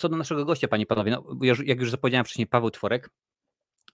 co 0.00 0.08
do 0.08 0.16
naszego 0.16 0.44
gościa, 0.44 0.68
panie 0.68 0.86
panowie, 0.86 1.10
no, 1.10 1.24
jak 1.64 1.80
już 1.80 1.90
zapowiedziałem 1.90 2.24
wcześniej, 2.24 2.46
Paweł 2.46 2.70
Tworek, 2.70 3.10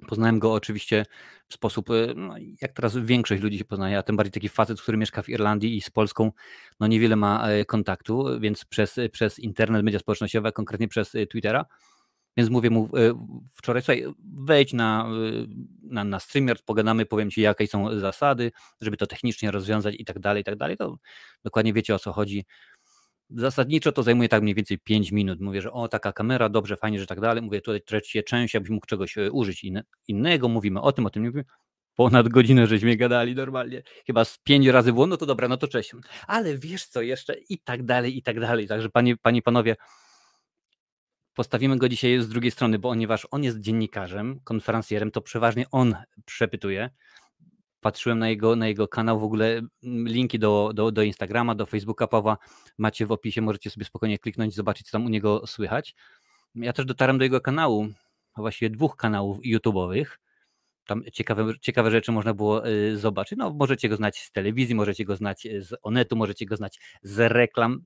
Poznałem 0.09 0.39
go 0.39 0.53
oczywiście 0.53 1.07
w 1.49 1.55
sposób, 1.55 1.91
y, 1.91 2.15
no, 2.17 2.35
jak 2.63 2.73
teraz 2.73 2.97
większość 2.97 3.43
ludzi 3.43 3.59
się 3.59 3.65
poznaje, 3.65 3.99
a 3.99 4.03
tym 4.03 4.17
bardziej 4.17 4.33
taki 4.33 4.49
facet, 4.49 4.81
który 4.81 4.99
mieszka 4.99 5.23
w 5.23 5.29
Irlandii 5.29 5.77
i 5.77 5.81
z 5.81 5.91
Polską, 5.91 6.33
no 6.81 6.87
niewiele 6.87 7.17
ma 7.17 7.49
e, 7.49 7.65
kontaktu, 7.65 8.41
więc 8.41 8.65
przez, 8.65 8.97
przez 9.13 9.39
internet, 9.39 9.83
media 9.83 9.99
społecznościowe, 9.99 10.53
konkretnie 10.53 10.89
przez 10.89 11.15
y, 11.15 11.27
Twittera. 11.27 11.65
Więc 12.37 12.51
mówię 12.51 12.71
mu 12.71 12.91
wczoraj, 13.53 13.83
słuchaj, 13.83 14.05
wejdź 14.45 14.73
na, 14.73 15.09
y, 15.33 15.47
na, 15.83 16.05
na 16.05 16.19
pogadamy, 16.65 17.07
powiem 17.07 17.31
ci, 17.31 17.41
jakie 17.41 17.67
są 17.67 18.01
zasady, 18.01 18.53
żeby 18.81 18.97
to 18.97 19.07
technicznie 19.07 19.51
rozwiązać 19.51 19.95
i 19.99 20.05
tak 20.05 20.19
dalej, 20.19 20.41
i 20.41 20.45
tak 20.45 20.57
dalej. 20.57 20.77
To 20.77 20.97
dokładnie 21.45 21.73
wiecie 21.73 21.95
o 21.95 21.99
co 21.99 22.13
chodzi. 22.13 22.45
Zasadniczo 23.31 23.93
to 23.93 24.03
zajmuje 24.03 24.29
tak 24.29 24.43
mniej 24.43 24.55
więcej 24.55 24.79
5 24.79 25.13
minut. 25.13 25.41
Mówię, 25.41 25.63
że 25.63 25.73
o, 25.73 25.89
taka 25.89 26.13
kamera, 26.13 26.49
dobrze, 26.49 26.77
fajnie, 26.77 27.01
że 27.01 27.07
tak 27.07 27.21
dalej. 27.21 27.43
Mówię, 27.43 27.61
tutaj 27.61 28.01
się 28.05 28.23
część, 28.23 28.57
abyś 28.57 28.71
mógł 28.71 28.87
czegoś 28.87 29.19
e, 29.19 29.33
użyć 29.33 29.67
innego. 30.09 30.49
Mówimy 30.49 30.81
o 30.81 30.93
tym, 30.93 31.07
o 31.07 31.11
tym, 31.11 31.23
mówimy. 31.23 31.45
Ponad 31.95 32.29
godzinę 32.29 32.67
żeśmy 32.67 32.97
gadali 32.97 33.35
normalnie. 33.35 33.83
Chyba 34.07 34.25
z 34.25 34.39
pięć 34.39 34.67
razy 34.67 34.93
było, 34.93 35.07
no 35.07 35.17
to 35.17 35.27
dobra, 35.27 35.49
no 35.49 35.57
to 35.57 35.69
cześć. 35.69 35.93
Ale 36.27 36.59
wiesz 36.59 36.87
co 36.87 37.03
jeszcze 37.03 37.35
i 37.49 37.59
tak 37.59 37.83
dalej, 37.83 38.19
i 38.19 38.23
tak 38.23 38.41
dalej. 38.41 38.69
Także 38.69 38.91
panie, 38.91 39.17
panie 39.17 39.43
panowie, 39.43 39.77
postawimy 41.35 41.77
go 41.77 41.89
dzisiaj 41.89 42.21
z 42.21 42.29
drugiej 42.29 42.51
strony, 42.51 42.79
bo 42.79 42.89
ponieważ 42.89 43.27
on 43.31 43.45
jest 43.45 43.61
dziennikarzem, 43.61 44.41
konferencjerem, 44.45 45.11
to 45.11 45.21
przeważnie 45.21 45.67
on 45.71 45.97
przepytuje 46.25 46.91
patrzyłem 47.87 48.19
na 48.19 48.29
jego, 48.29 48.57
na 48.57 48.69
jego 48.69 48.89
kanał, 48.89 49.21
w 49.21 49.25
ogóle 49.25 49.47
mm, 49.83 50.09
linki 50.09 50.39
do, 50.39 50.71
do, 50.75 50.93
do 50.93 51.03
Instagrama, 51.03 51.55
do 51.55 51.67
Facebooka 51.67 52.07
Pawła 52.07 52.39
macie 52.79 53.07
w 53.07 53.13
opisie, 53.13 53.43
możecie 53.43 53.71
sobie 53.71 53.87
spokojnie 53.87 54.19
kliknąć, 54.19 54.55
zobaczyć, 54.55 54.87
co 54.87 54.93
tam 54.93 55.07
u 55.07 55.09
niego 55.09 55.47
słychać. 55.47 55.95
Ja 56.55 56.73
też 56.73 56.87
dotarłem 56.87 57.19
do 57.19 57.25
jego 57.25 57.41
kanału, 57.41 57.89
właściwie 58.37 58.71
dwóch 58.71 58.97
kanałów 58.97 59.39
YouTube'owych. 59.39 60.07
Tam 60.87 61.03
ciekawe, 61.13 61.53
ciekawe 61.61 61.91
rzeczy 61.91 62.13
można 62.13 62.35
było 62.35 62.69
y, 62.69 62.97
zobaczyć. 62.99 63.39
No, 63.39 63.51
możecie 63.51 63.89
go 63.89 63.97
znać 63.97 64.19
z 64.19 64.33
telewizji, 64.33 64.75
możecie 64.75 65.05
go 65.05 65.17
znać 65.17 65.49
z 65.59 65.75
Onetu, 65.83 66.17
możecie 66.17 66.47
go 66.47 66.57
znać 66.57 66.81
z 67.03 67.33
reklam. 67.33 67.85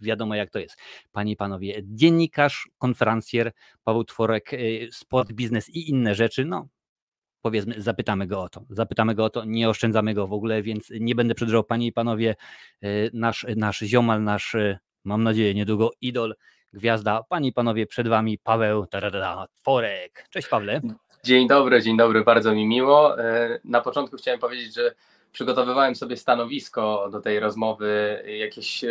Wiadomo, 0.00 0.34
jak 0.34 0.50
to 0.50 0.58
jest. 0.58 0.76
Panie 1.12 1.32
i 1.32 1.36
panowie, 1.36 1.82
dziennikarz, 1.84 2.68
konferencjer, 2.78 3.52
Paweł 3.84 4.04
Tworek, 4.04 4.52
y, 4.52 4.88
sport, 4.92 5.32
biznes 5.32 5.70
i 5.70 5.90
inne 5.90 6.14
rzeczy. 6.14 6.44
No, 6.44 6.68
powiedzmy, 7.44 7.74
zapytamy 7.78 8.26
go 8.26 8.42
o 8.42 8.48
to. 8.48 8.64
Zapytamy 8.70 9.14
go 9.14 9.24
o 9.24 9.30
to, 9.30 9.44
nie 9.44 9.68
oszczędzamy 9.68 10.14
go 10.14 10.26
w 10.26 10.32
ogóle, 10.32 10.62
więc 10.62 10.92
nie 11.00 11.14
będę 11.14 11.34
przedłużał, 11.34 11.64
panie 11.64 11.86
i 11.86 11.92
panowie, 11.92 12.36
e, 12.82 12.88
nasz, 13.12 13.46
nasz 13.56 13.78
ziomal, 13.78 14.22
nasz, 14.22 14.54
e, 14.54 14.78
mam 15.04 15.22
nadzieję, 15.22 15.54
niedługo 15.54 15.90
idol, 16.00 16.34
gwiazda. 16.72 17.22
Panie 17.28 17.48
i 17.48 17.52
panowie, 17.52 17.86
przed 17.86 18.08
wami 18.08 18.38
Paweł 18.38 18.86
taradada, 18.86 19.46
Tworek. 19.54 20.26
Cześć 20.30 20.48
Pawle. 20.48 20.80
Dzień 21.24 21.48
dobry, 21.48 21.82
dzień 21.82 21.96
dobry, 21.96 22.24
bardzo 22.24 22.54
mi 22.54 22.66
miło. 22.66 23.20
E, 23.20 23.60
na 23.64 23.80
początku 23.80 24.16
chciałem 24.16 24.40
powiedzieć, 24.40 24.74
że 24.74 24.94
przygotowywałem 25.32 25.94
sobie 25.94 26.16
stanowisko 26.16 27.08
do 27.12 27.20
tej 27.20 27.40
rozmowy 27.40 28.22
jakieś 28.38 28.84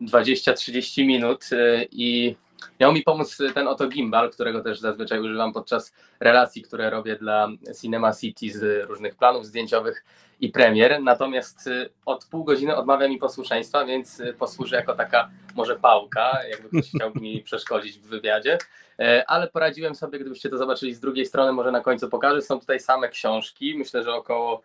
20-30 0.00 1.06
minut 1.06 1.44
i 1.90 2.36
Miał 2.80 2.92
mi 2.92 3.02
pomóc 3.02 3.38
ten 3.54 3.68
oto 3.68 3.88
gimbal, 3.88 4.30
którego 4.30 4.60
też 4.60 4.80
zazwyczaj 4.80 5.20
używam 5.20 5.52
podczas 5.52 5.94
relacji, 6.20 6.62
które 6.62 6.90
robię 6.90 7.16
dla 7.16 7.48
Cinema 7.80 8.12
City 8.12 8.58
z 8.58 8.88
różnych 8.88 9.14
planów 9.14 9.46
zdjęciowych 9.46 10.04
i 10.40 10.48
premier. 10.48 11.02
Natomiast 11.02 11.66
y, 11.66 11.90
od 12.06 12.24
pół 12.24 12.44
godziny 12.44 12.76
odmawia 12.76 13.08
mi 13.08 13.18
posłuszeństwa, 13.18 13.84
więc 13.84 14.20
y, 14.20 14.34
posłuży 14.38 14.74
jako 14.74 14.94
taka 14.94 15.30
może 15.54 15.76
pałka, 15.76 16.38
jakby 16.50 16.68
ktoś 16.68 16.90
chciał 16.90 17.10
mi 17.14 17.40
przeszkodzić 17.48 17.98
w 17.98 18.06
wywiadzie. 18.06 18.58
E, 18.98 19.24
ale 19.30 19.48
poradziłem 19.48 19.94
sobie, 19.94 20.18
gdybyście 20.18 20.48
to 20.48 20.58
zobaczyli 20.58 20.94
z 20.94 21.00
drugiej 21.00 21.26
strony, 21.26 21.52
może 21.52 21.72
na 21.72 21.80
końcu 21.80 22.08
pokażę. 22.08 22.42
Są 22.42 22.60
tutaj 22.60 22.80
same 22.80 23.08
książki, 23.08 23.74
myślę, 23.78 24.02
że 24.02 24.14
około 24.14 24.62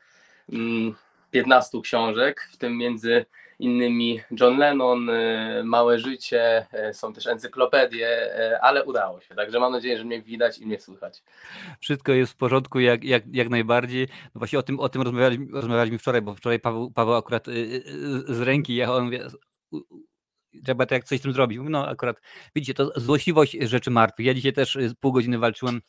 15 1.32 1.70
mm, 1.74 1.84
książek, 1.84 2.50
w 2.52 2.58
tym 2.58 2.78
między 2.78 3.26
innymi 3.62 4.22
John 4.40 4.58
Lennon, 4.58 5.10
y, 5.10 5.62
Małe 5.64 6.00
Życie, 6.00 6.68
y, 6.90 6.94
są 6.94 7.14
też 7.14 7.28
encyklopedie, 7.28 8.36
y, 8.54 8.62
ale 8.62 8.86
udało 8.86 9.22
się. 9.22 9.36
Także 9.36 9.60
mam 9.60 9.72
nadzieję, 9.72 9.98
że 9.98 10.04
mnie 10.04 10.22
widać 10.22 10.60
i 10.60 10.66
mnie 10.66 10.80
słychać. 10.80 11.24
Wszystko 11.80 12.12
jest 12.12 12.34
w 12.34 12.36
porządku 12.36 12.80
jak, 12.80 13.04
jak, 13.04 13.24
jak 13.36 13.50
najbardziej. 13.50 14.08
No 14.36 14.40
właśnie 14.40 14.60
o 14.60 14.64
tym, 14.64 14.80
o 14.80 14.90
tym 14.90 15.02
rozmawialiśmy, 15.02 15.48
rozmawialiśmy 15.52 15.98
wczoraj, 15.98 16.22
bo 16.22 16.36
wczoraj 16.36 16.60
Paweł, 16.60 16.92
Paweł 16.92 17.16
akurat 17.16 17.46
z 18.28 18.42
ręki 18.42 18.76
jechał, 18.76 18.96
on 18.96 19.10
wie, 19.10 19.28
trzeba 20.66 20.86
tak 20.86 21.04
coś 21.04 21.20
z 21.20 21.22
tym 21.22 21.34
zrobić. 21.34 21.60
No 21.64 21.88
akurat, 21.88 22.22
widzicie, 22.56 22.74
to 22.74 22.92
złośliwość 22.96 23.58
rzeczy 23.62 23.92
martwych. 23.92 24.26
Ja 24.26 24.34
dzisiaj 24.34 24.54
też 24.54 24.78
pół 25.00 25.12
godziny 25.12 25.40
walczyłem 25.40 25.82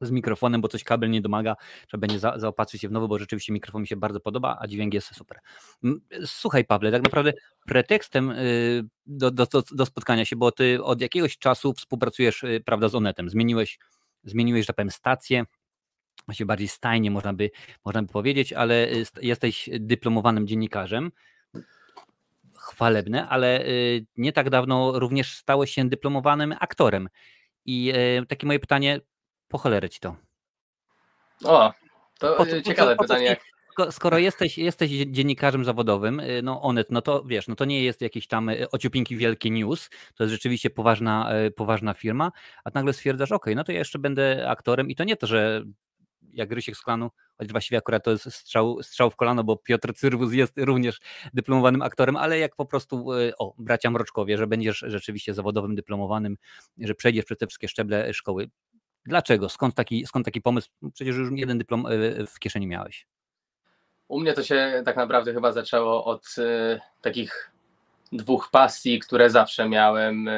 z 0.00 0.10
mikrofonem, 0.10 0.60
bo 0.60 0.68
coś 0.68 0.84
kabel 0.84 1.10
nie 1.10 1.20
domaga, 1.20 1.56
trzeba 1.86 2.00
będzie 2.00 2.18
za, 2.18 2.38
zaopatrzyć 2.38 2.80
się 2.80 2.88
w 2.88 2.92
nowy, 2.92 3.08
bo 3.08 3.18
rzeczywiście 3.18 3.52
mikrofon 3.52 3.82
mi 3.82 3.88
się 3.88 3.96
bardzo 3.96 4.20
podoba, 4.20 4.58
a 4.60 4.66
dźwięk 4.66 4.94
jest 4.94 5.14
super. 5.14 5.38
Słuchaj 6.24 6.64
Pawle, 6.64 6.92
tak 6.92 7.02
naprawdę 7.02 7.32
pretekstem 7.66 8.30
y, 8.30 8.84
do, 9.06 9.30
do, 9.30 9.46
do 9.72 9.86
spotkania 9.86 10.24
się, 10.24 10.36
bo 10.36 10.52
ty 10.52 10.84
od 10.84 11.00
jakiegoś 11.00 11.38
czasu 11.38 11.72
współpracujesz 11.72 12.42
y, 12.42 12.62
prawda, 12.64 12.88
z 12.88 12.94
Onetem, 12.94 13.30
zmieniłeś, 13.30 13.78
zmieniłeś, 14.24 14.62
że 14.62 14.66
tak 14.66 14.76
powiem, 14.76 14.90
stację, 14.90 15.44
właśnie 16.26 16.46
bardziej 16.46 16.68
stajnie 16.68 17.10
można 17.10 17.32
by, 17.32 17.50
można 17.84 18.02
by 18.02 18.08
powiedzieć, 18.08 18.52
ale 18.52 18.88
y, 18.88 19.04
jesteś 19.22 19.70
dyplomowanym 19.80 20.46
dziennikarzem, 20.46 21.12
chwalebne, 22.56 23.28
ale 23.28 23.64
nie 24.16 24.32
tak 24.32 24.50
dawno 24.50 24.98
również 24.98 25.36
stałeś 25.36 25.70
się 25.70 25.88
dyplomowanym 25.88 26.54
aktorem. 26.60 27.08
I 27.64 27.92
takie 28.28 28.46
moje 28.46 28.58
pytanie, 28.58 29.00
po 29.48 29.58
cholerę 29.58 29.88
ci 29.88 30.00
to. 30.00 30.16
O, 31.44 31.72
to 32.18 32.34
po, 32.34 32.46
ciekawe 32.62 32.96
po, 32.96 33.02
pytanie. 33.02 33.36
skoro 33.90 34.18
jesteś, 34.18 34.58
jesteś 34.58 34.90
dziennikarzem 34.90 35.64
zawodowym, 35.64 36.20
y, 36.20 36.40
no 36.42 36.62
Onet, 36.62 36.90
no 36.90 37.02
to 37.02 37.24
wiesz, 37.24 37.48
no 37.48 37.54
to 37.54 37.64
nie 37.64 37.84
jest 37.84 38.00
jakieś 38.00 38.26
tam 38.26 38.48
y, 38.48 38.70
ociupinki 38.70 39.16
wielkie 39.16 39.50
news, 39.50 39.90
to 40.14 40.24
jest 40.24 40.32
rzeczywiście 40.32 40.70
poważna, 40.70 41.36
y, 41.46 41.50
poważna 41.50 41.94
firma, 41.94 42.32
a 42.64 42.70
nagle 42.74 42.92
stwierdzasz, 42.92 43.32
ok, 43.32 43.46
no 43.56 43.64
to 43.64 43.72
ja 43.72 43.78
jeszcze 43.78 43.98
będę 43.98 44.48
aktorem 44.48 44.90
i 44.90 44.94
to 44.94 45.04
nie 45.04 45.16
to, 45.16 45.26
że 45.26 45.64
jak 46.32 46.52
Rysiek 46.52 46.76
z 46.76 46.82
klanu, 46.82 47.10
choć 47.38 47.52
właściwie 47.52 47.78
akurat 47.78 48.04
to 48.04 48.10
jest 48.10 48.34
strzał, 48.34 48.82
strzał 48.82 49.10
w 49.10 49.16
kolano, 49.16 49.44
bo 49.44 49.56
Piotr 49.56 49.94
Cyrwus 49.94 50.32
jest 50.32 50.52
również 50.56 51.00
dyplomowanym 51.34 51.82
aktorem, 51.82 52.16
ale 52.16 52.38
jak 52.38 52.56
po 52.56 52.66
prostu, 52.66 53.06
o, 53.38 53.54
bracia 53.58 53.90
Mroczkowie, 53.90 54.38
że 54.38 54.46
będziesz 54.46 54.78
rzeczywiście 54.78 55.34
zawodowym 55.34 55.74
dyplomowanym, 55.74 56.36
że 56.78 56.94
przejdziesz 56.94 57.24
przez 57.24 57.38
te 57.38 57.46
wszystkie 57.46 57.68
szczeble 57.68 58.14
szkoły. 58.14 58.50
Dlaczego? 59.06 59.48
Skąd 59.48 59.74
taki, 59.74 60.06
skąd 60.06 60.24
taki 60.24 60.42
pomysł? 60.42 60.68
Przecież 60.94 61.16
już 61.16 61.28
jeden 61.32 61.58
dyplom 61.58 61.86
e, 61.86 61.90
w 62.26 62.38
kieszeni 62.38 62.66
miałeś. 62.66 63.06
U 64.08 64.20
mnie 64.20 64.32
to 64.32 64.42
się 64.42 64.82
tak 64.84 64.96
naprawdę 64.96 65.34
chyba 65.34 65.52
zaczęło 65.52 66.04
od 66.04 66.26
y, 66.38 66.80
takich 67.02 67.50
dwóch 68.12 68.50
pasji, 68.50 68.98
które 68.98 69.30
zawsze 69.30 69.68
miałem. 69.68 70.30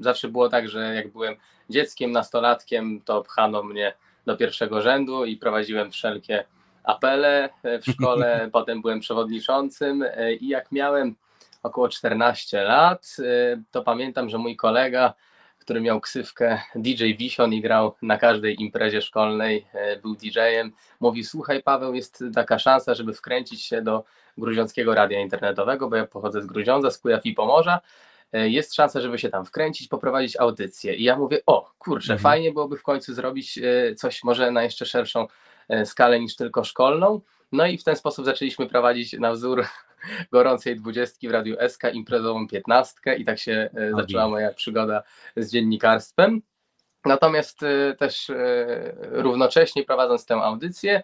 Zawsze 0.00 0.28
było 0.28 0.48
tak, 0.48 0.68
że 0.68 0.94
jak 0.94 1.12
byłem 1.12 1.36
dzieckiem, 1.70 2.12
nastolatkiem, 2.12 3.00
to 3.04 3.22
pchano 3.22 3.62
mnie 3.62 3.94
do 4.26 4.36
pierwszego 4.36 4.82
rzędu 4.82 5.24
i 5.24 5.36
prowadziłem 5.36 5.90
wszelkie 5.90 6.44
apele 6.84 7.48
w 7.62 7.90
szkole. 7.90 8.48
Potem 8.52 8.82
byłem 8.82 9.00
przewodniczącym 9.00 10.04
i 10.40 10.48
jak 10.48 10.72
miałem 10.72 11.16
około 11.62 11.88
14 11.88 12.62
lat, 12.62 13.16
to 13.70 13.82
pamiętam, 13.82 14.28
że 14.28 14.38
mój 14.38 14.56
kolega 14.56 15.14
który 15.66 15.80
miał 15.80 16.00
ksywkę 16.00 16.60
DJ 16.74 17.14
Vision 17.14 17.52
i 17.52 17.60
grał 17.60 17.94
na 18.02 18.18
każdej 18.18 18.62
imprezie 18.62 19.02
szkolnej, 19.02 19.66
e, 19.72 19.96
był 19.96 20.14
DJ-em. 20.14 20.72
Mówi, 21.00 21.24
słuchaj 21.24 21.62
Paweł, 21.62 21.94
jest 21.94 22.24
taka 22.34 22.58
szansa, 22.58 22.94
żeby 22.94 23.14
wkręcić 23.14 23.62
się 23.62 23.82
do 23.82 24.04
gruziąckiego 24.38 24.94
radia 24.94 25.20
internetowego, 25.20 25.88
bo 25.88 25.96
ja 25.96 26.06
pochodzę 26.06 26.42
z 26.42 26.46
Gruziądza, 26.46 26.90
z 26.90 26.98
Kujaw 26.98 27.26
i 27.26 27.34
Pomorza. 27.34 27.80
E, 28.32 28.48
jest 28.48 28.74
szansa, 28.74 29.00
żeby 29.00 29.18
się 29.18 29.28
tam 29.28 29.44
wkręcić, 29.44 29.88
poprowadzić 29.88 30.36
audycję. 30.36 30.94
I 30.94 31.02
ja 31.02 31.16
mówię, 31.16 31.40
o 31.46 31.72
kurczę, 31.78 32.12
mhm. 32.12 32.18
fajnie 32.18 32.52
byłoby 32.52 32.76
w 32.76 32.82
końcu 32.82 33.14
zrobić 33.14 33.58
e, 33.58 33.94
coś 33.94 34.24
może 34.24 34.50
na 34.50 34.62
jeszcze 34.62 34.86
szerszą 34.86 35.26
skalę 35.84 36.20
niż 36.20 36.36
tylko 36.36 36.64
szkolną. 36.64 37.20
No 37.52 37.66
i 37.66 37.78
w 37.78 37.84
ten 37.84 37.96
sposób 37.96 38.24
zaczęliśmy 38.24 38.66
prowadzić 38.66 39.12
na 39.12 39.32
wzór 39.32 39.64
gorącej 40.32 40.76
dwudziestki 40.76 41.28
w 41.28 41.30
Radiu 41.30 41.56
SK, 41.68 41.82
imprezową 41.92 42.48
piętnastkę 42.48 43.16
i 43.16 43.24
tak 43.24 43.38
się 43.38 43.70
e, 43.74 43.90
zaczęła 43.96 44.28
moja 44.28 44.52
przygoda 44.52 45.02
z 45.36 45.50
dziennikarstwem. 45.50 46.42
Natomiast 47.04 47.62
e, 47.62 47.94
też 47.98 48.30
e, 48.30 48.36
równocześnie 49.00 49.84
prowadząc 49.84 50.26
tę 50.26 50.34
audycję, 50.34 51.02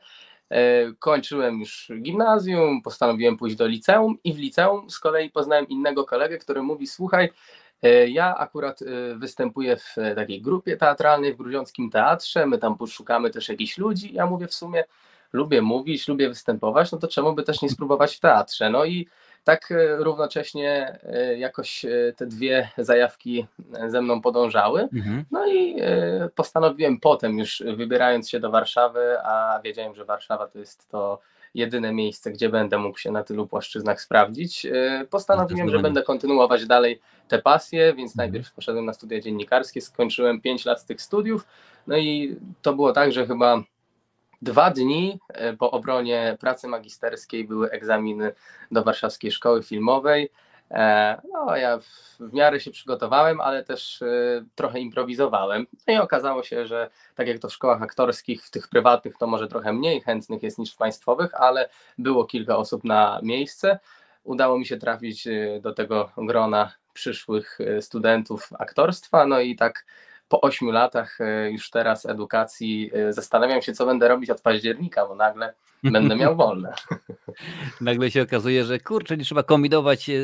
kończyłem 0.98 1.60
już 1.60 1.92
gimnazjum, 2.02 2.82
postanowiłem 2.82 3.36
pójść 3.36 3.56
do 3.56 3.66
liceum 3.66 4.16
i 4.24 4.34
w 4.34 4.38
liceum 4.38 4.90
z 4.90 4.98
kolei 4.98 5.30
poznałem 5.30 5.68
innego 5.68 6.04
kolegę, 6.04 6.38
który 6.38 6.62
mówi, 6.62 6.86
słuchaj, 6.86 7.30
ja 8.08 8.36
akurat 8.36 8.80
występuję 9.16 9.76
w 9.76 9.94
takiej 10.16 10.42
grupie 10.42 10.76
teatralnej 10.76 11.34
w 11.34 11.36
Grudziąckim 11.36 11.90
Teatrze, 11.90 12.46
my 12.46 12.58
tam 12.58 12.78
poszukamy 12.78 13.30
też 13.30 13.48
jakichś 13.48 13.78
ludzi, 13.78 14.14
ja 14.14 14.26
mówię 14.26 14.46
w 14.46 14.54
sumie, 14.54 14.84
lubię 15.32 15.62
mówić, 15.62 16.08
lubię 16.08 16.28
występować, 16.28 16.92
no 16.92 16.98
to 16.98 17.08
czemu 17.08 17.32
by 17.32 17.42
też 17.42 17.62
nie 17.62 17.70
spróbować 17.70 18.16
w 18.16 18.20
teatrze? 18.20 18.70
No 18.70 18.84
i 18.84 19.08
tak 19.44 19.72
równocześnie 19.98 20.98
jakoś 21.38 21.86
te 22.16 22.26
dwie 22.26 22.68
zajawki 22.78 23.46
ze 23.86 24.02
mną 24.02 24.20
podążały. 24.20 24.88
Mhm. 24.94 25.24
No 25.30 25.46
i 25.46 25.76
postanowiłem 26.34 27.00
potem 27.00 27.38
już 27.38 27.62
wybierając 27.76 28.30
się 28.30 28.40
do 28.40 28.50
Warszawy, 28.50 29.16
a 29.24 29.60
wiedziałem, 29.64 29.94
że 29.94 30.04
Warszawa 30.04 30.48
to 30.48 30.58
jest 30.58 30.90
to 30.90 31.18
jedyne 31.54 31.92
miejsce, 31.92 32.32
gdzie 32.32 32.48
będę 32.48 32.78
mógł 32.78 32.98
się 32.98 33.10
na 33.10 33.24
tylu 33.24 33.46
płaszczyznach 33.46 34.00
sprawdzić. 34.00 34.66
E, 34.66 35.06
postanowiłem, 35.10 35.70
że 35.70 35.78
będę 35.78 36.02
kontynuować 36.02 36.66
dalej 36.66 37.00
te 37.28 37.38
pasje, 37.38 37.94
więc 37.94 38.12
mhm. 38.12 38.16
najpierw 38.16 38.54
poszedłem 38.54 38.84
na 38.84 38.92
studia 38.92 39.20
dziennikarskie, 39.20 39.80
skończyłem 39.80 40.40
5 40.40 40.64
lat 40.64 40.80
z 40.80 40.84
tych 40.84 41.02
studiów, 41.02 41.46
no 41.86 41.96
i 41.96 42.36
to 42.62 42.74
było 42.74 42.92
tak, 42.92 43.12
że 43.12 43.26
chyba 43.26 43.62
dwa 44.42 44.70
dni 44.70 45.18
e, 45.28 45.52
po 45.52 45.70
obronie 45.70 46.36
pracy 46.40 46.68
magisterskiej 46.68 47.44
były 47.44 47.70
egzaminy 47.70 48.32
do 48.70 48.82
Warszawskiej 48.82 49.32
Szkoły 49.32 49.62
Filmowej. 49.62 50.30
E, 50.70 51.20
no, 51.32 51.56
ja 51.56 51.78
w 52.20 52.32
miarę 52.32 52.60
się 52.60 52.70
przygotowałem, 52.70 53.40
ale 53.40 53.64
też 53.64 54.02
e, 54.02 54.06
trochę 54.54 54.80
improwizowałem. 54.80 55.66
No 55.86 55.94
i 55.94 55.96
okazało 55.96 56.42
się, 56.42 56.66
że 56.66 56.90
tak 57.14 57.28
jak 57.28 57.38
to 57.38 57.48
w 57.48 57.52
szkołach 57.52 57.82
aktorskich, 57.82 58.44
w 58.44 58.50
tych 58.50 58.68
prywatnych 58.68 59.16
to 59.18 59.26
może 59.26 59.48
trochę 59.48 59.72
mniej 59.72 60.00
chętnych 60.00 60.42
jest 60.42 60.58
niż 60.58 60.74
w 60.74 60.76
państwowych, 60.76 61.34
ale 61.34 61.68
było 61.98 62.24
kilka 62.24 62.56
osób 62.56 62.84
na 62.84 63.20
miejsce. 63.22 63.78
Udało 64.24 64.58
mi 64.58 64.66
się 64.66 64.76
trafić 64.76 65.28
do 65.60 65.72
tego 65.72 66.10
grona 66.16 66.72
przyszłych 66.92 67.58
studentów 67.80 68.48
aktorstwa, 68.58 69.26
no 69.26 69.40
i 69.40 69.56
tak 69.56 69.84
po 70.32 70.40
ośmiu 70.40 70.70
latach 70.70 71.18
już 71.50 71.70
teraz 71.70 72.06
edukacji 72.06 72.90
zastanawiam 73.10 73.62
się, 73.62 73.72
co 73.72 73.86
będę 73.86 74.08
robić 74.08 74.30
od 74.30 74.40
października, 74.40 75.06
bo 75.06 75.14
nagle 75.14 75.54
będę 75.90 76.16
miał 76.16 76.36
wolne. 76.36 76.74
Nagle 77.80 78.10
się 78.10 78.22
okazuje, 78.22 78.64
że 78.64 78.78
kurczę, 78.78 79.16
nie 79.16 79.24
trzeba 79.24 79.42
kombinować, 79.42 80.10
e, 80.10 80.14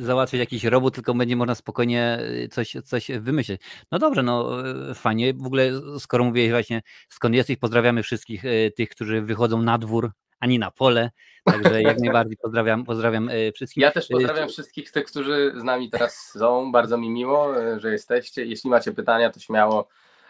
załatwiać 0.00 0.38
jakiś 0.38 0.64
robot, 0.64 0.94
tylko 0.94 1.14
będzie 1.14 1.36
można 1.36 1.54
spokojnie 1.54 2.18
e, 2.44 2.48
coś, 2.48 2.76
coś 2.84 3.10
wymyślić. 3.20 3.60
No 3.92 3.98
dobrze, 3.98 4.22
no 4.22 4.60
e, 4.90 4.94
fajnie. 4.94 5.34
W 5.34 5.46
ogóle 5.46 5.70
skoro 5.98 6.24
mówiłeś 6.24 6.50
właśnie 6.50 6.82
skąd 7.08 7.34
jesteś, 7.34 7.56
pozdrawiamy 7.56 8.02
wszystkich 8.02 8.42
tych, 8.76 8.88
którzy 8.88 9.22
wychodzą 9.22 9.62
na 9.62 9.78
dwór, 9.78 10.10
ani 10.44 10.58
na 10.58 10.70
pole. 10.70 11.10
Także 11.44 11.82
jak 11.82 11.98
najbardziej 11.98 12.36
pozdrawiam, 12.42 12.84
pozdrawiam 12.84 13.30
wszystkich. 13.54 13.82
Ja 13.82 13.90
też 13.90 14.08
pozdrawiam 14.08 14.48
wszystkich 14.48 14.90
tych, 14.90 15.04
którzy 15.04 15.52
z 15.56 15.62
nami 15.62 15.90
teraz 15.90 16.32
są. 16.38 16.72
Bardzo 16.72 16.98
mi 16.98 17.10
miło, 17.10 17.54
że 17.76 17.92
jesteście. 17.92 18.44
Jeśli 18.44 18.70
macie 18.70 18.92
pytania, 18.92 19.30
to 19.30 19.40
śmiało 19.40 19.88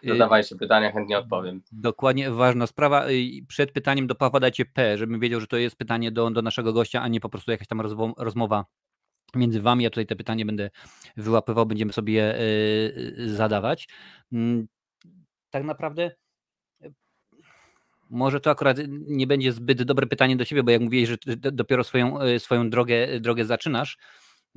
Zadawajcie 0.08 0.56
pytania, 0.56 0.92
chętnie 0.92 1.18
odpowiem. 1.18 1.62
Dokładnie, 1.72 2.30
ważna 2.30 2.66
sprawa. 2.66 3.06
Przed 3.48 3.72
pytaniem 3.72 4.06
do 4.06 4.14
Pawła 4.14 4.40
dajcie 4.40 4.64
P, 4.64 4.98
żebym 4.98 5.20
wiedział, 5.20 5.40
że 5.40 5.46
to 5.46 5.56
jest 5.56 5.76
pytanie 5.76 6.12
do, 6.12 6.30
do 6.30 6.42
naszego 6.42 6.72
gościa, 6.72 7.02
a 7.02 7.08
nie 7.08 7.20
po 7.20 7.28
prostu 7.28 7.50
jakaś 7.50 7.66
tam 7.66 7.80
rozmowa 8.16 8.64
między 9.34 9.60
wami. 9.60 9.84
Ja 9.84 9.90
tutaj 9.90 10.06
te 10.06 10.16
pytanie 10.16 10.46
będę 10.46 10.70
wyłapywał, 11.16 11.66
będziemy 11.66 11.92
sobie 11.92 12.12
je 12.12 12.34
zadawać. 13.26 13.88
Mm, 14.32 14.66
tak 15.50 15.64
naprawdę 15.64 16.10
może 18.14 18.40
to 18.40 18.50
akurat 18.50 18.76
nie 19.06 19.26
będzie 19.26 19.52
zbyt 19.52 19.82
dobre 19.82 20.06
pytanie 20.06 20.36
do 20.36 20.44
ciebie, 20.44 20.62
bo 20.62 20.70
jak 20.70 20.80
mówiłeś, 20.80 21.08
że 21.08 21.16
dopiero 21.36 21.84
swoją, 21.84 22.20
e, 22.20 22.40
swoją 22.40 22.70
drogę, 22.70 23.20
drogę 23.20 23.44
zaczynasz, 23.44 23.98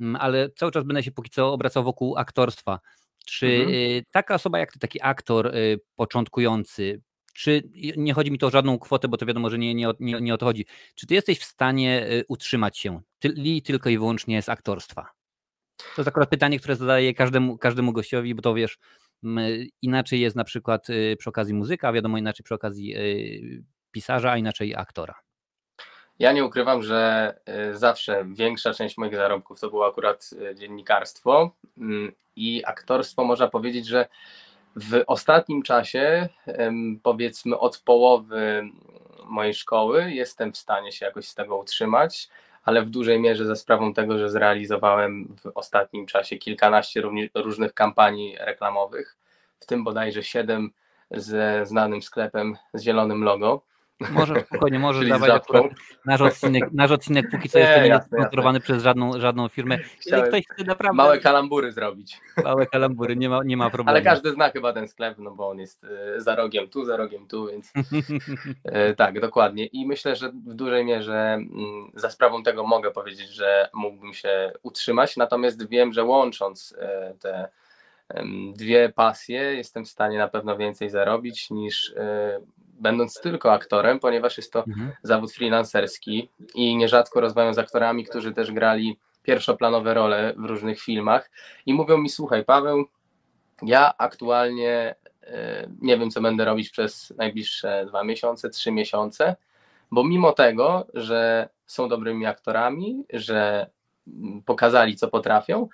mm, 0.00 0.16
ale 0.16 0.50
cały 0.50 0.72
czas 0.72 0.84
będę 0.84 1.02
się 1.02 1.10
póki 1.10 1.30
co 1.30 1.52
obracał 1.52 1.84
wokół 1.84 2.16
aktorstwa. 2.16 2.80
Czy 3.26 3.46
mhm. 3.46 3.74
Y, 3.74 4.04
taka 4.12 4.34
osoba 4.34 4.58
jak 4.58 4.72
ty, 4.72 4.78
taki 4.78 4.98
aktor 5.02 5.52
początkujący, 5.96 7.02
czy 7.34 7.62
nie 7.96 8.14
chodzi 8.14 8.30
mi 8.30 8.38
to 8.38 8.46
o 8.46 8.50
żadną 8.50 8.78
kwotę, 8.78 9.08
bo 9.08 9.16
to 9.16 9.26
wiadomo, 9.26 9.50
że 9.50 9.58
nie, 9.58 9.74
nie, 9.74 9.88
nie, 10.00 10.20
nie 10.20 10.34
o 10.34 10.38
to 10.38 10.46
chodzi. 10.46 10.66
Czy 10.94 11.06
ty 11.06 11.14
jesteś 11.14 11.38
w 11.38 11.44
stanie 11.44 12.06
utrzymać 12.28 12.78
się 12.78 13.00
ty, 13.18 13.34
tylko 13.64 13.90
i 13.90 13.98
wyłącznie 13.98 14.42
z 14.42 14.48
aktorstwa? 14.48 15.08
To 15.78 16.02
jest 16.02 16.08
akurat 16.08 16.28
pytanie, 16.28 16.58
które 16.58 16.76
zadaję 16.76 17.14
każdemu, 17.14 17.58
każdemu 17.58 17.92
gościowi, 17.92 18.34
bo 18.34 18.42
to 18.42 18.54
wiesz, 18.54 18.78
inaczej 19.82 20.20
jest 20.20 20.36
na 20.36 20.44
przykład 20.44 20.86
przy 21.18 21.30
okazji 21.30 21.54
muzyka, 21.54 21.92
wiadomo, 21.92 22.18
inaczej 22.18 22.44
przy 22.44 22.54
okazji 22.54 22.94
pisarza, 23.90 24.32
a 24.32 24.36
inaczej 24.36 24.76
aktora. 24.76 25.14
Ja 26.18 26.32
nie 26.32 26.44
ukrywam, 26.44 26.82
że 26.82 27.34
zawsze 27.72 28.26
większa 28.32 28.74
część 28.74 28.98
moich 28.98 29.16
zarobków 29.16 29.60
to 29.60 29.70
było 29.70 29.86
akurat 29.86 30.30
dziennikarstwo 30.54 31.56
mm, 31.78 32.12
i 32.36 32.62
aktorstwo 32.66 33.24
można 33.24 33.48
powiedzieć, 33.48 33.86
że 33.86 34.08
w 34.76 35.02
ostatnim 35.06 35.62
czasie, 35.62 36.28
powiedzmy 37.02 37.58
od 37.58 37.78
połowy 37.78 38.62
mojej 39.24 39.54
szkoły, 39.54 40.12
jestem 40.12 40.52
w 40.52 40.58
stanie 40.58 40.92
się 40.92 41.06
jakoś 41.06 41.28
z 41.28 41.34
tego 41.34 41.56
utrzymać, 41.56 42.28
ale 42.68 42.82
w 42.82 42.90
dużej 42.90 43.20
mierze 43.20 43.46
ze 43.46 43.56
sprawą 43.56 43.94
tego, 43.94 44.18
że 44.18 44.30
zrealizowałem 44.30 45.36
w 45.40 45.46
ostatnim 45.54 46.06
czasie 46.06 46.36
kilkanaście 46.36 47.02
różnych 47.34 47.74
kampanii 47.74 48.36
reklamowych, 48.40 49.16
w 49.60 49.66
tym 49.66 49.84
bodajże 49.84 50.22
siedem 50.22 50.70
ze 51.10 51.66
znanym 51.66 52.02
sklepem 52.02 52.56
z 52.74 52.82
zielonym 52.82 53.24
logo. 53.24 53.62
Może 54.10 54.40
spokojnie, 54.40 54.78
może 54.78 55.04
dawać 55.04 55.42
nasz 56.04 56.20
odcinek, 56.20 56.72
nasz 56.72 56.90
odcinek 56.90 57.30
póki 57.30 57.48
co 57.48 57.58
jeszcze 57.58 57.80
nie, 57.80 57.88
jest 57.88 58.06
sponsorowany 58.06 58.60
przez 58.60 58.82
żadną, 58.82 59.20
żadną 59.20 59.48
firmę. 59.48 59.78
Ktoś 60.28 60.44
chce 60.48 60.64
naprawdę... 60.64 60.96
Małe 60.96 61.18
kalambury 61.18 61.72
zrobić. 61.72 62.20
Małe 62.44 62.66
kalambury, 62.66 63.16
nie 63.16 63.28
ma, 63.28 63.44
nie 63.44 63.56
ma 63.56 63.70
problemu. 63.70 63.90
Ale 63.90 64.02
każdy 64.02 64.32
zna 64.32 64.50
chyba 64.50 64.72
ten 64.72 64.88
sklep, 64.88 65.18
no 65.18 65.30
bo 65.30 65.48
on 65.48 65.58
jest 65.58 65.84
e, 65.84 66.20
za 66.20 66.34
rogiem 66.36 66.68
tu, 66.68 66.84
za 66.84 66.96
rogiem 66.96 67.26
tu, 67.26 67.46
więc 67.46 67.72
e, 68.64 68.94
tak, 68.94 69.20
dokładnie. 69.20 69.66
I 69.66 69.86
myślę, 69.86 70.16
że 70.16 70.28
w 70.28 70.54
dużej 70.54 70.84
mierze 70.84 71.34
mm, 71.34 71.90
za 71.94 72.10
sprawą 72.10 72.42
tego 72.42 72.66
mogę 72.66 72.90
powiedzieć, 72.90 73.28
że 73.28 73.68
mógłbym 73.74 74.14
się 74.14 74.52
utrzymać, 74.62 75.16
natomiast 75.16 75.68
wiem, 75.68 75.92
że 75.92 76.04
łącząc 76.04 76.74
e, 76.78 77.14
te 77.20 77.48
dwie 78.54 78.88
pasje 78.88 79.40
jestem 79.40 79.84
w 79.84 79.88
stanie 79.88 80.18
na 80.18 80.28
pewno 80.28 80.56
więcej 80.56 80.90
zarobić 80.90 81.50
niż 81.50 81.94
będąc 82.56 83.20
tylko 83.20 83.52
aktorem, 83.52 84.00
ponieważ 84.00 84.36
jest 84.36 84.52
to 84.52 84.64
mhm. 84.64 84.92
zawód 85.02 85.32
freelancerski 85.32 86.28
i 86.54 86.76
nierzadko 86.76 87.20
rozmawiam 87.20 87.54
z 87.54 87.58
aktorami, 87.58 88.04
którzy 88.04 88.32
też 88.32 88.52
grali 88.52 88.98
pierwszoplanowe 89.22 89.94
role 89.94 90.34
w 90.36 90.44
różnych 90.44 90.80
filmach 90.80 91.30
i 91.66 91.74
mówią 91.74 91.98
mi, 91.98 92.08
słuchaj 92.08 92.44
Paweł, 92.44 92.84
ja 93.62 93.94
aktualnie 93.98 94.94
e, 95.22 95.68
nie 95.80 95.98
wiem, 95.98 96.10
co 96.10 96.20
będę 96.20 96.44
robić 96.44 96.70
przez 96.70 97.14
najbliższe 97.16 97.84
dwa 97.88 98.04
miesiące, 98.04 98.50
trzy 98.50 98.72
miesiące, 98.72 99.36
bo 99.90 100.04
mimo 100.04 100.32
tego, 100.32 100.86
że 100.94 101.48
są 101.66 101.88
dobrymi 101.88 102.26
aktorami, 102.26 103.04
że 103.12 103.70
pokazali, 104.46 104.96
co 104.96 105.08
potrafią, 105.08 105.68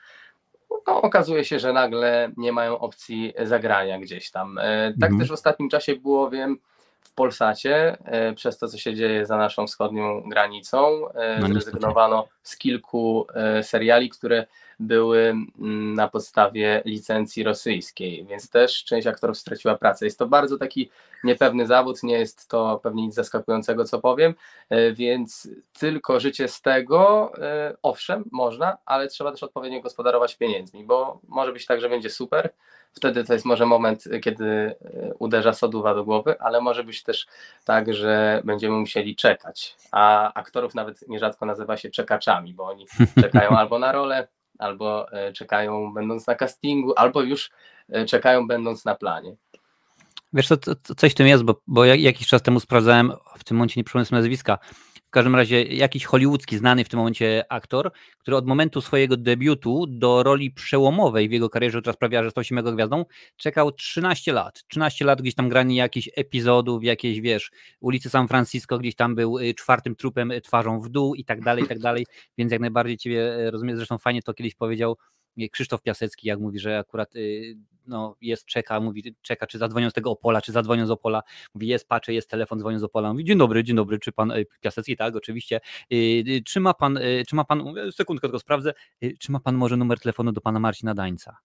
no, 0.86 1.02
okazuje 1.02 1.44
się, 1.44 1.58
że 1.58 1.72
nagle 1.72 2.32
nie 2.36 2.52
mają 2.52 2.78
opcji 2.78 3.32
zagrania 3.42 3.98
gdzieś 3.98 4.30
tam. 4.30 4.58
E, 4.58 4.92
tak 5.00 5.10
mhm. 5.10 5.18
też 5.18 5.28
w 5.28 5.32
ostatnim 5.32 5.68
czasie 5.68 5.96
było, 5.96 6.30
wiem, 6.30 6.58
w 7.00 7.14
Polsacie 7.14 7.96
e, 8.04 8.32
przez 8.32 8.58
to, 8.58 8.68
co 8.68 8.78
się 8.78 8.94
dzieje 8.94 9.26
za 9.26 9.36
naszą 9.36 9.66
wschodnią 9.66 10.22
granicą. 10.28 11.00
No, 11.40 11.48
zrezygnowano 11.48 12.28
z 12.42 12.56
kilku 12.56 13.26
seriali, 13.62 14.10
które 14.10 14.46
były 14.80 15.20
mm, 15.20 15.94
na 15.94 16.08
podstawie 16.08 16.82
licencji 16.84 17.42
rosyjskiej, 17.42 18.26
więc 18.26 18.50
też 18.50 18.84
część 18.84 19.06
aktorów 19.06 19.38
straciła 19.38 19.78
pracę. 19.78 20.04
Jest 20.04 20.18
to 20.18 20.26
bardzo 20.26 20.58
taki 20.58 20.90
niepewny 21.24 21.66
zawód, 21.66 22.02
nie 22.02 22.18
jest 22.18 22.48
to 22.48 22.80
pewnie 22.82 23.02
nic 23.02 23.14
zaskakującego, 23.14 23.84
co 23.84 24.00
powiem, 24.00 24.34
więc 24.92 25.48
tylko 25.72 26.20
życie 26.20 26.48
z 26.48 26.62
tego, 26.62 27.32
owszem, 27.82 28.24
można, 28.32 28.78
ale 28.86 29.08
trzeba 29.08 29.32
też 29.32 29.42
odpowiednio 29.42 29.80
gospodarować 29.80 30.36
pieniędzmi, 30.36 30.84
bo 30.84 31.20
może 31.28 31.52
być 31.52 31.66
tak, 31.66 31.80
że 31.80 31.88
będzie 31.88 32.10
super, 32.10 32.50
wtedy 32.94 33.24
to 33.24 33.32
jest 33.32 33.44
może 33.44 33.66
moment, 33.66 34.04
kiedy 34.22 34.44
e, 34.46 34.74
uderza 35.18 35.52
soduwa 35.52 35.94
do 35.94 36.04
głowy, 36.04 36.40
ale 36.40 36.60
może 36.60 36.84
być 36.84 37.02
też 37.02 37.26
tak, 37.64 37.94
że 37.94 38.42
będziemy 38.44 38.76
musieli 38.76 39.16
czekać. 39.16 39.76
A 39.92 40.32
aktorów 40.34 40.74
nawet 40.74 41.08
nierzadko 41.08 41.46
nazywa 41.46 41.76
się 41.76 41.90
czekaczami, 41.90 42.54
bo 42.54 42.64
oni 42.64 42.86
czekają 43.22 43.50
albo 43.50 43.78
na 43.78 43.92
rolę, 43.92 44.28
albo 44.58 45.12
e, 45.12 45.32
czekają 45.32 45.94
będąc 45.94 46.26
na 46.26 46.34
castingu, 46.34 46.92
albo 46.96 47.22
już 47.22 47.50
e, 47.88 48.04
czekają 48.04 48.46
będąc 48.46 48.84
na 48.84 48.94
planie. 48.94 49.36
Wiesz 50.32 50.48
co, 50.48 50.56
coś 50.96 51.12
w 51.12 51.14
tym 51.14 51.26
jest, 51.26 51.42
bo, 51.42 51.60
bo 51.66 51.84
jakiś 51.84 52.26
czas 52.26 52.42
temu 52.42 52.60
sprawdzałem, 52.60 53.12
w 53.38 53.44
tym 53.44 53.56
momencie 53.56 53.80
nie 53.80 53.84
przypomnę 53.84 54.08
nazwiska, 54.10 54.58
każdym 55.14 55.36
razie 55.36 55.62
jakiś 55.62 56.04
hollywoodzki 56.04 56.58
znany 56.58 56.84
w 56.84 56.88
tym 56.88 56.98
momencie 56.98 57.44
aktor, 57.48 57.92
który 58.18 58.36
od 58.36 58.46
momentu 58.46 58.80
swojego 58.80 59.16
debiutu 59.16 59.86
do 59.88 60.22
roli 60.22 60.50
przełomowej 60.50 61.28
w 61.28 61.32
jego 61.32 61.50
karierze, 61.50 61.80
która 61.80 61.92
sprawiała, 61.92 62.24
że 62.24 62.30
stał 62.30 62.44
się 62.44 62.54
mega 62.54 62.72
gwiazdą, 62.72 63.04
czekał 63.36 63.72
13 63.72 64.32
lat. 64.32 64.64
13 64.68 65.04
lat 65.04 65.22
gdzieś 65.22 65.34
tam 65.34 65.48
granie 65.48 65.76
jakichś 65.76 66.08
epizodów, 66.16 66.84
jakieś, 66.84 67.20
wiesz, 67.20 67.50
ulicy 67.80 68.10
San 68.10 68.28
Francisco, 68.28 68.78
gdzieś 68.78 68.94
tam 68.94 69.14
był 69.14 69.38
y, 69.38 69.54
czwartym 69.54 69.96
trupem 69.96 70.30
y, 70.30 70.40
twarzą 70.40 70.80
w 70.80 70.88
dół 70.88 71.14
i 71.14 71.24
tak 71.24 71.40
dalej, 71.40 71.64
i 71.64 71.68
tak 71.68 71.78
dalej, 71.78 72.06
więc 72.38 72.52
jak 72.52 72.60
najbardziej 72.60 72.96
ciebie 72.96 73.38
y, 73.38 73.50
rozumiem, 73.50 73.76
zresztą 73.76 73.98
fajnie 73.98 74.22
to 74.22 74.34
kiedyś 74.34 74.54
powiedział 74.54 74.96
Krzysztof 75.52 75.82
Piasecki, 75.82 76.28
jak 76.28 76.40
mówi, 76.40 76.58
że 76.58 76.78
akurat 76.78 77.16
y, 77.16 77.56
no, 77.86 78.16
jest, 78.20 78.44
czeka, 78.44 78.80
mówi, 78.80 79.14
czeka, 79.22 79.46
czy 79.46 79.58
zadzwonią 79.58 79.90
z 79.90 79.92
tego 79.92 80.10
Opola, 80.10 80.42
czy 80.42 80.52
zadzwonią 80.52 80.86
z 80.86 80.90
Opola, 80.90 81.22
mówi, 81.54 81.66
jest, 81.66 81.88
patrzę, 81.88 82.14
jest 82.14 82.30
telefon, 82.30 82.58
dzwonią 82.58 82.78
z 82.78 82.84
Opola, 82.84 83.12
mówi, 83.12 83.24
dzień 83.24 83.38
dobry, 83.38 83.64
dzień 83.64 83.76
dobry, 83.76 83.98
czy 83.98 84.12
pan 84.12 84.30
y, 84.30 84.46
Piasecki, 84.60 84.96
tak, 84.96 85.16
oczywiście, 85.16 85.60
czy 86.44 86.60
ma 86.60 86.74
pan, 86.74 86.98
czy 87.28 87.36
ma 87.36 87.44
pan, 87.44 87.74
sekundkę 87.92 88.28
tylko 88.28 88.38
sprawdzę, 88.38 88.72
czy 89.20 89.32
ma 89.32 89.40
pan 89.40 89.54
może 89.54 89.76
numer 89.76 90.00
telefonu 90.00 90.32
do 90.32 90.40
pana 90.40 90.60
Marcina 90.60 90.94
Dańca? 90.94 91.36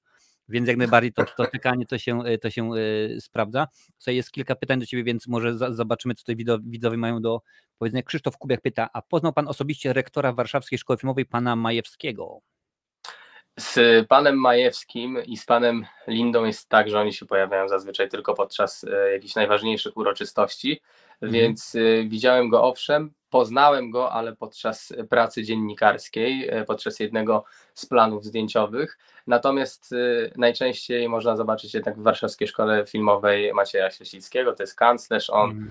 Więc 0.52 0.68
jak 0.68 0.78
najbardziej 0.78 1.14
to, 1.14 1.26
to 1.38 1.48
czekanie 1.52 1.86
to 1.86 1.98
się, 1.98 2.24
to 2.42 2.50
się 2.50 2.72
sprawdza. 3.20 3.68
Tutaj 3.98 4.16
jest 4.16 4.32
kilka 4.32 4.56
pytań 4.56 4.80
do 4.80 4.86
Ciebie, 4.86 5.04
więc 5.04 5.28
może 5.28 5.58
za, 5.58 5.74
zobaczymy, 5.74 6.14
co 6.16 6.24
tutaj 6.24 6.46
widzowie 6.64 6.98
mają 6.98 7.22
do 7.22 7.42
powiedzenia. 7.78 8.04
Krzysztof 8.04 8.38
Kubiak 8.38 8.62
pyta, 8.62 8.90
a 8.94 9.02
poznał 9.02 9.34
Pan 9.34 9.48
osobiście 9.48 9.94
rektora 9.94 10.34
Warszawskiej 10.34 10.80
Szkoły 10.80 10.98
Filmowej, 10.98 11.26
Pana 11.26 11.56
Majewskiego? 11.56 12.42
Z 13.60 14.08
panem 14.08 14.36
Majewskim 14.36 15.24
i 15.26 15.38
z 15.38 15.46
panem 15.46 15.86
Lindą 16.08 16.46
jest 16.46 16.70
tak, 16.70 16.90
że 16.90 17.00
oni 17.00 17.14
się 17.14 17.26
pojawiają 17.26 17.70
zazwyczaj 17.70 18.10
tylko 18.10 18.34
podczas 18.34 18.84
e, 18.84 19.12
jakichś 19.14 19.36
najważniejszych 19.36 19.98
uroczystości, 19.98 20.82
mhm. 21.22 21.32
więc 21.32 21.76
e, 21.76 22.04
widziałem 22.04 22.50
go 22.50 22.64
owszem, 22.64 23.14
poznałem 23.30 23.92
go, 23.92 24.12
ale 24.12 24.36
podczas 24.36 24.94
pracy 25.10 25.44
dziennikarskiej, 25.44 26.50
e, 26.50 26.66
podczas 26.66 27.00
jednego 27.00 27.44
z 27.74 27.86
planów 27.86 28.26
zdjęciowych. 28.26 28.98
Natomiast 29.28 29.96
najczęściej 30.36 31.10
można 31.10 31.36
zobaczyć 31.36 31.74
jednak 31.74 32.00
w 32.00 32.04
Warszawskiej 32.04 32.48
Szkole 32.48 32.86
Filmowej 32.86 33.54
Macieja 33.54 33.92
Ślesickiego, 33.92 34.54
to 34.54 34.64
jest 34.64 34.76
kanclerz, 34.76 35.30
on 35.30 35.50
mhm. 35.50 35.70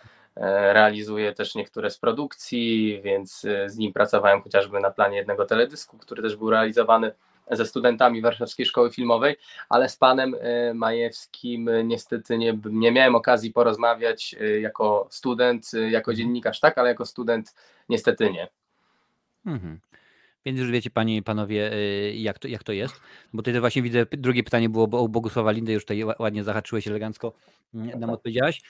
realizuje 0.74 1.32
też 1.32 1.54
niektóre 1.54 1.90
z 1.90 1.98
produkcji, 1.98 3.00
więc 3.02 3.46
z 3.66 3.76
nim 3.76 3.92
pracowałem 3.92 4.42
chociażby 4.42 4.80
na 4.80 4.90
planie 4.90 5.16
jednego 5.16 5.44
teledysku, 5.44 5.98
który 5.98 6.22
też 6.22 6.36
był 6.36 6.50
realizowany 6.50 7.12
ze 7.50 7.66
studentami 7.66 8.22
Warszawskiej 8.22 8.66
Szkoły 8.66 8.90
Filmowej, 8.90 9.36
ale 9.68 9.88
z 9.88 9.96
panem 9.96 10.34
e, 10.40 10.74
Majewskim 10.74 11.68
e, 11.68 11.84
niestety 11.84 12.38
nie, 12.38 12.58
nie 12.64 12.92
miałem 12.92 13.14
okazji 13.14 13.52
porozmawiać 13.52 14.36
e, 14.40 14.60
jako 14.60 15.08
student, 15.10 15.70
jako 15.90 16.14
dziennikarz 16.14 16.60
tak, 16.60 16.78
ale 16.78 16.88
jako 16.88 17.06
student 17.06 17.54
niestety 17.88 18.30
nie. 18.30 18.48
Mhm. 19.46 19.80
Więc 20.44 20.58
już 20.58 20.70
wiecie 20.70 20.90
Panie 20.90 21.16
i 21.16 21.22
Panowie, 21.22 21.70
jak 22.14 22.38
to, 22.38 22.48
jak 22.48 22.62
to 22.62 22.72
jest. 22.72 23.00
Bo 23.32 23.42
tutaj 23.42 23.60
właśnie 23.60 23.82
widzę, 23.82 24.06
drugie 24.10 24.42
pytanie 24.42 24.68
było 24.68 24.84
o 24.92 25.08
Bogusława 25.08 25.50
Lindę, 25.50 25.72
już 25.72 25.82
tutaj 25.84 26.04
ładnie 26.18 26.44
zahaczyłeś 26.44 26.88
elegancko, 26.88 27.32
mm, 27.74 28.00
nam 28.00 28.10
odpowiedziałaś. 28.10 28.62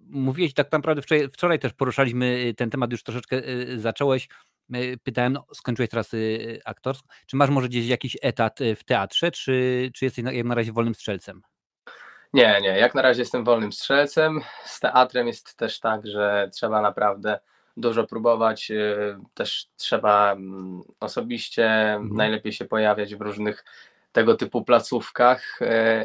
Mówiłeś 0.00 0.54
tak 0.54 0.72
naprawdę 0.72 1.02
wczoraj, 1.02 1.28
wczoraj 1.28 1.58
też 1.58 1.72
poruszaliśmy 1.72 2.54
ten 2.56 2.70
temat, 2.70 2.92
już 2.92 3.02
troszeczkę 3.02 3.42
zacząłeś 3.76 4.28
pytałem, 5.04 5.32
no, 5.32 5.46
skończyłeś 5.54 5.90
teraz 5.90 6.14
y, 6.14 6.60
aktorstwo, 6.64 7.08
czy 7.26 7.36
masz 7.36 7.50
może 7.50 7.68
gdzieś 7.68 7.86
jakiś 7.86 8.16
etat 8.22 8.60
y, 8.60 8.76
w 8.76 8.84
teatrze, 8.84 9.30
czy, 9.30 9.90
czy 9.94 10.04
jesteś 10.04 10.24
na, 10.24 10.32
jak 10.32 10.46
na 10.46 10.54
razie 10.54 10.72
wolnym 10.72 10.94
strzelcem? 10.94 11.42
Nie, 12.32 12.60
nie, 12.62 12.78
jak 12.78 12.94
na 12.94 13.02
razie 13.02 13.22
jestem 13.22 13.44
wolnym 13.44 13.72
strzelcem. 13.72 14.40
Z 14.64 14.80
teatrem 14.80 15.26
jest 15.26 15.56
też 15.56 15.80
tak, 15.80 16.06
że 16.06 16.50
trzeba 16.52 16.80
naprawdę 16.80 17.40
dużo 17.76 18.04
próbować, 18.04 18.70
y, 18.70 19.16
też 19.34 19.66
trzeba 19.76 20.32
mm, 20.32 20.82
osobiście 21.00 21.66
mhm. 21.66 22.14
najlepiej 22.14 22.52
się 22.52 22.64
pojawiać 22.64 23.14
w 23.14 23.20
różnych 23.20 23.64
tego 24.12 24.34
typu 24.34 24.64
placówkach. 24.64 25.60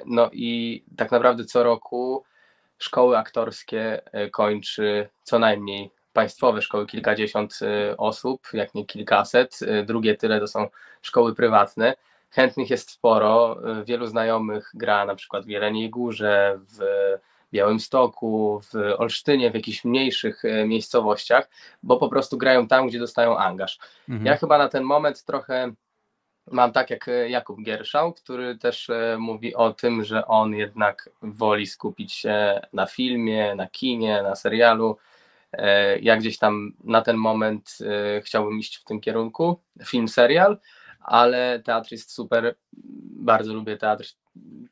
No 0.05 0.29
i 0.33 0.83
tak 0.97 1.11
naprawdę 1.11 1.45
co 1.45 1.63
roku 1.63 2.23
szkoły 2.77 3.17
aktorskie 3.17 4.01
kończy 4.31 5.09
co 5.23 5.39
najmniej 5.39 5.91
państwowe 6.19 6.61
szkoły 6.61 6.85
kilkadziesiąt 6.85 7.59
y, 7.61 7.97
osób, 7.97 8.47
jak 8.53 8.75
nie 8.75 8.85
kilkaset, 8.85 9.59
y, 9.61 9.83
drugie 9.83 10.15
tyle 10.15 10.39
to 10.39 10.47
są 10.47 10.67
szkoły 11.01 11.35
prywatne. 11.35 11.95
Chętnych 12.29 12.69
jest 12.69 12.91
sporo, 12.91 13.59
y, 13.81 13.85
wielu 13.85 14.07
znajomych 14.07 14.71
gra 14.73 15.05
na 15.05 15.15
przykład 15.15 15.45
w 15.45 15.49
Jeleniej 15.49 15.89
Górze, 15.89 16.59
w 16.59 16.79
Białymstoku, 17.53 18.61
w 18.73 18.75
Olsztynie, 18.97 19.51
w 19.51 19.53
jakichś 19.55 19.85
mniejszych 19.85 20.43
miejscowościach, 20.65 21.49
bo 21.83 21.97
po 21.97 22.09
prostu 22.09 22.37
grają 22.37 22.67
tam, 22.67 22.87
gdzie 22.87 22.99
dostają 22.99 23.37
angaż. 23.37 23.79
Mhm. 24.09 24.25
Ja 24.25 24.37
chyba 24.37 24.57
na 24.57 24.69
ten 24.69 24.83
moment 24.83 25.23
trochę 25.23 25.71
mam 26.51 26.71
tak 26.71 26.89
jak 26.89 27.09
Jakub 27.27 27.61
Gierszał, 27.63 28.13
który 28.13 28.57
też 28.57 28.89
mówi 29.17 29.55
o 29.55 29.73
tym, 29.73 30.03
że 30.03 30.27
on 30.27 30.53
jednak 30.53 31.09
woli 31.21 31.67
skupić 31.67 32.13
się 32.13 32.61
na 32.73 32.85
filmie, 32.85 33.55
na 33.55 33.67
kinie, 33.67 34.23
na 34.23 34.35
serialu, 34.35 34.97
ja 36.01 36.17
gdzieś 36.17 36.37
tam 36.37 36.71
na 36.83 37.01
ten 37.01 37.17
moment 37.17 37.77
e, 37.81 38.21
chciałbym 38.21 38.59
iść 38.59 38.77
w 38.77 38.83
tym 38.83 39.01
kierunku, 39.01 39.61
film, 39.85 40.07
serial, 40.07 40.57
ale 40.99 41.61
teatr 41.65 41.91
jest 41.91 42.11
super, 42.11 42.55
bardzo 43.13 43.53
lubię 43.53 43.77
teatr, 43.77 44.05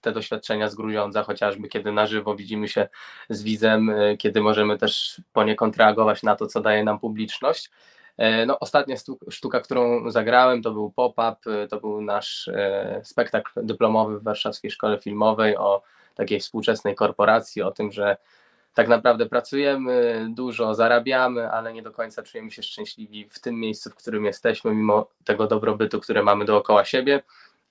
te 0.02 0.12
doświadczenia 0.12 0.70
z 0.70 0.76
Gruziądza, 0.76 1.24
chociażby 1.24 1.68
kiedy 1.68 1.92
na 1.92 2.08
żywo 2.08 2.36
widzimy 2.36 2.68
się 2.68 2.88
z 3.30 3.44
widzem, 3.44 3.90
e, 3.90 4.18
kiedy 4.18 4.42
możemy 4.42 4.78
też 4.78 5.22
poniekąd 5.34 5.78
reagować 5.78 6.24
na 6.24 6.36
to, 6.36 6.48
co 6.48 6.62
daje 6.62 6.84
nam 6.84 7.00
publiczność. 7.00 7.72
No, 8.48 8.60
ostatnia 8.60 8.96
sztuka, 9.30 9.60
którą 9.60 10.12
zagrałem, 10.12 10.62
to 10.62 10.72
był 10.72 10.92
pop-up, 10.92 11.68
to 11.70 11.80
był 11.80 12.02
nasz 12.02 12.50
spektakl 13.04 13.52
dyplomowy 13.56 14.20
w 14.20 14.24
Warszawskiej 14.24 14.72
Szkole 14.72 15.00
Filmowej 15.00 15.58
o 15.58 15.82
takiej 16.16 16.40
współczesnej 16.40 16.96
korporacji, 16.96 17.62
o 17.62 17.72
tym, 17.72 17.92
że 17.92 18.18
tak 18.78 18.88
naprawdę 18.88 19.26
pracujemy, 19.26 20.28
dużo 20.30 20.76
zarabiamy, 20.76 21.52
ale 21.52 21.74
nie 21.74 21.82
do 21.82 21.92
końca 21.92 22.24
czujemy 22.24 22.52
się 22.52 22.64
szczęśliwi 22.64 23.28
w 23.32 23.40
tym 23.40 23.60
miejscu, 23.60 23.90
w 23.90 23.96
którym 23.96 24.26
jesteśmy, 24.26 24.76
mimo 24.76 25.08
tego 25.24 25.48
dobrobytu, 25.48 26.00
które 26.00 26.24
mamy 26.24 26.46
dookoła 26.46 26.86
siebie. 26.86 27.24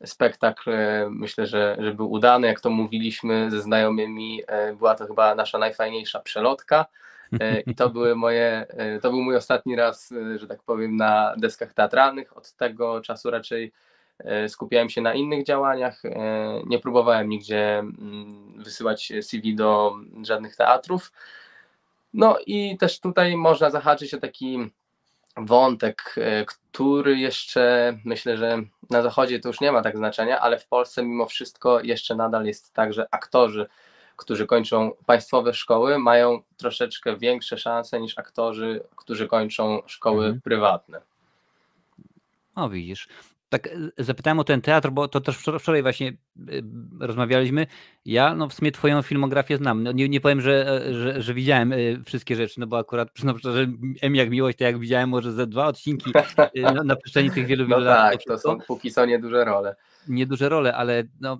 Spektakl 0.04 0.70
e, 0.70 1.08
myślę, 1.10 1.46
że, 1.46 1.76
że 1.80 1.94
był 1.94 2.12
udany, 2.12 2.46
jak 2.46 2.60
to 2.60 2.70
mówiliśmy 2.70 3.50
ze 3.50 3.62
znajomymi, 3.62 4.42
e, 4.46 4.74
była 4.74 4.94
to 4.94 5.06
chyba 5.06 5.34
nasza 5.34 5.58
najfajniejsza 5.58 6.20
przelotka. 6.20 6.86
E, 7.40 7.60
I 7.60 7.74
to, 7.74 7.90
były 7.90 8.16
moje, 8.16 8.66
to 9.02 9.10
był 9.10 9.22
mój 9.22 9.36
ostatni 9.36 9.76
raz, 9.76 10.14
że 10.36 10.46
tak 10.46 10.62
powiem, 10.62 10.96
na 10.96 11.34
deskach 11.36 11.72
teatralnych. 11.72 12.36
Od 12.36 12.52
tego 12.52 13.00
czasu 13.00 13.30
raczej 13.30 13.72
skupiałem 14.48 14.90
się 14.90 15.00
na 15.00 15.14
innych 15.14 15.44
działaniach, 15.44 16.04
e, 16.04 16.62
nie 16.66 16.78
próbowałem 16.78 17.28
nigdzie 17.28 17.78
mm, 17.78 18.62
wysyłać 18.62 19.12
CV 19.22 19.54
do 19.54 19.96
żadnych 20.22 20.56
teatrów. 20.56 21.12
No 22.14 22.38
i 22.46 22.76
też 22.78 23.00
tutaj 23.00 23.36
można 23.36 23.70
zahaczyć 23.70 24.14
o 24.14 24.20
taki 24.20 24.70
wątek, 25.36 26.14
e, 26.18 26.44
który 26.44 27.18
jeszcze 27.18 27.96
myślę, 28.04 28.36
że 28.36 28.62
na 28.90 29.02
zachodzie 29.02 29.40
to 29.40 29.48
już 29.48 29.60
nie 29.60 29.72
ma 29.72 29.82
tak 29.82 29.96
znaczenia, 29.96 30.40
ale 30.40 30.58
w 30.58 30.66
Polsce 30.66 31.02
mimo 31.02 31.26
wszystko 31.26 31.80
jeszcze 31.80 32.14
nadal 32.14 32.46
jest 32.46 32.72
tak, 32.72 32.92
że 32.92 33.06
aktorzy, 33.10 33.66
którzy 34.16 34.46
kończą 34.46 34.92
państwowe 35.06 35.54
szkoły, 35.54 35.98
mają 35.98 36.42
troszeczkę 36.56 37.16
większe 37.16 37.58
szanse 37.58 38.00
niż 38.00 38.18
aktorzy, 38.18 38.80
którzy 38.96 39.28
kończą 39.28 39.82
szkoły 39.86 40.24
mhm. 40.24 40.40
prywatne. 40.40 41.00
O, 42.54 42.68
widzisz 42.68 43.08
tak 43.48 43.66
e, 43.66 44.04
zapytałem 44.04 44.38
o 44.38 44.44
ten 44.44 44.60
teatr, 44.60 44.90
bo 44.90 45.08
to 45.08 45.20
też 45.20 45.36
wczoraj 45.36 45.82
właśnie 45.82 46.08
e, 46.08 46.12
rozmawialiśmy. 47.00 47.66
Ja 48.04 48.34
no 48.34 48.48
w 48.48 48.54
sumie 48.54 48.72
twoją 48.72 49.02
filmografię 49.02 49.56
znam. 49.56 49.82
No, 49.82 49.92
nie, 49.92 50.08
nie 50.08 50.20
powiem, 50.20 50.40
że, 50.40 50.82
e, 50.86 50.94
że, 50.94 51.22
że, 51.22 51.34
widziałem 51.34 51.74
wszystkie 52.04 52.36
rzeczy, 52.36 52.60
no 52.60 52.66
bo 52.66 52.78
akurat 52.78 53.10
przyznam 53.14 53.38
szczerze, 53.38 53.66
M 54.02 54.14
jak 54.14 54.30
miłość, 54.30 54.58
to 54.58 54.64
jak 54.64 54.78
widziałem 54.78 55.08
może 55.08 55.32
ze 55.32 55.46
dwa 55.46 55.66
odcinki 55.66 56.12
na, 56.62 56.72
na 56.84 56.96
przestrzeni 56.96 57.30
tych 57.30 57.46
wielu, 57.46 57.66
wielu 57.66 57.80
no 57.80 57.86
lat. 57.86 58.12
Tak, 58.12 58.22
to 58.24 58.38
są 58.38 58.58
póki 58.58 58.92
co 58.92 59.06
nieduże 59.06 59.44
role. 59.44 59.76
Nieduże 60.08 60.48
role, 60.48 60.74
ale 60.74 61.04
no, 61.20 61.38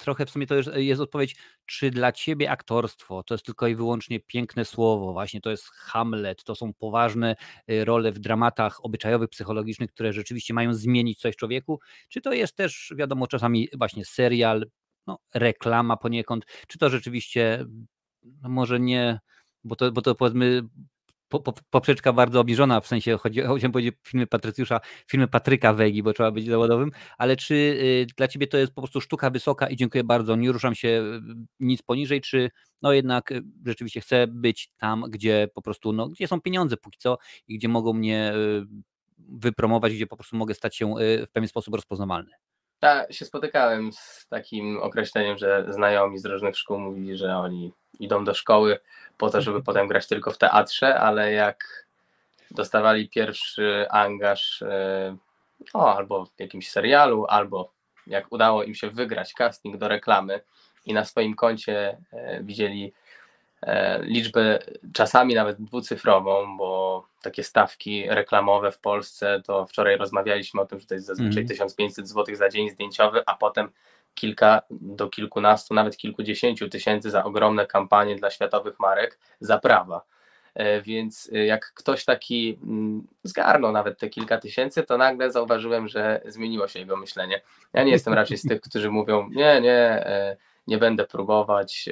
trochę 0.00 0.26
w 0.26 0.30
sumie 0.30 0.46
to 0.46 0.54
już 0.54 0.66
jest 0.74 1.00
odpowiedź, 1.00 1.36
czy 1.66 1.90
dla 1.90 2.12
ciebie 2.12 2.50
aktorstwo 2.50 3.22
to 3.22 3.34
jest 3.34 3.44
tylko 3.44 3.66
i 3.66 3.74
wyłącznie 3.74 4.20
piękne 4.20 4.64
słowo, 4.64 5.12
właśnie 5.12 5.40
to 5.40 5.50
jest 5.50 5.64
Hamlet, 5.64 6.44
to 6.44 6.54
są 6.54 6.72
poważne 6.72 7.36
y, 7.70 7.84
role 7.84 8.12
w 8.12 8.18
dramatach 8.18 8.84
obyczajowych, 8.84 9.30
psychologicznych, 9.30 9.90
które 9.90 10.12
rzeczywiście 10.12 10.54
mają 10.54 10.74
zmienić 10.74 11.20
coś 11.20 11.34
w 11.34 11.38
człowieku, 11.38 11.80
czy 12.08 12.20
to 12.20 12.32
jest 12.32 12.56
też, 12.56 12.92
wiadomo, 12.96 13.26
czasami 13.26 13.68
właśnie 13.78 14.04
serial, 14.04 14.66
no, 15.06 15.18
reklama 15.34 15.96
poniekąd, 15.96 16.44
czy 16.68 16.78
to 16.78 16.90
rzeczywiście 16.90 17.66
no 18.42 18.48
może 18.48 18.80
nie, 18.80 19.18
bo 19.64 19.76
to, 19.76 19.92
bo 19.92 20.02
to 20.02 20.14
powiedzmy 20.14 20.62
po, 21.30 21.40
po, 21.40 21.54
poprzeczka 21.70 22.12
bardzo 22.12 22.40
obniżona, 22.40 22.80
w 22.80 22.86
sensie 22.86 23.18
chodzi, 23.18 23.40
chciałem 23.56 23.72
powiedzieć 23.72 23.94
filmy 24.06 24.26
Patrycjusza, 24.26 24.80
filmy 25.06 25.28
Patryka 25.28 25.72
Wegi, 25.74 26.02
bo 26.02 26.12
trzeba 26.12 26.30
być 26.30 26.46
zawodowym, 26.46 26.90
ale 27.18 27.36
czy 27.36 27.54
y, 27.54 28.06
dla 28.16 28.28
Ciebie 28.28 28.46
to 28.46 28.58
jest 28.58 28.72
po 28.74 28.80
prostu 28.82 29.00
sztuka 29.00 29.30
wysoka 29.30 29.68
i 29.68 29.76
dziękuję 29.76 30.04
bardzo, 30.04 30.36
nie 30.36 30.52
ruszam 30.52 30.74
się 30.74 30.88
y, 30.88 31.20
nic 31.60 31.82
poniżej, 31.82 32.20
czy 32.20 32.50
no 32.82 32.92
jednak 32.92 33.32
y, 33.32 33.42
rzeczywiście 33.66 34.00
chcę 34.00 34.26
być 34.26 34.70
tam, 34.78 35.04
gdzie 35.08 35.48
po 35.54 35.62
prostu, 35.62 35.92
no 35.92 36.08
gdzie 36.08 36.28
są 36.28 36.40
pieniądze 36.40 36.76
póki 36.76 36.98
co 36.98 37.18
i 37.48 37.58
gdzie 37.58 37.68
mogą 37.68 37.92
mnie 37.92 38.32
wypromować, 39.18 39.92
gdzie 39.92 40.06
po 40.06 40.16
prostu 40.16 40.36
mogę 40.36 40.54
stać 40.54 40.76
się 40.76 40.94
w 40.98 41.30
pewien 41.32 41.48
sposób 41.48 41.74
rozpoznawalny. 41.74 42.30
Ja 42.82 43.06
się 43.10 43.24
spotykałem 43.24 43.92
z 43.92 44.26
takim 44.28 44.82
określeniem, 44.82 45.38
że 45.38 45.66
znajomi 45.68 46.18
z 46.18 46.24
różnych 46.24 46.56
szkół 46.58 46.78
mówili, 46.78 47.16
że 47.16 47.36
oni 47.36 47.72
idą 47.98 48.24
do 48.24 48.34
szkoły 48.34 48.78
po 49.18 49.30
to, 49.30 49.40
żeby 49.40 49.56
mhm. 49.56 49.64
potem 49.64 49.88
grać 49.88 50.06
tylko 50.06 50.30
w 50.30 50.38
teatrze, 50.38 51.00
ale 51.00 51.32
jak 51.32 51.86
dostawali 52.50 53.08
pierwszy 53.08 53.86
angaż 53.90 54.62
e, 54.62 55.16
o, 55.74 55.96
albo 55.96 56.26
w 56.26 56.40
jakimś 56.40 56.70
serialu, 56.70 57.26
albo 57.28 57.72
jak 58.06 58.32
udało 58.32 58.62
im 58.62 58.74
się 58.74 58.90
wygrać 58.90 59.32
casting 59.32 59.76
do 59.76 59.88
reklamy 59.88 60.40
i 60.86 60.94
na 60.94 61.04
swoim 61.04 61.34
koncie 61.34 61.98
e, 62.12 62.42
widzieli 62.42 62.92
liczbę 64.02 64.58
czasami 64.92 65.34
nawet 65.34 65.62
dwucyfrową, 65.62 66.56
bo 66.56 67.04
takie 67.22 67.44
stawki 67.44 68.04
reklamowe 68.08 68.72
w 68.72 68.78
Polsce, 68.78 69.42
to 69.44 69.66
wczoraj 69.66 69.96
rozmawialiśmy 69.96 70.60
o 70.60 70.66
tym, 70.66 70.80
że 70.80 70.86
to 70.86 70.94
jest 70.94 71.06
zazwyczaj 71.06 71.42
Mhm. 71.42 71.48
1500 71.48 72.08
zł 72.08 72.36
za 72.36 72.48
dzień 72.48 72.70
zdjęciowy, 72.70 73.22
a 73.26 73.34
potem 73.34 73.68
kilka 74.14 74.62
do 74.70 75.08
kilkunastu, 75.08 75.74
nawet 75.74 75.96
kilkudziesięciu 75.96 76.68
tysięcy 76.68 77.10
za 77.10 77.24
ogromne 77.24 77.66
kampanie 77.66 78.16
dla 78.16 78.30
światowych 78.30 78.80
marek 78.80 79.18
za 79.40 79.58
prawa. 79.58 80.02
E, 80.54 80.82
Więc 80.82 81.30
e, 81.32 81.46
jak 81.46 81.72
ktoś 81.74 82.04
taki 82.04 82.58
mm, 82.62 83.06
zgarnął 83.22 83.72
nawet 83.72 83.98
te 83.98 84.08
kilka 84.08 84.38
tysięcy, 84.38 84.82
to 84.82 84.98
nagle 84.98 85.30
zauważyłem, 85.30 85.88
że 85.88 86.20
zmieniło 86.24 86.68
się 86.68 86.78
jego 86.78 86.96
myślenie. 86.96 87.40
Ja 87.72 87.82
nie 87.84 87.92
jestem 87.92 88.14
raczej 88.14 88.38
z 88.38 88.42
tych, 88.42 88.60
którzy 88.60 88.90
mówią, 88.90 89.28
nie, 89.32 89.60
nie, 89.60 89.72
e, 90.06 90.36
nie 90.70 90.78
będę 90.78 91.06
próbować 91.06 91.88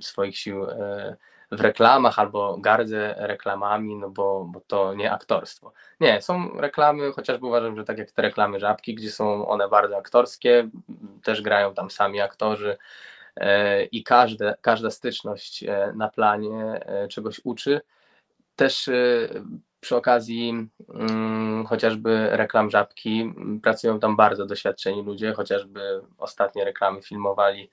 swoich 0.00 0.38
sił 0.38 0.64
e, 0.64 1.16
w 1.50 1.60
reklamach 1.60 2.18
albo 2.18 2.58
gardzę 2.58 3.14
reklamami, 3.18 3.96
no 3.96 4.10
bo, 4.10 4.44
bo 4.44 4.60
to 4.60 4.94
nie 4.94 5.12
aktorstwo. 5.12 5.72
Nie, 6.00 6.22
są 6.22 6.60
reklamy, 6.60 7.12
chociażby 7.12 7.46
uważam, 7.46 7.76
że 7.76 7.84
tak 7.84 7.98
jak 7.98 8.10
te 8.10 8.22
reklamy 8.22 8.60
Żabki, 8.60 8.94
gdzie 8.94 9.10
są 9.10 9.48
one 9.48 9.68
bardzo 9.68 9.96
aktorskie, 9.96 10.68
też 11.22 11.42
grają 11.42 11.74
tam 11.74 11.90
sami 11.90 12.20
aktorzy 12.20 12.76
e, 13.36 13.84
i 13.84 14.02
każde, 14.02 14.54
każda 14.60 14.90
styczność 14.90 15.64
e, 15.64 15.92
na 15.96 16.08
planie 16.08 16.80
czegoś 17.10 17.40
uczy. 17.44 17.80
Też 18.56 18.90
przy 19.86 19.96
okazji 19.96 20.68
mm, 20.94 21.66
chociażby 21.66 22.28
reklam 22.30 22.70
Żabki 22.70 23.34
pracują 23.62 24.00
tam 24.00 24.16
bardzo 24.16 24.46
doświadczeni 24.46 25.02
ludzie, 25.02 25.32
chociażby 25.32 25.80
ostatnie 26.18 26.64
reklamy 26.64 27.02
filmowali 27.02 27.70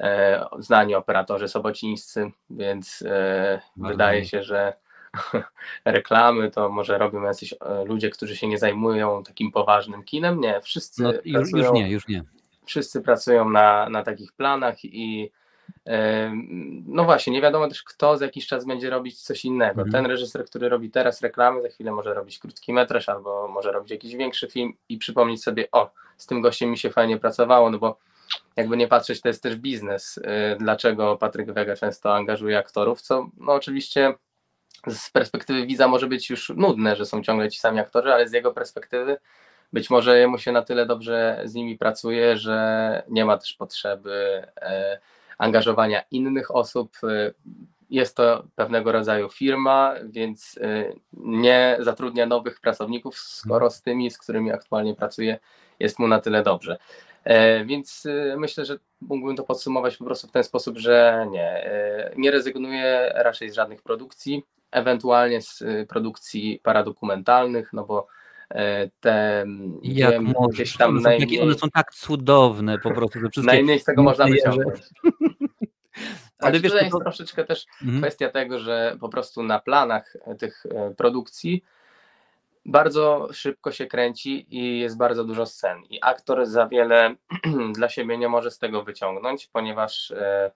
e, 0.00 0.44
znani 0.58 0.94
operatorzy 0.94 1.48
sobocińscy, 1.48 2.30
więc 2.50 3.04
e, 3.06 3.60
wydaje 3.76 4.24
się, 4.24 4.42
że 4.42 4.72
reklamy 5.84 6.50
to 6.50 6.68
może 6.68 6.98
robią 6.98 7.22
jacyś 7.22 7.52
e, 7.52 7.84
ludzie, 7.84 8.10
którzy 8.10 8.36
się 8.36 8.48
nie 8.48 8.58
zajmują 8.58 9.22
takim 9.22 9.52
poważnym 9.52 10.02
kinem. 10.02 10.40
Nie, 10.40 10.60
wszyscy 10.60 11.02
No, 11.02 11.12
już, 11.24 11.32
pracują, 11.32 11.62
już 11.62 11.72
nie, 11.72 11.90
już 11.90 12.08
nie. 12.08 12.22
wszyscy 12.66 13.00
pracują 13.02 13.50
na, 13.50 13.88
na 13.88 14.02
takich 14.02 14.32
planach 14.32 14.84
i 14.84 15.30
no 16.86 17.04
właśnie, 17.04 17.32
nie 17.32 17.42
wiadomo 17.42 17.68
też 17.68 17.82
kto 17.82 18.16
za 18.16 18.24
jakiś 18.24 18.46
czas 18.46 18.64
będzie 18.64 18.90
robić 18.90 19.22
coś 19.22 19.44
innego. 19.44 19.82
Mhm. 19.82 19.92
Ten 19.92 20.06
reżyser, 20.06 20.44
który 20.44 20.68
robi 20.68 20.90
teraz 20.90 21.20
reklamy, 21.20 21.62
za 21.62 21.68
chwilę 21.68 21.92
może 21.92 22.14
robić 22.14 22.38
krótki 22.38 22.72
metraż 22.72 23.08
albo 23.08 23.48
może 23.48 23.72
robić 23.72 23.90
jakiś 23.90 24.16
większy 24.16 24.48
film 24.48 24.72
i 24.88 24.98
przypomnieć 24.98 25.42
sobie, 25.42 25.70
o, 25.72 25.90
z 26.16 26.26
tym 26.26 26.40
gościem 26.40 26.70
mi 26.70 26.78
się 26.78 26.90
fajnie 26.90 27.18
pracowało, 27.18 27.70
no 27.70 27.78
bo 27.78 27.98
jakby 28.56 28.76
nie 28.76 28.88
patrzeć, 28.88 29.20
to 29.20 29.28
jest 29.28 29.42
też 29.42 29.56
biznes. 29.56 30.18
y, 30.18 30.22
Dlaczego 30.58 31.16
Patryk 31.16 31.52
Wega 31.52 31.76
często 31.76 32.14
angażuje 32.14 32.58
aktorów, 32.58 33.00
co 33.00 33.30
no 33.36 33.52
oczywiście 33.52 34.14
z 34.88 35.10
perspektywy 35.10 35.66
widza 35.66 35.88
może 35.88 36.06
być 36.06 36.30
już 36.30 36.52
nudne, 36.56 36.96
że 36.96 37.06
są 37.06 37.22
ciągle 37.22 37.50
ci 37.50 37.58
sami 37.58 37.80
aktorzy, 37.80 38.14
ale 38.14 38.28
z 38.28 38.32
jego 38.32 38.52
perspektywy 38.52 39.16
być 39.72 39.90
może 39.90 40.18
jemu 40.18 40.38
się 40.38 40.52
na 40.52 40.62
tyle 40.62 40.86
dobrze 40.86 41.40
z 41.44 41.54
nimi 41.54 41.78
pracuje, 41.78 42.36
że 42.36 43.02
nie 43.08 43.24
ma 43.24 43.38
też 43.38 43.54
potrzeby 43.54 44.46
e, 44.56 45.00
angażowania 45.38 46.02
innych 46.10 46.54
osób. 46.54 46.96
E, 47.04 47.32
Jest 47.90 48.16
to 48.16 48.44
pewnego 48.56 48.92
rodzaju 48.92 49.28
firma, 49.28 49.94
więc 50.04 50.58
e, 50.62 50.92
nie 51.12 51.76
zatrudnia 51.80 52.26
nowych 52.26 52.60
pracowników, 52.60 53.18
skoro 53.18 53.70
z 53.70 53.82
tymi, 53.82 54.10
z 54.10 54.18
którymi 54.18 54.52
aktualnie 54.52 54.94
pracuje, 54.94 55.38
jest 55.80 55.98
mu 55.98 56.08
na 56.08 56.20
tyle 56.20 56.42
dobrze. 56.42 56.76
E, 57.24 57.64
Więc 57.64 58.06
e, 58.06 58.36
myślę, 58.36 58.64
że 58.64 58.78
mógłbym 59.00 59.36
to 59.36 59.44
podsumować 59.44 59.96
po 59.96 60.04
prostu 60.04 60.28
w 60.28 60.32
ten 60.32 60.44
sposób, 60.44 60.78
że 60.78 61.26
nie, 61.30 61.70
nie 62.16 62.30
rezygnuję 62.30 63.12
raczej 63.14 63.50
z 63.50 63.54
żadnych 63.54 63.82
produkcji, 63.82 64.42
ewentualnie 64.70 65.42
z 65.42 65.62
produkcji 65.88 66.60
paradokumentalnych, 66.62 67.72
no 67.72 67.84
bo 67.84 68.06
te 69.00 69.40
mm, 69.42 69.78
Jak 69.82 70.20
możesz? 70.20 70.54
gdzieś 70.54 70.76
tam 70.76 70.90
One 70.90 70.98
są, 70.98 71.02
najmniej, 71.02 71.40
one 71.40 71.54
są 71.54 71.70
tak 71.70 71.94
cudowne 71.94 72.78
po 72.78 72.90
prostu. 72.90 73.20
Te 73.20 73.30
wszystkie 73.30 73.52
najmniej 73.52 73.80
z 73.80 73.84
tego 73.84 74.02
można 74.02 74.24
wyciągnąć. 74.24 74.80
Ale 76.38 76.60
wiesz, 76.60 76.72
tutaj 76.72 76.90
to, 76.90 76.96
jest 76.96 77.04
troszeczkę 77.04 77.44
też 77.44 77.66
Mhm. 77.82 78.02
kwestia 78.02 78.28
tego, 78.28 78.58
że 78.58 78.96
po 79.00 79.08
prostu 79.08 79.42
na 79.42 79.58
planach 79.58 80.16
tych 80.38 80.66
e, 80.66 80.94
produkcji 80.94 81.64
bardzo 82.66 83.28
szybko 83.32 83.72
się 83.72 83.86
kręci 83.86 84.46
i 84.50 84.78
jest 84.78 84.96
bardzo 84.96 85.24
dużo 85.24 85.46
scen. 85.46 85.82
I 85.90 85.98
aktor 86.02 86.46
za 86.46 86.66
wiele 86.66 87.14
dla 87.76 87.88
siebie 87.88 88.18
nie 88.18 88.28
może 88.28 88.50
z 88.50 88.58
tego 88.58 88.82
wyciągnąć, 88.82 89.46
ponieważ 89.46 90.10
e, 90.10 90.50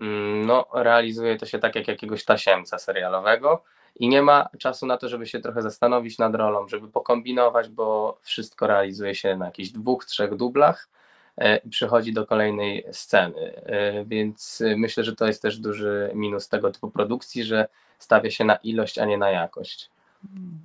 mm, 0.00 0.46
no, 0.46 0.66
realizuje 0.74 1.36
to 1.36 1.46
się 1.46 1.58
tak 1.58 1.74
jak 1.74 1.88
jakiegoś 1.88 2.24
tasiemca 2.24 2.78
serialowego 2.78 3.64
i 3.96 4.08
nie 4.08 4.22
ma 4.22 4.48
czasu 4.58 4.86
na 4.86 4.96
to, 4.96 5.08
żeby 5.08 5.26
się 5.26 5.40
trochę 5.40 5.62
zastanowić 5.62 6.18
nad 6.18 6.34
rolą, 6.34 6.68
żeby 6.68 6.88
pokombinować, 6.88 7.68
bo 7.68 8.18
wszystko 8.22 8.66
realizuje 8.66 9.14
się 9.14 9.36
na 9.36 9.46
jakichś 9.46 9.70
dwóch, 9.70 10.04
trzech 10.04 10.36
dublach 10.36 10.88
e, 11.36 11.56
i 11.56 11.70
przechodzi 11.70 12.12
do 12.12 12.26
kolejnej 12.26 12.84
sceny. 12.92 13.62
E, 13.66 14.04
Więc 14.04 14.60
e, 14.60 14.76
myślę, 14.76 15.04
że 15.04 15.16
to 15.16 15.26
jest 15.26 15.42
też 15.42 15.58
duży 15.58 16.10
minus 16.14 16.48
tego 16.48 16.70
typu 16.70 16.90
produkcji, 16.90 17.44
że 17.44 17.68
stawia 17.98 18.30
się 18.30 18.44
na 18.44 18.56
ilość, 18.56 18.98
a 18.98 19.04
nie 19.04 19.18
na 19.18 19.30
jakość. 19.30 19.90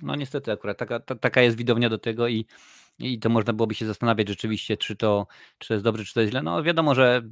No 0.02 0.16
niestety 0.16 0.52
akurat 0.52 0.78
taka, 0.78 1.00
ta, 1.00 1.14
taka 1.14 1.40
jest 1.42 1.56
widownia 1.56 1.88
do 1.88 1.98
tego 1.98 2.28
i, 2.28 2.46
i 2.98 3.18
to 3.18 3.28
można 3.28 3.52
byłoby 3.52 3.74
się 3.74 3.86
zastanawiać 3.86 4.28
rzeczywiście, 4.28 4.76
czy 4.76 4.96
to, 4.96 5.26
czy 5.58 5.68
to 5.68 5.74
jest 5.74 5.84
dobrze, 5.84 6.04
czy 6.04 6.14
to 6.14 6.20
jest 6.20 6.30
źle. 6.30 6.42
No 6.42 6.62
wiadomo, 6.62 6.94
że 6.94 7.22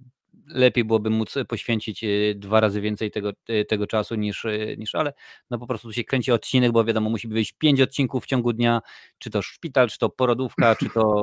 lepiej 0.47 0.85
byłoby 0.85 1.11
móc 1.11 1.35
poświęcić 1.49 2.05
e, 2.05 2.09
dwa 2.35 2.61
razy 2.61 2.81
więcej 2.81 3.11
tego, 3.11 3.33
e, 3.49 3.65
tego 3.65 3.87
czasu 3.87 4.15
niż, 4.15 4.45
e, 4.45 4.77
niż, 4.77 4.95
ale 4.95 5.13
no 5.51 5.59
po 5.59 5.67
prostu 5.67 5.89
tu 5.89 5.95
się 5.95 6.05
kręci 6.05 6.33
odcinek, 6.33 6.73
bo 6.73 6.85
wiadomo, 6.85 7.11
musi 7.11 7.29
wyjść 7.29 7.53
pięć 7.53 7.81
odcinków 7.81 8.25
w 8.25 8.27
ciągu 8.27 8.53
dnia, 8.53 8.83
czy 9.19 9.31
to 9.31 9.43
szpital, 9.43 9.89
czy 9.89 9.99
to 9.99 10.09
porodówka, 10.09 10.77
czy 10.77 10.91
to 10.91 11.23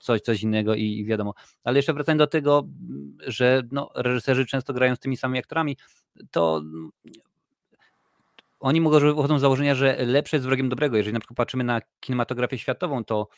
coś, 0.00 0.20
coś 0.20 0.42
innego 0.42 0.74
i, 0.74 0.82
i 0.84 1.04
wiadomo. 1.04 1.34
Ale 1.64 1.78
jeszcze 1.78 1.94
wracając 1.94 2.18
do 2.18 2.26
tego, 2.26 2.68
że 3.26 3.62
no, 3.72 3.90
reżyserzy 3.94 4.46
często 4.46 4.72
grają 4.72 4.96
z 4.96 4.98
tymi 4.98 5.16
samymi 5.16 5.38
aktorami, 5.38 5.76
to 6.30 6.62
oni 8.60 8.80
mogą 8.80 9.00
wychodzą 9.00 9.38
z 9.38 9.40
założenia, 9.40 9.74
że 9.74 9.96
lepsze 10.06 10.36
jest 10.36 10.46
wrogiem 10.46 10.68
dobrego. 10.68 10.96
Jeżeli 10.96 11.14
na 11.14 11.20
przykład 11.20 11.36
patrzymy 11.36 11.64
na 11.64 11.80
kinematografię 12.00 12.58
światową, 12.58 13.04
to 13.04 13.28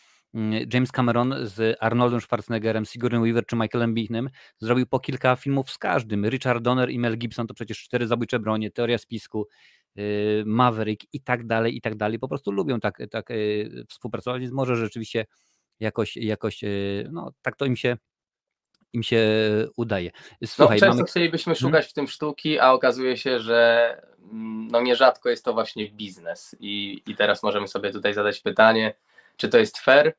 James 0.74 0.92
Cameron 0.92 1.34
z 1.42 1.76
Arnoldem 1.80 2.20
Schwarzeneggerem, 2.20 2.84
Sigourney 2.84 3.20
Weaver 3.20 3.46
czy 3.46 3.56
Michaelem 3.56 3.94
Bichnem 3.94 4.30
zrobił 4.58 4.86
po 4.86 5.00
kilka 5.00 5.36
filmów 5.36 5.70
z 5.70 5.78
każdym. 5.78 6.26
Richard 6.26 6.62
Donner 6.62 6.90
i 6.90 6.98
Mel 6.98 7.18
Gibson 7.18 7.46
to 7.46 7.54
przecież 7.54 7.82
cztery 7.82 8.06
zabójcze 8.06 8.38
bronie, 8.38 8.70
teoria 8.70 8.98
spisku, 8.98 9.48
yy, 9.96 10.04
Maverick 10.46 11.02
i 11.12 11.20
tak 11.20 11.46
dalej, 11.46 11.76
i 11.76 11.80
tak 11.80 11.94
dalej. 11.94 12.18
Po 12.18 12.28
prostu 12.28 12.52
lubią 12.52 12.80
tak, 12.80 12.98
tak 13.10 13.30
yy, 13.30 13.84
współpracować, 13.88 14.40
więc 14.40 14.52
może 14.52 14.76
rzeczywiście 14.76 15.26
jakoś, 15.80 16.16
jakoś 16.16 16.62
yy, 16.62 17.08
no 17.12 17.32
tak 17.42 17.56
to 17.56 17.64
im 17.64 17.76
się 17.76 17.96
im 18.92 19.02
się 19.02 19.26
udaje. 19.76 20.10
No, 20.40 20.48
Słuchaj, 20.48 20.78
często 20.80 20.96
mamy... 20.96 21.08
chcielibyśmy 21.08 21.52
Mhm. 21.52 21.70
szukać 21.70 21.86
w 21.86 21.92
tym 21.92 22.08
sztuki, 22.08 22.58
a 22.58 22.72
okazuje 22.72 23.16
się, 23.16 23.40
że 23.40 24.02
mm, 24.32 24.68
no 24.68 24.80
nierzadko 24.80 25.28
jest 25.28 25.44
to 25.44 25.52
właśnie 25.52 25.90
biznes. 25.90 26.56
I, 26.60 27.02
I 27.06 27.16
teraz 27.16 27.42
możemy 27.42 27.68
sobie 27.68 27.92
tutaj 27.92 28.14
zadać 28.14 28.40
pytanie, 28.40 28.94
czy 29.40 29.48
to 29.48 29.58
jest 29.58 29.78
fair? 29.78 30.14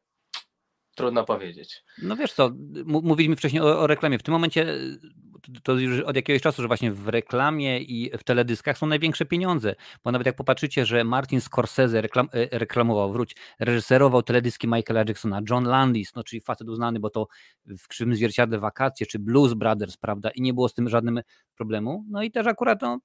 Trudno 0.95 1.25
powiedzieć. 1.25 1.83
No 2.01 2.15
wiesz 2.15 2.33
co, 2.33 2.51
mówiliśmy 2.85 3.35
wcześniej 3.35 3.61
o, 3.61 3.79
o 3.79 3.87
reklamie. 3.87 4.19
W 4.19 4.23
tym 4.23 4.31
momencie 4.31 4.69
y, 4.69 4.99
to 5.63 5.73
już 5.73 5.99
od 5.99 6.15
jakiegoś 6.15 6.41
czasu, 6.41 6.61
że 6.61 6.67
właśnie 6.67 6.91
w 6.91 7.07
reklamie 7.07 7.79
i 7.79 8.11
w 8.17 8.23
teledyskach 8.23 8.77
są 8.77 8.87
największe 8.87 9.25
pieniądze. 9.25 9.75
Bo 10.03 10.11
nawet 10.11 10.25
jak 10.25 10.35
popatrzycie, 10.35 10.85
że 10.85 11.03
Martin 11.03 11.41
Scorsese 11.41 12.01
reklam, 12.01 12.29
e, 12.33 12.59
reklamował, 12.59 13.11
wróć, 13.11 13.35
reżyserował 13.59 14.23
teledyski 14.23 14.67
Michaela 14.67 15.03
Jacksona, 15.07 15.41
John 15.49 15.63
Landis, 15.63 16.15
no 16.15 16.23
czyli 16.23 16.41
facet 16.41 16.69
uznany, 16.69 16.99
bo 16.99 17.09
to 17.09 17.27
w 17.65 17.87
Krzywym 17.87 18.15
Zwierciadle 18.15 18.59
Wakacje, 18.59 19.05
czy 19.05 19.19
Blues 19.19 19.53
Brothers, 19.53 19.97
prawda, 19.97 20.29
i 20.29 20.41
nie 20.41 20.53
było 20.53 20.69
z 20.69 20.73
tym 20.73 20.89
żadnym 20.89 21.21
problemu. 21.55 22.05
No 22.09 22.23
i 22.23 22.31
też 22.31 22.47
akurat 22.47 22.81
no, 22.81 22.99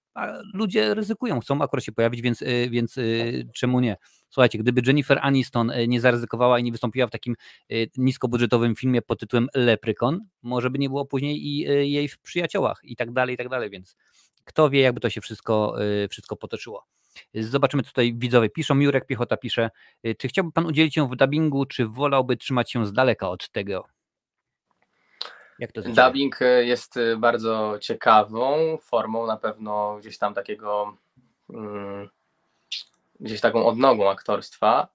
ludzie 0.54 0.94
ryzykują, 0.94 1.40
chcą 1.40 1.62
akurat 1.62 1.84
się 1.84 1.92
pojawić, 1.92 2.22
więc, 2.22 2.42
y, 2.42 2.68
więc 2.70 2.98
y, 2.98 3.48
czemu 3.54 3.80
nie? 3.80 3.96
Słuchajcie, 4.28 4.58
gdyby 4.58 4.82
Jennifer 4.86 5.18
Aniston 5.22 5.70
y, 5.70 5.88
nie 5.88 6.00
zaryzykowała 6.00 6.58
i 6.58 6.62
nie 6.62 6.72
wystąpiła 6.72 7.06
w 7.06 7.10
takim 7.10 7.36
y, 7.72 7.90
niskobudżetowym 7.96 8.76
filmie 8.76 9.02
pod 9.02 9.20
tytułem 9.20 9.48
Leprykon, 9.54 10.20
może 10.42 10.70
by 10.70 10.78
nie 10.78 10.88
było 10.88 11.04
później 11.04 11.46
i 11.46 11.70
y, 11.70 11.86
jej 11.86 12.08
w 12.08 12.18
przyjaciołach 12.18 12.80
i 12.82 12.96
tak 12.96 13.12
dalej, 13.12 13.34
i 13.34 13.38
tak 13.38 13.48
dalej, 13.48 13.70
więc 13.70 13.96
kto 14.44 14.70
wie, 14.70 14.80
jakby 14.80 15.00
to 15.00 15.10
się 15.10 15.20
wszystko, 15.20 15.76
wszystko 16.10 16.36
potoczyło. 16.36 16.86
Zobaczymy, 17.34 17.82
co 17.82 17.88
tutaj 17.88 18.14
widzowie 18.14 18.50
piszą. 18.50 18.80
Jurek 18.80 19.06
Piechota 19.06 19.36
pisze, 19.36 19.70
czy 20.18 20.28
chciałby 20.28 20.52
Pan 20.52 20.66
udzielić 20.66 20.94
się 20.94 21.08
w 21.08 21.16
dubbingu, 21.16 21.66
czy 21.66 21.86
wolałby 21.86 22.36
trzymać 22.36 22.72
się 22.72 22.86
z 22.86 22.92
daleka 22.92 23.28
od 23.28 23.50
tego? 23.50 23.86
Jak 25.58 25.72
to 25.72 25.82
ciebie? 25.82 25.94
Dubbing 25.94 26.42
e, 26.42 26.64
jest 26.64 26.96
e, 26.96 27.16
bardzo 27.16 27.78
ciekawą 27.80 28.78
formą, 28.82 29.26
na 29.26 29.36
pewno 29.36 29.96
gdzieś 30.00 30.18
tam 30.18 30.34
takiego, 30.34 30.96
mm, 31.50 32.08
gdzieś 33.20 33.40
taką 33.40 33.66
odnogą 33.66 34.10
aktorstwa. 34.10 34.88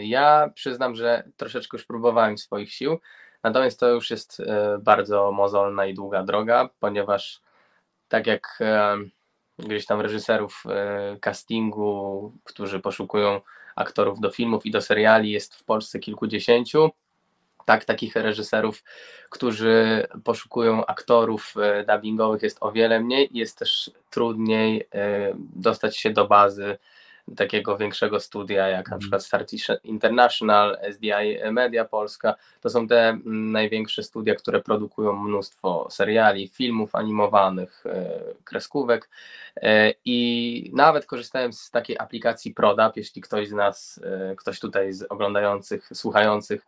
Ja 0.00 0.50
przyznam, 0.54 0.94
że 0.94 1.24
troszeczkę 1.36 1.76
już 1.76 1.86
próbowałem 1.86 2.38
swoich 2.38 2.72
sił, 2.72 3.00
natomiast 3.42 3.80
to 3.80 3.88
już 3.88 4.10
jest 4.10 4.42
bardzo 4.80 5.32
mozolna 5.32 5.86
i 5.86 5.94
długa 5.94 6.22
droga, 6.22 6.68
ponieważ 6.80 7.40
tak 8.08 8.26
jak 8.26 8.58
gdzieś 9.58 9.86
tam 9.86 10.00
reżyserów 10.00 10.64
castingu, 11.20 12.32
którzy 12.44 12.80
poszukują 12.80 13.40
aktorów 13.76 14.20
do 14.20 14.30
filmów 14.30 14.66
i 14.66 14.70
do 14.70 14.80
seriali 14.80 15.30
jest 15.30 15.54
w 15.54 15.64
Polsce 15.64 15.98
kilkudziesięciu, 15.98 16.90
tak, 17.64 17.84
takich 17.84 18.16
reżyserów, 18.16 18.84
którzy 19.30 20.06
poszukują 20.24 20.86
aktorów 20.86 21.54
dubbingowych 21.88 22.42
jest 22.42 22.58
o 22.60 22.72
wiele 22.72 23.00
mniej 23.00 23.36
i 23.36 23.38
jest 23.38 23.58
też 23.58 23.90
trudniej 24.10 24.88
dostać 25.36 25.98
się 25.98 26.10
do 26.10 26.26
bazy 26.26 26.78
takiego 27.36 27.76
większego 27.76 28.20
studia, 28.20 28.68
jak 28.68 28.90
na 28.90 28.96
mhm. 28.96 29.00
przykład 29.00 29.24
Start 29.24 29.50
International, 29.84 30.78
SDI 30.92 31.52
Media 31.52 31.84
Polska. 31.84 32.34
To 32.60 32.70
są 32.70 32.88
te 32.88 33.08
mm, 33.08 33.52
największe 33.52 34.02
studia, 34.02 34.34
które 34.34 34.60
produkują 34.60 35.12
mnóstwo 35.12 35.88
seriali, 35.90 36.48
filmów 36.48 36.94
animowanych, 36.94 37.84
e, 37.86 38.20
kreskówek 38.44 39.08
i 40.04 40.70
nawet 40.74 41.06
korzystałem 41.06 41.52
z 41.52 41.70
takiej 41.70 41.98
aplikacji 41.98 42.54
ProDub, 42.54 42.96
jeśli 42.96 43.22
ktoś 43.22 43.48
z 43.48 43.52
nas, 43.52 44.00
ktoś 44.36 44.60
tutaj 44.60 44.92
z 44.92 45.02
oglądających, 45.02 45.88
słuchających 45.92 46.66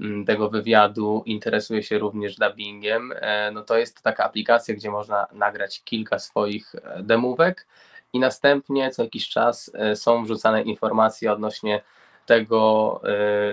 Mm, 0.00 0.24
tego 0.24 0.50
wywiadu 0.50 1.22
interesuje 1.26 1.82
się 1.82 1.98
również 1.98 2.36
dubbingiem, 2.36 3.12
e, 3.16 3.50
no 3.50 3.62
to 3.62 3.78
jest 3.78 4.02
taka 4.02 4.24
aplikacja, 4.24 4.74
gdzie 4.74 4.90
można 4.90 5.26
nagrać 5.32 5.82
kilka 5.84 6.18
swoich 6.18 6.74
e, 6.74 7.02
demówek 7.02 7.66
i 8.12 8.18
następnie 8.18 8.90
co 8.90 9.02
jakiś 9.02 9.28
czas 9.28 9.70
e, 9.74 9.96
są 9.96 10.24
wrzucane 10.24 10.62
informacje 10.62 11.32
odnośnie 11.32 11.82
tego, 12.26 13.00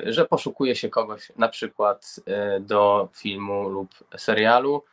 że 0.05 0.25
poszukuje 0.25 0.75
się 0.75 0.89
kogoś 0.89 1.31
na 1.37 1.49
przykład 1.49 2.15
do 2.59 3.09
filmu 3.15 3.69
lub 3.69 3.89
serialu, 4.17 4.83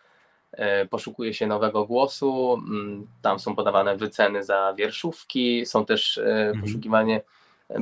poszukuje 0.91 1.35
się 1.35 1.47
nowego 1.47 1.85
głosu, 1.85 2.63
mm, 2.69 3.07
tam 3.23 3.39
są 3.39 3.57
podawane 3.57 3.97
wyceny 3.97 4.43
za 4.43 4.75
wierszówki, 4.79 5.67
są 5.67 5.85
też 5.85 6.19
mhm. 6.19 6.61
poszukiwanie, 6.61 7.21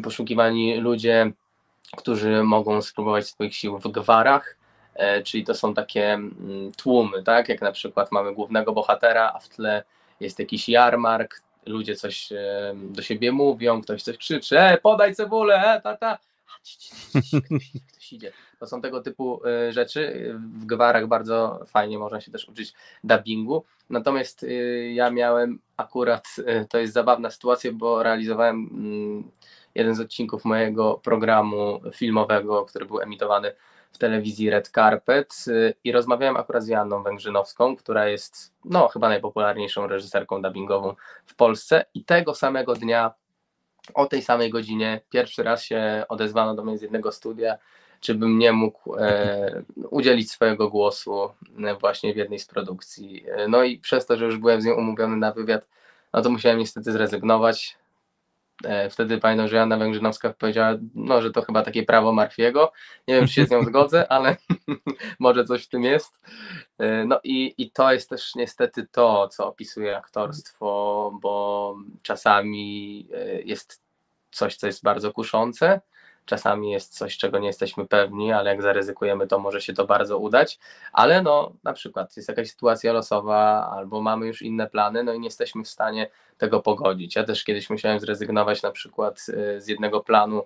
poszukiwani 0.02 0.76
ludzie 0.76 1.32
którzy 1.96 2.42
mogą 2.42 2.82
spróbować 2.82 3.26
swoich 3.26 3.54
sił 3.54 3.78
w 3.78 3.88
gwarach, 3.88 4.56
e, 4.94 5.22
czyli 5.22 5.44
to 5.44 5.54
są 5.54 5.74
takie 5.74 6.12
mm, 6.12 6.72
tłumy, 6.76 7.22
tak? 7.22 7.48
Jak 7.48 7.62
na 7.62 7.72
przykład 7.72 8.12
mamy 8.12 8.34
głównego 8.34 8.72
bohatera, 8.72 9.32
a 9.34 9.38
w 9.38 9.48
tle 9.48 9.84
jest 10.20 10.38
jakiś 10.38 10.68
jarmark, 10.68 11.42
ludzie 11.66 11.96
coś 11.96 12.32
e, 12.32 12.74
do 12.76 13.02
siebie 13.02 13.32
mówią, 13.32 13.82
ktoś 13.82 14.02
coś 14.02 14.18
krzyczy, 14.18 14.58
e, 14.58 14.78
podaj 14.78 15.14
cebulę, 15.14 15.74
e, 15.74 15.80
tata, 15.80 16.18
ktoś 17.92 18.12
idzie. 18.12 18.32
To 18.58 18.66
są 18.66 18.80
tego 18.80 19.00
typu 19.00 19.46
e, 19.46 19.72
rzeczy. 19.72 20.34
W 20.38 20.66
gwarach 20.66 21.06
bardzo 21.06 21.60
fajnie 21.66 21.98
można 21.98 22.20
się 22.20 22.32
też 22.32 22.48
uczyć 22.48 22.72
dubbingu. 23.04 23.64
Natomiast 23.90 24.46
ja 24.92 25.10
miałem 25.10 25.58
akurat, 25.76 26.28
to 26.70 26.78
jest 26.78 26.92
zabawna 26.92 27.30
sytuacja, 27.30 27.72
bo 27.72 28.02
realizowałem 28.02 28.70
mm, 28.72 29.30
jeden 29.74 29.94
z 29.94 30.00
odcinków 30.00 30.44
mojego 30.44 30.94
programu 30.94 31.80
filmowego, 31.94 32.64
który 32.64 32.86
był 32.86 33.00
emitowany 33.00 33.52
w 33.94 33.98
telewizji 33.98 34.50
Red 34.50 34.68
Carpet 34.68 35.44
y, 35.48 35.74
i 35.84 35.92
rozmawiałem 35.92 36.36
akurat 36.36 36.62
z 36.62 36.68
Janną 36.68 37.02
Węgrzynowską, 37.02 37.76
która 37.76 38.08
jest 38.08 38.52
no, 38.64 38.88
chyba 38.88 39.08
najpopularniejszą 39.08 39.86
reżyserką 39.86 40.42
dubbingową 40.42 40.94
w 41.26 41.34
Polsce 41.34 41.84
i 41.94 42.04
tego 42.04 42.34
samego 42.34 42.74
dnia 42.74 43.14
o 43.94 44.06
tej 44.06 44.22
samej 44.22 44.50
godzinie 44.50 45.00
pierwszy 45.10 45.42
raz 45.42 45.62
się 45.62 46.04
odezwano 46.08 46.54
do 46.54 46.64
mnie 46.64 46.78
z 46.78 46.82
jednego 46.82 47.12
studia, 47.12 47.58
czy 48.00 48.14
bym 48.14 48.38
nie 48.38 48.52
mógł 48.52 48.96
e, 48.96 49.62
udzielić 49.90 50.30
swojego 50.30 50.70
głosu 50.70 51.30
e, 51.64 51.74
właśnie 51.74 52.14
w 52.14 52.16
jednej 52.16 52.38
z 52.38 52.46
produkcji. 52.46 53.24
E, 53.28 53.48
no 53.48 53.62
i 53.62 53.78
przez 53.78 54.06
to, 54.06 54.16
że 54.16 54.24
już 54.24 54.38
byłem 54.38 54.62
z 54.62 54.64
nią 54.64 54.74
umówiony 54.74 55.16
na 55.16 55.32
wywiad, 55.32 55.68
no 56.12 56.22
to 56.22 56.30
musiałem 56.30 56.58
niestety 56.58 56.92
zrezygnować. 56.92 57.78
E, 58.64 58.90
wtedy 58.90 59.18
pamiętam, 59.18 59.48
że 59.48 59.56
Joanna 59.56 59.76
Węgrzynowska 59.76 60.32
powiedziała, 60.32 60.78
no, 60.94 61.22
że 61.22 61.30
to 61.30 61.42
chyba 61.42 61.62
takie 61.62 61.82
prawo 61.82 62.12
Marfiego. 62.12 62.72
Nie 63.08 63.14
wiem, 63.14 63.26
czy 63.26 63.32
się 63.32 63.46
z 63.46 63.50
nią 63.50 63.64
zgodzę, 63.64 64.08
ale 64.12 64.36
może 65.18 65.44
coś 65.44 65.64
w 65.64 65.68
tym 65.68 65.84
jest. 65.84 66.20
E, 66.78 67.04
no 67.04 67.20
i, 67.24 67.54
i 67.58 67.70
to 67.70 67.92
jest 67.92 68.10
też 68.10 68.34
niestety 68.34 68.86
to, 68.92 69.28
co 69.28 69.48
opisuje 69.48 69.96
aktorstwo, 69.96 71.10
bo 71.22 71.76
czasami 72.02 73.08
e, 73.14 73.42
jest 73.42 73.82
coś, 74.30 74.56
co 74.56 74.66
jest 74.66 74.82
bardzo 74.82 75.12
kuszące, 75.12 75.80
czasami 76.24 76.70
jest 76.70 76.98
coś, 76.98 77.16
czego 77.16 77.38
nie 77.38 77.46
jesteśmy 77.46 77.86
pewni, 77.86 78.32
ale 78.32 78.50
jak 78.50 78.62
zaryzykujemy, 78.62 79.26
to 79.26 79.38
może 79.38 79.60
się 79.60 79.72
to 79.72 79.86
bardzo 79.86 80.18
udać, 80.18 80.58
ale 80.92 81.22
no 81.22 81.52
na 81.64 81.72
przykład 81.72 82.16
jest 82.16 82.28
jakaś 82.28 82.50
sytuacja 82.50 82.92
losowa, 82.92 83.70
albo 83.72 84.00
mamy 84.00 84.26
już 84.26 84.42
inne 84.42 84.66
plany, 84.66 85.04
no 85.04 85.12
i 85.12 85.20
nie 85.20 85.26
jesteśmy 85.26 85.64
w 85.64 85.68
stanie 85.68 86.10
tego 86.38 86.60
pogodzić. 86.60 87.16
Ja 87.16 87.24
też 87.24 87.44
kiedyś 87.44 87.70
musiałem 87.70 88.00
zrezygnować 88.00 88.62
na 88.62 88.70
przykład 88.70 89.26
y, 89.28 89.60
z 89.60 89.68
jednego 89.68 90.00
planu, 90.00 90.42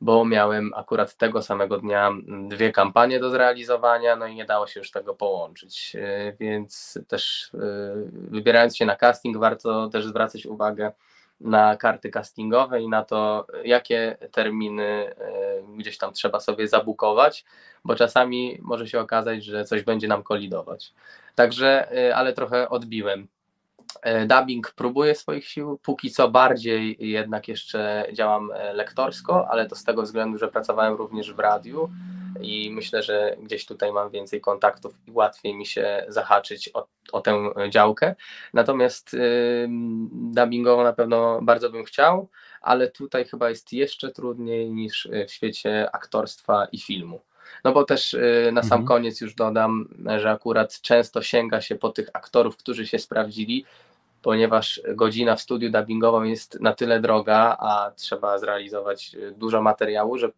bo 0.00 0.24
miałem 0.24 0.74
akurat 0.74 1.16
tego 1.16 1.42
samego 1.42 1.78
dnia 1.78 2.10
dwie 2.48 2.72
kampanie 2.72 3.20
do 3.20 3.30
zrealizowania, 3.30 4.16
no 4.16 4.26
i 4.26 4.34
nie 4.34 4.44
dało 4.44 4.66
się 4.66 4.80
już 4.80 4.90
tego 4.90 5.14
połączyć, 5.14 5.92
y, 5.94 6.36
więc 6.40 6.98
też 7.08 7.50
y, 7.54 7.58
wybierając 8.12 8.76
się 8.76 8.86
na 8.86 8.96
casting 8.96 9.36
warto 9.36 9.88
też 9.88 10.06
zwracać 10.06 10.46
uwagę 10.46 10.92
na 11.40 11.76
karty 11.76 12.10
castingowe 12.10 12.82
i 12.82 12.88
na 12.88 13.04
to, 13.04 13.46
jakie 13.64 14.16
terminy 14.32 14.82
e, 14.82 15.62
gdzieś 15.76 15.98
tam 15.98 16.12
trzeba 16.12 16.40
sobie 16.40 16.68
zabukować, 16.68 17.44
bo 17.84 17.94
czasami 17.94 18.58
może 18.62 18.88
się 18.88 19.00
okazać, 19.00 19.44
że 19.44 19.64
coś 19.64 19.82
będzie 19.82 20.08
nam 20.08 20.22
kolidować. 20.22 20.94
Także, 21.34 21.92
e, 22.08 22.16
ale 22.16 22.32
trochę 22.32 22.68
odbiłem. 22.68 23.28
E, 24.02 24.26
dubbing 24.26 24.72
próbuje 24.72 25.14
swoich 25.14 25.48
sił, 25.48 25.78
póki 25.82 26.10
co 26.10 26.28
bardziej 26.30 26.96
jednak 27.00 27.48
jeszcze 27.48 28.06
działam 28.12 28.52
lektorsko, 28.72 29.48
ale 29.50 29.66
to 29.66 29.76
z 29.76 29.84
tego 29.84 30.02
względu, 30.02 30.38
że 30.38 30.48
pracowałem 30.48 30.94
również 30.94 31.32
w 31.32 31.38
radiu 31.38 31.90
i 32.40 32.70
myślę, 32.70 33.02
że 33.02 33.36
gdzieś 33.42 33.66
tutaj 33.66 33.92
mam 33.92 34.10
więcej 34.10 34.40
kontaktów 34.40 34.98
i 35.06 35.10
łatwiej 35.12 35.54
mi 35.54 35.66
się 35.66 36.04
zahaczyć 36.08 36.70
o, 36.74 36.86
o 37.12 37.20
tę 37.20 37.50
działkę. 37.70 38.14
Natomiast 38.54 39.12
yy, 39.12 39.68
dubbingowo 40.12 40.84
na 40.84 40.92
pewno 40.92 41.40
bardzo 41.42 41.70
bym 41.70 41.84
chciał, 41.84 42.28
ale 42.60 42.90
tutaj 42.90 43.24
chyba 43.24 43.50
jest 43.50 43.72
jeszcze 43.72 44.10
trudniej 44.10 44.70
niż 44.70 45.08
w 45.28 45.32
świecie 45.32 45.90
aktorstwa 45.92 46.66
i 46.72 46.78
filmu. 46.78 47.20
No 47.64 47.72
bo 47.72 47.84
też 47.84 48.12
yy, 48.12 48.52
na 48.52 48.62
sam 48.62 48.80
mhm. 48.80 48.86
koniec 48.86 49.20
już 49.20 49.34
dodam, 49.34 49.88
że 50.18 50.30
akurat 50.30 50.80
często 50.80 51.22
sięga 51.22 51.60
się 51.60 51.74
po 51.74 51.88
tych 51.88 52.08
aktorów, 52.12 52.56
którzy 52.56 52.86
się 52.86 52.98
sprawdzili, 52.98 53.64
ponieważ 54.22 54.80
godzina 54.94 55.36
w 55.36 55.40
studiu 55.40 55.70
dubbingowym 55.70 56.26
jest 56.26 56.60
na 56.60 56.72
tyle 56.72 57.00
droga, 57.00 57.56
a 57.60 57.90
trzeba 57.96 58.38
zrealizować 58.38 59.16
dużo 59.36 59.62
materiału, 59.62 60.18
że 60.18 60.28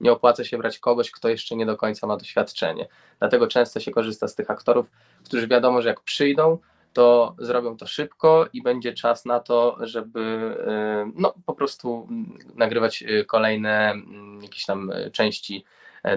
nie 0.00 0.12
opłaca 0.12 0.44
się 0.44 0.58
brać 0.58 0.78
kogoś, 0.78 1.10
kto 1.10 1.28
jeszcze 1.28 1.56
nie 1.56 1.66
do 1.66 1.76
końca 1.76 2.06
ma 2.06 2.16
doświadczenie. 2.16 2.88
Dlatego 3.18 3.46
często 3.46 3.80
się 3.80 3.90
korzysta 3.90 4.28
z 4.28 4.34
tych 4.34 4.50
aktorów, 4.50 4.86
którzy 5.24 5.48
wiadomo, 5.48 5.82
że 5.82 5.88
jak 5.88 6.00
przyjdą, 6.00 6.58
to 6.92 7.34
zrobią 7.38 7.76
to 7.76 7.86
szybko 7.86 8.46
i 8.52 8.62
będzie 8.62 8.92
czas 8.92 9.24
na 9.24 9.40
to, 9.40 9.76
żeby 9.80 10.20
e, 10.66 11.10
no, 11.14 11.34
po 11.46 11.54
prostu 11.54 12.08
nagrywać 12.54 13.02
e, 13.02 13.24
kolejne 13.24 13.90
mm, 13.90 14.42
jakieś 14.42 14.64
tam 14.66 14.92
części 15.12 15.64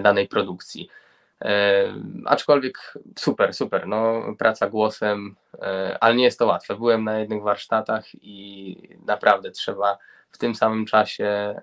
danej 0.02 0.28
produkcji. 0.28 0.88
aczkolwiek 2.26 2.94
super, 3.18 3.54
super, 3.54 3.86
no, 3.86 4.22
praca 4.38 4.68
głosem, 4.70 5.36
ale 6.00 6.14
nie 6.14 6.24
jest 6.24 6.38
to 6.38 6.46
łatwe. 6.46 6.76
Byłem 6.76 7.04
na 7.04 7.18
jednych 7.18 7.42
warsztatach 7.42 8.04
i 8.22 8.76
naprawdę 9.06 9.50
trzeba 9.50 9.98
w 10.30 10.38
tym 10.38 10.54
samym 10.54 10.86
czasie 10.86 11.60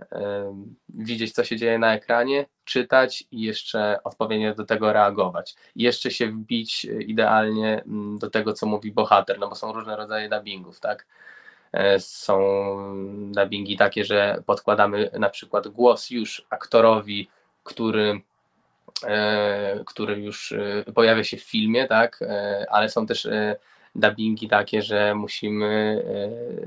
widzieć, 0.90 1.32
co 1.34 1.44
się 1.44 1.58
dzieje 1.58 1.80
na 1.80 1.94
ekranie, 1.94 2.46
czytać 2.72 3.24
i 3.32 3.42
jeszcze 3.42 4.00
odpowiednio 4.04 4.56
do 4.56 4.66
tego 4.66 4.94
reagować. 4.94 5.56
I 5.76 5.84
jeszcze 5.84 6.12
się 6.12 6.28
wbić 6.28 6.86
e, 6.86 7.02
idealnie 7.02 7.84
mm, 7.88 8.20
do 8.20 8.30
tego, 8.30 8.54
co 8.54 8.66
mówi 8.66 8.92
bohater, 8.92 9.40
no 9.40 9.50
bo 9.50 9.56
są 9.56 9.74
różne 9.74 9.96
rodzaje 9.96 10.30
dubbingów, 10.30 10.80
tak? 10.80 11.06
E, 11.74 12.00
są 12.00 12.38
dubbingi 13.32 13.78
takie, 13.78 14.06
że 14.06 14.44
podkładamy 14.46 15.12
na 15.20 15.30
przykład 15.30 15.68
głos 15.68 16.10
już 16.10 16.46
aktorowi, 16.50 17.30
który 17.64 18.22
e, 19.04 19.84
który 19.86 20.22
już 20.22 20.54
pojawia 20.96 21.24
się 21.24 21.38
w 21.38 21.44
filmie, 21.44 21.88
tak, 21.88 22.20
ale 22.70 22.90
są 22.90 23.06
też 23.06 23.28
dubbingi 23.96 24.48
takie, 24.48 24.82
że 24.82 25.16
musimy 25.16 26.04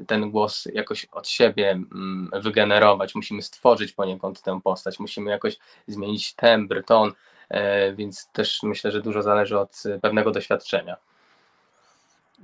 e, 0.00 0.04
ten 0.04 0.30
głos 0.30 0.68
jakoś 0.74 1.04
od 1.04 1.28
siebie 1.28 1.70
mm, 1.70 2.30
wygenerować, 2.33 3.14
musimy 3.14 3.42
stworzyć 3.42 3.92
poniekąd 3.92 4.42
tę 4.42 4.61
postać, 4.61 4.98
musimy 4.98 5.30
jakoś 5.30 5.59
zmienić 5.87 6.35
tembr, 6.35 6.85
ton, 6.85 7.12
e, 7.48 7.92
więc 7.92 8.28
też 8.33 8.62
myślę, 8.62 8.90
że 8.90 9.02
dużo 9.02 9.22
zależy 9.22 9.59
od 9.59 9.83
pewnego 10.02 10.30
doświadczenia. 10.30 10.96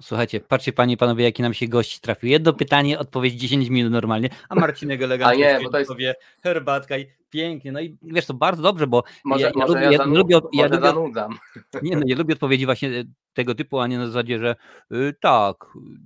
Słuchajcie, 0.00 0.40
patrzcie 0.40 0.72
panie 0.72 0.94
i 0.94 0.96
panowie, 0.96 1.24
jaki 1.24 1.42
nam 1.42 1.54
się 1.54 1.68
gość 1.68 2.00
trafił. 2.00 2.28
Jedno 2.28 2.52
pytanie, 2.52 2.98
odpowiedź 2.98 3.34
10 3.34 3.68
minut 3.68 3.92
normalnie, 3.92 4.28
a 4.48 4.54
Marcinek 4.54 5.02
elegancko 5.02 5.44
A 5.44 5.52
nie, 5.58 5.60
bo 5.64 5.70
to 5.70 5.78
jest- 5.78 5.90
powie 5.90 6.14
herbatka 6.42 6.98
i 6.98 7.06
pięknie. 7.30 7.72
No 7.72 7.80
i 7.80 7.98
wiesz, 8.02 8.26
to 8.26 8.34
bardzo 8.34 8.62
dobrze, 8.62 8.86
bo 8.86 9.02
Może 9.24 9.44
ja, 9.46 9.52
może 9.54 9.82
ja, 9.82 9.90
ja, 9.92 9.98
zanu- 9.98 10.16
lubię, 10.16 10.40
ja, 10.52 10.64
lubię, 10.66 10.80
zanudzam. 10.80 11.38
nie, 11.82 11.96
no, 11.96 12.02
ja 12.06 12.16
lubię 12.16 12.34
odpowiedzi 12.34 12.66
właśnie 12.66 12.90
tego 13.32 13.54
typu, 13.54 13.78
a 13.78 13.86
nie 13.86 13.98
na 13.98 14.06
zasadzie, 14.06 14.38
że 14.38 14.56
y, 14.92 15.14
tak, 15.20 15.56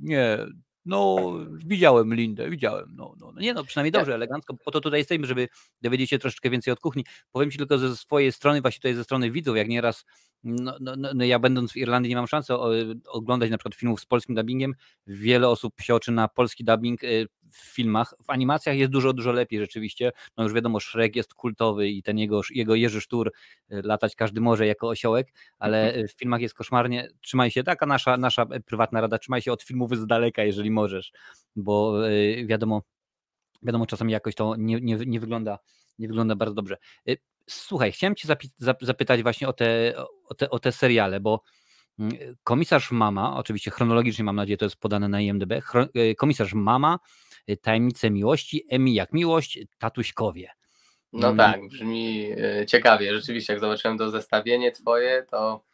nie, 0.03 0.39
no 0.85 1.33
widziałem 1.67 2.15
Lindę, 2.15 2.51
widziałem, 2.51 2.93
no, 2.97 3.15
no, 3.21 3.33
no. 3.33 3.41
Nie 3.41 3.55
no, 3.55 3.65
przynajmniej 3.65 3.93
dobrze, 3.93 4.15
elegancko, 4.15 4.55
po 4.65 4.71
to 4.71 4.81
tutaj 4.81 5.01
jesteśmy, 5.01 5.27
żeby 5.27 5.49
dowiedzieć 5.83 6.11
się 6.11 6.19
troszeczkę 6.19 6.51
więcej 6.51 6.73
od 6.73 6.81
kuchni. 6.81 7.05
Powiem 7.33 7.51
Ci 7.51 7.59
tylko 7.59 7.79
ze 7.79 7.97
swojej 7.97 8.33
strony, 8.33 8.61
właśnie 8.61 8.79
tutaj 8.79 8.95
ze 8.95 9.05
strony 9.05 9.31
widzów, 9.31 9.57
jak 9.57 9.69
nieraz, 9.69 10.05
no, 10.45 10.77
no, 10.81 10.95
no, 10.97 11.11
no 11.15 11.25
ja 11.25 11.39
będąc 11.39 11.73
w 11.73 11.77
Irlandii 11.77 12.11
nie 12.11 12.17
mam 12.17 12.27
szansy 12.27 12.55
oglądać 13.09 13.51
na 13.51 13.59
przykład 13.59 13.75
filmów 13.75 14.01
z 14.01 14.07
polskim 14.07 14.35
dubbingiem, 14.35 14.75
wiele 15.07 15.49
osób 15.49 15.81
się 15.81 15.95
oczy 15.95 16.13
na 16.13 16.29
polski 16.29 16.65
dubbing 16.65 17.05
y, 17.05 17.27
w 17.55 17.75
filmach, 17.75 18.15
w 18.25 18.31
animacjach 18.31 18.77
jest 18.77 18.93
dużo, 18.93 19.13
dużo 19.13 19.33
lepiej 19.33 19.61
rzeczywiście, 19.61 20.13
no 20.37 20.45
już 20.45 20.53
wiadomo, 20.53 20.81
Shrek 20.81 21.17
jest 21.17 21.35
kultowy 21.35 21.89
i 21.89 22.03
ten 22.03 22.19
jego, 22.19 22.41
jego 22.51 22.75
Jerzy 22.75 23.01
Sztur, 23.01 23.33
y, 23.73 23.83
latać 23.85 24.17
każdy 24.17 24.41
może 24.41 24.67
jako 24.67 24.89
osiołek, 24.89 25.33
ale 25.59 25.97
y, 25.97 26.09
w 26.09 26.13
filmach 26.13 26.41
jest 26.41 26.55
koszmarnie, 26.55 27.09
trzymaj 27.21 27.51
się, 27.51 27.65
taka 27.65 27.87
nasza, 27.87 28.17
nasza 28.17 28.43
e, 28.43 28.61
prywatna 28.61 29.01
rada, 29.01 29.19
trzymaj 29.19 29.43
się 29.43 29.53
od 29.53 29.63
filmów 29.63 29.99
z 29.99 30.07
daleka, 30.07 30.45
jeżeli 30.45 30.71
możesz, 30.71 31.13
bo 31.57 31.99
wiadomo, 32.47 32.83
wiadomo, 33.63 33.87
czasami 33.87 34.13
jakoś 34.13 34.35
to 34.35 34.57
nie, 34.59 34.81
nie, 34.81 34.97
nie, 34.97 35.21
wygląda, 35.21 35.59
nie 35.99 36.09
wygląda 36.09 36.37
bardzo 36.37 36.55
dobrze. 36.55 36.77
Słuchaj, 37.51 37.93
chciałem 37.93 38.15
Cię 38.15 38.29
zapytać 38.81 39.23
właśnie 39.23 39.49
o 39.49 39.53
te, 39.53 39.95
o, 40.29 40.35
te, 40.35 40.51
o 40.51 40.59
te 40.59 40.73
seriale, 40.73 41.21
bo 41.21 41.43
mm, 41.99 42.13
komisarz 42.45 42.91
Mama, 42.91 43.37
oczywiście 43.37 43.71
chronologicznie 43.71 44.25
mam 44.25 44.37
nadzieję, 44.37 44.57
to 44.57 44.65
jest 44.65 44.77
podane 44.77 45.09
na 45.09 45.21
IMDb, 45.21 45.53
komisarz 46.17 46.55
Mama, 46.55 46.99
Tajemnice 47.63 48.11
Miłości, 48.11 48.67
Emi 48.71 48.95
jak 48.95 49.13
Miłość, 49.13 49.59
Tatuśkowie. 49.79 50.51
No 51.13 51.29
Mm. 51.29 51.37
tak, 51.39 51.69
brzmi 51.69 52.27
e, 52.61 52.67
ciekawie. 52.67 53.15
Rzeczywiście, 53.15 53.53
jak 53.53 53.61
zobaczyłem 53.61 53.99
to 53.99 54.11
zestawienie 54.11 54.73
twoje, 54.73 55.27
to 55.31 55.65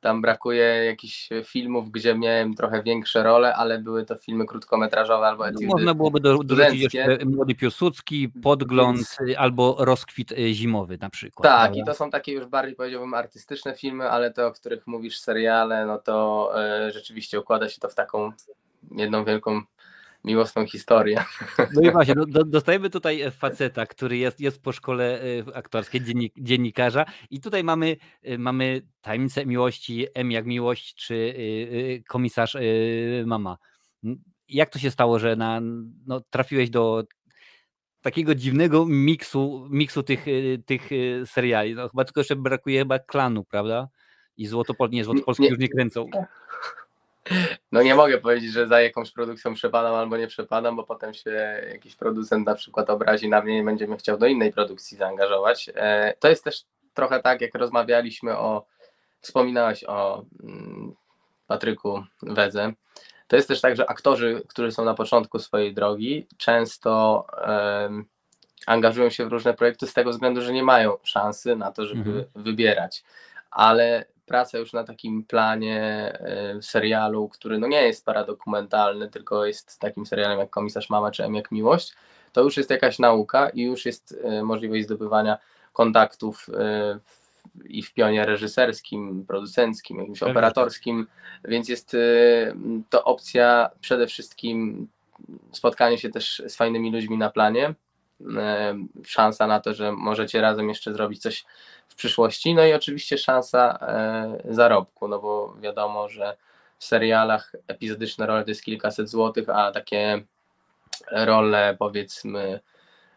tam 0.00 0.22
brakuje 0.22 0.64
jakichś 0.64 1.28
filmów, 1.44 1.90
gdzie 1.90 2.14
miałem 2.14 2.54
trochę 2.54 2.82
większe 2.82 3.22
role, 3.22 3.54
ale 3.54 3.78
były 3.78 4.04
to 4.04 4.16
filmy 4.16 4.46
krótkometrażowe 4.46 5.26
albo 5.26 5.42
No, 5.44 5.48
etiudy. 5.48 5.66
można 5.66 5.94
byłoby 5.94 6.20
do, 6.20 6.38
dorzucić 6.42 6.82
jeszcze 6.82 7.18
Młody 7.24 7.54
Piłsudski, 7.54 8.28
Podgląd 8.42 8.96
Więc- 8.98 9.20
y, 9.20 9.38
albo 9.38 9.76
Rozkwit 9.78 10.32
y, 10.32 10.54
Zimowy 10.54 10.98
na 11.00 11.10
przykład. 11.10 11.42
Tak, 11.52 11.60
prawda? 11.72 11.82
i 11.82 11.84
to 11.84 11.94
są 11.94 12.10
takie 12.10 12.32
już 12.32 12.46
bardziej 12.46 12.76
powiedziałbym 12.76 13.14
artystyczne 13.14 13.74
filmy, 13.74 14.10
ale 14.10 14.30
te, 14.30 14.46
o 14.46 14.52
których 14.52 14.86
mówisz, 14.86 15.18
seriale, 15.20 15.86
no 15.86 15.98
to 15.98 16.52
rzeczywiście 16.90 17.40
układa 17.40 17.68
się 17.68 17.80
to 17.80 17.88
w 17.88 17.94
taką 17.94 18.32
jedną 18.96 19.24
wielką 19.24 19.62
miłosną 20.24 20.66
historię. 20.66 21.24
No 21.74 21.82
i 21.82 21.92
właśnie, 21.92 22.14
do, 22.14 22.26
do, 22.26 22.44
dostajemy 22.44 22.90
tutaj 22.90 23.22
e, 23.22 23.30
faceta, 23.30 23.86
który 23.86 24.16
jest, 24.16 24.40
jest 24.40 24.62
po 24.62 24.72
szkole 24.72 25.20
e, 25.22 25.56
aktorskiej, 25.56 26.02
dziennik, 26.04 26.34
dziennikarza 26.36 27.04
i 27.30 27.40
tutaj 27.40 27.64
mamy, 27.64 27.96
e, 28.22 28.38
mamy 28.38 28.82
tajemnicę 29.00 29.46
miłości, 29.46 30.06
M 30.14 30.30
jak 30.30 30.46
miłość, 30.46 30.94
czy 30.94 31.34
komisarz 32.08 32.56
mama. 33.26 33.58
Jak 34.48 34.70
to 34.70 34.78
się 34.78 34.90
stało, 34.90 35.18
że 35.18 35.36
na, 35.36 35.60
no, 36.06 36.20
trafiłeś 36.30 36.70
do 36.70 37.04
takiego 38.02 38.34
dziwnego 38.34 38.86
miksu, 38.86 39.68
miksu 39.70 40.02
tych, 40.02 40.24
tych 40.66 40.90
seriali? 41.26 41.74
No, 41.74 41.88
chyba 41.88 42.04
tylko 42.04 42.20
jeszcze 42.20 42.36
brakuje 42.36 42.78
chyba 42.78 42.98
klanu, 42.98 43.44
prawda? 43.44 43.88
I 44.36 44.46
Złotopol, 44.46 44.90
nie, 44.90 45.04
Złotopolski 45.04 45.42
Nie. 45.42 45.48
już 45.48 45.58
nie 45.58 45.68
kręcą. 45.68 46.06
No 47.72 47.82
nie 47.82 47.94
mogę 47.94 48.18
powiedzieć, 48.18 48.52
że 48.52 48.66
za 48.66 48.80
jakąś 48.80 49.10
produkcją 49.10 49.54
przepadam 49.54 49.94
albo 49.94 50.16
nie 50.16 50.26
przepadam, 50.26 50.76
bo 50.76 50.84
potem 50.84 51.14
się 51.14 51.30
jakiś 51.72 51.96
producent 51.96 52.46
na 52.46 52.54
przykład 52.54 52.90
obrazi 52.90 53.28
na 53.28 53.42
mnie 53.42 53.58
i 53.58 53.62
będzie 53.64 53.86
mnie 53.86 53.96
chciał 53.96 54.18
do 54.18 54.26
innej 54.26 54.52
produkcji 54.52 54.96
zaangażować. 54.96 55.70
E, 55.74 56.14
To 56.20 56.28
jest 56.28 56.44
też 56.44 56.64
trochę 56.94 57.20
tak, 57.22 57.40
jak 57.40 57.54
rozmawialiśmy 57.54 58.38
o, 58.38 58.66
wspominałeś 59.20 59.84
o 59.84 60.24
mm, 60.42 60.94
Patryku 61.46 62.04
Wedze. 62.22 62.72
To 63.28 63.36
jest 63.36 63.48
też 63.48 63.60
tak, 63.60 63.76
że 63.76 63.90
aktorzy, 63.90 64.42
którzy 64.48 64.72
są 64.72 64.84
na 64.84 64.94
początku 64.94 65.38
swojej 65.38 65.74
drogi, 65.74 66.26
często 66.36 67.26
angażują 68.66 69.10
się 69.10 69.24
w 69.26 69.32
różne 69.32 69.54
projekty 69.54 69.86
z 69.86 69.94
tego 69.94 70.10
względu, 70.10 70.42
że 70.42 70.52
nie 70.52 70.62
mają 70.62 70.96
szansy 71.02 71.56
na 71.56 71.72
to, 71.72 71.86
żeby 71.86 72.00
Mhm. 72.00 72.24
wybierać. 72.34 73.04
Ale 73.50 74.04
praca 74.30 74.58
już 74.58 74.72
na 74.72 74.84
takim 74.84 75.24
planie 75.24 75.78
e, 76.20 76.62
serialu, 76.62 77.28
który 77.28 77.58
no 77.58 77.66
nie 77.66 77.82
jest 77.82 78.04
paradokumentalny, 78.04 79.08
tylko 79.08 79.46
jest 79.46 79.78
takim 79.78 80.06
serialem 80.06 80.38
jak 80.38 80.50
Komisarz 80.50 80.90
Mama 80.90 81.10
czy 81.10 81.24
M 81.24 81.34
jak 81.34 81.50
Miłość, 81.50 81.92
to 82.32 82.42
już 82.42 82.56
jest 82.56 82.70
jakaś 82.70 82.98
nauka 82.98 83.48
i 83.48 83.62
już 83.62 83.86
jest 83.86 84.18
e, 84.24 84.42
możliwość 84.42 84.84
zdobywania 84.84 85.38
kontaktów 85.72 86.46
e, 86.54 86.98
i 87.64 87.82
w 87.82 87.94
pionie 87.94 88.26
reżyserskim, 88.26 89.24
producenckim, 89.26 89.98
jakimś 89.98 90.22
operatorskim, 90.22 91.06
więc 91.44 91.68
jest 91.68 91.96
to 92.90 93.04
opcja 93.04 93.70
przede 93.80 94.06
wszystkim 94.06 94.88
spotkanie 95.52 95.98
się 95.98 96.10
też 96.10 96.42
z 96.46 96.56
fajnymi 96.56 96.92
ludźmi 96.92 97.18
na 97.18 97.30
planie, 97.30 97.74
szansa 99.04 99.46
na 99.46 99.60
to, 99.60 99.74
że 99.74 99.92
możecie 99.92 100.40
razem 100.40 100.68
jeszcze 100.68 100.92
zrobić 100.92 101.22
coś 101.22 101.44
w 101.88 101.94
przyszłości, 101.94 102.54
no 102.54 102.64
i 102.64 102.72
oczywiście 102.72 103.18
szansa 103.18 103.78
e, 103.82 104.54
zarobku, 104.54 105.08
no 105.08 105.18
bo 105.18 105.54
wiadomo, 105.60 106.08
że 106.08 106.36
w 106.78 106.84
serialach 106.84 107.52
epizodyczne 107.68 108.26
role 108.26 108.44
to 108.44 108.50
jest 108.50 108.64
kilkaset 108.64 109.08
złotych, 109.08 109.48
a 109.48 109.72
takie 109.72 110.24
role 111.10 111.76
powiedzmy, 111.78 112.60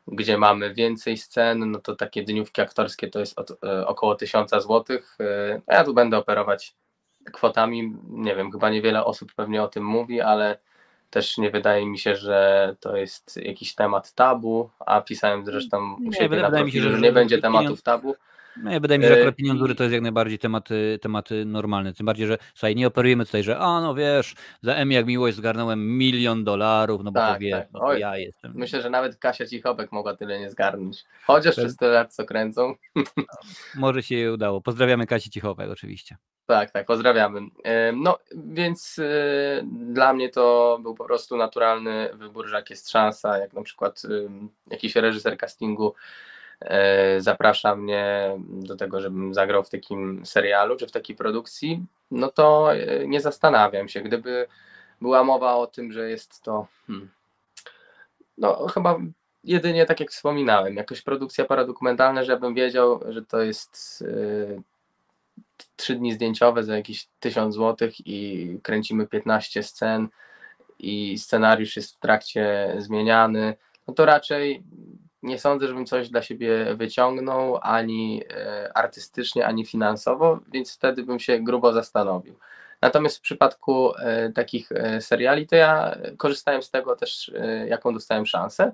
gdzie 0.07 0.37
mamy 0.37 0.73
więcej 0.73 1.17
scen, 1.17 1.71
no 1.71 1.79
to 1.79 1.95
takie 1.95 2.23
dniówki 2.23 2.61
aktorskie 2.61 3.07
to 3.07 3.19
jest 3.19 3.39
od, 3.39 3.63
e, 3.63 3.87
około 3.87 4.15
tysiąca 4.15 4.59
złotych. 4.59 5.17
E, 5.19 5.61
ja 5.67 5.83
tu 5.83 5.93
będę 5.93 6.17
operować 6.17 6.75
kwotami, 7.31 7.97
nie 8.09 8.35
wiem, 8.35 8.51
chyba 8.51 8.69
niewiele 8.69 9.05
osób 9.05 9.33
pewnie 9.35 9.63
o 9.63 9.67
tym 9.67 9.85
mówi, 9.85 10.21
ale 10.21 10.59
też 11.13 11.37
nie 11.37 11.49
wydaje 11.51 11.85
mi 11.85 11.99
się, 11.99 12.15
że 12.15 12.75
to 12.79 12.97
jest 12.97 13.37
jakiś 13.37 13.75
temat 13.75 14.13
tabu, 14.13 14.69
a 14.79 15.01
pisałem 15.01 15.45
zresztą 15.45 15.95
u 15.95 15.99
Nie, 15.99 16.13
siebie 16.13 16.37
na 16.37 16.45
wydaje 16.45 16.65
mi 16.65 16.71
się, 16.71 16.77
profilu, 16.77 16.91
że- 16.91 16.97
że 16.97 17.01
nie 17.07 17.11
będzie 17.11 17.37
tematów 17.41 17.81
tabu. 17.81 18.15
No 18.57 18.71
ja 18.71 18.79
wydaje 18.79 18.99
mi 18.99 19.03
się, 19.05 19.09
że 19.09 19.15
E, 19.15 19.19
akurat 19.19 19.35
pieniądze 19.35 19.71
i- 19.71 19.75
to 19.75 19.83
jest 19.83 19.93
jak 19.93 20.01
najbardziej 20.01 20.39
tematy, 20.39 20.99
tematy 21.01 21.45
normalne. 21.45 21.93
Tym 21.93 22.05
bardziej, 22.05 22.27
że 22.27 22.37
słuchaj, 22.53 22.75
nie 22.75 22.87
operujemy 22.87 23.25
tutaj, 23.25 23.43
że 23.43 23.59
a 23.59 23.81
no 23.81 23.95
wiesz, 23.95 24.35
za 24.61 24.73
M 24.75 24.91
jak 24.91 25.05
miłość 25.05 25.37
zgarnąłem 25.37 25.97
milion 25.97 26.43
dolarów, 26.43 27.01
no 27.03 27.11
bo 27.11 27.19
to 27.19 27.25
Tak, 27.27 27.41
tak. 27.51 27.67
no 27.73 27.79
to 27.79 27.85
Oj, 27.85 27.99
ja 27.99 28.17
jestem. 28.17 28.51
Myślę, 28.55 28.81
że 28.81 28.89
nawet 28.89 29.17
Kasia 29.17 29.45
Cichopek 29.45 29.91
mogła 29.91 30.15
tyle 30.15 30.39
nie 30.39 30.49
zgarnąć. 30.51 31.03
Chociaż 31.25 31.55
przez 31.55 31.77
tyle 31.77 31.91
lat 31.91 32.13
co 32.15 32.25
kręcą. 32.25 32.75
Może 33.75 34.03
się 34.03 34.15
jej 34.15 34.29
udało. 34.29 34.61
Pozdrawiamy 34.61 35.07
Kasi 35.07 35.29
Cichowek 35.29 35.69
oczywiście. 35.69 36.17
Tak, 36.45 36.71
tak, 36.71 36.85
pozdrawiamy. 36.85 37.39
Em, 37.63 38.01
No, 38.03 38.17
więc 38.35 38.99
y, 38.99 39.65
dla 39.71 40.13
mnie 40.13 40.29
to 40.29 40.79
był 40.81 40.95
po 40.95 41.05
prostu 41.05 41.37
naturalny 41.37 42.09
wybór, 42.13 42.47
że 42.47 42.55
jak 42.55 42.69
jest 42.69 42.89
szansa, 42.91 43.37
jak 43.37 43.53
na 43.53 43.61
przykład 43.63 44.01
jakiś 44.71 44.95
reżyser 44.95 45.37
castingu 45.37 45.87
e, 45.87 45.93
zaprasza 47.19 47.75
mnie 47.75 48.31
do 48.47 48.75
tego, 48.75 49.01
żebym 49.01 49.33
zagrał 49.33 49.63
w 49.63 49.69
takim 49.69 50.25
serialu 50.25 50.75
czy 50.75 50.87
w 50.87 50.91
takiej 50.91 51.15
produkcji, 51.15 51.85
no 52.11 52.27
to 52.27 52.75
e, 52.75 53.07
nie 53.07 53.21
zastanawiam 53.21 53.87
się. 53.87 54.01
Gdyby 54.01 54.47
była 55.01 55.23
mowa 55.23 55.55
o 55.55 55.67
tym, 55.67 55.91
że 55.91 56.09
jest 56.09 56.41
to, 56.41 56.67
hmm, 56.87 57.09
no 58.37 58.67
chyba 58.67 58.99
jedynie 59.43 59.85
tak 59.85 59.99
jak 59.99 60.11
wspominałem, 60.11 60.75
jakaś 60.75 61.01
produkcja 61.01 61.45
paradokumentalna, 61.45 62.23
żebym 62.23 62.53
wiedział, 62.53 62.99
że 63.09 63.25
to 63.25 63.41
jest 63.41 64.01
y, 64.01 64.61
trzy 65.75 65.95
dni 65.95 66.13
zdjęciowe 66.13 66.63
za 66.63 66.77
jakieś 66.77 67.07
1000 67.19 67.55
zł 67.55 67.89
i 68.05 68.47
kręcimy 68.63 69.07
15 69.07 69.63
scen 69.63 70.07
i 70.79 71.17
scenariusz 71.17 71.75
jest 71.75 71.95
w 71.95 71.99
trakcie 71.99 72.75
zmieniany, 72.77 73.55
no 73.87 73.93
to 73.93 74.05
raczej 74.05 74.63
nie 75.23 75.39
sądzę, 75.39 75.67
żebym 75.67 75.85
coś 75.85 76.09
dla 76.09 76.21
siebie 76.21 76.75
wyciągnął 76.75 77.59
ani 77.61 78.23
e, 78.29 78.77
artystycznie, 78.77 79.45
ani 79.45 79.65
finansowo, 79.65 80.39
więc 80.51 80.75
wtedy 80.75 81.03
bym 81.03 81.19
się 81.19 81.39
grubo 81.39 81.73
zastanowił. 81.73 82.39
Natomiast 82.81 83.17
w 83.17 83.21
przypadku 83.21 83.95
e, 83.95 84.31
takich 84.31 84.71
e, 84.71 85.01
seriali, 85.01 85.47
to 85.47 85.55
ja 85.55 85.97
korzystałem 86.17 86.63
z 86.63 86.71
tego 86.71 86.95
też, 86.95 87.31
jaką 87.67 87.93
dostałem 87.93 88.25
szansę. 88.25 88.73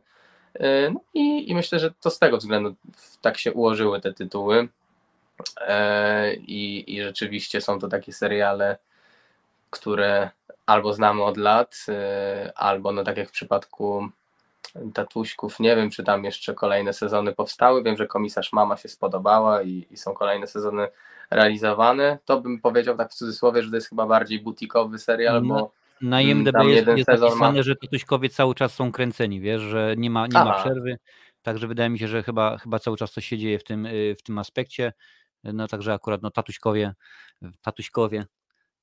No 0.93 1.01
i, 1.13 1.51
I 1.51 1.55
myślę, 1.55 1.79
że 1.79 1.91
to 1.91 2.09
z 2.09 2.19
tego 2.19 2.37
względu 2.37 2.75
tak 3.21 3.37
się 3.37 3.53
ułożyły 3.53 4.01
te 4.01 4.13
tytuły. 4.13 4.67
I, 6.37 6.83
I 6.87 7.01
rzeczywiście 7.01 7.61
są 7.61 7.79
to 7.79 7.87
takie 7.87 8.13
seriale, 8.13 8.77
które 9.69 10.29
albo 10.65 10.93
znamy 10.93 11.23
od 11.23 11.37
lat, 11.37 11.85
albo 12.55 12.91
no 12.91 13.03
tak 13.03 13.17
jak 13.17 13.29
w 13.29 13.31
przypadku 13.31 14.09
Tatuśków, 14.93 15.59
nie 15.59 15.75
wiem 15.75 15.89
czy 15.89 16.03
tam 16.03 16.23
jeszcze 16.23 16.53
kolejne 16.53 16.93
sezony 16.93 17.33
powstały, 17.33 17.83
wiem, 17.83 17.97
że 17.97 18.07
Komisarz 18.07 18.53
Mama 18.53 18.77
się 18.77 18.89
spodobała 18.89 19.61
i, 19.61 19.87
i 19.91 19.97
są 19.97 20.13
kolejne 20.13 20.47
sezony 20.47 20.87
realizowany. 21.31 22.17
To 22.25 22.41
bym 22.41 22.61
powiedział 22.61 22.97
tak 22.97 23.11
w 23.11 23.15
cudzysłowie, 23.15 23.63
że 23.63 23.69
to 23.69 23.75
jest 23.75 23.89
chyba 23.89 24.05
bardziej 24.05 24.39
butikowy 24.39 24.99
serial, 24.99 25.41
No, 25.43 25.55
bo 25.55 25.71
Na 26.01 26.21
Mm, 26.21 26.29
IMDb 26.29 26.53
tam 26.53 26.69
jest, 26.69 26.87
jest 26.87 27.07
napisane, 27.07 27.57
ma- 27.57 27.63
że 27.63 27.75
Tatuśkowie 27.75 28.29
cały 28.29 28.55
czas 28.55 28.73
są 28.73 28.91
kręceni, 28.91 29.41
wiesz, 29.41 29.61
że 29.61 29.95
nie 29.97 30.09
ma, 30.09 30.27
nie 30.27 30.43
ma 30.43 30.53
przerwy, 30.53 30.97
także 31.41 31.67
wydaje 31.67 31.89
mi 31.89 31.99
się, 31.99 32.07
że 32.07 32.23
chyba, 32.23 32.57
chyba 32.57 32.79
cały 32.79 32.97
czas 32.97 33.11
coś 33.11 33.25
się 33.25 33.37
dzieje 33.37 33.59
w 33.59 33.63
tym, 33.63 33.85
y, 33.85 34.15
w 34.19 34.23
tym 34.23 34.37
aspekcie, 34.37 34.93
no 35.43 35.67
także 35.67 35.93
akurat 35.93 36.21
no 36.21 36.31
Tatuśkowie, 36.31 36.93
Tatuśkowie, 37.61 38.25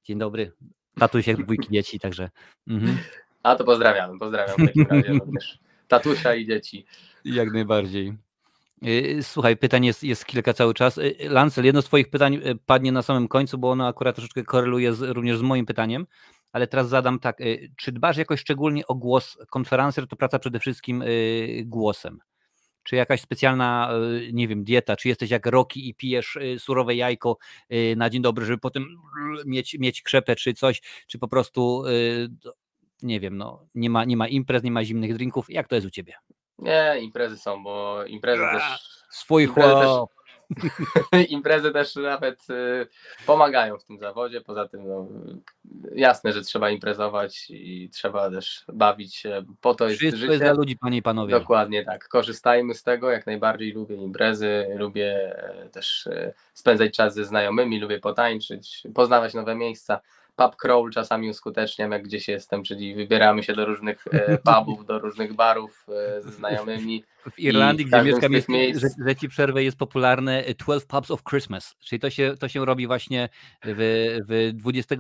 dzień 0.05 0.19
dobry, 0.19 0.53
tatuś 0.99 1.27
jak 1.27 1.37
dwójki 1.37 1.69
dzieci, 1.71 2.01
także. 2.01 2.31
Mhm, 2.69 2.99
a 3.43 3.57
to 3.57 3.65
pozdrawiamy, 3.65 4.19
pozdrawiam 4.19 4.57
w 4.57 4.67
takim 4.67 4.87
razie 4.87 5.13
również 5.25 5.59
tatusia 5.89 6.35
i 6.35 6.47
dzieci. 6.47 6.87
jak 7.25 7.53
najbardziej. 7.53 8.13
Y, 8.87 9.23
Słuchaj, 9.23 9.57
pytań 9.57 9.85
jest, 9.85 10.05
jest 10.05 10.25
kilka 10.25 10.53
cały 10.53 10.75
czas. 10.75 10.99
Y, 10.99 11.17
Lancel, 11.21 11.65
jedno 11.65 11.83
z 11.83 11.85
Twoich 11.85 12.11
pytań 12.11 12.35
y, 12.35 12.59
padnie 12.67 12.93
na 12.93 13.03
samym 13.03 13.29
końcu, 13.29 13.59
bo 13.59 13.71
ono 13.71 13.87
akurat 13.87 14.17
troszeczkę 14.17 14.45
koreluje 14.45 14.95
z, 14.95 15.03
również 15.03 15.39
z 15.39 15.43
moim 15.43 15.67
pytaniem, 15.67 16.07
ale 16.53 16.67
teraz 16.67 16.89
zadam 16.89 17.19
tak. 17.19 17.39
Czy 17.77 17.93
dbasz 17.93 18.17
jakoś 18.17 18.41
szczególnie 18.41 18.87
o 18.87 18.95
głos? 18.95 19.39
Konferencer 19.51 20.07
to 20.09 20.17
praca 20.17 20.39
przede 20.39 20.61
wszystkim 20.61 21.05
głosem. 21.65 22.19
Czy 22.83 22.97
jakaś 22.97 23.21
specjalna, 23.21 23.91
nie 24.33 24.49
wiem, 24.49 24.65
dieta, 24.65 24.97
czy 24.97 25.09
jesteś 25.09 25.31
jak 25.31 25.47
Roki 25.47 25.89
i 25.89 25.95
pijesz 25.95 26.39
surowe 26.59 26.95
jajko 26.95 27.39
na 27.97 28.11
dzień 28.11 28.23
dobry, 28.23 28.45
żeby 28.45 28.59
potem 28.59 28.87
mieć, 29.47 29.77
mieć 29.79 30.03
krzepę 30.03 30.37
czy 30.37 30.55
coś, 30.55 30.83
czy 31.07 31.19
po 31.19 31.29
prostu, 31.29 31.85
nie 33.03 33.21
wiem, 33.21 33.37
no, 33.37 33.67
nie 33.75 33.91
ma, 33.91 34.05
nie 34.05 34.17
ma 34.17 34.29
imprez, 34.29 34.63
nie 34.63 34.71
ma 34.71 34.85
zimnych 34.85 35.15
drinków. 35.15 35.51
Jak 35.51 35.69
to 35.69 35.75
jest 35.75 35.87
u 35.87 35.91
Ciebie? 35.91 36.15
Nie, 36.59 36.95
imprezy 37.01 37.39
są, 37.39 37.63
bo 37.63 38.05
imprezy 38.05 38.43
też 38.53 38.63
Swój 39.11 39.45
Imprezy 39.45 39.69
też- 39.75 39.87
chłop. 39.87 40.11
imprezy 41.29 41.73
też 41.73 41.97
nawet 41.97 42.51
y, 42.51 42.87
pomagają 43.27 43.79
w 43.79 43.85
tym 43.85 43.99
zawodzie. 43.99 44.41
Poza 44.41 44.69
tym, 44.69 44.89
no, 44.89 45.09
jasne, 45.95 46.33
że 46.33 46.43
trzeba 46.43 46.71
imprezować 46.71 47.47
i 47.51 47.91
trzeba 47.93 48.31
też 48.31 48.65
bawić 48.73 49.15
się. 49.15 49.45
Po 49.61 49.75
to 49.75 49.85
jest 49.89 49.99
Wszystko 49.99 50.19
życie. 50.21 50.33
jest 50.33 50.45
dla 50.45 50.53
ludzi, 50.53 50.77
panie 50.77 50.99
i 50.99 51.03
panowie. 51.03 51.31
Dokładnie 51.31 51.85
tak. 51.85 52.09
Korzystajmy 52.09 52.75
z 52.75 52.83
tego. 52.83 53.11
Jak 53.11 53.27
najbardziej 53.27 53.73
lubię 53.73 53.97
imprezy, 53.97 54.67
lubię 54.77 55.37
e, 55.37 55.69
też 55.69 56.07
e, 56.07 56.33
spędzać 56.55 56.97
czas 56.97 57.15
ze 57.15 57.25
znajomymi, 57.25 57.81
lubię 57.81 57.99
potańczyć, 57.99 58.83
poznawać 58.95 59.35
nowe 59.35 59.55
miejsca. 59.55 60.01
Pub 60.37 60.57
crawl 60.57 60.91
czasami 60.91 61.31
uskuteczniam, 61.31 61.93
jak 61.93 62.03
gdzieś 62.03 62.29
jestem, 62.29 62.63
czyli 62.63 62.95
wybieramy 62.95 63.43
się 63.43 63.55
do 63.55 63.65
różnych 63.65 64.05
e, 64.13 64.39
pubów, 64.39 64.87
do 64.87 64.99
różnych 64.99 65.35
barów 65.35 65.87
e, 65.89 66.23
ze 66.23 66.33
znajomymi. 66.33 67.05
W 67.31 67.39
Irlandii, 67.39 67.87
gdzie 67.87 68.03
mieszkam, 68.03 68.33
jest, 68.33 68.49
miejsc- 68.49 68.81
że, 68.81 68.89
że 69.07 69.17
ci 69.17 69.29
przerwę 69.29 69.65
jest 69.65 69.79
popularne 69.79 70.49
y, 70.49 70.55
12 70.55 70.89
Pubs 70.89 71.11
of 71.11 71.23
Christmas, 71.23 71.77
czyli 71.81 72.01
to 72.01 72.11
się, 72.11 72.35
to 72.41 72.49
się 72.49 72.65
robi 72.65 72.87
właśnie 72.87 73.29
w, 73.65 74.19
w 74.29 74.53
20, 74.53 74.97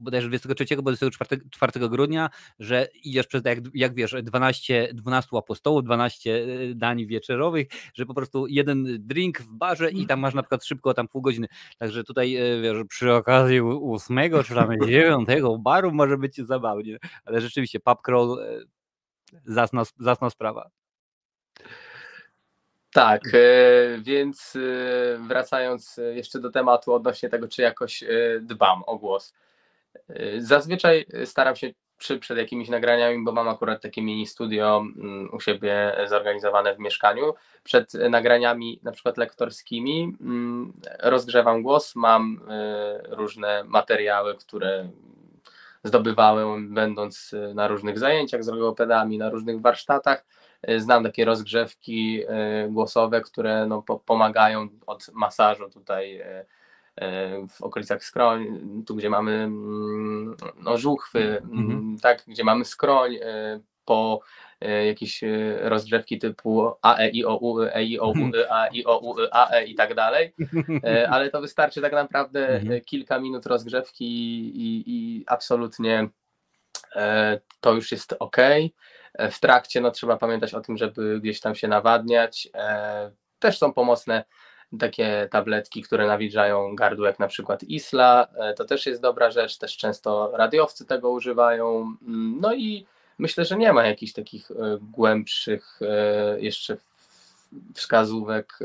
bodajże 0.00 0.28
23, 0.28 0.76
bo 0.76 0.82
24 0.82 1.40
4 1.50 1.88
grudnia, 1.88 2.30
że 2.58 2.88
idziesz 3.04 3.26
przez, 3.26 3.44
jak, 3.44 3.58
jak 3.74 3.94
wiesz, 3.94 4.14
12, 4.22 4.88
12 4.94 5.36
apostołów, 5.36 5.84
12 5.84 6.30
y, 6.30 6.74
dań 6.74 7.06
wieczerowych, 7.06 7.66
że 7.94 8.06
po 8.06 8.14
prostu 8.14 8.46
jeden 8.46 8.86
drink 9.00 9.40
w 9.40 9.52
barze 9.52 9.90
i 9.90 10.06
tam 10.06 10.20
masz 10.20 10.34
na 10.34 10.42
przykład 10.42 10.64
szybko 10.64 10.94
tam 10.94 11.08
pół 11.08 11.22
godziny. 11.22 11.46
Także 11.78 12.04
tutaj 12.04 12.36
y, 12.36 12.60
wiesz, 12.62 12.76
przy 12.88 13.12
okazji 13.12 13.60
ó- 13.60 13.78
ósmego 13.78 14.44
czy 14.44 14.54
tam 14.54 14.70
dziewiątego 14.86 15.58
baru 15.58 15.92
może 15.92 16.18
być 16.18 16.36
zabawnie, 16.36 16.98
ale 17.24 17.40
rzeczywiście 17.40 17.80
pub 17.80 18.02
crawl 18.02 18.38
y, 18.38 18.66
zasna, 19.44 19.82
zasna 19.98 20.30
sprawa. 20.30 20.70
Tak, 22.92 23.22
e, 23.34 23.98
więc 23.98 24.56
e, 24.56 25.18
wracając 25.28 25.98
e, 25.98 26.02
jeszcze 26.02 26.40
do 26.40 26.50
tematu 26.50 26.94
odnośnie 26.94 27.28
tego, 27.28 27.48
czy 27.48 27.62
jakoś 27.62 28.02
e, 28.02 28.08
dbam 28.40 28.82
o 28.86 28.98
głos. 28.98 29.34
E, 30.08 30.40
Zazwyczaj 30.40 31.06
staram 31.24 31.56
się 31.56 31.70
przy, 31.98 32.18
przed 32.18 32.38
jakimiś 32.38 32.68
nagraniami, 32.68 33.24
bo 33.24 33.32
mam 33.32 33.48
akurat 33.48 33.82
takie 33.82 34.02
mini 34.02 34.26
studio 34.26 34.84
mm, 34.96 35.28
u 35.32 35.40
siebie 35.40 35.96
zorganizowane 36.08 36.74
w 36.74 36.78
mieszkaniu. 36.78 37.34
Przed 37.62 37.94
nagraniami, 37.94 38.80
na 38.82 38.92
przykład 38.92 39.16
lektorskimi, 39.16 40.16
mm, 40.20 40.72
rozgrzewam 41.00 41.62
głos. 41.62 41.96
Mam 41.96 42.40
e, 42.48 43.02
różne 43.08 43.64
materiały, 43.64 44.36
które 44.36 44.90
zdobywałem, 45.84 46.74
będąc 46.74 47.34
e, 47.34 47.54
na 47.54 47.68
różnych 47.68 47.98
zajęciach 47.98 48.44
z 48.44 48.48
logopedami, 48.48 49.18
na 49.18 49.30
różnych 49.30 49.60
warsztatach. 49.60 50.24
Znam 50.76 51.04
takie 51.04 51.24
rozgrzewki 51.24 52.22
głosowe, 52.68 53.20
które 53.20 53.66
no, 53.66 53.82
po, 53.82 53.98
pomagają 53.98 54.68
od 54.86 55.08
masażu 55.12 55.70
tutaj 55.70 56.22
w 57.48 57.62
okolicach 57.62 58.04
skroń, 58.04 58.46
tu 58.86 58.96
gdzie 58.96 59.10
mamy 59.10 59.32
mm, 59.32 60.36
no, 60.62 60.78
żuchwy, 60.78 61.40
Mhm. 61.44 61.70
mm, 61.70 61.98
tak, 62.02 62.22
gdzie 62.26 62.44
mamy 62.44 62.64
skroń, 62.64 63.14
e, 63.14 63.60
po 63.84 64.20
e, 64.60 64.86
jakieś 64.86 65.24
e, 65.24 65.58
rozgrzewki 65.62 66.18
typu 66.18 66.72
A, 66.82 66.96
E, 66.96 67.08
I, 67.10 67.24
O, 67.24 67.36
U, 67.36 67.62
E, 67.62 67.84
I, 67.84 68.00
O, 68.00 68.08
U, 68.08 68.28
Y, 68.36 68.50
A, 68.50 68.66
I, 68.66 68.84
O, 68.84 68.98
U, 68.98 69.18
Y, 69.20 69.28
A, 69.32 69.50
E 69.50 69.64
i 69.64 69.74
tak 69.74 69.94
dalej. 69.94 70.34
E, 70.84 71.08
ale 71.12 71.30
to 71.30 71.40
wystarczy 71.40 71.80
tak 71.80 71.92
naprawdę 71.92 72.48
Mhm. 72.48 72.72
e, 72.72 72.80
kilka 72.80 73.18
minut 73.20 73.46
rozgrzewki 73.46 74.04
i, 74.56 74.84
i 74.86 75.24
absolutnie 75.26 76.08
e, 76.96 77.40
to 77.60 77.72
już 77.74 77.92
jest 77.92 78.14
ok. 78.18 78.36
E, 78.38 78.70
W 79.30 79.40
trakcie 79.40 79.80
no, 79.80 79.90
trzeba 79.90 80.16
pamiętać 80.16 80.54
o 80.54 80.60
tym, 80.60 80.76
żeby 80.76 81.20
gdzieś 81.20 81.40
tam 81.40 81.54
się 81.54 81.68
nawadniać. 81.68 82.48
E, 82.54 83.10
Też 83.38 83.58
są 83.58 83.72
pomocne 83.72 84.24
takie 84.80 85.28
tabletki, 85.30 85.82
które 85.82 86.06
nawilżają 86.06 86.76
gardło, 86.76 87.06
jak 87.06 87.18
na 87.18 87.28
przykład 87.28 87.62
Isla. 87.64 88.26
E, 88.34 88.54
To 88.54 88.64
też 88.64 88.86
jest 88.86 89.02
dobra 89.02 89.30
rzecz, 89.30 89.58
też 89.58 89.76
często 89.76 90.30
radiowcy 90.34 90.86
tego 90.86 91.10
używają. 91.10 91.96
Mm, 92.02 92.38
No 92.40 92.54
i 92.54 92.86
myślę, 93.18 93.44
że 93.44 93.56
nie 93.56 93.72
ma 93.72 93.86
jakichś 93.86 94.12
takich 94.12 94.50
e, 94.50 94.54
głębszych 94.80 95.80
e, 95.82 96.40
jeszcze 96.40 96.76
wskazówek, 97.74 98.58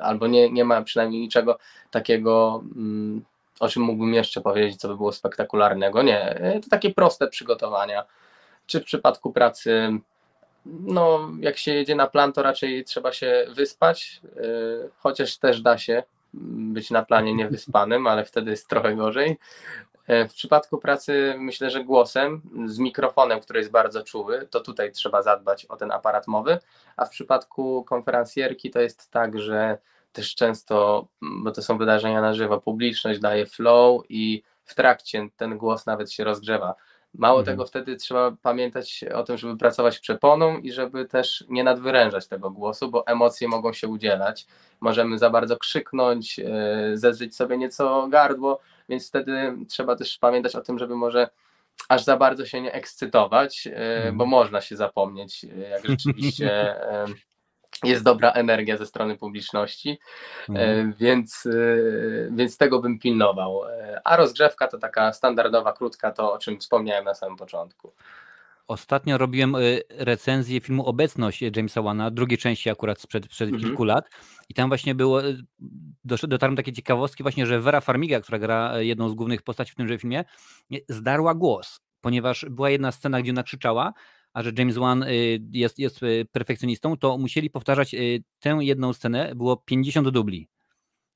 albo 0.00 0.26
nie, 0.26 0.50
nie 0.50 0.64
ma 0.64 0.82
przynajmniej 0.82 1.20
niczego 1.20 1.58
takiego, 1.90 2.62
mm, 2.76 3.24
o 3.60 3.68
czym 3.68 3.82
mógłbym 3.82 4.14
jeszcze 4.14 4.40
powiedzieć, 4.40 4.80
co 4.80 4.88
by 4.88 4.96
było 4.96 5.12
spektakularnego. 5.12 6.02
Nie, 6.02 6.40
to 6.62 6.70
takie 6.70 6.90
proste 6.90 7.28
przygotowania. 7.28 8.04
Czy 8.66 8.80
w 8.80 8.84
przypadku 8.84 9.32
pracy, 9.32 9.90
no 10.80 11.30
jak 11.40 11.58
się 11.58 11.74
jedzie 11.74 11.94
na 11.94 12.06
plan, 12.06 12.32
to 12.32 12.42
raczej 12.42 12.84
trzeba 12.84 13.12
się 13.12 13.46
wyspać, 13.54 14.20
e, 14.36 14.40
chociaż 14.98 15.36
też 15.38 15.60
da 15.60 15.78
się 15.78 16.02
być 16.34 16.90
na 16.90 17.04
planie 17.04 17.34
niewyspanym, 17.34 18.06
ale 18.06 18.24
wtedy 18.24 18.50
jest 18.50 18.68
trochę 18.68 18.96
gorzej. 18.96 19.38
E, 20.06 20.28
W 20.28 20.34
przypadku 20.34 20.78
pracy 20.78 21.34
myślę, 21.38 21.70
że 21.70 21.84
głosem, 21.84 22.42
z 22.66 22.78
mikrofonem, 22.78 23.40
który 23.40 23.58
jest 23.58 23.70
bardzo 23.70 24.02
czuły, 24.02 24.48
to 24.50 24.60
tutaj 24.60 24.92
trzeba 24.92 25.22
zadbać 25.22 25.66
o 25.66 25.76
ten 25.76 25.92
aparat 25.92 26.26
mowy, 26.26 26.58
a 26.96 27.04
w 27.04 27.10
przypadku 27.10 27.84
konferencjerki 27.84 28.70
to 28.70 28.80
jest 28.80 29.10
tak, 29.10 29.38
że 29.38 29.78
też 30.12 30.34
często, 30.34 31.06
bo 31.22 31.50
to 31.50 31.62
są 31.62 31.78
wydarzenia 31.78 32.20
na 32.20 32.34
żywo, 32.34 32.60
publiczność 32.60 33.20
daje 33.20 33.46
flow 33.46 34.02
i 34.08 34.42
w 34.64 34.74
trakcie 34.74 35.28
ten 35.36 35.58
głos 35.58 35.86
nawet 35.86 36.12
się 36.12 36.24
rozgrzewa. 36.24 36.74
Mało 37.18 37.38
Mhm. 37.38 37.56
tego, 37.56 37.66
wtedy 37.66 37.96
trzeba 37.96 38.32
pamiętać 38.42 39.04
o 39.14 39.22
tym, 39.22 39.38
żeby 39.38 39.56
pracować 39.56 39.98
przeponą 39.98 40.58
i 40.58 40.72
żeby 40.72 41.04
też 41.04 41.44
nie 41.48 41.64
nadwyrężać 41.64 42.26
tego 42.28 42.50
głosu, 42.50 42.90
bo 42.90 43.06
emocje 43.06 43.48
mogą 43.48 43.72
się 43.72 43.88
udzielać. 43.88 44.46
Możemy 44.80 45.18
za 45.18 45.30
bardzo 45.30 45.56
krzyknąć, 45.56 46.38
e, 46.38 46.44
zedrzeć 46.94 47.36
sobie 47.36 47.58
nieco 47.58 48.08
gardło, 48.08 48.60
więc 48.88 49.08
wtedy 49.08 49.56
trzeba 49.68 49.96
też 49.96 50.18
pamiętać 50.18 50.56
o 50.56 50.60
tym, 50.60 50.78
żeby 50.78 50.96
może 50.96 51.28
aż 51.88 52.04
za 52.04 52.16
bardzo 52.16 52.46
się 52.46 52.60
nie 52.60 52.72
ekscytować, 52.72 53.66
e, 53.66 53.96
Mhm. 53.96 54.16
bo 54.16 54.26
można 54.26 54.60
się 54.60 54.76
zapomnieć, 54.76 55.44
e, 55.44 55.68
jak 55.68 55.86
rzeczywiście 55.86 56.76
jest 57.84 58.02
dobra 58.04 58.30
energia 58.32 58.76
ze 58.76 58.86
strony 58.86 59.16
publiczności, 59.18 59.98
Mhm. 60.48 60.88
e, 60.90 60.92
więc, 60.98 61.46
e, 61.46 61.50
więc 62.30 62.56
tego 62.58 62.80
bym 62.80 62.98
pilnował. 62.98 63.64
E, 63.68 64.00
A 64.04 64.16
rozgrzewka 64.16 64.68
to 64.68 64.78
taka 64.78 65.12
standardowa, 65.12 65.72
krótka, 65.72 66.12
to 66.12 66.32
o 66.32 66.38
czym 66.38 66.60
wspomniałem 66.60 67.04
na 67.04 67.14
samym 67.14 67.36
początku. 67.36 67.92
Ostatnio 68.68 69.18
robiłem 69.18 69.56
recenzję 69.90 70.60
filmu 70.60 70.86
Obecność 70.86 71.42
Jamesa 71.56 71.82
Wana, 71.82 72.10
drugiej 72.10 72.38
części 72.38 72.70
akurat 72.70 73.00
sprzed, 73.00 73.24
sprzed 73.24 73.48
Mhm. 73.48 73.62
kilku 73.64 73.84
lat 73.84 74.04
i 74.48 74.54
tam 74.54 74.68
właśnie 74.70 74.94
było, 74.94 75.20
dotarłem 76.04 76.54
do 76.56 76.62
takiej 76.62 76.74
ciekawostki 76.74 77.22
właśnie, 77.22 77.46
że 77.46 77.60
Vera 77.60 77.80
Farmiga, 77.80 78.20
która 78.20 78.38
gra 78.38 78.80
jedną 78.80 79.08
z 79.08 79.14
głównych 79.14 79.42
postaci 79.42 79.72
w 79.72 79.74
tymże 79.74 79.98
filmie, 79.98 80.24
zdarła 80.88 81.34
głos, 81.34 81.80
ponieważ 82.00 82.46
była 82.50 82.70
jedna 82.70 82.92
scena, 82.92 83.22
gdzie 83.22 83.30
ona 83.32 83.42
krzyczała, 83.42 83.92
a 84.36 84.42
że 84.42 84.52
James 84.58 84.76
Wan 84.76 85.02
y, 85.02 85.38
jest, 85.52 85.78
jest 85.78 86.02
y, 86.02 86.26
perfekcjonistą, 86.32 86.96
to 86.96 87.18
musieli 87.18 87.50
powtarzać 87.50 87.94
y, 87.94 88.22
tę 88.40 88.58
jedną 88.60 88.92
scenę, 88.92 89.32
było 89.34 89.56
50 89.56 90.08
dubli. 90.08 90.48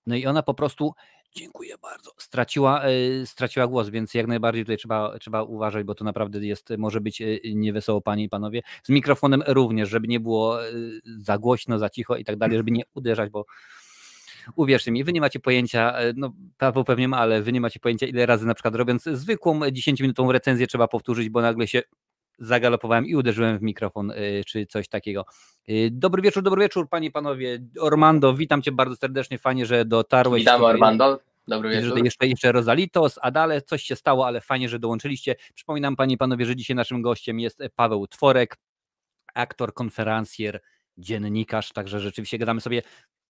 No 0.07 0.17
i 0.17 0.27
ona 0.27 0.43
po 0.43 0.55
prostu, 0.55 0.95
dziękuję 1.37 1.75
bardzo, 1.83 2.11
straciła, 2.19 2.83
straciła 3.25 3.67
głos, 3.67 3.89
więc 3.89 4.15
jak 4.15 4.27
najbardziej 4.27 4.65
tutaj 4.65 4.77
trzeba, 4.77 5.19
trzeba 5.19 5.43
uważać, 5.43 5.85
bo 5.85 5.95
to 5.95 6.05
naprawdę 6.05 6.47
jest, 6.47 6.69
może 6.79 7.01
być 7.01 7.23
niewesoło, 7.55 8.01
panie 8.01 8.25
i 8.25 8.29
panowie. 8.29 8.63
Z 8.83 8.89
mikrofonem 8.89 9.43
również, 9.47 9.89
żeby 9.89 10.09
nie 10.09 10.21
było 10.21 10.59
za 11.19 11.39
głośno, 11.39 11.79
za 11.79 11.91
cicho 11.91 12.17
i 12.17 12.25
tak 12.25 12.37
dalej, 12.37 12.57
żeby 12.57 12.71
nie 12.71 12.83
uderzać, 12.95 13.31
bo 13.31 13.45
uwierzcie 14.57 14.91
mi, 14.91 15.05
wy 15.05 15.13
nie 15.13 15.21
macie 15.21 15.41
pojęcia, 15.41 15.95
no 16.17 16.33
Paweł 16.59 16.85
pewnie 16.85 17.09
ma, 17.09 17.19
ale 17.19 17.43
wy 17.43 17.53
nie 17.53 17.61
macie 17.61 17.81
pojęcia, 17.81 18.07
ile 18.07 18.27
razy 18.27 18.47
na 18.47 18.55
przykład 18.55 18.75
robiąc 18.75 19.03
zwykłą 19.03 19.61
10-minutową 19.61 20.33
recenzję 20.33 20.67
trzeba 20.67 20.89
powtórzyć, 20.89 21.29
bo 21.29 21.41
nagle 21.41 21.67
się 21.67 21.83
zagalopowałem 22.41 23.07
i 23.07 23.15
uderzyłem 23.15 23.59
w 23.59 23.63
mikrofon, 23.63 24.11
y, 24.11 24.43
czy 24.47 24.67
coś 24.67 24.89
takiego. 24.89 25.25
Y, 25.69 25.89
dobry 25.93 26.23
wieczór, 26.23 26.43
dobry 26.43 26.63
wieczór, 26.63 26.89
panie 26.89 27.09
i 27.09 27.11
panowie. 27.11 27.59
Ormando, 27.81 28.35
witam 28.35 28.63
cię 28.63 28.73
bardzo 28.73 28.97
serdecznie, 28.97 29.39
fajnie, 29.39 29.67
że 29.67 29.85
dotarłeś. 29.85 30.41
Witam 30.43 30.65
Ormando. 30.65 31.21
Dobry 31.49 31.71
wieczór. 31.71 32.05
Jeszcze, 32.05 32.27
jeszcze 32.27 32.53
Rosalitos, 32.53 33.19
Adale, 33.23 33.63
coś 33.63 33.83
się 33.83 33.97
stało, 33.97 34.27
ale 34.27 34.41
fajnie, 34.41 34.69
że 34.69 34.79
dołączyliście. 34.79 35.37
Przypominam 35.55 35.97
panie 35.97 36.15
i 36.15 36.19
panowie, 36.19 36.47
że 36.47 36.57
dzisiaj 36.57 36.77
naszym 36.77 37.03
gościem 37.03 37.41
jest 37.41 37.63
Paweł 37.77 38.07
Tworek, 38.07 38.57
aktor, 39.35 39.75
konferencjer, 39.75 40.61
dziennikarz, 40.99 41.73
także 41.73 42.01
rzeczywiście 42.01 42.39
gadamy 42.39 42.61
sobie. 42.61 42.83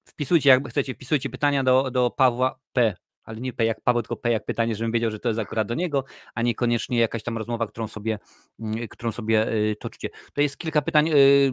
Wpisujcie, 0.05 0.51
jak 0.51 0.69
chcecie, 0.69 0.95
wpisujcie 0.95 1.31
pytania 1.31 1.65
do, 1.65 1.91
do 1.91 2.11
Pawła 2.11 2.59
P 2.73 2.95
ale 3.31 3.41
nie 3.41 3.53
P 3.53 3.65
jak 3.65 3.81
Paweł, 3.81 4.03
tylko 4.03 4.17
P 4.17 4.31
jak 4.31 4.45
pytanie, 4.45 4.75
żebym 4.75 4.93
wiedział, 4.93 5.11
że 5.11 5.19
to 5.19 5.29
jest 5.29 5.41
akurat 5.41 5.69
do 5.69 5.75
niego, 5.75 6.05
a 6.35 6.43
niekoniecznie 6.43 6.99
jakaś 6.99 7.23
tam 7.23 7.39
rozmowa, 7.39 7.67
którą 7.67 7.89
sobie, 7.89 8.19
mm, 8.61 8.89
którą 8.89 9.13
sobie 9.13 9.53
y, 9.53 9.77
toczycie. 9.81 10.09
To 10.33 10.41
jest 10.41 10.57
kilka 10.57 10.83
pytań, 10.83 11.09
y, 11.09 11.53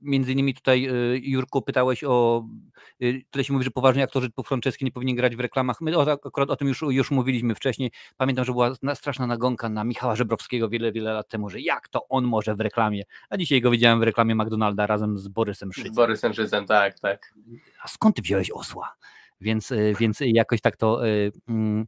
między 0.00 0.32
innymi 0.32 0.54
tutaj 0.54 0.88
y, 0.88 1.20
Jurku 1.22 1.62
pytałeś 1.62 2.04
o, 2.04 2.44
tutaj 3.30 3.44
się 3.44 3.52
mówi, 3.52 3.64
że 3.64 3.70
poważnie 3.70 4.02
aktorzy 4.02 4.26
typu 4.26 4.42
Franceski 4.42 4.84
nie 4.84 4.92
powinni 4.92 5.14
grać 5.14 5.36
w 5.36 5.40
reklamach, 5.40 5.80
my 5.80 6.00
akurat 6.00 6.50
o 6.50 6.56
tym 6.56 6.68
już, 6.68 6.82
już 6.82 7.10
mówiliśmy 7.10 7.54
wcześniej, 7.54 7.90
pamiętam, 8.16 8.44
że 8.44 8.52
była 8.52 8.74
straszna 8.94 9.26
nagonka 9.26 9.68
na 9.68 9.84
Michała 9.84 10.16
Żebrowskiego 10.16 10.68
wiele, 10.68 10.92
wiele 10.92 11.12
lat 11.12 11.28
temu, 11.28 11.50
że 11.50 11.60
jak 11.60 11.88
to 11.88 12.08
on 12.08 12.24
może 12.24 12.54
w 12.54 12.60
reklamie, 12.60 13.02
a 13.30 13.36
dzisiaj 13.36 13.60
go 13.60 13.70
widziałem 13.70 14.00
w 14.00 14.02
reklamie 14.02 14.34
McDonalda 14.34 14.86
razem 14.86 15.18
z 15.18 15.28
Borysem 15.28 15.72
Szycem. 15.72 15.92
Z 15.92 15.96
Borysem 15.96 16.34
Szycem, 16.34 16.66
tak, 16.66 17.00
tak. 17.00 17.34
A 17.82 17.88
skąd 17.88 18.16
ty 18.16 18.22
wziąłeś 18.22 18.50
osła? 18.50 18.94
Więc, 19.40 19.70
y, 19.70 19.94
więc 20.00 20.18
jakoś 20.20 20.60
tak 20.60 20.76
to 20.76 21.08
y, 21.08 21.32
mm, 21.48 21.86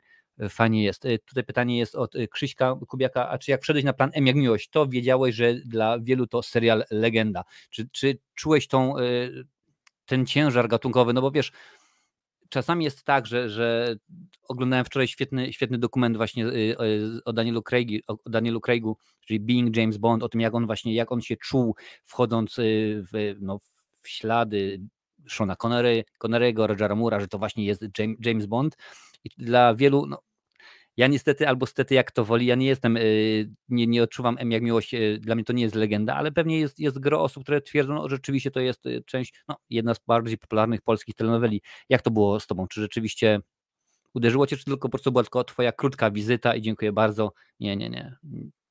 fajnie 0.48 0.84
jest. 0.84 1.04
Y, 1.04 1.18
tutaj 1.18 1.44
pytanie 1.44 1.78
jest 1.78 1.94
od 1.94 2.14
Krzyśka 2.30 2.76
Kubiaka, 2.88 3.28
a 3.28 3.38
czy 3.38 3.50
jak 3.50 3.62
wszedłeś 3.62 3.84
na 3.84 3.92
plan 3.92 4.10
M 4.14 4.26
jak 4.26 4.36
miłość, 4.36 4.68
to 4.68 4.86
wiedziałeś, 4.86 5.34
że 5.34 5.54
dla 5.54 5.98
wielu 5.98 6.26
to 6.26 6.42
serial 6.42 6.84
legenda. 6.90 7.44
Czy, 7.70 7.88
czy 7.92 8.18
czułeś 8.34 8.68
tą, 8.68 8.94
ten 10.06 10.26
ciężar 10.26 10.68
gatunkowy? 10.68 11.12
No 11.12 11.20
bo 11.20 11.30
wiesz, 11.30 11.52
czasami 12.48 12.84
jest 12.84 13.04
tak, 13.04 13.26
że, 13.26 13.50
że 13.50 13.96
oglądałem 14.48 14.84
wczoraj 14.84 15.08
świetny, 15.08 15.52
świetny 15.52 15.78
dokument 15.78 16.16
właśnie 16.16 16.46
o 17.24 17.32
Danielu, 17.32 17.62
Craigu, 17.62 17.94
o 18.08 18.30
Danielu 18.30 18.60
Craigu, 18.60 18.96
czyli 19.26 19.40
Being 19.40 19.76
James 19.76 19.96
Bond, 19.96 20.22
o 20.22 20.28
tym 20.28 20.40
jak 20.40 20.54
on 20.54 20.66
właśnie, 20.66 20.94
jak 20.94 21.12
on 21.12 21.20
się 21.20 21.36
czuł 21.36 21.76
wchodząc 22.04 22.56
w, 23.12 23.34
no, 23.40 23.60
w 24.02 24.08
ślady 24.08 24.80
Shona 25.28 25.56
Connery, 25.56 26.04
Connery'ego, 26.24 26.66
Rogera 26.66 26.94
Moore'a, 26.94 27.20
że 27.20 27.28
to 27.28 27.38
właśnie 27.38 27.64
jest 27.64 27.84
James 28.18 28.46
Bond 28.46 28.76
i 29.24 29.28
dla 29.38 29.74
wielu, 29.74 30.06
no, 30.06 30.18
ja 30.96 31.06
niestety, 31.06 31.48
albo 31.48 31.66
stety, 31.66 31.94
jak 31.94 32.10
to 32.10 32.24
woli, 32.24 32.46
ja 32.46 32.54
nie 32.54 32.66
jestem, 32.66 32.96
y, 32.96 33.50
nie, 33.68 33.86
nie 33.86 34.02
odczuwam 34.02 34.36
M 34.38 34.50
jak 34.50 34.62
miłość, 34.62 34.94
y, 34.94 35.18
dla 35.20 35.34
mnie 35.34 35.44
to 35.44 35.52
nie 35.52 35.62
jest 35.62 35.74
legenda, 35.74 36.14
ale 36.14 36.32
pewnie 36.32 36.60
jest, 36.60 36.78
jest 36.78 36.98
gro 36.98 37.22
osób, 37.22 37.42
które 37.42 37.60
twierdzą, 37.60 37.94
no, 37.94 38.08
że 38.08 38.16
rzeczywiście 38.16 38.50
to 38.50 38.60
jest 38.60 38.86
y, 38.86 39.02
część, 39.06 39.34
no, 39.48 39.56
jedna 39.70 39.94
z 39.94 39.98
bardziej 40.06 40.38
popularnych 40.38 40.82
polskich 40.82 41.14
telenoweli. 41.14 41.62
Jak 41.88 42.02
to 42.02 42.10
było 42.10 42.40
z 42.40 42.46
tobą? 42.46 42.66
Czy 42.68 42.80
rzeczywiście 42.80 43.40
uderzyło 44.14 44.46
cię, 44.46 44.56
czy 44.56 44.64
tylko 44.64 44.88
po 44.88 44.90
prostu 44.90 45.12
była 45.12 45.24
tylko 45.24 45.44
twoja 45.44 45.72
krótka 45.72 46.10
wizyta 46.10 46.54
i 46.54 46.62
dziękuję 46.62 46.92
bardzo? 46.92 47.32
Nie, 47.60 47.76
nie, 47.76 47.90
nie. 47.90 48.16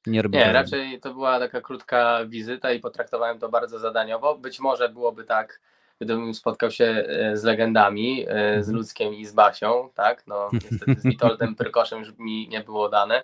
Nie, 0.08 0.22
nie 0.30 0.54
raczej 0.54 1.00
to 1.00 1.14
była 1.14 1.40
taka 1.40 1.62
krótka 1.62 2.26
wizyta 2.26 2.72
i 2.72 2.80
potraktowałem 2.80 3.40
to 3.40 3.50
bardzo 3.50 3.80
zadaniowo. 3.80 4.38
Być 4.38 4.60
może 4.60 4.90
byłoby 4.90 5.24
tak 5.24 5.62
gdybym 6.02 6.34
spotkał 6.34 6.72
się 6.72 6.86
e, 6.86 7.38
z 7.38 7.44
legendami, 7.44 8.22
e, 8.22 8.28
z 8.64 8.68
mhm. 8.68 8.78
Ludzkiem 8.78 9.14
i 9.14 9.26
z 9.26 9.34
Basią, 9.34 9.90
tak, 9.96 10.28
no 10.28 10.50
niestety 10.54 11.02
z 11.02 11.04
Witoldem 11.04 11.56
Pyrkoszem 11.56 12.00
już 12.00 12.18
mi 12.18 12.48
nie 12.50 12.62
było 12.62 12.90
dane, 12.90 13.24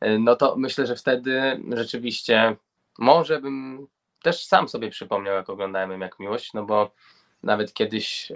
e, 0.00 0.18
no 0.18 0.36
to 0.36 0.56
myślę, 0.56 0.86
że 0.86 0.96
wtedy 0.96 1.60
rzeczywiście 1.72 2.56
może 2.98 3.40
bym 3.40 3.86
też 4.22 4.44
sam 4.44 4.68
sobie 4.68 4.90
przypomniał, 4.90 5.34
jak 5.34 5.50
oglądałem 5.50 6.00
jak 6.00 6.18
miłość, 6.18 6.52
no 6.54 6.64
bo 6.64 6.90
nawet 7.42 7.72
kiedyś 7.72 8.32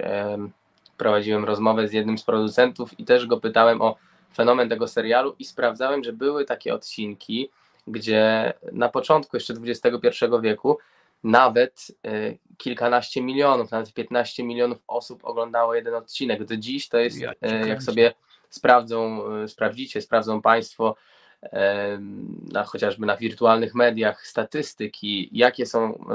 prowadziłem 0.97 1.45
rozmowę 1.45 1.87
z 1.87 1.93
jednym 1.93 2.17
z 2.17 2.23
producentów 2.23 2.99
i 2.99 3.05
też 3.05 3.27
go 3.27 3.39
pytałem 3.39 3.81
o 3.81 3.95
fenomen 4.35 4.69
tego 4.69 4.87
serialu 4.87 5.35
i 5.39 5.45
sprawdzałem, 5.45 6.03
że 6.03 6.13
były 6.13 6.45
takie 6.45 6.73
odcinki, 6.73 7.49
gdzie 7.87 8.53
na 8.71 8.89
początku 8.89 9.37
jeszcze 9.37 9.53
XXI 9.53 10.25
wieku 10.41 10.77
nawet 11.23 11.87
y, 12.07 12.37
kilkanaście 12.57 13.21
milionów, 13.21 13.71
nawet 13.71 13.93
15 13.93 14.43
milionów 14.43 14.77
osób 14.87 15.25
oglądało 15.25 15.75
jeden 15.75 15.95
odcinek. 15.95 16.43
Do 16.43 16.57
dziś 16.57 16.89
to 16.89 16.97
jest, 16.97 17.19
ja 17.19 17.31
y, 17.31 17.67
jak 17.67 17.83
sobie 17.83 18.13
sprawdzą, 18.49 19.23
y, 19.43 19.47
sprawdzicie, 19.47 20.01
sprawdzą 20.01 20.41
Państwo 20.41 20.95
na, 22.51 22.63
chociażby 22.63 23.05
na 23.05 23.17
wirtualnych 23.17 23.75
mediach 23.75 24.27
statystyki, 24.27 25.29
jakie 25.31 25.65
są 25.65 26.05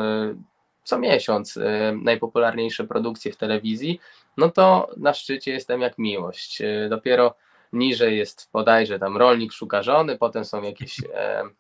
co 0.85 0.99
miesiąc 0.99 1.59
najpopularniejsze 2.03 2.85
produkcje 2.85 3.33
w 3.33 3.37
telewizji, 3.37 4.01
no 4.37 4.51
to 4.51 4.91
na 4.97 5.15
szczycie 5.15 5.53
jestem 5.53 5.81
jak 5.81 5.99
miłość. 5.99 6.63
Dopiero 6.91 7.35
niżej 7.73 8.19
jest 8.19 8.49
bodajże 8.53 8.99
tam 8.99 9.17
rolnik 9.17 9.53
szuka 9.53 9.83
żony, 9.83 10.19
potem 10.19 10.45
są 10.45 10.63
jakieś 10.63 11.01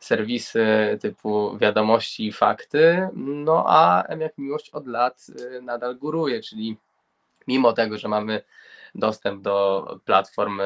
serwisy 0.00 0.98
typu 1.00 1.58
wiadomości 1.58 2.26
i 2.26 2.32
fakty, 2.32 3.08
no 3.14 3.64
a 3.66 4.02
M 4.02 4.20
jak 4.20 4.38
miłość 4.38 4.70
od 4.70 4.86
lat 4.86 5.26
y, 5.40 5.62
nadal 5.62 5.96
góruje, 5.96 6.42
czyli 6.42 6.76
mimo 7.48 7.72
tego, 7.72 7.98
że 7.98 8.08
mamy 8.08 8.42
dostęp 8.94 9.42
do 9.42 9.86
platform 10.04 10.60
y, 10.60 10.64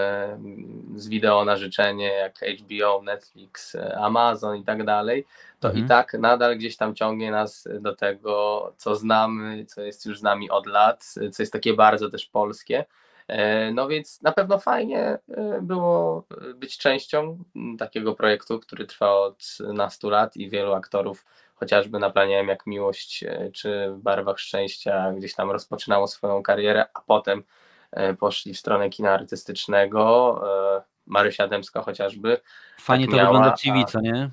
z 0.96 1.08
wideo 1.08 1.44
na 1.44 1.56
życzenie, 1.56 2.12
jak 2.12 2.38
HBO, 2.38 3.02
Netflix, 3.02 3.76
Amazon 3.96 4.56
i 4.56 4.64
tak 4.64 4.84
dalej, 4.84 5.26
to 5.60 5.68
mhm. 5.68 5.86
i 5.86 5.88
tak 5.88 6.14
nadal 6.14 6.56
gdzieś 6.56 6.76
tam 6.76 6.94
ciągnie 6.94 7.30
nas 7.30 7.68
do 7.80 7.96
tego, 7.96 8.72
co 8.76 8.96
znamy, 8.96 9.64
co 9.64 9.82
jest 9.82 10.06
już 10.06 10.18
z 10.18 10.22
nami 10.22 10.50
od 10.50 10.66
lat, 10.66 11.14
co 11.32 11.42
jest 11.42 11.52
takie 11.52 11.74
bardzo 11.74 12.10
też 12.10 12.26
polskie. 12.26 12.84
E, 13.30 13.72
no 13.72 13.88
więc 13.88 14.22
na 14.22 14.32
pewno 14.32 14.58
fajnie 14.58 15.18
e, 15.28 15.60
było 15.62 16.24
e, 16.50 16.54
być 16.54 16.78
częścią 16.78 17.44
takiego 17.78 18.14
projektu, 18.14 18.60
który 18.60 18.86
trwa 18.86 19.12
od 19.12 19.58
nastu 19.74 20.10
lat 20.10 20.36
i 20.36 20.50
wielu 20.50 20.72
aktorów, 20.72 21.24
chociażby 21.54 21.98
na 21.98 22.10
planie 22.10 22.34
jak 22.34 22.66
Miłość 22.66 23.24
czy 23.52 23.90
w 23.92 23.98
Barwach 23.98 24.38
Szczęścia, 24.38 25.12
gdzieś 25.12 25.34
tam 25.34 25.50
rozpoczynało 25.50 26.06
swoją 26.06 26.42
karierę, 26.42 26.86
a 26.94 27.00
potem 27.00 27.42
poszli 28.18 28.54
w 28.54 28.58
stronę 28.58 28.90
kina 28.90 29.10
artystycznego. 29.10 30.40
Marysia 31.06 31.48
Dębska 31.48 31.82
chociażby. 31.82 32.40
Fajnie 32.80 33.04
tak 33.04 33.10
to 33.10 33.16
miała, 33.16 33.28
wygląda 33.28 33.56
w 33.56 33.60
CV, 33.60 33.84
co 33.84 34.00
nie? 34.00 34.30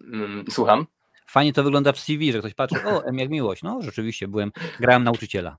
Mm, 0.00 0.44
słucham? 0.50 0.86
Fajnie 1.26 1.52
to 1.52 1.62
wygląda 1.62 1.92
w 1.92 2.00
CV, 2.00 2.32
że 2.32 2.38
ktoś 2.38 2.54
patrzy, 2.54 2.76
o, 2.84 3.04
M 3.04 3.18
jak 3.18 3.30
miłość. 3.30 3.62
No, 3.62 3.82
rzeczywiście, 3.82 4.28
byłem, 4.28 4.52
grałem 4.80 5.04
nauczyciela. 5.04 5.56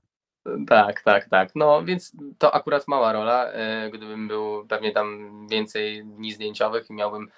Tak, 0.66 1.02
tak, 1.02 1.28
tak. 1.28 1.50
No 1.54 1.84
więc 1.84 2.12
to 2.38 2.54
akurat 2.54 2.88
mała 2.88 3.12
rola. 3.12 3.52
E, 3.52 3.90
gdybym 3.90 4.28
był 4.28 4.66
pewnie 4.66 4.92
tam 4.92 5.38
więcej 5.48 6.04
dni 6.04 6.32
zdjęciowych 6.32 6.90
i 6.90 6.92
miałbym, 6.92 7.30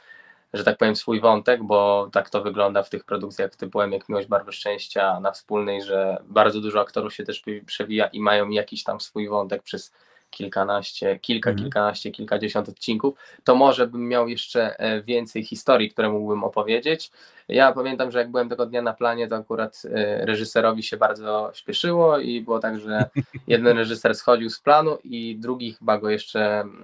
że 0.52 0.64
tak 0.64 0.78
powiem, 0.78 0.96
swój 0.96 1.20
wątek, 1.20 1.62
bo 1.62 2.08
tak 2.12 2.30
to 2.30 2.42
wygląda 2.42 2.82
w 2.82 2.90
tych 2.90 3.04
produkcjach 3.04 3.56
typu 3.56 3.80
jak 3.82 4.08
Miłość 4.08 4.28
Barwy 4.28 4.52
Szczęścia 4.52 5.20
na 5.20 5.32
wspólnej, 5.32 5.82
że 5.82 6.16
bardzo 6.24 6.60
dużo 6.60 6.80
aktorów 6.80 7.14
się 7.14 7.24
też 7.24 7.42
przewija 7.66 8.06
i 8.06 8.20
mają 8.20 8.48
jakiś 8.48 8.84
tam 8.84 9.00
swój 9.00 9.28
wątek 9.28 9.62
przez 9.62 9.92
kilkanaście, 10.36 11.18
kilka, 11.18 11.50
mhm. 11.50 11.64
kilkanaście, 11.64 12.10
kilkadziesiąt 12.10 12.68
odcinków, 12.68 13.18
to 13.44 13.54
może 13.54 13.86
bym 13.86 14.08
miał 14.08 14.28
jeszcze 14.28 14.78
e, 14.78 15.02
więcej 15.02 15.44
historii, 15.44 15.90
które 15.90 16.10
mógłbym 16.10 16.44
opowiedzieć. 16.44 17.10
Ja 17.48 17.72
pamiętam, 17.72 18.10
że 18.10 18.18
jak 18.18 18.30
byłem 18.30 18.48
tego 18.48 18.66
dnia 18.66 18.82
na 18.82 18.92
planie, 18.92 19.28
to 19.28 19.36
akurat 19.36 19.82
e, 19.84 20.26
reżyserowi 20.26 20.82
się 20.82 20.96
bardzo 20.96 21.50
śpieszyło 21.54 22.18
i 22.18 22.40
było 22.40 22.58
tak, 22.58 22.80
że 22.80 23.04
jeden 23.48 23.76
reżyser 23.76 24.14
schodził 24.14 24.50
z 24.50 24.60
planu 24.60 24.98
i 25.04 25.36
drugi 25.38 25.72
chyba 25.72 25.98
go 25.98 26.10
jeszcze 26.10 26.60
mm, 26.60 26.74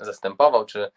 zastępował, 0.00 0.66
czy 0.66 0.90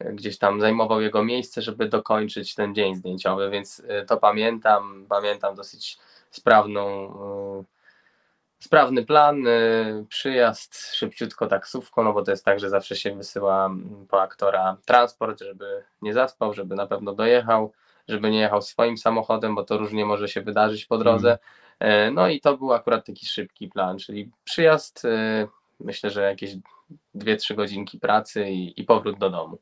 gdzieś 0.00 0.38
tam 0.38 0.60
zajmował 0.60 1.00
jego 1.00 1.24
miejsce, 1.24 1.62
żeby 1.62 1.88
dokończyć 1.88 2.54
ten 2.54 2.74
dzień 2.74 2.94
zdjęciowy, 2.94 3.50
więc 3.50 3.82
e, 3.88 4.04
to 4.04 4.16
pamiętam, 4.16 5.06
pamiętam 5.08 5.54
dosyć 5.54 5.98
sprawną 6.30 7.12
sprawny 8.58 9.04
plan, 9.04 9.46
y, 9.46 10.06
przyjazd 10.08 10.94
szybciutko 10.94 11.46
taksówką, 11.46 12.04
no 12.04 12.12
bo 12.12 12.22
to 12.22 12.30
jest 12.30 12.44
tak, 12.44 12.60
że 12.60 12.70
zawsze 12.70 12.96
się 12.96 13.16
wysyła 13.16 13.66
mm, 13.66 14.06
po 14.08 14.22
aktora 14.22 14.76
transport, 14.84 15.40
żeby 15.40 15.84
nie 16.02 16.14
zaspał, 16.14 16.54
żeby 16.54 16.74
na 16.74 16.86
pewno 16.86 17.14
dojechał, 17.14 17.72
żeby 18.08 18.30
nie 18.30 18.40
jechał 18.40 18.62
swoim 18.62 18.98
samochodem, 18.98 19.54
bo 19.54 19.64
to 19.64 19.78
różnie 19.78 20.06
może 20.06 20.28
się 20.28 20.42
wydarzyć 20.42 20.86
po 20.86 20.98
drodze. 20.98 21.38
Mm. 21.78 22.14
No 22.14 22.28
i 22.28 22.40
to 22.40 22.56
był 22.56 22.72
akurat 22.72 23.06
taki 23.06 23.26
szybki 23.26 23.68
plan, 23.68 23.98
czyli 23.98 24.30
przyjazd, 24.44 25.04
y, 25.04 25.48
myślę, 25.80 26.10
że 26.10 26.22
jakieś 26.22 26.56
2-3 27.14 27.54
godzinki 27.54 27.98
pracy 27.98 28.50
i, 28.50 28.80
i 28.80 28.84
powrót 28.84 29.18
do 29.18 29.30
domu. 29.30 29.58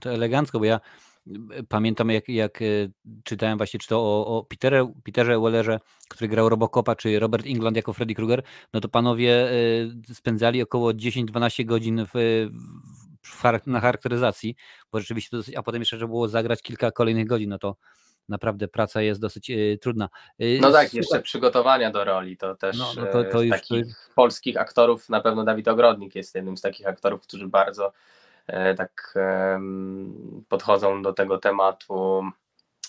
To 0.00 0.10
elegancko, 0.10 0.58
bo 0.58 0.64
ja 0.64 0.80
pamiętam 1.68 2.10
jak, 2.10 2.28
jak 2.28 2.58
czytałem 3.24 3.58
właśnie, 3.58 3.80
czy 3.80 3.88
to 3.88 4.00
o, 4.00 4.26
o 4.26 4.44
Peterze, 4.44 4.92
Peterze 5.04 5.40
Wellerze, 5.40 5.78
który 6.08 6.28
grał 6.28 6.48
Robocopa, 6.48 6.96
czy 6.96 7.18
Robert 7.18 7.46
England 7.46 7.76
jako 7.76 7.92
Freddy 7.92 8.14
Krueger, 8.14 8.42
no 8.74 8.80
to 8.80 8.88
panowie 8.88 9.48
spędzali 10.14 10.62
około 10.62 10.90
10-12 10.90 11.64
godzin 11.64 12.06
w, 12.14 12.48
w, 13.22 13.66
na 13.66 13.80
charakteryzacji, 13.80 14.54
bo 14.92 15.00
rzeczywiście 15.00 15.30
to 15.30 15.36
dosyć, 15.36 15.54
a 15.54 15.62
potem 15.62 15.82
jeszcze 15.82 15.96
trzeba 15.96 16.08
było 16.08 16.28
zagrać 16.28 16.62
kilka 16.62 16.90
kolejnych 16.90 17.26
godzin, 17.26 17.50
no 17.50 17.58
to 17.58 17.76
naprawdę 18.28 18.68
praca 18.68 19.02
jest 19.02 19.20
dosyć 19.20 19.50
y, 19.50 19.78
trudna. 19.82 20.08
Y, 20.42 20.58
no 20.62 20.72
tak, 20.72 20.94
jeszcze 20.94 21.22
przygotowania 21.22 21.90
do 21.90 22.04
roli, 22.04 22.36
to 22.36 22.54
też 22.54 22.78
no, 22.78 22.92
no 22.96 23.06
to, 23.06 23.24
to 23.24 23.42
już, 23.42 23.50
takich 23.50 23.86
to... 23.86 24.14
polskich 24.14 24.56
aktorów, 24.56 25.08
na 25.08 25.20
pewno 25.20 25.44
Dawid 25.44 25.68
Ogrodnik 25.68 26.14
jest 26.14 26.34
jednym 26.34 26.56
z 26.56 26.60
takich 26.60 26.86
aktorów, 26.86 27.22
którzy 27.22 27.48
bardzo 27.48 27.92
tak 28.76 29.14
e, 29.16 29.60
podchodzą 30.48 31.02
do 31.02 31.12
tego 31.12 31.38
tematu 31.38 32.22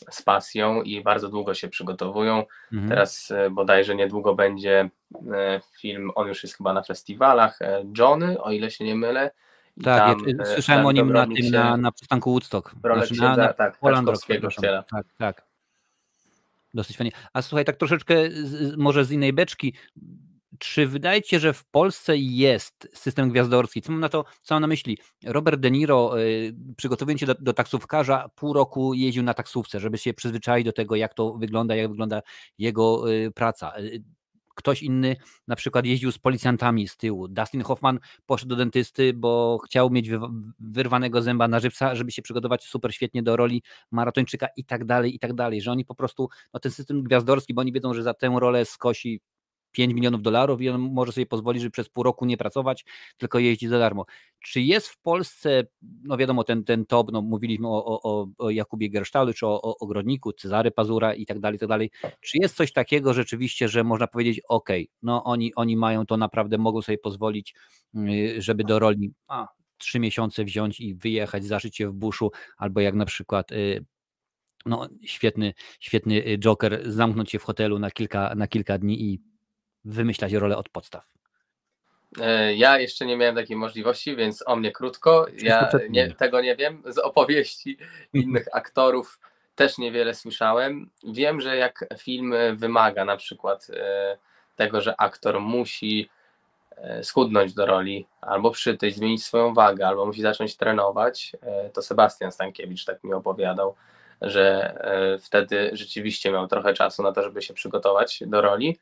z 0.10 0.22
pasją 0.22 0.82
i 0.82 1.02
bardzo 1.04 1.30
długo 1.30 1.54
się 1.54 1.68
przygotowują. 1.68 2.44
Mhm. 2.74 2.90
Teraz 2.90 3.32
e, 3.32 3.50
bodajże 3.50 3.96
niedługo 3.96 4.36
będzie 4.36 4.90
e, 5.34 5.62
film, 5.80 6.12
on 6.16 6.28
już 6.28 6.44
jest 6.44 6.58
chyba 6.58 6.74
na 6.74 6.84
festiwalach, 6.84 7.60
Johnny, 7.98 8.42
o 8.42 8.52
ile 8.52 8.72
się 8.72 8.86
nie 8.86 8.96
mylę, 8.96 9.32
tak, 9.84 10.00
tam, 10.00 10.26
ja, 10.28 10.46
słyszałem 10.46 10.86
o 10.86 10.92
nim 10.92 11.14
na 11.14 11.28
tym, 11.28 11.52
na, 11.52 11.78
na 11.78 11.92
przystanku 11.92 12.32
Woodstock. 12.32 12.76
Znaczy, 12.82 13.16
na, 13.22 13.36
na, 13.36 13.54
tak, 13.54 13.78
Rock, 13.82 14.26
tak, 14.92 15.06
tak. 15.18 15.46
Dosyć 16.74 16.98
fajnie. 16.98 17.12
A 17.34 17.42
słuchaj, 17.42 17.66
tak 17.66 17.78
troszeczkę 17.78 18.16
z, 18.32 18.78
może 18.78 19.06
z 19.06 19.12
innej 19.12 19.34
beczki. 19.34 19.74
Czy 20.58 20.88
wydaje 20.88 21.24
się, 21.24 21.40
że 21.40 21.54
w 21.54 21.66
Polsce 21.66 22.18
jest 22.18 22.90
system 22.94 23.30
gwiazdorski? 23.30 23.82
Co 23.82 23.92
mam 23.92 24.02
na 24.02 24.10
to, 24.10 24.26
co 24.44 24.56
mam 24.56 24.62
na 24.62 24.68
myśli? 24.68 24.98
Robert 25.26 25.60
De 25.60 25.72
Niro, 25.72 26.22
y, 26.22 26.56
przygotowując 26.78 27.20
się 27.20 27.26
do, 27.26 27.36
do, 27.40 27.54
taksówkarza, 27.54 28.30
pół 28.36 28.54
roku 28.54 28.94
jeździł 28.94 29.24
na 29.24 29.34
taksówce, 29.34 29.80
żeby 29.80 29.98
się 29.98 30.14
przyzwyczaić 30.14 30.66
do 30.66 30.72
tego, 30.72 30.96
jak 30.96 31.14
to 31.14 31.34
wygląda, 31.34 31.76
jak 31.76 31.90
wygląda 31.90 32.22
jego 32.58 33.12
y, 33.14 33.32
praca. 33.32 33.80
Y, 33.80 34.04
ktoś 34.56 34.84
inny 34.84 35.16
na 35.48 35.56
przykład 35.56 35.86
jeździł 35.86 36.12
z 36.12 36.18
policjantami 36.18 36.88
z 36.88 36.98
tyłu. 36.98 37.28
Dustin 37.28 37.62
Hoffman 37.62 38.00
poszedł 38.26 38.50
do 38.50 38.56
dentysty, 38.56 39.14
bo 39.14 39.58
chciał 39.66 39.90
mieć 39.90 40.10
wyrwanego 40.60 41.22
zęba 41.22 41.48
na 41.48 41.60
żywca, 41.60 41.96
żeby 41.96 42.12
się 42.12 42.22
przygotować 42.22 42.64
super 42.64 42.94
świetnie 42.96 43.24
do 43.24 43.36
roli 43.36 43.64
maratończyka 43.92 44.48
i 44.58 44.66
tak 44.66 44.86
dalej, 44.86 45.16
i 45.16 45.20
tak 45.20 45.34
dalej, 45.34 45.62
że 45.62 45.72
oni 45.72 45.86
po 45.86 45.96
prostu, 45.96 46.30
no 46.54 46.60
ten 46.60 46.72
system 46.72 47.04
gwiazdorski, 47.04 47.54
bo 47.54 47.62
oni 47.62 47.72
wiedzą, 47.72 47.94
że 47.94 48.04
za 48.04 48.14
tę 48.14 48.36
rolę 48.40 48.66
skosi 48.66 49.22
5 49.72 49.94
milionów 49.94 50.22
dolarów 50.22 50.62
i 50.62 50.70
on 50.70 50.82
może 50.82 51.12
sobie 51.12 51.26
pozwolić, 51.26 51.62
żeby 51.62 51.72
przez 51.72 51.90
pół 51.90 52.04
roku 52.04 52.26
nie 52.26 52.38
pracować, 52.38 52.86
tylko 53.18 53.40
jeździć 53.40 53.70
za 53.70 53.80
darmo. 53.80 54.06
Czy 54.44 54.62
jest 54.62 54.88
w 54.88 54.98
Polsce, 55.02 55.64
no 56.04 56.18
wiadomo, 56.18 56.44
ten, 56.44 56.64
ten 56.64 56.86
top, 56.86 57.12
no 57.12 57.22
mówiliśmy 57.22 57.68
o, 57.68 58.02
o, 58.04 58.28
o 58.38 58.50
Jakubie 58.50 58.90
Gersztalu, 58.90 59.34
czy 59.34 59.48
o, 59.48 59.62
o 59.62 59.78
Ogrodniku, 59.78 60.34
Cezary 60.34 60.72
Pazura 60.72 61.14
i 61.14 61.26
tak 61.26 61.40
dalej, 61.40 61.56
i 61.56 61.60
tak 61.60 61.70
dalej. 61.70 61.92
Czy 62.22 62.38
jest 62.42 62.56
coś 62.56 62.74
takiego 62.74 63.14
rzeczywiście, 63.14 63.68
że 63.68 63.84
można 63.84 64.08
powiedzieć, 64.08 64.42
ok, 64.50 64.70
no 65.02 65.24
oni, 65.24 65.56
oni 65.56 65.78
mają 65.78 66.06
to 66.06 66.18
naprawdę, 66.18 66.58
mogą 66.58 66.82
sobie 66.82 66.98
pozwolić, 66.98 67.56
y, 67.96 68.42
żeby 68.42 68.64
do 68.64 68.80
roli 68.80 69.14
a, 69.28 69.48
trzy 69.78 70.00
miesiące 70.00 70.46
wziąć 70.46 70.80
i 70.80 70.96
wyjechać, 70.96 71.46
zaszyć 71.46 71.78
się 71.78 71.90
w 71.90 71.94
buszu, 71.94 72.32
albo 72.58 72.82
jak 72.82 72.96
na 72.96 73.06
przykład 73.06 73.52
y, 73.52 73.86
no, 74.66 74.88
świetny, 75.06 75.54
świetny 75.80 76.28
y, 76.28 76.38
Joker, 76.38 76.92
zamknąć 76.92 77.32
się 77.32 77.40
w 77.40 77.44
hotelu 77.44 77.80
na 77.80 77.92
kilka, 77.92 78.36
na 78.36 78.48
kilka 78.48 78.78
dni 78.78 79.04
i 79.04 79.29
wymyślać 79.90 80.34
rolę 80.34 80.58
od 80.58 80.70
podstaw? 80.70 81.20
E, 82.22 82.56
ja 82.56 82.80
jeszcze 82.80 83.06
nie 83.06 83.18
miałem 83.18 83.36
takiej 83.36 83.58
możliwości, 83.58 84.16
więc 84.16 84.44
o 84.48 84.56
mnie 84.56 84.72
krótko. 84.72 85.26
Ja 85.42 85.70
nie, 85.90 86.12
tego 86.12 86.42
nie 86.42 86.56
wiem. 86.56 86.84
Z 86.86 86.98
opowieści 86.98 87.78
innych 88.14 88.48
aktorów 88.54 89.20
też 89.56 89.78
niewiele 89.78 90.16
słyszałem. 90.16 90.90
Wiem, 91.04 91.42
że 91.42 91.58
jak 91.58 91.86
film 91.98 92.34
wymaga 92.54 93.06
na 93.06 93.18
przykład 93.18 93.68
e, 93.70 94.18
tego, 94.56 94.82
że 94.82 95.02
aktor 95.02 95.40
musi 95.40 96.10
e, 96.78 97.04
schudnąć 97.04 97.54
do 97.54 97.66
roli, 97.66 98.08
albo 98.22 98.52
przytyć, 98.52 98.96
zmienić 98.96 99.24
swoją 99.26 99.54
wagę, 99.54 99.88
albo 99.88 100.06
musi 100.06 100.22
zacząć 100.22 100.58
trenować, 100.58 101.32
to 101.74 101.82
Sebastian 101.82 102.32
Stankiewicz 102.32 102.86
tak 102.86 103.04
mi 103.04 103.14
opowiadał, 103.14 103.76
że 104.22 104.76
wtedy 105.22 105.70
rzeczywiście 105.74 106.32
miał 106.32 106.48
trochę 106.48 106.74
czasu 106.74 107.04
na 107.04 107.12
to, 107.12 107.24
żeby 107.24 107.42
się 107.42 107.54
przygotować 107.54 108.24
do 108.26 108.42
roli 108.42 108.80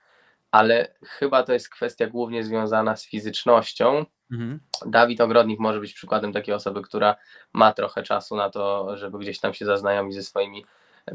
ale 0.52 0.94
chyba 1.04 1.44
to 1.44 1.54
jest 1.54 1.70
kwestia 1.70 2.08
głównie 2.08 2.44
związana 2.44 2.96
z 2.96 3.06
fizycznością. 3.06 4.06
Mhm. 4.32 4.60
Dawid 4.86 5.22
Ogrodnik 5.22 5.60
może 5.60 5.80
być 5.80 5.94
przykładem 5.94 6.34
takiej 6.34 6.54
osoby, 6.54 6.82
która 6.82 7.16
ma 7.54 7.74
trochę 7.74 8.04
czasu 8.04 8.36
na 8.36 8.50
to, 8.50 8.98
żeby 8.98 9.20
gdzieś 9.20 9.40
tam 9.40 9.54
się 9.54 9.66
zaznajomić 9.66 10.16
ze 10.16 10.24
swoimi 10.24 10.66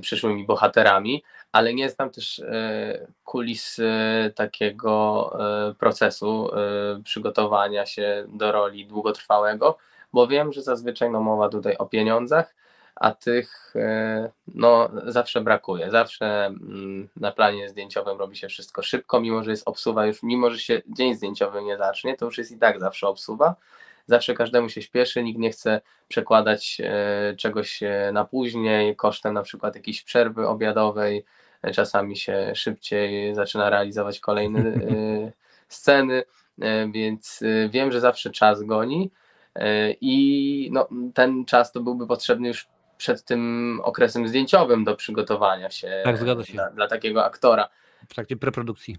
przyszłymi 0.01 0.47
bohaterami, 0.47 1.22
ale 1.53 1.74
nie 1.74 1.91
znam 1.91 2.11
też 2.11 2.39
e, 2.39 3.07
kulis 3.24 3.78
e, 3.78 4.30
takiego 4.35 5.33
e, 5.70 5.74
procesu 5.74 6.51
przygotowania 7.05 7.87
się 7.87 8.26
do 8.28 8.53
roli 8.53 8.87
długotrwałego, 8.87 9.78
bo 10.12 10.26
wiem, 10.26 10.53
że 10.53 10.62
zazwyczaj 10.62 11.11
no, 11.11 11.20
mowa 11.20 11.49
tutaj 11.49 11.76
o 11.76 11.87
pieniądzach, 11.87 12.55
a 13.03 13.13
tych 13.15 13.73
e, 13.77 14.31
no, 14.55 14.91
zawsze 15.07 15.41
brakuje. 15.41 15.91
Zawsze 15.91 16.47
mm, 16.47 17.09
na 17.17 17.33
planie 17.33 17.69
zdjęciowym 17.69 18.19
robi 18.19 18.37
się 18.37 18.49
wszystko 18.49 18.83
szybko, 18.83 19.21
mimo 19.21 19.43
że 19.43 19.51
jest 19.51 19.69
obsuwa 19.69 20.07
już, 20.07 20.23
mimo 20.23 20.51
że 20.51 20.59
się 20.59 20.83
dzień 20.89 21.15
zdjęciowy 21.15 21.63
nie 21.63 21.77
zacznie, 21.79 22.17
to 22.17 22.25
już 22.25 22.39
jest 22.39 22.53
i 22.53 22.59
tak 22.59 22.81
zawsze 22.81 23.09
obsuwa. 23.09 23.55
Zawsze 24.07 24.35
każdemu 24.35 24.69
się 24.69 24.83
śpieszy, 24.83 25.23
nikt 25.23 25.39
nie 25.39 25.51
chce 25.51 25.81
przekładać 26.09 26.81
e, 26.85 27.37
czegoś 27.37 27.81
na 28.13 28.25
później, 28.25 28.97
kosztem 28.97 29.35
na 29.35 29.43
przykład 29.43 29.75
jakiejś 29.75 30.03
przerwy 30.03 30.49
obiadowej. 30.49 31.25
Czasami 31.75 32.17
się 32.17 32.53
szybciej 32.55 33.35
zaczyna 33.35 33.71
realizować 33.71 34.21
kolejne 34.21 34.73
sceny, 35.69 36.23
e, 36.61 36.89
więc 36.89 37.43
wiem, 37.71 37.93
że 37.93 38.01
zawsze 38.01 38.31
czas 38.31 38.63
goni. 38.63 39.11
I 40.01 40.69
no, 40.73 40.89
ten 41.15 41.45
czas 41.45 41.73
to 41.73 41.81
byłby 41.81 42.07
potrzebny 42.07 42.49
już 42.49 42.69
przed 43.03 43.25
tym 43.25 43.81
okresem 43.85 44.29
zdjęciowym 44.29 44.85
do 44.85 44.97
przygotowania 44.97 45.71
się, 45.71 46.03
tak, 46.05 46.19
zgadza 46.19 46.45
się. 46.45 46.53
Dla, 46.53 46.71
dla 46.71 46.89
takiego 46.89 47.25
aktora. 47.25 47.69
W 48.09 48.15
trakcie 48.15 48.37
preprodukcji. 48.37 48.97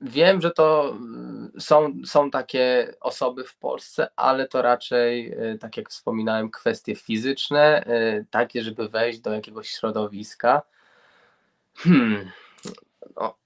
Wiem, 0.00 0.40
że 0.40 0.50
to 0.50 0.90
mm, 0.90 1.52
są, 1.58 1.92
są 2.04 2.30
takie 2.30 2.94
osoby 3.00 3.44
w 3.44 3.56
Polsce, 3.56 4.08
ale 4.16 4.48
to 4.48 4.62
raczej, 4.62 5.32
y, 5.54 5.58
tak 5.58 5.76
jak 5.76 5.90
wspominałem, 5.90 6.50
kwestie 6.50 6.94
fizyczne, 6.94 7.84
y, 7.86 8.26
takie, 8.30 8.62
żeby 8.62 8.88
wejść 8.88 9.18
do 9.20 9.32
jakiegoś 9.32 9.68
środowiska. 9.68 10.62
Hmm. 11.74 12.30
No, 13.16 13.36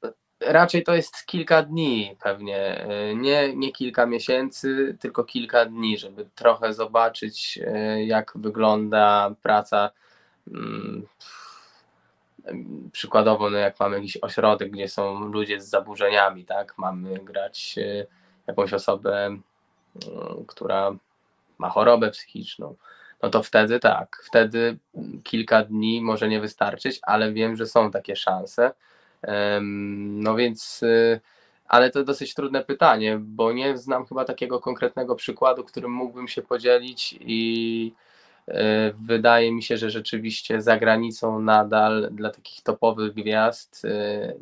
raczej 0.41 0.83
to 0.83 0.95
jest 0.95 1.27
kilka 1.27 1.63
dni 1.63 2.17
pewnie, 2.23 2.85
e, 2.85 3.15
nie, 3.15 3.57
nie 3.57 3.73
kilka 3.73 4.07
miesięcy, 4.07 4.97
tylko 5.01 5.25
kilka 5.25 5.67
dni, 5.67 5.99
żeby 5.99 6.27
trochę 6.35 6.75
zobaczyć, 6.75 7.59
e, 7.67 8.05
jak 8.05 8.33
wygląda 8.35 9.35
praca. 9.43 9.91
Mm, 10.49 11.07
przykładowo, 12.93 13.51
no 13.51 13.59
jak 13.59 13.81
mamy 13.81 13.97
jakiś 13.97 14.19
ośrodek, 14.23 14.71
gdzie 14.71 14.89
są 14.89 15.25
ludzie 15.25 15.61
z 15.61 15.69
zaburzeniami, 15.69 16.45
tak? 16.45 16.79
Mamy 16.79 17.19
grać 17.19 17.75
e, 17.79 18.07
jakąś 18.47 18.73
osobę, 18.73 19.27
mm, 19.27 19.43
która 20.47 20.93
ma 21.59 21.71
chorobę 21.71 22.11
psychiczną, 22.11 22.77
no 23.23 23.31
to 23.31 23.43
wtedy 23.43 23.81
tak, 23.81 24.23
wtedy 24.27 24.79
kilka 25.25 25.65
dni 25.65 26.01
może 26.03 26.29
nie 26.29 26.41
wystarczyć, 26.41 26.99
ale 27.03 27.33
wiem, 27.33 27.57
że 27.57 27.67
są 27.67 27.91
takie 27.91 28.17
szanse. 28.17 28.73
No 30.11 30.37
więc, 30.37 30.83
y, 30.83 31.21
ale 31.67 31.91
to 31.91 32.05
dosyć 32.05 32.35
trudne 32.35 32.65
pytanie, 32.65 33.19
bo 33.21 33.53
nie 33.53 33.79
znam 33.79 34.07
chyba 34.07 34.25
takiego 34.25 34.61
konkretnego 34.61 35.15
przykładu, 35.15 35.65
którym 35.65 35.91
mógłbym 35.91 36.29
się 36.29 36.43
podzielić 36.43 37.19
i 37.21 37.93
y, 38.49 38.53
wydaje 39.03 39.53
mi 39.53 39.63
się, 39.63 39.77
że 39.77 39.91
rzeczywiście 39.91 40.63
za 40.63 40.77
granicą 40.79 41.41
nadal 41.41 42.09
dla 42.13 42.31
takich 42.31 42.63
topowych 42.63 43.15
gwiazd 43.15 43.85
y, 43.85 44.37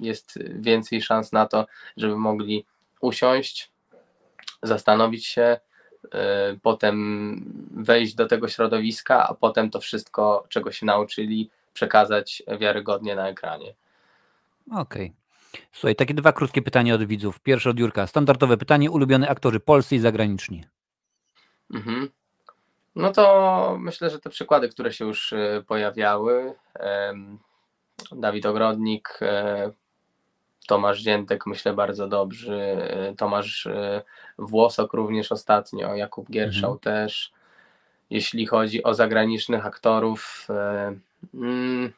jest 0.00 0.38
więcej 0.60 1.02
szans 1.02 1.32
na 1.32 1.46
to, 1.46 1.66
żeby 1.96 2.16
mogli 2.16 2.64
usiąść, 3.00 3.70
zastanowić 4.62 5.26
się, 5.26 5.60
potem 6.62 7.44
wejść 7.76 8.14
do 8.14 8.26
tego 8.26 8.48
środowiska, 8.48 9.28
a 9.28 9.34
potem 9.34 9.70
to 9.70 9.80
wszystko, 9.80 10.46
czego 10.48 10.72
się 10.72 10.86
nauczyli, 10.86 11.50
przekazać 11.80 12.42
wiarygodnie 12.60 13.16
na 13.16 13.28
ekranie. 13.28 13.74
Okej. 14.70 14.80
Okay. 15.06 15.62
Słuchaj, 15.72 15.96
takie 15.96 16.14
dwa 16.14 16.32
krótkie 16.32 16.62
pytania 16.62 16.94
od 16.94 17.04
widzów. 17.04 17.40
Pierwsze 17.40 17.70
od 17.70 17.78
Jurka. 17.78 18.06
Standardowe 18.06 18.56
pytanie. 18.56 18.90
Ulubione 18.90 19.28
aktorzy 19.28 19.60
polscy 19.60 19.96
i 19.96 19.98
zagraniczni. 19.98 20.64
Mhm. 21.74 22.08
No 22.96 23.12
to 23.12 23.76
myślę, 23.80 24.10
że 24.10 24.18
te 24.18 24.30
przykłady, 24.30 24.68
które 24.68 24.92
się 24.92 25.04
już 25.04 25.32
e, 25.32 25.62
pojawiały. 25.66 26.54
Dawid 28.12 28.46
Ogrodnik, 28.46 29.18
e, 29.22 29.70
Tomasz 30.66 31.00
Dziętek, 31.02 31.46
myślę 31.46 31.72
bardzo 31.74 32.08
dobrzy. 32.08 32.62
E, 32.90 33.14
Tomasz 33.14 33.68
Włosok 34.38 34.92
również 34.92 35.32
ostatnio, 35.32 35.94
Jakub 35.94 36.30
Gierszał 36.30 36.72
mhm. 36.72 36.78
też. 36.78 37.32
Jeśli 38.10 38.46
chodzi 38.46 38.82
o 38.82 38.94
zagranicznych 38.94 39.66
aktorów, 39.66 40.46
e, 40.50 40.94
mm, 41.34 41.92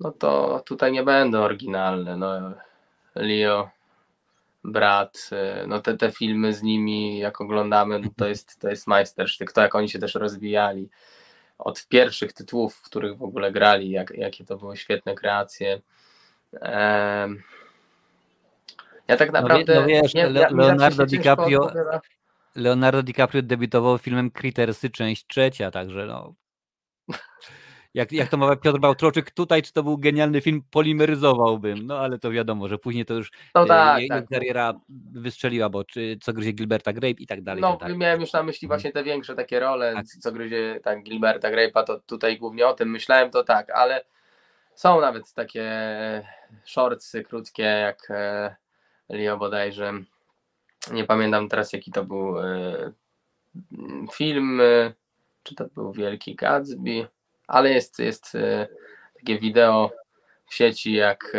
no 0.00 0.12
to 0.12 0.62
tutaj 0.66 0.92
nie 0.92 1.02
będę 1.02 1.40
oryginalny. 1.40 2.16
No, 2.16 2.52
Leo, 3.14 3.70
brat, 4.64 5.30
e, 5.32 5.66
no 5.66 5.80
te, 5.80 5.96
te 5.96 6.12
filmy 6.12 6.52
z 6.52 6.62
nimi, 6.62 7.18
jak 7.18 7.40
oglądamy, 7.40 7.98
no 7.98 8.08
to 8.16 8.28
jest, 8.28 8.60
to 8.60 8.68
jest 8.68 8.86
majstersztyk, 8.86 9.52
to 9.52 9.60
jak 9.60 9.74
oni 9.74 9.88
się 9.88 9.98
też 9.98 10.14
rozwijali. 10.14 10.88
Od 11.58 11.88
pierwszych 11.88 12.32
tytułów, 12.32 12.74
w 12.74 12.82
których 12.82 13.18
w 13.18 13.22
ogóle 13.22 13.52
grali, 13.52 13.90
jak, 13.90 14.10
jakie 14.10 14.44
to 14.44 14.56
były 14.56 14.76
świetne 14.76 15.14
kreacje. 15.14 15.80
Ja 19.08 19.16
tak 19.16 19.32
naprawdę. 19.32 19.74
No, 19.74 19.80
no 19.80 19.86
wiesz, 19.86 20.14
nie, 20.14 20.26
Leonardo 20.26 21.06
DiCaprio. 21.06 21.70
Leonardo 22.54 23.02
DiCaprio 23.02 23.42
debiutował 23.42 23.98
filmem 23.98 24.30
Critersy, 24.30 24.90
część 24.90 25.26
trzecia, 25.26 25.70
także 25.70 26.06
no. 26.06 26.34
Jak, 27.94 28.12
jak 28.12 28.28
to 28.28 28.36
mawia 28.36 28.56
Piotr 28.56 28.78
Bałtroczyk, 28.78 29.30
tutaj 29.30 29.62
czy 29.62 29.72
to 29.72 29.82
był 29.82 29.98
genialny 29.98 30.40
film, 30.40 30.62
polimeryzowałbym, 30.70 31.86
no 31.86 31.98
ale 31.98 32.18
to 32.18 32.30
wiadomo, 32.30 32.68
że 32.68 32.78
później 32.78 33.04
to 33.04 33.14
już 33.14 33.30
no 33.54 33.66
tak, 33.66 34.02
e, 34.02 34.08
tak. 34.08 34.28
kariera 34.28 34.80
wystrzeliła, 35.12 35.68
bo 35.68 35.84
czy 35.84 36.18
co 36.22 36.32
gryzie 36.32 36.52
Gilberta 36.52 36.92
Grape 36.92 37.10
i 37.18 37.26
tak 37.26 37.42
dalej. 37.42 37.62
No, 37.62 37.76
tak 37.76 37.96
miałem 37.96 38.20
już 38.20 38.32
na 38.32 38.42
myśli 38.42 38.68
właśnie 38.68 38.92
te 38.92 39.04
większe 39.04 39.34
takie 39.34 39.60
role, 39.60 39.94
tak. 39.94 40.06
co 40.06 40.32
gryzie 40.32 40.80
tak 40.82 41.02
Gilberta 41.02 41.50
Grape'a, 41.50 41.84
to 41.84 42.00
tutaj 42.00 42.38
głównie 42.38 42.66
o 42.66 42.74
tym 42.74 42.90
myślałem, 42.90 43.30
to 43.30 43.44
tak, 43.44 43.70
ale 43.70 44.04
są 44.74 45.00
nawet 45.00 45.32
takie 45.32 45.72
shortsy 46.64 47.24
krótkie, 47.24 47.62
jak 47.62 48.10
e, 48.10 48.56
Leo 49.08 49.36
bodajże, 49.36 49.92
nie 50.92 51.04
pamiętam 51.04 51.48
teraz 51.48 51.72
jaki 51.72 51.92
to 51.92 52.04
był 52.04 52.38
e, 52.38 52.92
film, 54.12 54.60
e, 54.60 54.92
czy 55.42 55.54
to 55.54 55.64
był 55.74 55.92
Wielki 55.92 56.34
Gatsby, 56.34 57.08
ale 57.46 57.72
jest, 57.72 57.98
jest 57.98 58.32
takie 59.18 59.38
wideo 59.38 59.90
w 60.50 60.54
sieci, 60.54 60.92
jak 60.92 61.36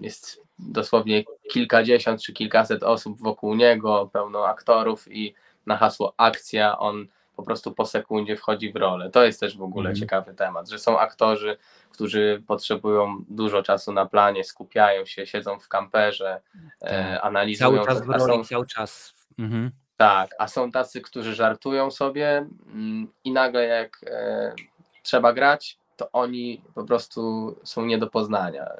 jest 0.00 0.42
dosłownie 0.58 1.24
kilkadziesiąt 1.52 2.22
czy 2.22 2.32
kilkaset 2.32 2.82
osób 2.82 3.18
wokół 3.20 3.54
niego, 3.54 4.10
pełno 4.12 4.46
aktorów 4.46 5.12
i 5.12 5.34
na 5.66 5.76
hasło 5.76 6.14
akcja 6.16 6.78
on 6.78 7.06
po 7.36 7.42
prostu 7.42 7.72
po 7.72 7.86
sekundzie 7.86 8.36
wchodzi 8.36 8.72
w 8.72 8.76
rolę. 8.76 9.10
To 9.10 9.24
jest 9.24 9.40
też 9.40 9.56
w 9.56 9.62
ogóle 9.62 9.90
mm. 9.90 10.00
ciekawy 10.00 10.34
temat, 10.34 10.68
że 10.68 10.78
są 10.78 10.98
aktorzy, 10.98 11.56
którzy 11.94 12.42
potrzebują 12.46 13.24
dużo 13.28 13.62
czasu 13.62 13.92
na 13.92 14.06
planie, 14.06 14.44
skupiają 14.44 15.06
się, 15.06 15.26
siedzą 15.26 15.58
w 15.58 15.68
kamperze, 15.68 16.40
e, 16.80 17.14
tak. 17.14 17.24
analizują. 17.24 17.70
Cały 17.70 17.86
czas 17.86 18.06
w 18.06 18.08
roli, 18.08 18.44
cały 18.44 18.66
czas. 18.66 19.14
Mhm. 19.38 19.70
Tak, 19.96 20.30
a 20.38 20.48
są 20.48 20.70
tacy, 20.70 21.00
którzy 21.00 21.34
żartują 21.34 21.90
sobie 21.90 22.46
mm, 22.66 23.08
i 23.24 23.32
nagle 23.32 23.64
jak 23.64 24.00
e, 24.06 24.54
trzeba 25.02 25.32
grać, 25.32 25.78
to 25.96 26.08
oni 26.12 26.62
po 26.74 26.84
prostu 26.84 27.54
są 27.64 27.84
nie 27.84 27.98
do 27.98 28.06
poznania. 28.06 28.70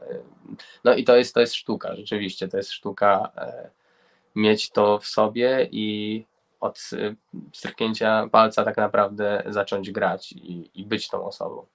No 0.84 0.94
i 0.94 1.04
to 1.04 1.16
jest, 1.16 1.34
to 1.34 1.40
jest 1.40 1.54
sztuka, 1.54 1.96
rzeczywiście, 1.96 2.48
to 2.48 2.56
jest 2.56 2.72
sztuka 2.72 3.30
e, 3.36 3.70
mieć 4.34 4.70
to 4.70 4.98
w 4.98 5.06
sobie 5.06 5.68
i 5.70 6.26
od 6.60 6.90
stryknięcia 7.52 8.28
palca 8.32 8.64
tak 8.64 8.76
naprawdę 8.76 9.42
zacząć 9.46 9.90
grać 9.90 10.32
i, 10.32 10.70
i 10.74 10.84
być 10.84 11.08
tą 11.08 11.24
osobą. 11.24 11.66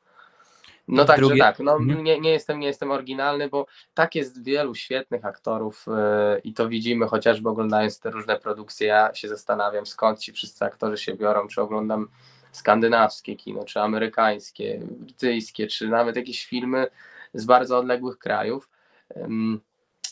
No 0.89 1.05
także 1.05 1.25
Drugie... 1.25 1.41
tak, 1.41 1.59
no, 1.59 1.75
mhm. 1.75 2.03
nie, 2.03 2.19
nie, 2.19 2.31
jestem, 2.31 2.59
nie 2.59 2.67
jestem 2.67 2.91
oryginalny, 2.91 3.49
bo 3.49 3.65
tak 3.93 4.15
jest 4.15 4.43
wielu 4.43 4.75
świetnych 4.75 5.25
aktorów 5.25 5.85
yy, 5.87 6.39
i 6.39 6.53
to 6.53 6.69
widzimy 6.69 7.07
chociażby 7.07 7.49
oglądając 7.49 7.99
te 7.99 8.11
różne 8.11 8.39
produkcje. 8.39 8.87
Ja 8.87 9.13
się 9.13 9.27
zastanawiam, 9.27 9.85
skąd 9.85 10.19
ci 10.19 10.33
wszyscy 10.33 10.65
aktorzy 10.65 10.97
się 10.97 11.13
biorą, 11.13 11.47
czy 11.47 11.61
oglądam 11.61 12.07
skandynawskie 12.51 13.35
kino, 13.35 13.63
czy 13.63 13.79
amerykańskie, 13.79 14.81
brytyjskie, 14.83 15.67
czy 15.67 15.87
nawet 15.87 16.15
jakieś 16.15 16.45
filmy 16.45 16.87
z 17.33 17.45
bardzo 17.45 17.77
odległych 17.77 18.17
krajów. 18.17 18.69
Yy, 19.15 19.23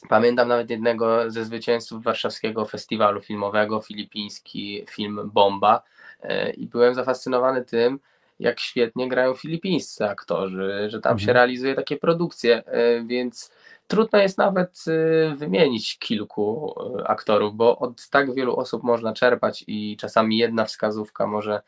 Pamiętam 0.10 0.48
nawet 0.48 0.70
jednego 0.70 1.32
ze 1.32 1.46
zwycięzców 1.46 2.04
warszawskiego 2.04 2.66
festiwalu 2.66 3.22
filmowego, 3.22 3.82
filipiński 3.82 4.86
film 4.90 5.32
Bomba 5.34 5.84
e, 6.22 6.52
i 6.52 6.68
byłem 6.68 6.96
zafascynowany 6.96 7.66
tym, 7.66 8.00
jak 8.40 8.60
świetnie 8.60 9.10
grają 9.10 9.34
filipińscy 9.34 10.06
aktorzy, 10.06 10.88
że 10.90 11.02
tam 11.02 11.12
mhm. 11.12 11.26
się 11.26 11.34
realizuje 11.34 11.76
takie 11.76 11.98
produkcje, 11.98 12.64
e, 12.66 13.04
więc 13.04 13.52
trudno 13.88 14.20
jest 14.20 14.38
nawet 14.38 14.86
e, 14.88 15.36
wymienić 15.36 16.00
kilku 16.00 16.76
aktorów, 17.06 17.56
bo 17.56 17.78
od 17.80 18.10
tak 18.10 18.34
wielu 18.34 18.56
osób 18.56 18.84
można 18.84 19.14
czerpać 19.14 19.64
i 19.68 19.98
czasami 19.98 20.38
jedna 20.38 20.66
wskazówka 20.66 21.28
może 21.28 21.62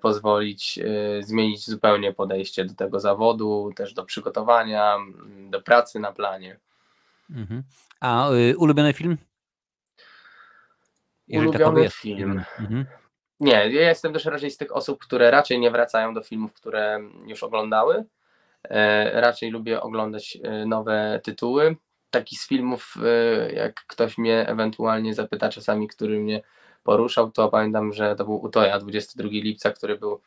pozwolić 0.00 0.78
zmienić 1.20 1.66
zupełnie 1.66 2.12
podejście 2.12 2.64
do 2.64 2.74
tego 2.74 3.00
zawodu, 3.00 3.72
też 3.76 3.94
do 3.94 4.04
przygotowania, 4.04 4.96
do 5.50 5.62
pracy 5.62 5.98
na 5.98 6.12
planie. 6.12 6.58
Mhm. 7.30 7.62
A 8.00 8.30
y, 8.30 8.56
ulubiony 8.58 8.92
film? 8.92 9.18
Jeżeli 11.28 11.48
ulubiony 11.48 11.90
film. 11.90 12.44
Mhm. 12.58 12.86
Nie, 13.40 13.52
ja 13.52 13.88
jestem 13.88 14.12
też 14.12 14.24
raczej 14.24 14.50
z 14.50 14.56
tych 14.56 14.76
osób, 14.76 14.98
które 15.04 15.30
raczej 15.30 15.58
nie 15.58 15.70
wracają 15.70 16.14
do 16.14 16.22
filmów, 16.22 16.52
które 16.52 17.00
już 17.26 17.42
oglądały. 17.42 18.04
E, 18.70 19.20
raczej 19.20 19.50
lubię 19.50 19.80
oglądać 19.82 20.38
e, 20.42 20.66
nowe 20.66 21.20
tytuły. 21.24 21.76
Taki 22.10 22.36
z 22.36 22.48
filmów, 22.48 22.94
e, 23.04 23.52
jak 23.52 23.74
ktoś 23.86 24.18
mnie 24.18 24.48
ewentualnie 24.48 25.14
zapyta 25.14 25.48
czasami, 25.48 25.88
który 25.88 26.20
mnie 26.20 26.42
poruszał, 26.82 27.30
to 27.30 27.48
pamiętam, 27.48 27.92
że 27.92 28.16
to 28.16 28.24
był 28.24 28.44
Utoja 28.44 28.78
22 28.78 29.28
lipca, 29.28 29.70
który 29.70 29.98
był 29.98 30.20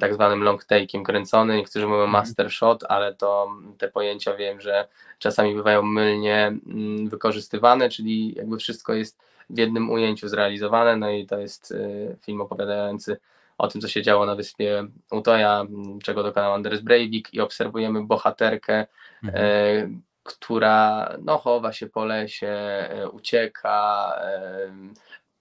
tak 0.00 0.14
zwanym 0.14 0.42
long 0.42 0.64
take'iem 0.64 1.02
kręcony, 1.02 1.56
niektórzy 1.56 1.86
mówią 1.86 2.04
mhm. 2.04 2.10
master 2.10 2.50
shot, 2.50 2.84
ale 2.88 3.14
to 3.14 3.48
te 3.78 3.88
pojęcia 3.88 4.34
wiem, 4.34 4.60
że 4.60 4.88
czasami 5.18 5.54
bywają 5.54 5.82
mylnie 5.82 6.46
mm, 6.46 7.08
wykorzystywane, 7.08 7.88
czyli 7.88 8.34
jakby 8.34 8.56
wszystko 8.56 8.94
jest 8.94 9.22
w 9.50 9.58
jednym 9.58 9.90
ujęciu 9.90 10.28
zrealizowane, 10.28 10.96
no 10.96 11.10
i 11.10 11.26
to 11.26 11.38
jest 11.38 11.72
e, 11.72 12.16
film 12.16 12.40
opowiadający 12.40 13.16
o 13.58 13.68
tym, 13.68 13.80
co 13.80 13.88
się 13.88 14.02
działo 14.02 14.26
na 14.26 14.34
wyspie 14.34 14.86
Utoja, 15.10 15.64
czego 16.02 16.22
dokonał 16.22 16.52
Anders 16.52 16.80
Breivik 16.80 17.34
i 17.34 17.40
obserwujemy 17.40 18.04
bohaterkę, 18.04 18.86
mhm. 19.24 19.44
e, 19.44 19.88
która 20.22 21.08
no, 21.22 21.38
chowa 21.38 21.72
się 21.72 21.86
po 21.86 22.04
lesie, 22.04 22.48
e, 22.48 23.08
ucieka, 23.08 24.12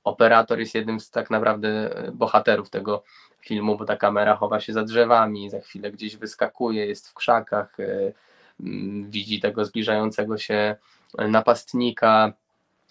operator 0.03 0.59
jest 0.59 0.75
jednym 0.75 0.99
z 0.99 1.09
tak 1.09 1.29
naprawdę 1.29 1.89
bohaterów 2.13 2.69
tego 2.69 3.03
filmu, 3.41 3.77
bo 3.77 3.85
ta 3.85 3.97
kamera 3.97 4.35
chowa 4.35 4.59
się 4.59 4.73
za 4.73 4.83
drzewami, 4.83 5.49
za 5.49 5.59
chwilę 5.59 5.91
gdzieś 5.91 6.17
wyskakuje, 6.17 6.85
jest 6.85 7.09
w 7.09 7.13
krzakach, 7.13 7.79
e, 7.79 8.11
widzi 9.09 9.39
tego 9.39 9.65
zbliżającego 9.65 10.37
się 10.37 10.75
napastnika. 11.17 12.33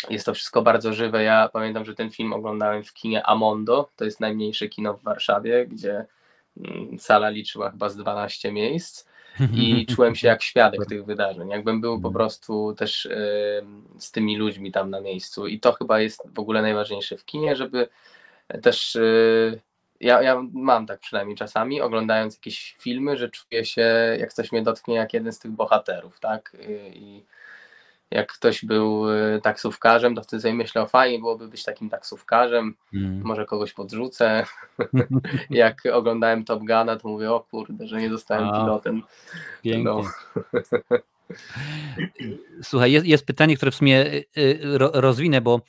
Jest 0.09 0.26
to 0.26 0.34
wszystko 0.34 0.62
bardzo 0.62 0.92
żywe. 0.92 1.22
Ja 1.22 1.48
pamiętam, 1.53 1.84
że 1.84 1.94
ten 1.94 2.11
film 2.11 2.32
oglądałem 2.32 2.84
w 2.84 2.92
kinie 2.92 3.26
Amondo, 3.26 3.90
to 3.96 4.05
jest 4.05 4.20
najmniejsze 4.20 4.68
kino 4.68 4.94
w 4.94 5.03
Warszawie, 5.03 5.66
gdzie 5.66 6.07
sala 6.98 7.28
liczyła 7.28 7.70
chyba 7.70 7.88
z 7.88 7.96
12 7.96 8.53
miejsc 8.53 9.07
i 9.55 9.86
czułem 9.94 10.14
się 10.14 10.28
jak 10.28 10.42
świadek 10.42 10.86
tych 10.86 11.05
wydarzeń, 11.05 11.48
jakbym 11.48 11.80
był 11.80 11.92
po 11.92 12.09
mhm. 12.09 12.14
prostu 12.14 12.74
też 12.74 13.09
z 13.98 14.12
tymi 14.12 14.36
ludźmi 14.36 14.72
tam 14.72 14.90
na 14.90 15.01
miejscu 15.01 15.46
i 15.46 15.61
to 15.61 15.72
chyba 15.72 16.01
jest 16.01 16.22
w 16.34 16.38
ogóle 16.38 16.62
najważniejsze 16.62 17.16
w 17.16 17.24
kinie, 17.24 17.57
żeby 17.57 17.88
też 18.62 18.96
e, 18.96 19.01
ja, 20.01 20.22
ja 20.22 20.42
mam 20.53 20.86
tak 20.86 21.01
przynajmniej 21.01 21.36
czasami, 21.36 21.80
oglądając 21.80 22.34
jakieś 22.34 22.74
filmy, 22.78 23.16
że 23.16 23.28
czuję 23.28 23.64
się, 23.64 24.16
jak 24.20 24.32
coś 24.32 24.53
mnie 24.53 24.62
dotknie, 24.62 24.94
jak 24.94 25.14
jeden 25.14 25.32
z 25.32 25.38
tych 25.38 25.51
bohaterów, 25.51 26.20
tak? 26.20 26.57
I 26.94 27.24
jak 28.11 28.32
ktoś 28.32 28.64
był 28.64 29.11
y, 29.11 29.40
taksówkarzem, 29.42 30.14
to 30.14 30.22
wtedy 30.22 30.42
sobie 30.42 30.54
myślę, 30.54 30.82
o 30.82 30.86
fajnie 30.86 31.18
byłoby 31.18 31.48
być 31.48 31.64
takim 31.64 31.90
taksówkarzem, 31.90 32.74
mm. 32.94 33.22
może 33.24 33.46
kogoś 33.46 33.72
podrzucę. 33.72 34.46
jak 35.50 35.82
oglądałem 35.92 36.44
Top 36.44 36.61
Guna, 36.61 36.96
to 36.96 37.08
mówię, 37.08 37.32
o 37.32 37.40
kurde, 37.40 37.86
że 37.86 38.00
nie 38.00 38.11
zostałem 38.11 38.48
A, 38.48 38.61
pilotem. 38.61 39.02
Pięknie. 39.62 39.84
No. 39.84 40.02
Słuchaj, 42.62 42.92
jest, 42.92 43.06
jest, 43.06 43.26
pytanie, 43.26 43.56
które 43.56 43.70
w 43.70 43.74
sumie 43.74 44.06
y, 44.06 44.24
y, 44.36 44.78
rozwinę, 44.78 45.40
bo 45.40 45.61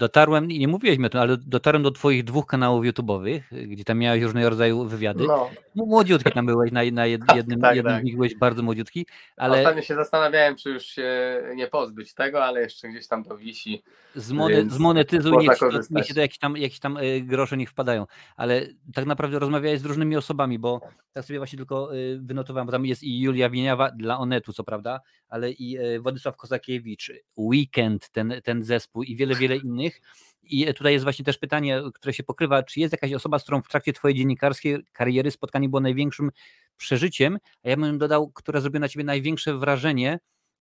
dotarłem, 0.00 0.48
nie 0.48 0.68
mówiłeś 0.68 0.98
o 1.06 1.08
tym, 1.08 1.20
ale 1.20 1.36
dotarłem 1.36 1.82
do 1.82 1.90
twoich 1.90 2.24
dwóch 2.24 2.46
kanałów 2.46 2.84
YouTube'owych, 2.84 3.40
gdzie 3.66 3.84
tam 3.84 3.98
miałeś 3.98 4.22
różnego 4.22 4.50
rodzaju 4.50 4.84
wywiady. 4.84 5.24
No. 5.26 5.50
Młodziutki 5.74 6.32
tam 6.32 6.46
byłeś, 6.46 6.72
na, 6.72 6.80
na 6.84 7.02
tak, 7.26 7.36
jednym, 7.36 7.60
tak, 7.60 7.76
jednym 7.76 7.94
tak. 7.94 8.02
z 8.02 8.04
nich 8.04 8.16
byłeś 8.16 8.34
bardzo 8.34 8.62
młodziutki. 8.62 9.06
Ale... 9.36 9.58
Ostatnio 9.58 9.82
się 9.82 9.94
zastanawiałem, 9.94 10.56
czy 10.56 10.70
już 10.70 10.84
się 10.84 11.42
nie 11.54 11.66
pozbyć 11.66 12.14
tego, 12.14 12.44
ale 12.44 12.60
jeszcze 12.60 12.88
gdzieś 12.88 13.06
tam 13.06 13.24
to 13.24 13.36
wisi. 13.36 13.82
Zmone, 14.14 14.70
zmonetyzuj, 14.70 15.38
niech, 15.38 15.58
niech 15.90 16.06
się 16.06 16.14
to 16.14 16.20
jakieś 16.20 16.38
tam, 16.38 16.56
jakieś 16.56 16.80
tam 16.80 16.96
e, 16.96 17.20
grosze 17.20 17.56
niech 17.56 17.70
wpadają. 17.70 18.06
Ale 18.36 18.66
tak 18.94 19.06
naprawdę 19.06 19.38
rozmawiałeś 19.38 19.80
z 19.80 19.84
różnymi 19.84 20.16
osobami, 20.16 20.58
bo 20.58 20.80
tak 21.12 21.24
sobie 21.24 21.38
właśnie 21.38 21.56
tylko 21.56 21.96
e, 21.96 21.96
wynotowałem, 22.18 22.66
bo 22.66 22.72
tam 22.72 22.86
jest 22.86 23.02
i 23.02 23.20
Julia 23.20 23.50
Wieniawa 23.50 23.90
dla 23.90 24.18
Onetu, 24.18 24.52
co 24.52 24.64
prawda, 24.64 25.00
ale 25.28 25.50
i 25.50 25.76
e, 25.78 26.00
Władysław 26.00 26.36
Kozakiewicz, 26.36 27.12
Weekend, 27.36 28.10
ten, 28.10 28.34
ten 28.44 28.62
zespół 28.62 29.02
i 29.02 29.16
wiele, 29.16 29.34
wiele 29.34 29.56
innych. 29.90 30.00
I 30.42 30.74
tutaj 30.74 30.92
jest 30.92 31.04
właśnie 31.04 31.24
też 31.24 31.38
pytanie, 31.38 31.82
które 31.94 32.12
się 32.12 32.22
pokrywa, 32.22 32.62
czy 32.62 32.80
jest 32.80 32.92
jakaś 32.92 33.12
osoba, 33.12 33.38
z 33.38 33.42
którą 33.42 33.62
w 33.62 33.68
trakcie 33.68 33.92
twojej 33.92 34.16
dziennikarskiej 34.16 34.78
kariery 34.92 35.30
spotkanie 35.30 35.68
było 35.68 35.80
największym 35.80 36.30
przeżyciem, 36.76 37.38
a 37.64 37.68
ja 37.68 37.76
bym 37.76 37.98
dodał, 37.98 38.32
która 38.32 38.60
zrobiła 38.60 38.80
na 38.80 38.88
ciebie 38.88 39.04
największe 39.04 39.58
wrażenie, 39.58 40.18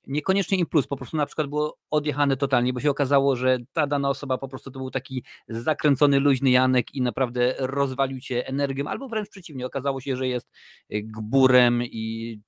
niekoniecznie 0.08 0.58
im 0.58 0.66
plus, 0.66 0.88
po 0.88 0.98
prostu 0.98 1.18
na 1.18 1.26
przykład 1.26 1.48
było 1.48 1.78
odjechane 1.90 2.38
totalnie, 2.38 2.74
bo 2.74 2.80
się 2.80 2.90
okazało, 2.90 3.36
że 3.36 3.58
ta 3.74 3.88
dana 3.88 4.10
osoba 4.10 4.38
po 4.38 4.48
prostu 4.48 4.72
to 4.72 4.80
był 4.80 4.92
taki 4.92 5.24
zakręcony, 5.48 6.20
luźny 6.20 6.50
Janek 6.50 6.96
i 6.96 7.02
naprawdę 7.02 7.56
rozwalił 7.60 8.20
cię 8.20 8.48
energią, 8.48 8.88
albo 8.88 9.10
wręcz 9.10 9.30
przeciwnie, 9.30 9.66
okazało 9.66 10.02
się, 10.02 10.16
że 10.16 10.28
jest 10.28 10.52
gburem 10.90 11.84
i 11.84 12.40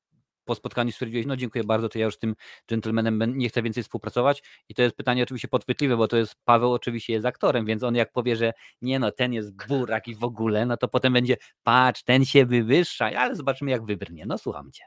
po 0.45 0.55
spotkaniu 0.55 0.91
stwierdziłeś, 0.91 1.25
no 1.25 1.35
dziękuję 1.35 1.63
bardzo, 1.63 1.89
to 1.89 1.99
ja 1.99 2.05
już 2.05 2.15
z 2.15 2.17
tym 2.17 2.35
gentlemanem 2.67 3.37
nie 3.37 3.49
chcę 3.49 3.61
więcej 3.61 3.83
współpracować 3.83 4.43
i 4.69 4.75
to 4.75 4.81
jest 4.81 4.95
pytanie 4.95 5.23
oczywiście 5.23 5.47
podchwytliwe, 5.47 5.97
bo 5.97 6.07
to 6.07 6.17
jest, 6.17 6.35
Paweł 6.45 6.73
oczywiście 6.73 7.13
jest 7.13 7.25
aktorem, 7.25 7.65
więc 7.65 7.83
on 7.83 7.95
jak 7.95 8.11
powie, 8.11 8.35
że 8.35 8.53
nie 8.81 8.99
no, 8.99 9.11
ten 9.11 9.33
jest 9.33 9.67
burak 9.67 10.07
i 10.07 10.15
w 10.15 10.23
ogóle, 10.23 10.65
no 10.65 10.77
to 10.77 10.87
potem 10.87 11.13
będzie, 11.13 11.37
patrz, 11.63 12.03
ten 12.03 12.25
się 12.25 12.45
wywyższa, 12.45 13.05
ale 13.05 13.35
zobaczymy 13.35 13.71
jak 13.71 13.85
wybrnie, 13.85 14.25
no 14.25 14.37
słucham 14.37 14.71
cię. 14.71 14.83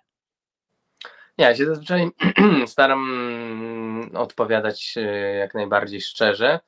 Nie, 1.39 1.45
ja 1.45 1.57
się 1.57 1.67
zazwyczaj 1.67 2.09
staram 2.67 4.11
odpowiadać 4.15 4.95
e, 4.97 5.01
jak 5.35 5.55
najbardziej 5.55 6.01
szczerze. 6.01 6.61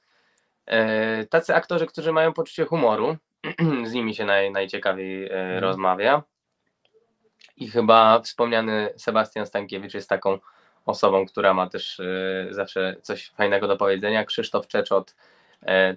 E, 0.67 1.27
tacy 1.27 1.55
aktorzy, 1.55 1.87
którzy 1.87 2.13
mają 2.13 2.33
poczucie 2.33 2.65
humoru, 2.65 3.17
z 3.85 3.93
nimi 3.93 4.15
się 4.15 4.25
naj, 4.25 4.53
najciekawiej 4.53 5.25
e, 5.25 5.31
mhm. 5.31 5.59
rozmawia. 5.59 6.23
I 7.57 7.69
chyba 7.69 8.21
wspomniany 8.21 8.93
Sebastian 8.97 9.47
Stankiewicz 9.47 9.95
jest 9.95 10.09
taką 10.09 10.39
osobą, 10.87 11.27
która 11.27 11.55
ma 11.55 11.71
też 11.71 12.01
zawsze 12.51 12.97
coś 13.03 13.31
fajnego 13.31 13.69
do 13.69 13.77
powiedzenia. 13.77 14.25
Krzysztof 14.25 14.67
Czeczot 14.67 15.15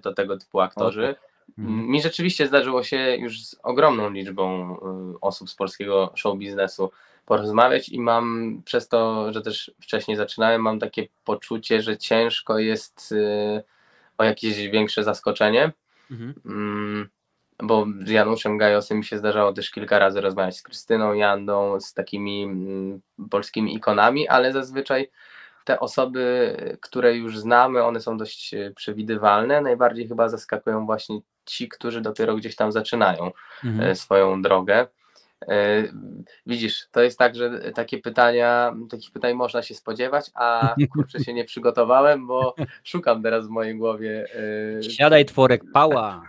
to 0.02 0.14
tego 0.14 0.38
typu 0.38 0.60
aktorzy. 0.60 1.14
Mhm. 1.58 1.86
Mi 1.86 2.02
rzeczywiście 2.02 2.46
zdarzyło 2.46 2.82
się 2.82 3.16
już 3.16 3.46
z 3.46 3.56
ogromną 3.62 4.10
liczbą 4.10 4.76
osób 5.20 5.50
z 5.50 5.54
polskiego 5.54 6.12
show 6.16 6.38
biznesu 6.38 6.90
porozmawiać 7.26 7.88
i 7.88 8.00
mam 8.00 8.62
przez 8.64 8.88
to, 8.88 9.32
że 9.32 9.42
też 9.42 9.70
wcześniej 9.80 10.16
zaczynałem, 10.16 10.62
mam 10.62 10.78
takie 10.78 11.06
poczucie, 11.24 11.82
że 11.82 11.98
ciężko 11.98 12.58
jest 12.58 13.12
y, 13.12 13.62
o 14.18 14.24
jakieś 14.24 14.68
większe 14.68 15.04
zaskoczenie. 15.04 15.72
Mhm. 16.10 16.34
Mm, 16.46 17.08
bo 17.62 17.86
z 18.04 18.10
Januszem 18.10 18.58
Gajosem 18.58 18.98
mi 18.98 19.04
się 19.04 19.18
zdarzało 19.18 19.52
też 19.52 19.70
kilka 19.70 19.98
razy 19.98 20.20
rozmawiać 20.20 20.56
z 20.56 20.62
Krystyną 20.62 21.12
Jandą, 21.12 21.80
z 21.80 21.94
takimi 21.94 22.42
mm, 22.42 23.00
polskimi 23.30 23.74
ikonami, 23.74 24.28
ale 24.28 24.52
zazwyczaj 24.52 25.10
te 25.64 25.80
osoby, 25.80 26.54
które 26.80 27.16
już 27.16 27.38
znamy, 27.38 27.82
one 27.82 28.00
są 28.00 28.16
dość 28.16 28.54
y, 28.54 28.72
przewidywalne. 28.76 29.60
Najbardziej 29.60 30.08
chyba 30.08 30.28
zaskakują 30.28 30.86
właśnie 30.86 31.20
ci, 31.44 31.68
którzy 31.68 32.00
dopiero 32.00 32.36
gdzieś 32.36 32.56
tam 32.56 32.72
zaczynają 32.72 33.30
mhm. 33.64 33.90
Y, 33.90 33.96
swoją 33.96 34.42
drogę. 34.42 34.86
E, 35.48 35.82
widzisz, 36.46 36.88
to 36.90 37.02
jest 37.02 37.18
tak, 37.18 37.36
że 37.36 37.72
takie 37.72 37.98
pytania, 37.98 38.76
takich 38.90 39.10
pytań 39.12 39.34
można 39.34 39.62
się 39.62 39.74
spodziewać, 39.74 40.30
a 40.34 40.74
kurczę 40.92 41.24
się 41.24 41.34
nie 41.34 41.44
przygotowałem, 41.44 42.26
bo 42.26 42.54
szukam 42.84 43.22
teraz 43.22 43.46
w 43.46 43.50
mojej 43.50 43.76
głowie. 43.76 44.26
E, 44.78 44.82
Siadaj 44.82 45.24
tworek, 45.24 45.62
pała. 45.72 46.22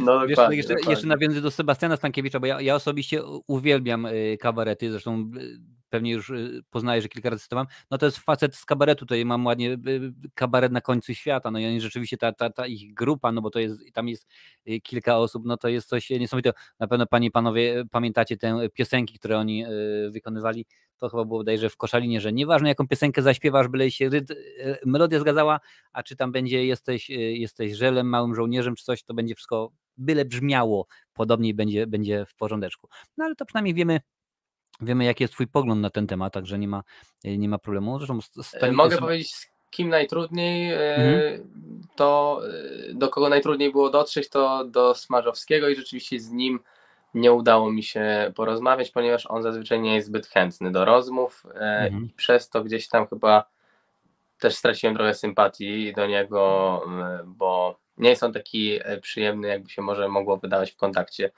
No, 0.00 0.26
Wiesz, 0.26 0.38
jeszcze, 0.50 0.74
jeszcze 0.88 1.06
nawiązuję 1.06 1.42
do 1.42 1.50
Sebastiana 1.50 1.96
Stankiewicza, 1.96 2.40
bo 2.40 2.46
ja, 2.46 2.60
ja 2.60 2.74
osobiście 2.74 3.20
uwielbiam 3.46 4.06
e, 4.06 4.36
kabarety, 4.36 4.90
zresztą 4.90 5.30
pewnie 5.90 6.12
już 6.12 6.30
y, 6.30 6.62
poznaję, 6.70 7.02
że 7.02 7.08
kilka 7.08 7.30
razy 7.30 7.42
cytowałem, 7.42 7.66
no 7.90 7.98
to 7.98 8.06
jest 8.06 8.18
facet 8.18 8.56
z 8.56 8.64
kabaretu, 8.64 9.06
tutaj 9.06 9.24
mam 9.24 9.46
ładnie 9.46 9.70
y, 9.70 9.90
y, 9.90 10.12
kabaret 10.34 10.72
na 10.72 10.80
końcu 10.80 11.14
świata, 11.14 11.50
no 11.50 11.58
i 11.58 11.80
rzeczywiście 11.80 12.16
ta, 12.16 12.32
ta, 12.32 12.50
ta 12.50 12.66
ich 12.66 12.94
grupa, 12.94 13.32
no 13.32 13.42
bo 13.42 13.50
to 13.50 13.58
jest, 13.58 13.80
tam 13.92 14.08
jest 14.08 14.26
kilka 14.82 15.18
osób, 15.18 15.42
no 15.46 15.56
to 15.56 15.68
jest 15.68 15.88
coś 15.88 16.10
niesamowitego. 16.10 16.58
Na 16.78 16.86
pewno 16.86 17.06
panie, 17.06 17.30
panowie 17.30 17.84
pamiętacie 17.90 18.36
te 18.36 18.68
piosenki, 18.74 19.18
które 19.18 19.38
oni 19.38 19.64
wykonywali, 20.10 20.66
to 20.98 21.08
chyba 21.08 21.24
było 21.24 21.38
bodajże 21.38 21.70
w 21.70 21.76
Koszalinie, 21.76 22.20
że 22.20 22.32
nieważne 22.32 22.68
jaką 22.68 22.88
piosenkę 22.88 23.22
zaśpiewasz, 23.22 23.68
byle 23.68 23.90
się 23.90 24.08
ryd, 24.08 24.28
melodia 24.86 25.20
zgadzała, 25.20 25.60
a 25.92 26.02
czy 26.02 26.16
tam 26.16 26.32
będzie 26.32 26.66
jesteś, 26.66 27.10
jesteś 27.10 27.72
żelem, 27.72 28.08
małym 28.08 28.34
żołnierzem, 28.34 28.74
czy 28.74 28.84
coś, 28.84 29.02
to 29.02 29.14
będzie 29.14 29.34
wszystko 29.34 29.72
byle 29.96 30.24
brzmiało 30.24 30.86
podobnie 31.12 31.54
będzie, 31.54 31.86
będzie 31.86 32.26
w 32.26 32.34
porządeczku. 32.34 32.88
No 33.16 33.24
ale 33.24 33.34
to 33.36 33.44
przynajmniej 33.44 33.74
wiemy, 33.74 34.00
Wiemy, 34.80 35.04
jaki 35.04 35.24
jest 35.24 35.34
Twój 35.34 35.46
pogląd 35.46 35.80
na 35.80 35.90
ten 35.90 36.06
temat, 36.06 36.32
także 36.32 36.58
nie 36.58 36.68
ma, 36.68 36.82
e, 37.24 37.38
nie 37.38 37.48
ma 37.48 37.58
problemu. 37.58 37.98
Zresztą 37.98 38.18
e, 38.60 38.72
Mogę 38.72 38.98
powiedzieć, 38.98 39.34
z 39.34 39.46
kim 39.70 39.88
najtrudniej, 39.88 40.72
e, 40.72 40.96
mhm. 40.96 41.42
to 41.96 42.40
do 42.94 43.08
kogo 43.08 43.28
najtrudniej 43.28 43.72
było 43.72 43.90
dotrzeć, 43.90 44.28
to 44.28 44.64
do 44.64 44.94
Smarzowskiego 44.94 45.68
i 45.68 45.76
rzeczywiście 45.76 46.20
z 46.20 46.30
nim 46.30 46.60
nie 47.14 47.32
udało 47.32 47.72
mi 47.72 47.82
się 47.82 48.32
porozmawiać, 48.34 48.90
ponieważ 48.90 49.26
on 49.26 49.42
zazwyczaj 49.42 49.80
nie 49.80 49.94
jest 49.94 50.06
zbyt 50.06 50.26
chętny 50.26 50.72
do 50.72 50.84
rozmów 50.84 51.46
mhm. 51.54 52.04
i 52.04 52.08
przez 52.16 52.48
to 52.48 52.64
gdzieś 52.64 52.88
tam 52.88 53.06
chyba 53.06 53.44
też 54.40 54.54
straciłem 54.54 54.96
trochę 54.96 55.14
sympatii 55.14 55.92
do 55.96 56.06
niego, 56.06 56.82
bo 57.26 57.78
nie 57.98 58.10
jest 58.10 58.22
on 58.22 58.32
taki 58.32 58.80
przyjemny, 59.02 59.48
jakby 59.48 59.70
się 59.70 59.82
może 59.82 60.08
mogło 60.08 60.36
wydawać 60.36 60.72
w 60.72 60.76
kontakcie 60.76 61.30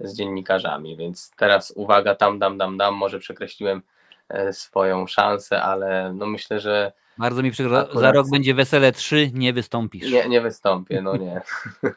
z 0.00 0.16
dziennikarzami, 0.16 0.96
więc 0.96 1.30
teraz 1.36 1.72
uwaga, 1.76 2.14
tam, 2.14 2.38
dam, 2.38 2.58
dam, 2.58 2.76
dam, 2.76 2.94
może 2.94 3.18
przekreśliłem 3.18 3.82
e, 4.28 4.52
swoją 4.52 5.06
szansę, 5.06 5.62
ale 5.62 6.12
no 6.12 6.26
myślę, 6.26 6.60
że 6.60 6.92
bardzo 7.18 7.42
mi 7.42 7.50
przykro, 7.50 7.80
akurat... 7.80 8.00
za 8.00 8.12
rok 8.12 8.30
będzie 8.30 8.54
Wesele 8.54 8.92
3, 8.92 9.30
nie 9.34 9.52
wystąpisz. 9.52 10.10
Nie, 10.10 10.28
nie 10.28 10.40
wystąpię, 10.40 11.02
no 11.02 11.16
nie. 11.16 11.40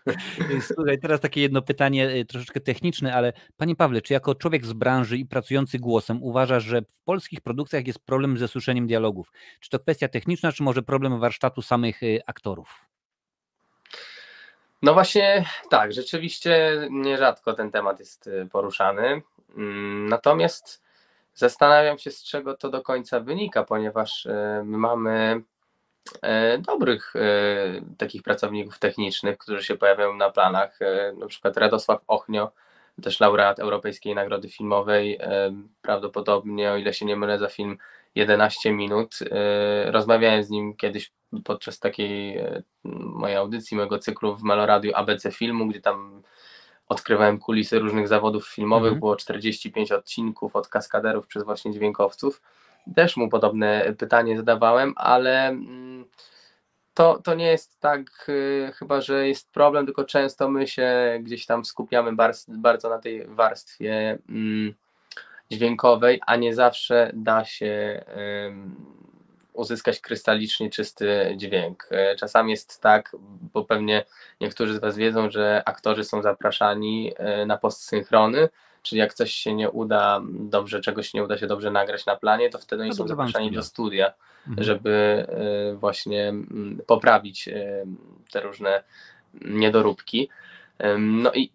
Słuchaj, 0.75 0.99
teraz 0.99 1.21
takie 1.21 1.41
jedno 1.41 1.61
pytanie 1.61 2.09
e, 2.09 2.25
troszeczkę 2.25 2.59
techniczne, 2.59 3.15
ale 3.15 3.33
Panie 3.57 3.75
Pawle, 3.75 4.01
czy 4.01 4.13
jako 4.13 4.35
człowiek 4.35 4.65
z 4.65 4.73
branży 4.73 5.17
i 5.17 5.25
pracujący 5.25 5.79
głosem 5.79 6.23
uważasz, 6.23 6.63
że 6.63 6.81
w 6.81 7.03
polskich 7.05 7.41
produkcjach 7.41 7.87
jest 7.87 7.99
problem 7.99 8.37
ze 8.37 8.47
suszeniem 8.47 8.87
dialogów? 8.87 9.31
Czy 9.59 9.69
to 9.69 9.79
kwestia 9.79 10.07
techniczna, 10.07 10.51
czy 10.51 10.63
może 10.63 10.83
problem 10.83 11.19
warsztatu 11.19 11.61
samych 11.61 12.03
e, 12.03 12.29
aktorów? 12.29 12.85
No 14.81 14.93
właśnie 14.93 15.45
tak, 15.69 15.93
rzeczywiście 15.93 16.71
nierzadko 16.89 17.53
ten 17.53 17.71
temat 17.71 17.99
jest 17.99 18.27
y, 18.27 18.47
poruszany. 18.51 19.21
Mm, 19.57 20.09
natomiast 20.09 20.83
zastanawiam 21.33 21.97
się, 21.97 22.11
z 22.11 22.23
czego 22.23 22.57
to 22.57 22.69
do 22.69 22.81
końca 22.81 23.19
wynika, 23.19 23.63
ponieważ 23.63 24.25
y, 24.25 24.31
my 24.63 24.77
mamy 24.77 25.41
y, 26.15 26.57
dobrych 26.57 27.13
takich 27.97 28.23
pracowników 28.23 28.79
technicznych, 28.79 29.37
którzy 29.37 29.63
się 29.63 29.75
pojawiają 29.75 30.13
na 30.13 30.29
planach, 30.29 30.79
na 31.19 31.27
przykład 31.27 31.57
Radosław 31.57 32.01
Ochnio, 32.07 32.51
też 33.01 33.19
laureat 33.19 33.59
Europejskiej 33.59 34.15
Nagrody 34.15 34.49
Filmowej, 34.49 35.19
prawdopodobnie, 35.81 36.71
o 36.71 36.77
ile 36.77 36.93
się 36.93 37.05
nie 37.05 37.15
mylę, 37.15 37.39
za 37.39 37.49
film 37.49 37.77
11 38.17 38.73
minut. 38.73 39.19
Rozmawiałem 39.85 40.43
z 40.43 40.49
nim 40.49 40.75
kiedyś 40.75 41.11
podczas 41.43 41.79
takiej 41.79 42.37
e, 42.37 42.63
mojej 42.83 43.37
audycji, 43.37 43.77
mojego 43.77 43.99
cyklu 43.99 44.35
w 44.35 44.43
Meloradiu 44.43 44.91
ABC 44.95 45.31
Filmu, 45.31 45.67
gdzie 45.67 45.81
tam 45.81 46.21
odkrywałem 46.89 47.39
kulisy 47.39 47.79
różnych 47.79 48.07
zawodów 48.07 48.47
filmowych, 48.47 48.87
mhm. 48.87 48.99
było 48.99 49.15
45 49.15 49.91
odcinków 49.91 50.55
od 50.55 50.67
kaskaderów 50.67 51.27
przez 51.27 51.43
właśnie 51.43 51.73
dźwiękowców. 51.73 52.41
Też 52.95 53.17
mu 53.17 53.29
podobne 53.29 53.93
pytanie 53.97 54.37
zadawałem, 54.37 54.93
ale 54.95 55.47
mm, 55.47 56.05
to, 56.93 57.19
to 57.23 57.35
nie 57.35 57.47
jest 57.47 57.79
tak 57.79 58.29
y, 58.29 58.71
chyba, 58.75 59.01
że 59.01 59.27
jest 59.27 59.51
problem, 59.51 59.85
tylko 59.85 60.03
często 60.03 60.49
my 60.49 60.67
się 60.67 61.19
gdzieś 61.21 61.45
tam 61.45 61.65
skupiamy 61.65 62.13
bardzo, 62.13 62.51
bardzo 62.57 62.89
na 62.89 62.99
tej 62.99 63.27
warstwie 63.27 64.17
y, 64.29 64.86
dźwiękowej, 65.51 66.21
a 66.25 66.35
nie 66.35 66.55
zawsze 66.55 67.11
da 67.13 67.45
się 67.45 68.03
uzyskać 69.57 69.99
krystalicznie 69.99 70.69
czysty 70.69 71.33
dźwięk. 71.37 71.87
E, 71.91 72.15
czasami 72.15 72.51
jest 72.51 72.81
tak, 72.81 73.15
bo 73.53 73.65
pewnie 73.65 74.05
niektórzy 74.41 74.73
z 74.73 74.79
Was 74.79 74.97
wiedzą, 74.97 75.29
że 75.29 75.63
aktorzy 75.65 76.03
są 76.03 76.21
zapraszani 76.21 77.13
e, 77.17 77.45
na 77.45 77.57
postsynchrony, 77.57 78.49
czyli 78.81 78.99
jak 78.99 79.13
coś 79.13 79.31
się 79.31 79.53
nie 79.53 79.71
uda 79.71 80.21
dobrze, 80.29 80.81
czegoś 80.81 81.13
nie 81.13 81.23
uda 81.23 81.37
się 81.37 81.47
dobrze 81.47 81.71
nagrać 81.71 82.05
na 82.05 82.15
planie, 82.15 82.49
to 82.49 82.59
wtedy 82.59 82.83
oni 82.83 82.93
są 82.93 83.07
zapraszani 83.07 83.51
do 83.51 83.63
studia, 83.63 84.13
mhm. 84.47 84.63
żeby 84.63 85.25
e, 85.29 85.75
właśnie 85.75 86.33
poprawić 86.87 87.49
te 88.31 88.41
różne 88.41 88.83
niedoróbki. 89.33 90.29
No 90.97 91.31
i 91.33 91.51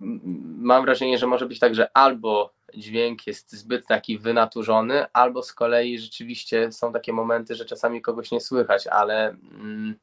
mam 0.58 0.84
wrażenie, 0.84 1.18
że 1.18 1.26
może 1.26 1.46
być 1.46 1.58
tak, 1.58 1.74
że 1.74 1.96
albo 1.96 2.52
dźwięk 2.74 3.26
jest 3.26 3.52
zbyt 3.52 3.86
taki 3.86 4.18
wynaturzony, 4.18 5.06
albo 5.12 5.42
z 5.42 5.52
kolei 5.52 5.98
rzeczywiście 5.98 6.72
są 6.72 6.92
takie 6.92 7.12
momenty, 7.12 7.54
że 7.54 7.64
czasami 7.64 8.02
kogoś 8.02 8.30
nie 8.30 8.40
słychać, 8.40 8.86
ale 8.86 9.28
mm, 9.28 9.94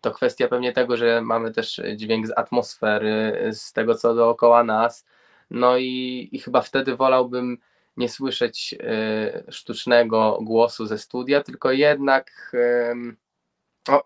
to 0.00 0.10
kwestia 0.10 0.48
pewnie 0.48 0.72
tego, 0.72 0.96
że 0.96 1.22
mamy 1.22 1.52
też 1.52 1.80
dźwięk 1.96 2.26
z 2.26 2.32
atmosfery, 2.36 3.48
z 3.52 3.72
tego 3.72 3.94
co 3.94 4.14
dookoła 4.14 4.64
nas. 4.64 5.06
No 5.50 5.76
i, 5.76 6.28
i 6.32 6.38
chyba 6.38 6.60
wtedy 6.60 6.96
wolałbym 6.96 7.58
nie 7.96 8.08
słyszeć 8.08 8.74
y, 9.48 9.52
sztucznego 9.52 10.38
głosu 10.42 10.86
ze 10.86 10.98
studia, 10.98 11.42
tylko 11.42 11.72
jednak 11.72 12.52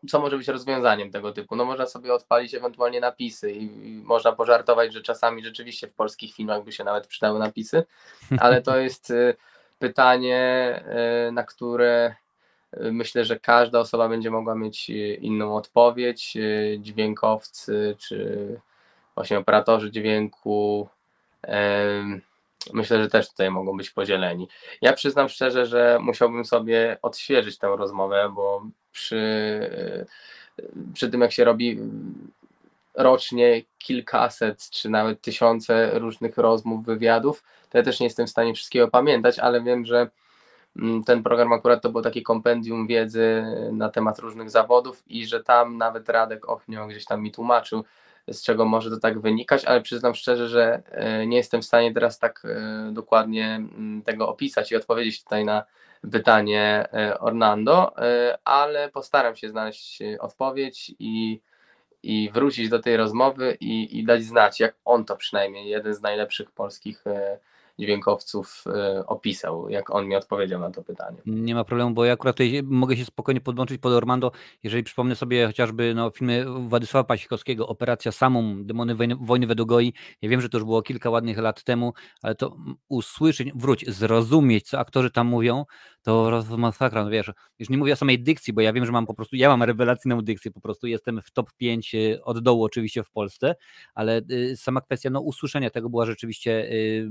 co 0.09 0.20
może 0.20 0.37
być 0.37 0.49
rozwiązaniem 0.49 1.11
tego 1.11 1.33
typu? 1.33 1.57
No 1.57 1.64
można 1.64 1.87
sobie 1.87 2.14
odpalić 2.14 2.55
ewentualnie 2.55 3.01
napisy 3.01 3.53
i, 3.53 3.64
i 3.64 4.03
można 4.05 4.33
pożartować, 4.33 4.93
że 4.93 5.03
czasami 5.03 5.45
rzeczywiście 5.45 5.89
w 5.89 5.95
polskich 5.95 6.35
filmach 6.35 6.64
by 6.64 6.72
się 6.72 6.85
nawet 6.85 7.07
przydały 7.07 7.39
napisy, 7.39 7.85
ale 8.41 8.62
to 8.62 8.76
jest 8.76 9.11
y, 9.11 9.37
pytanie, 9.78 10.85
y, 11.28 11.33
na 11.33 11.43
które 11.43 12.14
y, 12.74 12.93
myślę, 12.93 13.24
że 13.24 13.41
każda 13.41 13.80
osoba 13.80 14.09
będzie 14.09 14.30
mogła 14.30 14.55
mieć 14.55 14.91
inną 15.20 15.57
odpowiedź. 15.57 16.37
Dźwiękowcy 16.78 17.97
czy 17.99 18.61
właśnie 19.14 19.39
operatorzy 19.39 19.91
dźwięku. 19.91 20.89
Myślę, 22.72 23.03
że 23.03 23.09
też 23.09 23.28
tutaj 23.28 23.51
mogą 23.51 23.76
być 23.76 23.91
podzieleni. 23.91 24.49
Ja 24.80 24.93
przyznam 24.93 25.28
szczerze, 25.28 25.66
że 25.66 25.99
musiałbym 26.01 26.45
sobie 26.45 26.99
odświeżyć 27.03 27.59
tę 27.59 27.66
rozmowę, 27.76 28.33
bo 28.35 28.62
przy, 28.93 29.20
przy 30.95 31.11
tym, 31.11 31.20
jak 31.20 31.32
się 31.32 31.45
robi 31.45 31.78
rocznie 32.95 33.62
kilkaset 33.78 34.70
czy 34.70 34.88
nawet 34.88 35.20
tysiące 35.20 35.99
różnych 35.99 36.36
rozmów, 36.36 36.84
wywiadów, 36.84 37.45
to 37.70 37.78
ja 37.78 37.84
też 37.84 38.01
nie 38.01 38.07
jestem 38.07 38.26
w 38.26 38.30
stanie 38.30 38.55
wszystkiego 38.55 38.88
pamiętać, 38.88 39.38
ale 39.38 39.62
wiem, 39.62 39.86
że 39.86 40.11
mm, 40.76 41.05
ten 41.05 41.22
program 41.22 41.53
akurat 41.53 41.82
to 41.82 41.90
było 41.90 42.03
takie 42.03 42.22
kompendium 42.22 42.86
wiedzy 42.86 43.45
na 43.72 43.88
temat 43.88 44.18
różnych 44.18 44.51
zawodów 44.51 45.03
i 45.07 45.26
że 45.26 45.43
tam 45.43 45.76
nawet 45.76 46.09
Radek 46.09 46.49
Ochnio 46.49 46.86
gdzieś 46.86 47.05
tam 47.05 47.22
mi 47.22 47.32
tłumaczył, 47.32 47.84
z 48.28 48.43
czego 48.43 48.64
może 48.64 48.90
to 48.90 48.97
tak 48.97 49.20
wynikać, 49.20 49.64
ale 49.64 49.80
przyznam 49.80 50.14
szczerze, 50.14 50.49
że 50.49 50.82
e, 50.90 51.26
nie 51.26 51.36
jestem 51.36 51.62
w 51.62 51.64
stanie 51.64 51.95
teraz 51.95 52.18
tak 52.18 52.43
e, 52.45 52.93
dokładnie 52.93 53.55
mm, 53.55 54.03
tego 54.03 54.28
opisać 54.28 54.72
i 54.72 54.76
odpowiedzieć 54.76 55.24
tutaj 55.24 55.45
na 55.45 55.64
pytanie 56.11 56.89
e, 56.93 57.21
Orlando, 57.21 57.95
ale 58.45 58.89
postaram 58.89 59.37
się 59.37 59.49
znaleźć 59.49 59.99
odpowiedź 60.21 60.95
i, 60.99 61.41
i 62.03 62.31
wrócić 62.35 62.69
do 62.69 62.79
tej 62.79 62.97
rozmowy 62.97 63.57
i, 63.61 63.99
i 63.99 64.05
dać 64.05 64.25
znać, 64.25 64.61
jak 64.61 64.75
on 64.85 65.05
to 65.05 65.17
przynajmniej, 65.17 65.69
jeden 65.69 65.95
z 65.95 66.03
najlepszych 66.03 66.51
polskich 66.51 67.05
dźwiękowców 67.79 68.64
e, 68.66 69.07
opisał, 69.07 69.68
jak 69.68 69.95
on 69.95 70.09
mi 70.09 70.16
odpowiedział 70.16 70.61
na 70.61 70.70
to 70.70 70.83
pytanie. 70.83 71.18
Nie 71.27 71.55
ma 71.55 71.64
problemu, 71.64 71.91
bo 71.91 72.05
ja 72.05 72.12
akurat 72.12 72.37
tutaj 72.37 72.62
mogę 72.64 72.97
się 72.97 73.05
spokojnie 73.05 73.41
podłączyć 73.41 73.81
pod 73.81 73.93
Ormando, 73.93 74.33
jeżeli 74.62 74.83
przypomnę 74.83 75.16
sobie 75.16 75.47
chociażby 75.47 75.95
no, 75.95 76.11
filmy 76.11 76.45
Władysława 76.68 77.05
Pasikowskiego, 77.05 77.68
Operacja 77.68 78.12
Samum, 78.12 78.66
Demony 78.66 78.95
Wojny, 78.95 79.16
Wojny 79.20 79.47
Wedogoi, 79.47 79.93
ja 80.23 80.29
wiem, 80.29 80.41
że 80.41 80.49
to 80.49 80.59
już 80.59 80.64
było 80.64 80.83
kilka 80.83 81.11
ładnych 81.11 81.39
lat 81.39 81.64
temu, 81.64 81.93
ale 82.23 82.35
to 82.35 82.57
usłyszeć, 82.89 83.53
wróć, 83.55 83.85
zrozumieć, 83.89 84.68
co 84.68 84.79
aktorzy 84.79 85.11
tam 85.11 85.27
mówią, 85.27 85.64
to 86.03 86.43
masakra, 86.59 87.05
no 87.05 87.11
wiesz, 87.11 87.33
już 87.59 87.68
nie 87.68 87.79
mówię 87.79 87.93
o 87.93 87.97
samej 87.97 88.23
dykcji, 88.23 88.53
bo 88.53 88.61
ja 88.61 88.73
wiem, 88.73 88.87
że 88.87 88.93
mam 88.93 89.07
po 89.07 89.14
prostu, 89.14 89.37
ja 89.37 89.49
mam 89.49 89.62
rewelacyjną 89.62 90.20
dykcję, 90.20 90.51
po 90.51 90.61
prostu 90.61 90.87
jestem 90.87 91.23
w 91.23 91.31
top 91.31 91.53
5 91.53 91.95
y, 91.95 92.25
od 92.25 92.39
dołu 92.39 92.64
oczywiście 92.64 93.03
w 93.03 93.11
Polsce, 93.11 93.55
ale 93.95 94.20
y, 94.31 94.57
sama 94.57 94.81
kwestia 94.81 95.11
no, 95.11 95.20
usłyszenia 95.20 95.70
tego 95.70 95.91
była 95.91 96.07
rzeczywiście 96.07 96.73
y, 96.73 97.09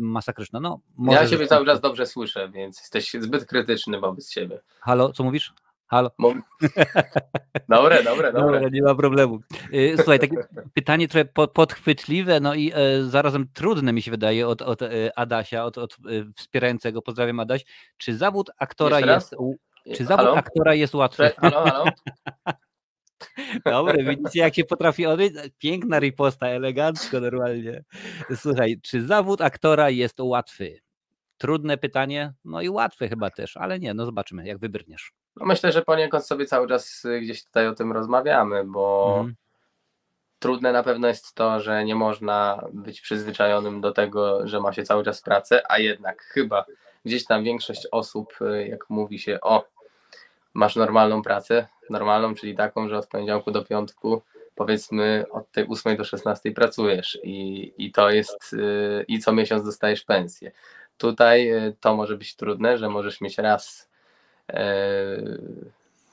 masakryczna. 0.60 0.80
No, 0.98 1.14
ja 1.14 1.28
Ciebie 1.28 1.48
cały 1.48 1.66
czas 1.66 1.82
dobrze 1.82 2.06
słyszę, 2.06 2.50
więc 2.50 2.80
jesteś 2.80 3.14
zbyt 3.14 3.46
krytyczny 3.46 4.00
wobec 4.00 4.32
siebie. 4.32 4.60
Halo, 4.80 5.12
co 5.14 5.24
mówisz? 5.24 5.54
Halo. 5.88 6.12
Dobre, 7.70 8.04
dobre, 8.04 8.34
dobre. 8.34 8.70
nie 8.72 8.82
ma 8.82 8.96
problemu. 8.96 9.40
Słuchaj, 9.96 10.20
takie 10.20 10.36
pytanie 10.74 11.08
trochę 11.08 11.26
podchwytliwe, 11.54 12.40
no 12.40 12.56
i 12.56 12.72
zarazem 13.02 13.48
trudne 13.54 13.94
mi 13.94 14.02
się 14.02 14.12
wydaje 14.12 14.48
od, 14.48 14.62
od 14.62 14.80
Adasia, 15.16 15.66
od, 15.66 15.78
od 15.78 15.98
wspierającego. 16.36 17.02
Pozdrawiam 17.02 17.40
Adaś. 17.40 17.66
Czy 17.98 18.18
zawód 18.18 18.52
aktora 18.58 19.00
jest. 19.00 19.36
Czy 19.96 20.06
zawód 20.06 20.26
halo? 20.26 20.38
aktora 20.38 20.74
jest 20.74 20.94
łatwy? 20.96 21.32
Halo, 21.38 21.64
halo. 21.64 21.86
Dobre, 23.66 24.04
widzicie 24.04 24.40
jak 24.40 24.56
się 24.56 24.64
potrafi 24.64 25.06
odbyć? 25.06 25.34
Piękna 25.58 26.00
riposta, 26.00 26.48
elegancko 26.48 27.20
normalnie. 27.20 27.84
Słuchaj, 28.36 28.80
czy 28.82 29.06
zawód 29.06 29.42
aktora 29.42 29.90
jest 29.90 30.20
łatwy? 30.20 30.80
Trudne 31.38 31.78
pytanie, 31.78 32.34
no 32.46 32.62
i 32.62 32.70
łatwe 32.70 33.10
chyba 33.10 33.30
też, 33.30 33.58
ale 33.58 33.80
nie, 33.80 33.94
no 33.94 34.06
zobaczymy, 34.06 34.48
jak 34.48 34.58
wybrniesz. 34.58 35.14
No 35.36 35.46
myślę, 35.46 35.72
że 35.72 35.82
poniekąd 35.82 36.26
sobie 36.26 36.46
cały 36.46 36.68
czas 36.68 37.06
y, 37.06 37.22
gdzieś 37.22 37.46
tutaj 37.46 37.68
o 37.68 37.76
tym 37.76 37.92
rozmawiamy, 37.92 38.64
bo 38.66 39.16
mhm. 39.18 39.36
trudne 40.40 40.72
na 40.72 40.84
pewno 40.84 41.08
jest 41.08 41.34
to, 41.34 41.60
że 41.60 41.86
nie 41.86 41.96
można 41.96 42.66
być 42.74 43.02
przyzwyczajonym 43.02 43.82
do 43.82 43.92
tego, 43.92 44.48
że 44.48 44.60
ma 44.60 44.74
się 44.74 44.84
cały 44.84 45.04
czas 45.04 45.22
pracę, 45.22 45.72
a 45.72 45.80
jednak 45.80 46.24
chyba 46.24 46.66
gdzieś 47.06 47.26
tam 47.26 47.44
większość 47.44 47.88
osób, 47.92 48.34
y, 48.42 48.68
jak 48.68 48.90
mówi 48.90 49.20
się, 49.20 49.40
o, 49.42 49.64
masz 50.54 50.76
normalną 50.76 51.22
pracę, 51.22 51.68
normalną, 51.90 52.36
czyli 52.36 52.56
taką, 52.56 52.90
że 52.90 52.98
od 52.98 53.08
poniedziałku 53.08 53.52
do 53.52 53.66
piątku 53.66 54.22
powiedzmy 54.56 55.26
od 55.32 55.52
tej 55.52 55.68
8 55.68 55.98
do 55.98 56.04
16 56.04 56.52
pracujesz 56.52 57.20
i, 57.24 57.74
i 57.78 57.92
to 57.92 58.10
jest 58.10 58.54
y, 58.54 59.06
i 59.08 59.20
co 59.20 59.34
miesiąc 59.34 59.66
dostajesz 59.66 60.02
pensję. 60.04 60.52
Tutaj 60.98 61.52
to 61.80 61.96
może 61.96 62.18
być 62.18 62.36
trudne, 62.36 62.78
że 62.78 62.90
możesz 62.90 63.22
mieć 63.22 63.38
raz 63.38 63.92
E, 64.54 65.38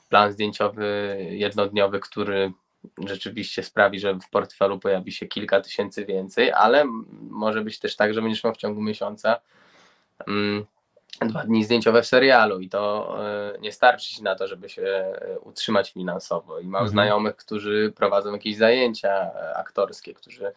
plan 0.09 0.31
zdjęciowy 0.31 1.17
jednodniowy, 1.29 1.99
który 1.99 2.51
rzeczywiście 3.05 3.63
sprawi, 3.63 3.99
że 3.99 4.13
w 4.13 4.29
portfelu 4.29 4.79
pojawi 4.79 5.11
się 5.11 5.27
kilka 5.27 5.61
tysięcy 5.61 6.05
więcej, 6.05 6.51
ale 6.51 6.85
może 7.29 7.61
być 7.61 7.79
też 7.79 7.95
tak, 7.95 8.13
że 8.13 8.21
będziesz 8.21 8.43
miał 8.43 8.53
w 8.53 8.57
ciągu 8.57 8.81
miesiąca 8.81 9.39
mm, 10.27 10.65
dwa 11.27 11.43
dni 11.43 11.63
zdjęciowe 11.63 12.01
w 12.01 12.07
serialu 12.07 12.59
i 12.59 12.69
to 12.69 13.15
e, 13.25 13.59
nie 13.59 13.71
starczy 13.71 14.23
na 14.23 14.35
to, 14.35 14.47
żeby 14.47 14.69
się 14.69 14.81
e, 14.81 15.39
utrzymać 15.39 15.91
finansowo. 15.91 16.59
I 16.59 16.63
mam 16.63 16.81
mhm. 16.81 16.89
znajomych, 16.89 17.35
którzy 17.35 17.93
prowadzą 17.95 18.33
jakieś 18.33 18.57
zajęcia 18.57 19.31
aktorskie, 19.55 20.13
którzy 20.13 20.51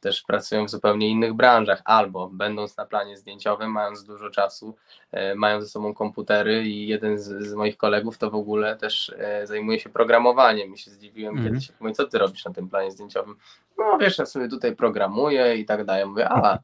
też 0.00 0.22
pracują 0.22 0.64
w 0.64 0.70
zupełnie 0.70 1.08
innych 1.08 1.34
branżach, 1.34 1.82
albo 1.84 2.28
będąc 2.28 2.76
na 2.76 2.86
planie 2.86 3.16
zdjęciowym, 3.16 3.72
mając 3.72 4.04
dużo 4.04 4.30
czasu, 4.30 4.76
e, 5.12 5.34
mają 5.34 5.60
ze 5.60 5.68
sobą 5.68 5.94
komputery 5.94 6.62
i 6.62 6.88
jeden 6.88 7.18
z, 7.18 7.24
z 7.24 7.54
moich 7.54 7.76
kolegów 7.76 8.18
to 8.18 8.30
w 8.30 8.34
ogóle 8.34 8.76
też 8.76 9.12
e, 9.18 9.46
zajmuje 9.46 9.80
się 9.80 9.90
programowaniem. 9.90 10.74
I 10.74 10.78
się 10.78 10.90
zdziwiłem 10.90 11.38
mm. 11.38 11.44
kiedyś, 11.44 11.72
mówię, 11.80 11.94
co 11.94 12.04
ty 12.04 12.18
robisz 12.18 12.44
na 12.44 12.52
tym 12.52 12.68
planie 12.68 12.90
zdjęciowym? 12.90 13.36
No 13.78 13.98
wiesz, 13.98 14.18
ja 14.18 14.26
sobie 14.26 14.48
tutaj 14.48 14.76
programuję 14.76 15.56
i 15.56 15.64
tak 15.64 15.84
dalej. 15.84 16.06
Mówię, 16.06 16.28
a 16.28 16.58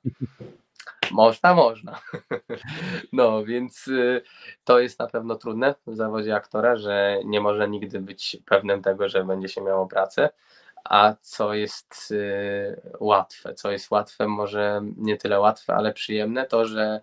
można, 1.15 1.55
można. 1.55 2.01
No, 3.13 3.45
więc 3.45 3.89
y, 3.89 4.23
to 4.65 4.81
jest 4.81 4.99
na 4.99 5.07
pewno 5.07 5.35
trudne 5.35 5.75
w 5.87 5.97
zawodzie 5.97 6.35
aktora, 6.35 6.77
że 6.77 7.19
nie 7.25 7.41
może 7.41 7.69
nigdy 7.69 8.01
być 8.01 8.37
pewnym 8.47 8.83
tego, 8.83 9.09
że 9.09 9.25
będzie 9.25 9.49
się 9.49 9.61
miało 9.61 9.87
pracę 9.87 10.31
a 10.85 11.15
co 11.21 11.55
jest 11.55 12.11
y, 12.11 12.81
łatwe. 13.01 13.55
Co 13.55 13.71
jest 13.71 13.91
łatwe, 13.91 14.29
może 14.29 14.83
nie 14.97 15.17
tyle 15.17 15.41
łatwe, 15.41 15.75
ale 15.75 15.93
przyjemne, 15.93 16.47
to 16.47 16.65
że 16.65 17.01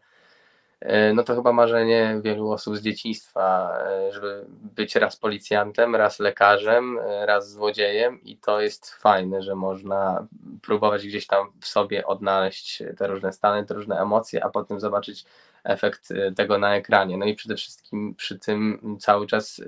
no 1.13 1.23
to 1.23 1.35
chyba 1.35 1.53
marzenie 1.53 2.19
wielu 2.23 2.51
osób 2.51 2.77
z 2.77 2.81
dzieciństwa, 2.81 3.77
y, 4.09 4.13
żeby 4.13 4.45
być 4.75 4.95
raz 4.95 5.15
policjantem, 5.15 5.95
raz 5.95 6.19
lekarzem, 6.19 6.99
raz 7.25 7.51
złodziejem 7.51 8.23
i 8.23 8.37
to 8.37 8.61
jest 8.61 8.93
fajne, 8.93 9.41
że 9.41 9.55
można 9.55 10.27
próbować 10.61 11.07
gdzieś 11.07 11.27
tam 11.27 11.51
w 11.61 11.67
sobie 11.67 12.05
odnaleźć 12.05 12.83
te 12.97 13.07
różne 13.07 13.33
stany, 13.33 13.65
te 13.65 13.73
różne 13.73 13.99
emocje, 13.99 14.43
a 14.43 14.49
potem 14.49 14.79
zobaczyć 14.79 15.25
efekt 15.63 16.13
tego 16.35 16.57
na 16.57 16.75
ekranie. 16.75 17.17
No 17.17 17.25
i 17.25 17.35
przede 17.35 17.55
wszystkim 17.55 18.15
przy 18.15 18.39
tym 18.39 18.97
cały 18.99 19.27
czas 19.27 19.61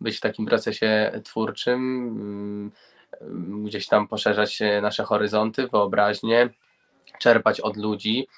być 0.00 0.16
w 0.16 0.20
takim 0.20 0.46
procesie 0.46 1.20
twórczym, 1.24 2.72
gdzieś 3.64 3.86
tam 3.86 4.08
poszerzać 4.08 4.62
nasze 4.82 5.04
horyzonty, 5.04 5.68
wyobraźnię, 5.68 6.48
czerpać 7.18 7.60
od 7.60 7.76
ludzi, 7.76 8.28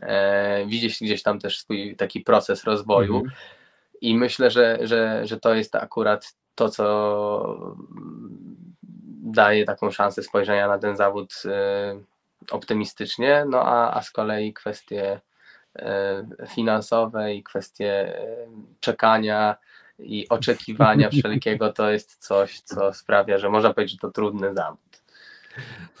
e, 0.00 0.66
widzieć 0.66 0.98
gdzieś 1.00 1.22
tam 1.22 1.38
też 1.38 1.58
swój 1.58 1.96
taki 1.96 2.20
proces 2.20 2.64
rozwoju. 2.64 3.16
Mhm. 3.16 3.34
I 4.00 4.14
myślę, 4.14 4.50
że, 4.50 4.78
że, 4.82 5.26
że 5.26 5.40
to 5.40 5.54
jest 5.54 5.74
akurat 5.74 6.34
to, 6.54 6.68
co 6.68 7.76
daje 9.22 9.64
taką 9.64 9.90
szansę 9.90 10.22
spojrzenia 10.22 10.68
na 10.68 10.78
ten 10.78 10.96
zawód 10.96 11.34
e, 11.46 12.00
optymistycznie, 12.50 13.44
no 13.48 13.62
a, 13.62 13.94
a 13.94 14.02
z 14.02 14.10
kolei 14.10 14.52
kwestie 14.52 15.20
e, 15.76 16.24
finansowe 16.48 17.34
i 17.34 17.42
kwestie 17.42 18.18
czekania 18.80 19.56
i 19.98 20.28
oczekiwania 20.28 21.10
wszelkiego 21.18 21.72
to 21.72 21.90
jest 21.90 22.16
coś, 22.16 22.60
co 22.60 22.92
sprawia, 22.92 23.38
że 23.38 23.48
można 23.48 23.74
powiedzieć, 23.74 23.92
że 23.92 23.98
to 23.98 24.10
trudny 24.10 24.54
zawód. 24.54 24.99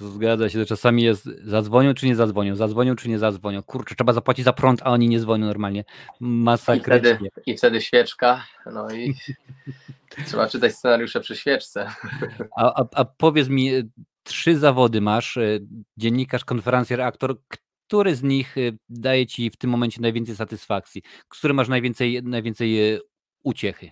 Zgadza 0.00 0.48
się, 0.48 0.58
to 0.58 0.66
czasami 0.66 1.02
jest 1.02 1.24
zadzwonią 1.44 1.94
czy 1.94 2.06
nie 2.06 2.16
zadzwonią, 2.16 2.56
zadzwonią 2.56 2.96
czy 2.96 3.08
nie 3.08 3.18
zadzwonią. 3.18 3.62
Kurczę, 3.62 3.94
trzeba 3.94 4.12
zapłacić 4.12 4.44
za 4.44 4.52
prąd, 4.52 4.80
a 4.82 4.90
oni 4.90 5.08
nie 5.08 5.20
dzwonią 5.20 5.46
normalnie. 5.46 5.84
Masakrycznie. 6.20 7.10
I 7.10 7.14
wtedy, 7.14 7.30
i 7.46 7.56
wtedy 7.56 7.80
świeczka, 7.80 8.46
no 8.72 8.90
i 8.90 9.14
trzeba 10.26 10.48
czytać 10.48 10.74
scenariusze 10.74 11.20
przy 11.20 11.36
świeczce. 11.36 11.86
A, 12.56 12.82
a, 12.82 12.84
a 12.94 13.04
powiedz 13.04 13.48
mi, 13.48 13.70
trzy 14.22 14.58
zawody 14.58 15.00
masz, 15.00 15.36
y, 15.36 15.66
dziennikarz, 15.96 16.44
konferencjer, 16.44 17.00
aktor, 17.00 17.36
który 17.86 18.16
z 18.16 18.22
nich 18.22 18.56
y, 18.56 18.78
daje 18.88 19.26
ci 19.26 19.50
w 19.50 19.56
tym 19.56 19.70
momencie 19.70 20.00
najwięcej 20.00 20.36
satysfakcji? 20.36 21.02
Z 21.32 21.38
którym 21.38 21.56
masz 21.56 21.68
najwięcej, 21.68 22.22
najwięcej 22.22 23.00
uciechy? 23.42 23.90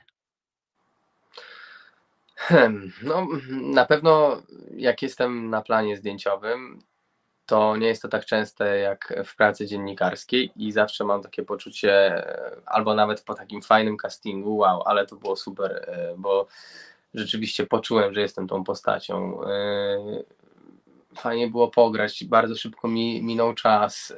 No, 3.02 3.26
na 3.50 3.84
pewno 3.84 4.42
jak 4.76 5.02
jestem 5.02 5.50
na 5.50 5.62
planie 5.62 5.96
zdjęciowym, 5.96 6.82
to 7.48 7.76
nie 7.76 7.86
jest 7.86 8.02
to 8.02 8.08
tak 8.08 8.24
częste 8.24 8.78
jak 8.78 9.14
w 9.24 9.36
pracy 9.36 9.66
dziennikarskiej 9.66 10.52
i 10.56 10.72
zawsze 10.72 11.04
mam 11.04 11.22
takie 11.22 11.42
poczucie, 11.42 11.92
e, 11.92 12.50
albo 12.66 12.94
nawet 12.94 13.22
po 13.24 13.34
takim 13.34 13.62
fajnym 13.62 13.96
castingu, 13.96 14.56
wow, 14.56 14.82
ale 14.82 15.06
to 15.06 15.16
było 15.16 15.36
super, 15.36 15.84
e, 15.88 16.14
bo 16.16 16.46
rzeczywiście 17.14 17.66
poczułem, 17.66 18.14
że 18.14 18.20
jestem 18.20 18.48
tą 18.48 18.64
postacią. 18.64 19.44
E, 19.44 19.48
fajnie 21.16 21.48
było 21.48 21.68
pograć, 21.68 22.24
bardzo 22.24 22.56
szybko 22.56 22.88
mi 22.88 23.22
minął 23.22 23.54
czas, 23.54 24.14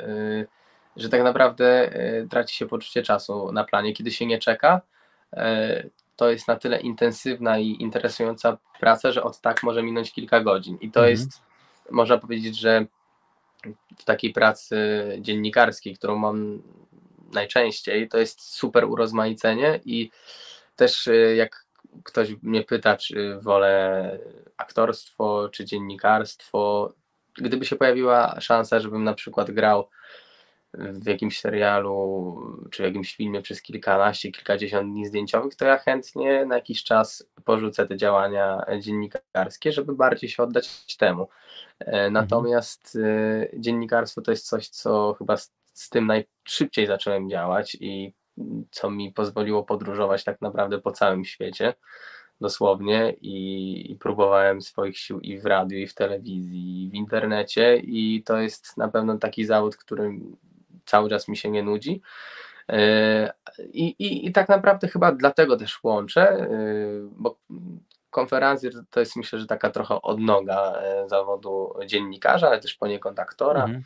że 0.96 1.08
tak 1.08 1.22
naprawdę 1.22 1.90
traci 2.30 2.56
się 2.56 2.66
poczucie 2.66 3.02
czasu 3.02 3.52
na 3.52 3.64
planie, 3.64 3.92
kiedy 3.92 4.10
się 4.10 4.26
nie 4.26 4.38
czeka. 4.38 4.80
To 6.20 6.30
jest 6.30 6.48
na 6.48 6.56
tyle 6.56 6.80
intensywna 6.80 7.58
i 7.58 7.76
interesująca 7.82 8.58
praca, 8.80 9.12
że 9.12 9.22
od 9.22 9.40
tak 9.40 9.62
może 9.62 9.82
minąć 9.82 10.12
kilka 10.12 10.40
godzin. 10.40 10.78
I 10.80 10.90
to 10.90 11.00
mhm. 11.00 11.10
jest, 11.10 11.42
można 11.90 12.18
powiedzieć, 12.18 12.58
że 12.58 12.86
w 13.98 14.04
takiej 14.04 14.32
pracy 14.32 14.76
dziennikarskiej, 15.20 15.96
którą 15.96 16.16
mam 16.16 16.62
najczęściej, 17.32 18.08
to 18.08 18.18
jest 18.18 18.40
super 18.40 18.84
urozmaicenie 18.84 19.80
i 19.84 20.10
też 20.76 21.06
y, 21.06 21.34
jak 21.36 21.66
ktoś 22.04 22.42
mnie 22.42 22.62
pyta, 22.62 22.96
czy 22.96 23.38
wolę 23.38 24.18
aktorstwo, 24.56 25.48
czy 25.52 25.64
dziennikarstwo, 25.64 26.92
gdyby 27.36 27.66
się 27.66 27.76
pojawiła 27.76 28.40
szansa, 28.40 28.80
żebym 28.80 29.04
na 29.04 29.14
przykład 29.14 29.50
grał 29.50 29.88
w 30.74 31.06
jakimś 31.06 31.40
serialu 31.40 32.36
czy 32.70 32.82
w 32.82 32.86
jakimś 32.86 33.16
filmie 33.16 33.42
przez 33.42 33.62
kilkanaście, 33.62 34.32
kilkadziesiąt 34.32 34.92
dni 34.92 35.06
zdjęciowych, 35.06 35.56
to 35.56 35.64
ja 35.64 35.78
chętnie 35.78 36.46
na 36.46 36.54
jakiś 36.54 36.84
czas 36.84 37.30
porzucę 37.44 37.86
te 37.86 37.96
działania 37.96 38.64
dziennikarskie, 38.80 39.72
żeby 39.72 39.94
bardziej 39.94 40.30
się 40.30 40.42
oddać 40.42 40.96
temu. 40.96 41.28
E, 41.80 41.84
mhm. 41.84 42.12
Natomiast 42.12 42.96
mhm. 42.96 43.62
dziennikarstwo 43.62 44.22
to 44.22 44.30
jest 44.30 44.48
coś, 44.48 44.68
co 44.68 45.14
chyba 45.18 45.36
z, 45.36 45.52
z 45.72 45.90
tym 45.90 46.06
najszybciej 46.06 46.86
zacząłem 46.86 47.30
działać 47.30 47.76
i 47.80 48.12
co 48.70 48.90
mi 48.90 49.12
pozwoliło 49.12 49.64
podróżować 49.64 50.24
tak 50.24 50.40
naprawdę 50.40 50.80
po 50.80 50.92
całym 50.92 51.24
świecie 51.24 51.74
dosłownie 52.40 53.16
i, 53.20 53.92
i, 53.92 53.96
próbowałem 53.96 54.62
swoich 54.62 54.98
sił 54.98 55.20
i 55.20 55.38
w 55.38 55.46
radiu, 55.46 55.78
i 55.78 55.86
w 55.86 55.94
telewizji, 55.94 56.84
i 56.84 56.90
w 56.90 56.94
internecie 56.94 57.76
i 57.76 58.22
to 58.22 58.38
jest 58.38 58.76
na 58.76 58.88
pewno 58.88 59.18
taki 59.18 59.44
zawód, 59.44 59.76
który 59.76 60.12
cały 60.90 61.10
czas 61.10 61.28
mi 61.28 61.36
się 61.36 61.50
nie 61.50 61.62
nudzi. 61.62 62.02
E, 62.72 63.32
I, 63.72 63.84
i, 63.98 64.26
I 64.26 64.32
tak 64.32 64.48
naprawdę 64.48 64.88
chyba 64.88 65.12
dlatego 65.12 65.56
też 65.56 65.84
łączę, 65.84 66.30
e, 66.30 66.48
bo 67.10 67.38
konferencjer 68.10 68.72
to 68.90 69.00
jest 69.00 69.16
myślę, 69.16 69.38
że 69.38 69.46
taka 69.46 69.70
trochę 69.70 70.02
odnoga 70.02 70.72
e, 70.82 71.08
zawodu 71.08 71.74
dziennikarza, 71.86 72.48
ale 72.48 72.60
też 72.60 72.74
poniekąd 72.74 73.18
aktora. 73.18 73.64
Mhm. 73.64 73.82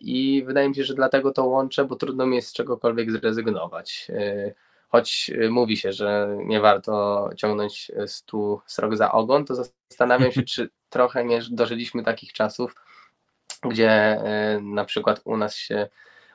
I 0.00 0.44
wydaje 0.46 0.68
mi 0.68 0.74
się, 0.74 0.84
że 0.84 0.94
dlatego 0.94 1.32
to 1.32 1.44
łączę, 1.44 1.84
bo 1.84 1.96
trudno 1.96 2.26
mi 2.26 2.36
jest 2.36 2.48
z 2.48 2.52
czegokolwiek 2.52 3.12
zrezygnować. 3.12 4.08
Choć 4.88 5.30
mówi 5.50 5.76
się, 5.76 5.92
że 5.92 6.36
nie 6.44 6.60
warto 6.60 7.28
ciągnąć 7.36 7.90
stu 8.06 8.60
srok 8.66 8.96
za 8.96 9.12
ogon, 9.12 9.44
to 9.44 9.54
zastanawiam 9.54 10.32
się, 10.32 10.42
czy 10.52 10.68
trochę 10.88 11.24
nie 11.24 11.40
dożyliśmy 11.50 12.02
takich 12.02 12.32
czasów, 12.32 12.74
gdzie 13.62 13.90
e, 13.90 14.60
na 14.62 14.84
przykład 14.84 15.20
u 15.24 15.36
nas 15.36 15.56
się 15.56 15.88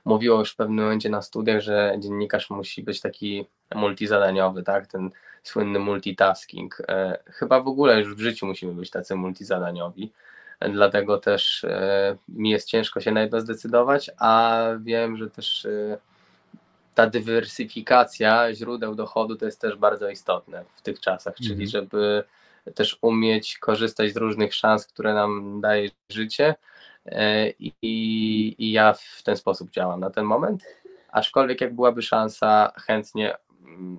mówiło 0.05 0.39
już 0.39 0.51
w 0.51 0.55
pewnym 0.55 0.83
momencie 0.83 1.09
na 1.09 1.21
studiach, 1.21 1.61
że 1.61 1.95
dziennikarz 1.99 2.49
musi 2.49 2.83
być 2.83 3.01
taki 3.01 3.45
multizadaniowy, 3.75 4.63
tak? 4.63 4.87
Ten 4.87 5.09
słynny 5.43 5.79
multitasking. 5.79 6.81
E, 6.89 7.17
chyba 7.25 7.61
w 7.61 7.67
ogóle 7.67 7.99
już 7.99 8.15
w 8.15 8.19
życiu 8.19 8.45
musimy 8.45 8.73
być 8.73 8.89
tacy 8.89 9.15
multizadaniowi. 9.15 10.11
Dlatego 10.73 11.17
też 11.17 11.63
e, 11.63 12.17
mi 12.29 12.49
jest 12.49 12.67
ciężko 12.67 13.01
się 13.01 13.11
na 13.11 13.21
jedno 13.21 13.41
zdecydować, 13.41 14.11
a 14.17 14.63
wiem, 14.79 15.17
że 15.17 15.29
też 15.29 15.67
ta 16.95 17.07
dywersyfikacja 17.07 18.53
źródeł 18.53 18.95
dochodu 18.95 19.35
to 19.35 19.45
jest 19.45 19.61
też 19.61 19.75
bardzo 19.75 20.09
istotne 20.09 20.63
w 20.75 20.81
tych 20.81 20.99
czasach, 20.99 21.35
czyli 21.35 21.63
mhm. 21.63 21.69
żeby 21.69 22.23
też 22.75 22.97
umieć 23.01 23.57
korzystać 23.57 24.13
z 24.13 24.17
różnych 24.17 24.53
szans, 24.53 24.87
które 24.87 25.13
nam 25.13 25.61
daje 25.61 25.89
życie, 26.09 26.55
I, 27.59 27.73
I 28.57 28.71
ja 28.71 28.93
w 28.93 29.23
ten 29.23 29.37
sposób 29.37 29.71
działam 29.71 29.99
na 29.99 30.09
ten 30.09 30.25
moment. 30.25 30.63
Aczkolwiek 31.11 31.61
jak 31.61 31.75
byłaby 31.75 32.01
szansa 32.01 32.71
chętnie 32.77 33.35
mm, 33.65 33.97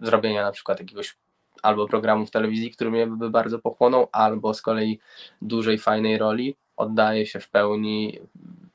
zrobienia 0.00 0.42
na 0.42 0.52
przykład 0.52 0.80
jakiegoś 0.80 1.16
albo 1.62 1.88
programu 1.88 2.26
w 2.26 2.30
telewizji, 2.30 2.70
który 2.70 2.90
mnie 2.90 3.06
by 3.06 3.30
bardzo 3.30 3.58
pochłonął, 3.58 4.08
albo 4.12 4.54
z 4.54 4.62
kolei 4.62 4.98
dużej, 5.42 5.78
fajnej 5.78 6.18
roli, 6.18 6.56
oddaję 6.76 7.26
się 7.26 7.40
w 7.40 7.50
pełni 7.50 8.18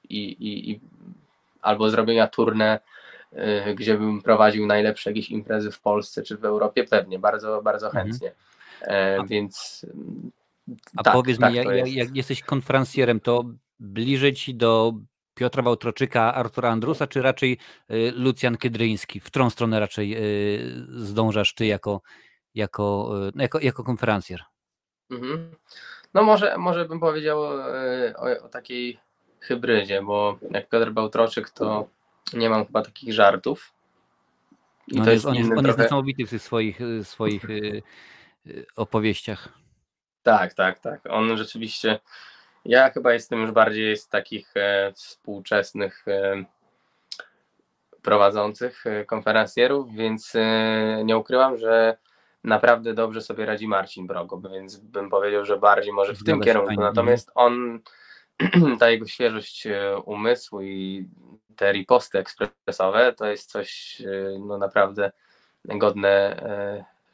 i, 0.09 0.23
i, 0.23 0.71
i 0.71 0.80
albo 1.61 1.89
zrobienia 1.89 2.28
turnę, 2.28 2.80
y, 3.34 3.75
gdzie 3.75 3.97
bym 3.97 4.21
prowadził 4.21 4.65
najlepsze 4.65 5.09
jakieś 5.09 5.30
imprezy 5.30 5.71
w 5.71 5.82
Polsce 5.82 6.23
czy 6.23 6.38
w 6.38 6.45
Europie, 6.45 6.84
pewnie, 6.84 7.19
bardzo, 7.19 7.61
bardzo 7.61 7.88
mhm. 7.88 8.07
chętnie. 8.07 8.32
Mhm. 8.82 9.28
Więc 9.28 9.86
a 10.97 11.03
tak, 11.03 11.13
powiedz 11.13 11.39
tak, 11.39 11.51
mi, 11.51 11.57
jak, 11.57 11.88
jak, 11.88 12.15
jesteś 12.15 12.43
konferencjerem, 12.43 13.19
to 13.19 13.43
bliżej 13.80 14.34
ci 14.34 14.55
do 14.55 14.93
Piotra 15.38 15.63
Wałtroczyka, 15.63 16.34
Artura 16.34 16.69
Andrusa, 16.69 17.07
czy 17.07 17.21
raczej 17.21 17.57
y, 17.91 18.11
Lucjan 18.15 18.57
Kiedryński? 18.57 19.19
W 19.19 19.23
którą 19.23 19.49
stronę 19.49 19.80
raczej 19.80 20.17
y, 20.17 20.86
zdążasz 20.89 21.53
ty 21.53 21.65
jako, 21.65 22.01
jako, 22.55 23.11
y, 23.28 23.32
jako, 23.36 23.59
jako 23.59 23.84
konferencjer? 23.84 24.43
Mhm. 25.11 25.55
No 26.13 26.23
może, 26.23 26.57
może 26.57 26.86
bym 26.86 26.99
powiedział 26.99 27.41
o, 27.41 27.63
o, 28.43 28.49
takiej 28.49 28.99
hybrydzie, 29.39 30.01
bo 30.01 30.39
jak 30.51 30.69
Piotr 30.69 30.91
Bałtroczyk, 30.91 31.49
to 31.49 31.89
nie 32.34 32.49
mam 32.49 32.65
chyba 32.65 32.82
takich 32.82 33.13
żartów. 33.13 33.73
I 34.88 34.97
no 34.97 35.05
to 35.05 35.11
jest, 35.11 35.25
on, 35.25 35.36
jest, 35.36 35.49
on 35.49 35.55
trochę... 35.55 35.67
jest 35.67 35.80
niesamowity 35.80 36.25
w 36.25 36.30
tych 36.30 36.41
swoich, 36.41 36.80
swoich 37.03 37.45
opowieściach. 38.75 39.49
Tak, 40.23 40.53
tak, 40.53 40.80
tak. 40.80 41.01
On 41.09 41.38
rzeczywiście 41.38 41.99
ja 42.66 42.89
chyba 42.89 43.14
jestem 43.14 43.41
już 43.41 43.51
bardziej 43.51 43.97
z 43.97 44.08
takich 44.08 44.51
e, 44.55 44.93
współczesnych 44.95 46.08
e, 46.08 46.43
prowadzących 48.01 48.88
e, 48.88 49.05
konferencjerów, 49.05 49.93
więc 49.93 50.34
nie 51.03 51.18
ukrywam, 51.18 51.58
że 51.58 51.97
naprawdę 52.43 52.93
dobrze 52.93 53.22
sobie 53.22 53.45
radzi 53.45 53.68
Marcin 53.68 54.08
Brogo, 54.08 54.41
więc 54.49 54.78
bym 54.78 55.10
powiedział, 55.10 55.45
że 55.45 55.58
bardziej 55.58 55.93
może 55.93 56.14
w 56.14 56.24
tym 56.24 56.41
kierunku. 56.41 56.82
Natomiast 56.82 57.32
on, 57.36 57.80
ta 58.80 58.89
jego 58.89 59.08
świeżość 59.08 59.68
umysłu 60.05 60.62
i 60.62 61.10
te 61.55 61.72
riposty 61.72 62.20
ekspresowe 62.20 63.14
to 63.14 63.26
jest 63.26 63.51
coś 63.51 64.01
no 64.39 64.58
naprawdę 64.58 65.12
godne 65.66 66.41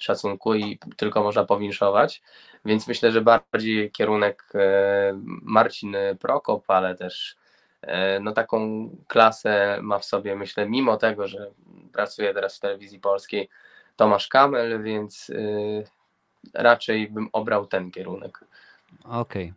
szacunku 0.04 0.56
i 0.56 0.80
tylko 0.98 1.24
można 1.24 1.46
powinszować. 1.46 2.22
Więc 2.66 2.88
myślę, 2.88 3.12
że 3.12 3.22
bardziej 3.22 3.92
kierunek 3.92 4.44
e, 4.56 5.20
Marcin 5.42 5.96
Prokop, 6.20 6.64
ale 6.68 6.96
też 6.96 7.36
e, 7.82 8.20
no 8.20 8.32
taką 8.32 8.90
klasę 9.08 9.80
ma 9.82 10.00
w 10.00 10.06
sobie, 10.06 10.36
myślę, 10.36 10.70
mimo 10.70 10.98
tego, 10.98 11.28
że 11.28 11.52
pracuje 11.94 12.34
teraz 12.34 12.58
w 12.58 12.60
telewizji 12.60 13.00
polskiej 13.00 13.50
Tomasz 13.96 14.28
Kamel, 14.28 14.84
więc 14.84 15.30
e, 15.30 15.34
raczej 16.54 17.10
bym 17.10 17.30
obrał 17.32 17.68
ten 17.68 17.92
kierunek. 17.92 18.40
Okej. 19.04 19.54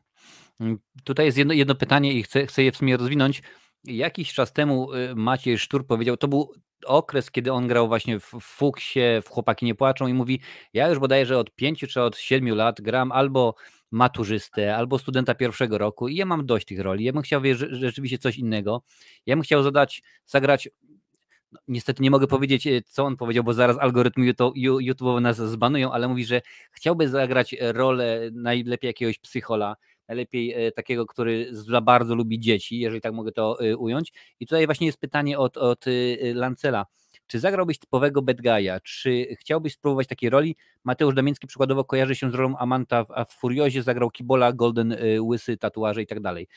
Okay. 0.60 0.76
Tutaj 1.04 1.26
jest 1.26 1.38
jedno, 1.38 1.54
jedno 1.54 1.74
pytanie 1.74 2.12
i 2.12 2.22
chcę, 2.22 2.46
chcę 2.46 2.62
je 2.62 2.72
w 2.72 2.76
sumie 2.76 2.96
rozwinąć. 2.96 3.42
Jakiś 3.84 4.32
czas 4.32 4.52
temu 4.52 4.88
Maciej 5.14 5.58
Sztur 5.58 5.86
powiedział, 5.86 6.16
to 6.16 6.28
był 6.28 6.52
okres, 6.86 7.30
kiedy 7.30 7.52
on 7.52 7.68
grał 7.68 7.88
właśnie 7.88 8.20
w 8.20 8.34
Fuksie, 8.40 9.00
w 9.22 9.28
Chłopaki 9.28 9.66
nie 9.66 9.74
płaczą 9.74 10.06
i 10.06 10.14
mówi, 10.14 10.40
ja 10.72 10.88
już 10.88 10.98
bodajże 10.98 11.38
od 11.38 11.54
pięciu 11.54 11.86
czy 11.86 12.02
od 12.02 12.16
siedmiu 12.18 12.54
lat 12.54 12.80
gram 12.80 13.12
albo 13.12 13.54
maturzystę, 13.90 14.76
albo 14.76 14.98
studenta 14.98 15.34
pierwszego 15.34 15.78
roku 15.78 16.08
i 16.08 16.16
ja 16.16 16.26
mam 16.26 16.46
dość 16.46 16.66
tych 16.66 16.80
roli. 16.80 17.04
Ja 17.04 17.12
bym 17.12 17.22
chciał 17.22 17.40
rzeczywiście 17.70 18.18
coś 18.18 18.38
innego. 18.38 18.82
Ja 19.26 19.36
bym 19.36 19.42
chciał 19.42 19.62
zadać, 19.62 20.02
zagrać 20.26 20.68
no, 21.52 21.60
niestety 21.68 22.02
nie 22.02 22.10
mogę 22.10 22.26
powiedzieć, 22.26 22.66
e, 22.66 22.82
co 22.82 23.04
on 23.04 23.16
powiedział, 23.16 23.44
bo 23.44 23.52
zaraz 23.52 23.78
algorytmy 23.78 24.32
YouTube 24.56 25.20
nas 25.20 25.36
zbanują, 25.36 25.92
ale 25.92 26.08
mówi, 26.08 26.24
że 26.24 26.42
chciałby 26.72 27.08
zagrać 27.08 27.56
rolę 27.60 28.20
najlepiej 28.32 28.88
jakiegoś 28.88 29.18
psychola, 29.18 29.76
najlepiej 30.08 30.66
e, 30.66 30.72
takiego, 30.72 31.06
który 31.06 31.48
za 31.50 31.80
bardzo 31.80 32.14
lubi 32.14 32.40
dzieci, 32.40 32.78
jeżeli 32.78 33.00
tak 33.00 33.12
mogę 33.12 33.32
to 33.32 33.60
e, 33.60 33.76
ująć. 33.76 34.12
I 34.40 34.46
tutaj 34.46 34.66
właśnie 34.66 34.86
jest 34.86 34.98
pytanie 34.98 35.38
od, 35.38 35.56
od 35.56 35.84
e, 35.86 35.90
Lancela. 36.34 36.86
Czy 37.26 37.38
zagrałbyś 37.38 37.78
typowego 37.78 38.22
bad 38.22 38.36
guy'a? 38.36 38.80
Czy 38.82 39.36
chciałbyś 39.40 39.72
spróbować 39.72 40.06
takiej 40.06 40.30
roli? 40.30 40.56
Mateusz 40.84 41.14
Damiński 41.14 41.46
przykładowo 41.46 41.84
kojarzy 41.84 42.14
się 42.14 42.30
z 42.30 42.34
rolą 42.34 42.56
Amanta, 42.56 43.06
a 43.08 43.24
w 43.24 43.32
Furiozie 43.32 43.82
zagrał 43.82 44.10
Kibola, 44.10 44.52
Golden, 44.52 44.96
Łysy, 45.20 45.56
tatuaże 45.56 46.02
i 46.02 46.06
tak 46.06 46.20
dalej. 46.20 46.48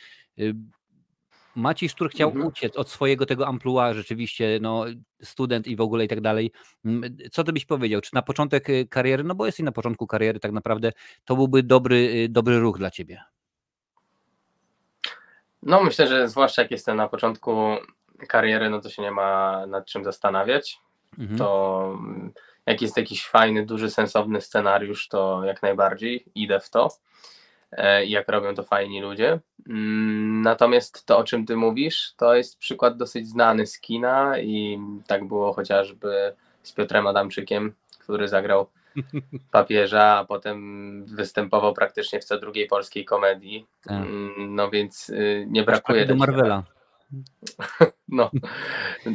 Maciej 1.56 1.90
Sztur 1.90 2.10
chciał 2.10 2.30
Mhm. 2.30 2.48
uciec 2.48 2.78
od 2.78 2.90
swojego 2.90 3.26
tego 3.26 3.48
amplua, 3.48 3.94
rzeczywiście, 3.94 4.60
no, 4.62 4.86
student 5.22 5.68
i 5.68 5.76
w 5.76 5.82
ogóle 5.82 6.06
i 6.06 6.08
tak 6.08 6.22
dalej. 6.22 6.52
Co 7.32 7.44
ty 7.44 7.54
byś 7.54 7.66
powiedział? 7.66 8.02
Czy 8.02 8.16
na 8.16 8.22
początek 8.22 8.68
kariery, 8.90 9.24
no 9.24 9.36
bo 9.36 9.46
jesteś 9.46 9.66
na 9.66 9.72
początku 9.72 10.08
kariery 10.08 10.40
tak 10.40 10.52
naprawdę, 10.52 10.92
to 11.26 11.36
byłby 11.36 11.64
dobry, 11.64 12.30
dobry 12.30 12.60
ruch 12.60 12.78
dla 12.78 12.92
ciebie? 12.92 13.22
No 15.64 15.84
myślę, 15.84 16.08
że 16.08 16.28
zwłaszcza 16.28 16.62
jak 16.62 16.72
jestem 16.72 16.98
na 16.98 17.08
początku 17.08 17.76
kariery, 18.28 18.70
no 18.70 18.82
to 18.82 18.90
się 18.90 19.02
nie 19.02 19.12
ma 19.12 19.66
nad 19.68 19.86
czym 19.86 20.04
zastanawiać. 20.04 20.80
Mhm. 21.20 21.38
To 21.38 22.00
jak 22.66 22.82
jest 22.82 22.98
jakiś 22.98 23.28
fajny, 23.28 23.66
duży, 23.66 23.90
sensowny 23.90 24.42
scenariusz, 24.42 25.08
to 25.08 25.44
jak 25.46 25.62
najbardziej 25.62 26.26
idę 26.36 26.60
w 26.60 26.70
to. 26.70 26.90
E, 27.72 28.06
jak 28.06 28.30
robią 28.30 28.56
to 28.56 28.64
fajni 28.64 29.02
ludzie. 29.02 29.40
Mm, 29.70 30.42
Natomiast 30.42 31.06
to, 31.06 31.18
o 31.18 31.24
czym 31.24 31.46
ty 31.46 31.56
mówisz, 31.56 32.14
to 32.18 32.36
jest 32.36 32.58
przykład 32.58 32.98
dosyć 32.98 33.28
znany 33.28 33.68
z 33.68 33.80
kina 33.80 34.40
i 34.40 34.80
tak 35.08 35.28
było 35.28 35.54
chociażby 35.54 36.36
z 36.64 36.72
Piotrem 36.72 37.08
Adamczykiem, 37.08 37.74
który 38.00 38.28
zagrał 38.28 38.68
papieża, 39.52 40.18
a 40.18 40.26
potem 40.26 41.06
występował 41.06 41.74
praktycznie 41.74 42.20
w 42.20 42.26
co 42.26 42.40
drugiej 42.40 42.68
polskiej 42.68 43.06
komedii. 43.06 43.66
Tak. 43.84 43.98
Mm, 44.02 44.56
No 44.56 44.70
więc 44.70 45.10
y, 45.10 45.46
nie 45.50 45.64
brakuje 45.64 46.06
do 46.06 46.16
Marvela. 46.16 46.64
No, 48.08 48.32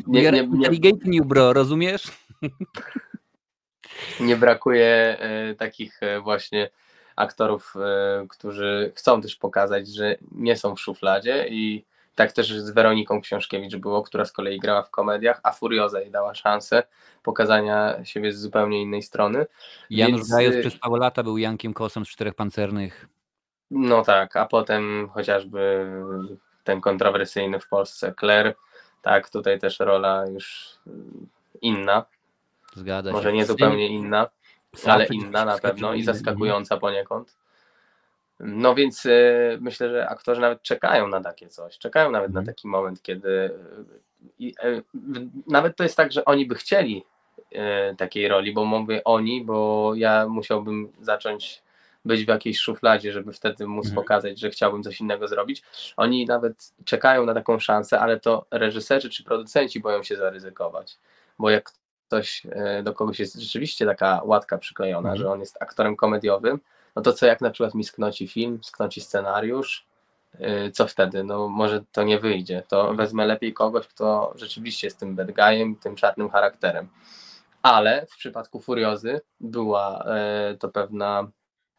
Nie, 0.07 0.31
nie, 0.31 0.91
nie, 1.05 1.23
bro, 1.23 1.53
rozumiesz? 1.53 2.13
nie 4.21 4.37
brakuje 4.37 5.19
takich 5.59 6.03
e, 6.03 6.21
właśnie 6.21 6.71
aktorów, 7.17 7.75
e, 7.77 8.27
którzy 8.29 8.93
chcą 8.97 9.23
też 9.23 9.37
pokazać, 9.37 9.89
że 9.89 10.17
nie 10.33 10.57
są 10.57 10.77
w 10.77 10.81
szufladzie 10.81 11.47
i 11.49 11.85
tak 12.15 12.33
też 12.33 12.53
z 12.53 12.71
Weroniką 12.71 13.21
Książkiewicz 13.21 13.77
było, 13.77 14.03
która 14.03 14.25
z 14.25 14.33
kolei 14.33 14.59
grała 14.59 14.83
w 14.83 14.91
komediach, 14.91 15.41
a 15.43 15.53
Furioza 15.53 16.01
jej 16.01 16.11
dała 16.11 16.35
szansę 16.35 16.83
pokazania 17.23 18.05
siebie 18.05 18.33
z 18.33 18.41
zupełnie 18.41 18.83
innej 18.83 19.03
strony. 19.03 19.47
Janusz 19.91 20.21
Więc, 20.21 20.31
Gajos 20.31 20.55
y, 20.55 20.61
przez 20.61 20.79
paru 20.79 20.97
lata 20.97 21.23
był 21.23 21.39
Jankiem 21.39 21.75
Kosem 21.75 22.05
z 22.05 22.09
Czterech 22.09 22.35
Pancernych. 22.35 23.09
No 23.71 24.03
tak, 24.03 24.37
a 24.37 24.47
potem 24.47 25.09
chociażby 25.13 25.91
ten 26.65 26.81
kontrowersyjny 26.81 27.61
w 27.61 27.69
Polsce 27.69 28.15
Claire, 28.21 28.55
tak, 29.03 29.31
tutaj 29.31 29.59
też 29.59 29.81
rola 29.81 30.27
już 30.27 30.77
y, 30.87 30.91
inna, 31.61 32.05
Zgadza 32.75 33.11
się. 33.11 33.17
może 33.17 33.33
nie 33.33 33.47
zupełnie 33.47 33.89
inna, 33.89 34.29
ale 34.87 35.07
inna 35.07 35.45
na 35.45 35.59
pewno 35.59 35.95
i 35.95 36.03
zaskakująca 36.03 36.77
poniekąd. 36.77 37.37
No 38.47 38.75
więc 38.75 39.07
y, 39.07 39.59
myślę, 39.61 39.91
że 39.91 40.09
aktorzy 40.09 40.41
nawet 40.41 40.63
czekają 40.63 41.09
na 41.09 41.21
takie 41.21 41.49
coś, 41.49 41.79
czekają 41.79 42.11
nawet 42.11 42.29
Mhm. 42.29 42.45
na 42.45 42.53
taki 42.53 42.69
moment, 42.69 43.03
kiedy 43.03 43.29
y, 43.29 43.51
i, 44.39 44.55
w- 44.95 45.51
nawet 45.51 45.77
to 45.77 45.83
jest 45.83 45.97
tak, 45.97 46.13
że 46.13 46.25
oni 46.25 46.47
by 46.47 46.55
chcieli 46.55 47.05
y, 47.93 47.97
takiej 47.97 48.29
roli, 48.29 48.53
bo 48.53 48.65
mówię 48.65 49.05
oni, 49.05 49.45
bo 49.45 49.93
ja 49.97 50.27
musiałbym 50.29 50.93
zacząć 51.01 51.63
być 52.05 52.25
w 52.25 52.29
jakiejś 52.29 52.61
szufladzie, 52.61 53.13
żeby 53.13 53.33
wtedy 53.33 53.67
móc 53.67 53.87
Mhm. 53.87 53.95
pokazać, 53.95 54.41
że 54.41 54.51
chciałbym 54.51 54.83
coś 54.83 55.01
innego 55.01 55.29
zrobić. 55.29 55.63
Oni 55.97 56.27
nawet 56.27 56.73
czekają 56.85 57.27
na 57.27 57.35
taką 57.35 57.59
szansę, 57.59 58.01
ale 58.01 58.21
to 58.21 58.47
reżyserzy 58.51 59.11
czy 59.11 59.25
producenci 59.25 59.81
boją 59.81 60.03
się 60.03 60.17
zaryzykować, 60.17 60.97
bo 61.39 61.51
jak 61.51 61.73
ktoś 62.09 62.47
e, 62.51 62.83
do 62.83 62.93
kogoś 62.95 63.21
jest 63.21 63.35
rzeczywiście 63.35 63.87
taka 63.87 64.21
łatka 64.25 64.59
przyklejona, 64.59 65.09
Mhm. 65.09 65.17
że 65.19 65.31
on 65.33 65.41
jest 65.41 65.63
aktorem 65.63 65.97
komediowym, 65.97 66.61
no 66.97 67.03
to 67.03 67.13
co 67.13 67.27
jak 67.27 67.41
na 67.41 67.51
przykład 67.51 67.75
mi 67.75 67.85
sknoci 67.85 68.29
film, 68.29 68.59
sknoci 68.63 69.01
scenariusz, 69.01 69.87
e, 70.41 70.71
co 70.71 70.87
wtedy? 70.87 71.25
No 71.25 71.49
może 71.49 71.85
to 71.93 72.03
nie 72.03 72.19
wyjdzie. 72.19 72.63
To 72.69 72.95
wezmę 72.95 73.27
lepiej 73.27 73.53
kogoś, 73.53 73.87
kto 73.87 74.33
rzeczywiście 74.37 74.87
jest 74.87 75.01
tym 75.01 75.17
bad 75.17 75.33
guyem, 75.33 75.77
tym 75.77 75.97
czarnym 75.97 76.31
charakterem. 76.31 76.89
Ale 77.63 78.07
w 78.07 78.17
przypadku 78.17 78.61
Furiozy 78.61 79.21
była 79.41 80.05
e, 80.05 80.57
to 80.61 80.69
pewna 80.69 81.29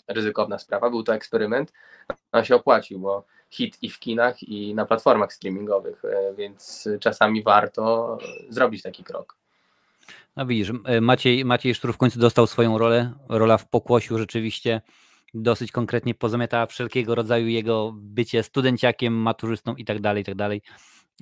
ryzykowna 0.07 0.59
sprawa, 0.59 0.89
był 0.89 1.03
to 1.03 1.13
eksperyment, 1.13 1.73
on 2.31 2.45
się 2.45 2.55
opłacił, 2.55 2.99
bo 2.99 3.25
hit 3.49 3.77
i 3.81 3.89
w 3.89 3.99
kinach, 3.99 4.43
i 4.43 4.75
na 4.75 4.85
platformach 4.85 5.33
streamingowych, 5.33 6.05
e, 6.05 6.33
więc 6.33 6.89
czasami 6.99 7.43
warto 7.43 8.17
zrobić 8.49 8.81
taki 8.81 9.03
krok. 9.03 9.35
No 10.35 10.45
widzisz, 10.45 10.71
e, 10.85 11.01
Maciej, 11.01 11.45
Maciej 11.45 11.75
Sztur 11.75 11.93
w 11.93 11.97
końcu 11.97 12.19
dostał 12.19 12.47
swoją 12.47 12.77
rolę. 12.77 13.13
Rola 13.29 13.57
w 13.57 13.69
pokłosiu 13.69 14.17
rzeczywiście 14.17 14.81
dosyć 15.35 15.71
konkretnie 15.71 16.15
pozamiatała 16.15 16.65
wszelkiego 16.65 17.15
rodzaju 17.15 17.47
jego 17.47 17.91
bycie 17.95 18.43
studenciakiem, 18.43 19.13
maturzystą 19.13 19.75
i 19.75 19.85
tak 19.85 19.99
dalej, 19.99 20.21
i 20.21 20.25
tak 20.25 20.35
dalej. 20.35 20.61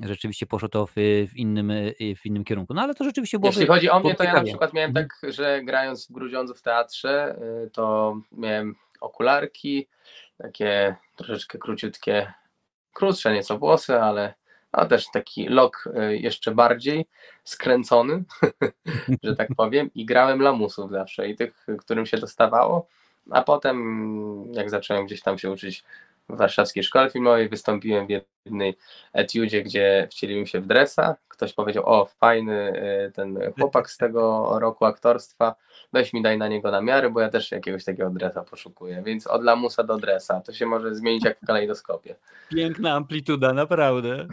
Rzeczywiście 0.04 0.46
poszło 0.46 0.70
to 0.70 0.88
w, 0.88 0.92
w, 1.28 1.36
innym, 1.38 1.72
e, 1.72 1.92
w 2.16 2.26
innym 2.26 2.44
kierunku. 2.44 2.74
No 2.74 2.82
ale 2.82 2.96
to 2.96 3.04
rzeczywiście 3.04 3.40
było. 3.40 3.50
Jeśli 3.50 3.68
chodzi 3.68 3.90
o 3.90 4.00
mnie, 4.00 4.16
to 4.16 4.24
ja 4.24 4.34
na 4.34 4.44
przykład 4.44 4.74
miałem 4.74 4.90
Mhm. 4.90 5.08
tak, 5.08 5.34
że 5.34 5.62
grając 5.64 6.08
w 6.08 6.12
Grudziądzu 6.12 6.56
w 6.56 6.62
teatrze, 6.62 7.40
y, 7.66 7.70
to 7.70 8.18
miałem 8.32 8.76
okularki, 9.02 9.88
takie 10.38 10.96
troszeczkę 11.16 11.58
króciutkie, 11.58 12.34
krótsze 12.94 13.34
nieco 13.34 13.58
włosy, 13.58 14.00
ale 14.02 14.34
a 14.72 14.86
też 14.86 15.06
taki 15.14 15.48
lok 15.48 15.90
y, 16.12 16.18
jeszcze 16.18 16.52
bardziej 16.52 17.06
skręcony, 17.44 18.24
że 19.24 19.36
tak 19.36 19.50
powiem, 19.58 19.90
i 19.96 20.06
grałem 20.06 20.42
lamusów 20.42 20.92
zawsze 20.92 21.30
i 21.30 21.36
tych, 21.36 21.66
którym 21.80 22.06
się 22.06 22.18
dostawało, 22.18 22.88
a 23.32 23.44
potem 23.44 24.54
jak 24.54 24.70
zacząłem 24.70 25.06
gdzieś 25.06 25.22
tam 25.22 25.38
się 25.38 25.52
uczyć 25.52 25.84
w 26.30 26.38
warszawskiej 26.38 26.84
szkole 26.84 27.10
filmowej, 27.10 27.50
wystąpiłem 27.50 28.08
w 28.08 28.10
jednej 28.46 28.76
etiudzie, 29.14 29.64
gdzie 29.64 30.08
wcieliłem 30.12 30.46
się 30.46 30.62
w 30.62 30.68
dresa, 30.68 31.16
ktoś 31.28 31.54
powiedział, 31.54 31.84
o 31.86 32.06
fajny 32.06 32.74
y, 33.08 33.12
ten 33.12 33.40
chłopak 33.60 33.90
z 33.90 33.98
tego 33.98 34.52
roku 34.60 34.86
aktorstwa, 34.86 35.56
weź 35.94 36.14
mi 36.14 36.22
daj 36.22 36.38
na 36.38 36.48
niego 36.48 36.72
namiary, 36.72 37.10
bo 37.10 37.22
ja 37.22 37.30
też 37.30 37.52
jakiegoś 37.52 37.84
takiego 37.84 38.10
dresa 38.10 38.44
poszukuję, 38.44 39.04
więc 39.06 39.28
od 39.28 39.44
lamusa 39.44 39.84
do 39.84 39.98
dresa, 39.98 40.42
to 40.42 40.54
się 40.54 40.66
może 40.66 40.96
zmienić 40.96 41.26
jak 41.26 41.40
w 41.40 41.46
kalejdoskopie. 41.46 42.16
Piękna 42.50 42.94
amplituda, 42.94 43.54
naprawdę. 43.54 44.28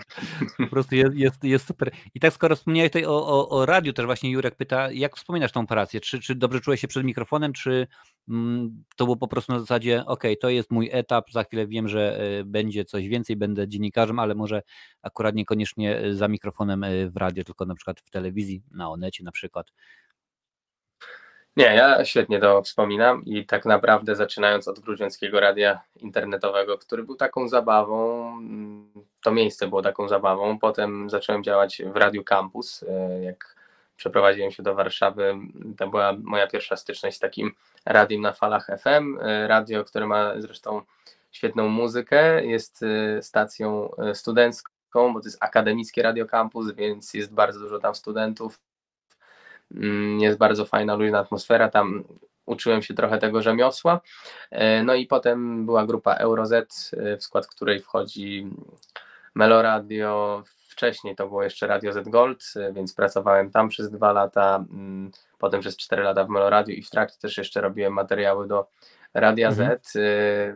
Po 0.59 0.67
prostu 0.67 0.95
jest, 0.95 1.15
jest, 1.15 1.45
jest 1.45 1.67
super. 1.67 1.91
I 2.15 2.21
tak 2.21 2.33
skoro 2.33 2.57
wspomniałeś 2.57 2.91
tutaj 2.93 3.07
o, 3.07 3.27
o, 3.27 3.49
o 3.49 3.67
radiu, 3.67 3.93
też 3.93 4.07
właśnie 4.07 4.31
Jurek 4.31 4.55
pyta, 4.55 4.93
jak 4.93 5.17
wspominasz 5.17 5.53
tą 5.53 5.61
operację? 5.61 6.01
Czy, 6.01 6.21
czy 6.21 6.35
dobrze 6.35 6.61
czułeś 6.61 6.81
się 6.81 6.89
przed 6.89 7.05
mikrofonem, 7.05 7.53
czy 7.53 7.87
mm, 8.29 8.85
to 8.97 9.05
było 9.05 9.17
po 9.17 9.29
prostu 9.29 9.53
na 9.53 9.61
zasadzie, 9.61 10.07
ok, 10.07 10.25
to 10.41 10.49
jest 10.49 10.71
mój 10.71 10.89
etap, 10.93 11.31
za 11.31 11.45
chwilę 11.45 11.67
wiem, 11.67 11.89
że 11.89 12.21
y, 12.41 12.45
będzie 12.45 12.85
coś 12.85 13.09
więcej, 13.09 13.37
będę 13.37 13.69
dziennikarzem, 13.69 14.00
ale 14.19 14.35
może 14.35 14.63
akurat 15.03 15.35
niekoniecznie 15.35 16.05
y, 16.05 16.15
za 16.15 16.29
mikrofonem 16.29 16.85
y, 16.85 17.11
w 17.11 17.17
radio, 17.17 17.45
tylko 17.45 17.65
na 17.65 17.75
przykład 17.75 18.01
w 18.01 18.11
telewizji, 18.11 18.63
na 18.71 18.91
Onecie 18.91 19.25
na 19.25 19.33
przykład. 19.33 19.67
Nie, 21.57 21.65
ja 21.65 22.05
świetnie 22.05 22.41
to 22.41 22.63
wspominam 22.63 23.25
i 23.25 23.47
tak 23.47 23.65
naprawdę 23.65 24.17
zaczynając 24.17 24.69
od 24.69 24.81
Grudziąckiego 24.81 25.41
Radia 25.41 25.81
Internetowego, 25.97 26.79
który 26.79 27.03
był 27.03 27.17
taką 27.17 27.49
zabawą, 27.49 28.29
mm, 28.39 28.93
to 29.23 29.31
miejsce 29.31 29.69
było 29.69 29.83
taką 29.83 30.09
zabawą, 30.09 30.59
potem 30.59 31.11
zacząłem 31.11 31.45
działać 31.45 31.83
w 31.95 31.97
Radiu 31.97 32.25
Campus, 32.25 32.83
e, 32.83 33.23
jak 33.23 33.57
przeprowadziłem 33.97 34.51
się 34.51 34.63
do 34.63 34.75
Warszawy, 34.75 35.35
to 35.79 35.89
była 35.89 36.13
moja 36.23 36.47
pierwsza 36.47 36.77
styczność 36.77 37.17
z 37.17 37.21
takim 37.21 37.53
radiem 37.87 38.21
na 38.21 38.33
falach 38.33 38.67
FM, 38.67 39.19
e, 39.21 39.49
radio, 39.49 39.85
które 39.85 40.07
ma 40.07 40.41
zresztą 40.41 40.83
świetną 41.31 41.69
muzykę, 41.69 42.47
jest 42.47 42.83
e, 42.83 43.23
stacją 43.23 43.97
e, 43.97 44.15
studencką, 44.15 44.71
bo 44.95 45.21
to 45.21 45.29
jest 45.29 45.39
akademickie 45.41 46.03
Radio 46.03 46.27
Campus, 46.27 46.73
więc 46.73 47.15
jest 47.15 47.35
bardzo 47.35 47.61
dużo 47.61 47.79
tam 47.79 47.95
studentów, 47.95 48.61
Mm, 49.75 50.21
jest 50.21 50.39
bardzo 50.39 50.65
fajna, 50.65 50.95
luźna 50.95 51.19
atmosfera, 51.19 51.69
tam 51.69 52.05
uczyłem 52.47 52.83
się 52.83 52.95
trochę 52.95 53.19
tego 53.19 53.43
rzemiosła. 53.43 54.01
E, 54.51 54.83
No 54.83 54.95
i 54.95 55.07
potem 55.07 55.67
była 55.67 55.87
grupa 55.87 56.15
Euroz, 56.15 56.53
e, 56.53 56.67
w 57.17 57.23
skład 57.23 57.47
której 57.47 57.81
wchodzi 57.81 58.47
Meloradio, 59.35 60.43
wcześniej 60.69 61.17
to 61.17 61.29
było 61.29 61.43
jeszcze 61.43 61.67
Radio 61.67 61.93
Z 61.93 62.09
Gold, 62.09 62.45
e, 62.57 62.73
więc 62.73 62.95
pracowałem 62.95 63.51
tam 63.51 63.69
przez 63.69 63.91
dwa 63.91 64.13
lata, 64.13 64.65
mm, 64.73 65.11
potem 65.39 65.61
przez 65.61 65.77
cztery 65.77 66.03
lata 66.03 66.25
w 66.25 66.29
Meloradiu 66.29 66.75
i 66.75 66.83
w 66.83 66.91
trakcie 66.91 67.19
też 67.19 67.39
jeszcze 67.39 67.61
robiłem 67.61 67.93
materiały 67.93 68.49
do 68.49 68.69
Radia 69.15 69.49
Mhm. 69.49 69.79
Z. 69.83 69.97
E, 69.97 70.01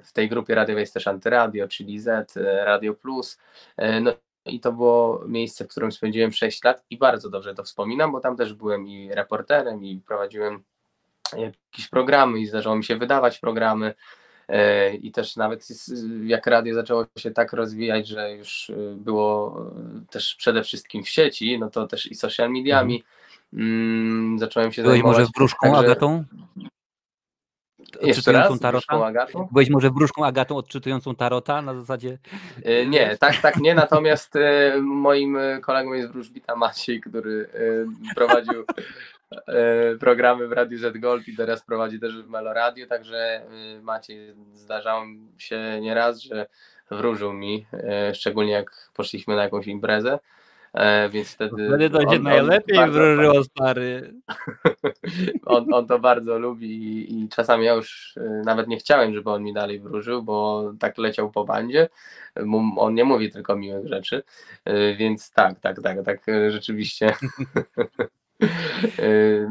W 0.04 0.12
tej 0.12 0.28
grupie 0.28 0.54
radiowej 0.54 0.80
jest 0.82 0.94
też 0.94 1.06
Antyradio, 1.06 1.68
czyli 1.68 1.98
Z, 2.00 2.36
e, 2.36 2.64
Radio 2.64 2.94
Plus. 2.94 3.38
E, 3.76 4.00
No 4.00 4.12
i 4.46 4.60
to 4.60 4.72
było 4.72 5.24
miejsce, 5.26 5.64
w 5.64 5.68
którym 5.68 5.92
spędziłem 5.92 6.32
6 6.32 6.64
lat 6.64 6.84
i 6.90 6.98
bardzo 6.98 7.30
dobrze 7.30 7.54
to 7.54 7.64
wspominam, 7.64 8.12
bo 8.12 8.20
tam 8.20 8.36
też 8.36 8.54
byłem 8.54 8.88
i 8.88 9.10
reporterem, 9.14 9.84
i 9.84 10.00
prowadziłem 10.06 10.62
jakieś 11.36 11.88
programy, 11.88 12.38
i 12.38 12.46
zdarzało 12.46 12.76
mi 12.76 12.84
się 12.84 12.96
wydawać 12.96 13.38
programy. 13.38 13.94
I 15.00 15.12
też 15.12 15.36
nawet 15.36 15.66
jak 16.24 16.46
radio 16.46 16.74
zaczęło 16.74 17.06
się 17.18 17.30
tak 17.30 17.52
rozwijać, 17.52 18.08
że 18.08 18.32
już 18.32 18.72
było 18.96 19.64
też 20.10 20.34
przede 20.34 20.62
wszystkim 20.62 21.02
w 21.04 21.08
sieci, 21.08 21.58
no 21.58 21.70
to 21.70 21.86
też 21.86 22.06
i 22.06 22.14
social 22.14 22.50
mediami 22.50 23.04
mm, 23.52 24.38
zacząłem 24.38 24.72
się 24.72 24.82
Byłeś 24.82 24.96
zajmować. 24.98 25.18
może 25.18 25.30
wróżką 25.36 25.66
Także- 25.72 25.78
Agatą? 25.78 26.24
Raz, 27.92 28.10
odczytującą 28.10 28.58
tarota? 28.58 29.12
Byłeś 29.52 29.70
może 29.70 29.90
wróżką 29.90 30.24
Agatą 30.24 30.56
odczytującą 30.56 31.14
tarota 31.14 31.62
na 31.62 31.74
zasadzie... 31.74 32.18
E, 32.64 32.86
Nie, 32.86 33.16
tak, 33.16 33.36
tak 33.36 33.56
nie, 33.56 33.74
natomiast 33.74 34.36
e, 34.36 34.76
moim 34.82 35.38
kolegą 35.62 35.92
jest 35.92 36.12
wróżbita 36.12 36.56
Maciej, 36.56 37.00
który 37.00 37.48
e, 37.54 38.14
prowadził 38.14 38.64
programy 40.00 40.48
w 40.48 40.52
Radiu 40.52 40.78
Z 40.78 40.98
Gold 40.98 41.28
i 41.28 41.36
teraz 41.36 41.62
prowadzi 41.62 42.00
też 42.00 42.22
w 42.22 42.28
Meloradiu, 42.28 42.86
także 42.86 43.42
Maciej 43.82 44.34
zdarzało 44.52 45.04
się 45.38 45.80
nieraz, 45.80 46.20
że 46.20 46.46
wróżył 46.90 47.32
mi, 47.32 47.66
szczególnie 48.12 48.52
jak 48.52 48.90
poszliśmy 48.94 49.36
na 49.36 49.42
jakąś 49.42 49.66
imprezę, 49.66 50.18
e, 50.74 51.08
więc 51.08 51.32
wtedy 51.32 51.68
Wtedy 51.68 51.90
to 51.90 52.00
się 52.00 52.06
on- 52.08 52.14
on 52.16 52.22
najlepiej 52.22 52.76
bardzo- 52.76 52.98
wróżyło, 52.98 53.44
stary. 53.44 54.14
on, 55.46 55.74
on 55.74 55.86
to 55.86 55.98
bardzo 55.98 56.38
lubi 56.38 56.70
i, 56.70 57.22
i 57.22 57.28
czasami 57.28 57.64
ja 57.64 57.74
już 57.74 58.16
y, 58.16 58.42
nawet 58.44 58.68
nie 58.68 58.76
chciałem, 58.76 59.14
żeby 59.14 59.30
on 59.30 59.42
mi 59.42 59.52
dalej 59.52 59.80
wróżył, 59.80 60.22
bo 60.22 60.64
tak 60.80 60.98
leciał 60.98 61.30
po 61.30 61.44
bandzie. 61.44 61.88
On 62.76 62.94
nie 62.94 63.04
mówi 63.04 63.32
tylko 63.32 63.56
miłych 63.56 63.88
rzeczy, 63.88 64.22
y, 64.68 64.96
więc 64.98 65.30
tak, 65.30 65.60
tak, 65.60 65.82
tak, 65.82 66.04
tak 66.04 66.20
rzeczywiście. 66.48 67.14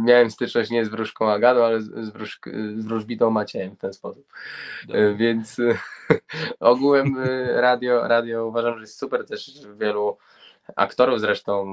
Miałem 0.06 0.32
styczność 0.32 0.72
nie 0.72 0.86
z 0.86 0.90
wróżką 0.90 1.32
Agatą, 1.32 1.66
ale 1.66 1.82
z, 1.82 2.10
wróżk, 2.10 2.50
z 2.78 2.86
wróżbitą 2.86 3.30
Maciejem 3.30 3.76
w 3.76 3.80
ten 3.80 3.94
sposób. 3.94 4.26
Więc 5.16 5.58
ogółem 6.60 7.16
radio, 7.56 8.08
radio 8.08 8.48
uważam, 8.48 8.76
że 8.76 8.82
jest 8.82 9.00
super. 9.00 9.26
Też 9.26 9.52
wielu 9.80 10.18
aktorów 10.76 11.20
zresztą 11.20 11.66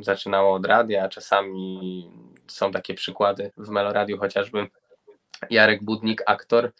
zaczynało 0.00 0.54
od 0.54 0.66
radia, 0.66 1.08
czasami 1.08 2.10
są 2.46 2.72
takie 2.72 2.94
przykłady 2.94 3.52
w 3.56 3.68
Meloradiu 3.68 4.18
chociażby. 4.18 4.66
Jarek 5.50 5.84
Budnik, 5.84 6.22
aktor, 6.26 6.72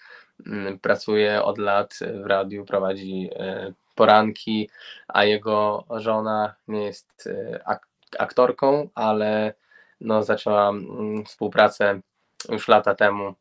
mm, 0.47 0.78
pracuje 0.78 1.43
od 1.43 1.59
lat 1.59 1.98
w 2.22 2.26
radiu, 2.26 2.64
prowadzi 2.64 3.30
e, 3.36 3.72
poranki, 3.94 4.70
a 5.09 5.24
jego 5.24 5.84
żona 5.90 6.55
nie 6.68 6.84
jest 6.84 7.26
e, 7.26 7.60
ak- 7.64 7.89
aktorką, 8.18 8.89
ale 8.94 9.55
no, 10.01 10.22
zaczęła 10.22 10.68
mm, 10.68 11.24
współpracę 11.24 12.01
już 12.48 12.68
lata 12.68 12.94
temu 12.94 13.34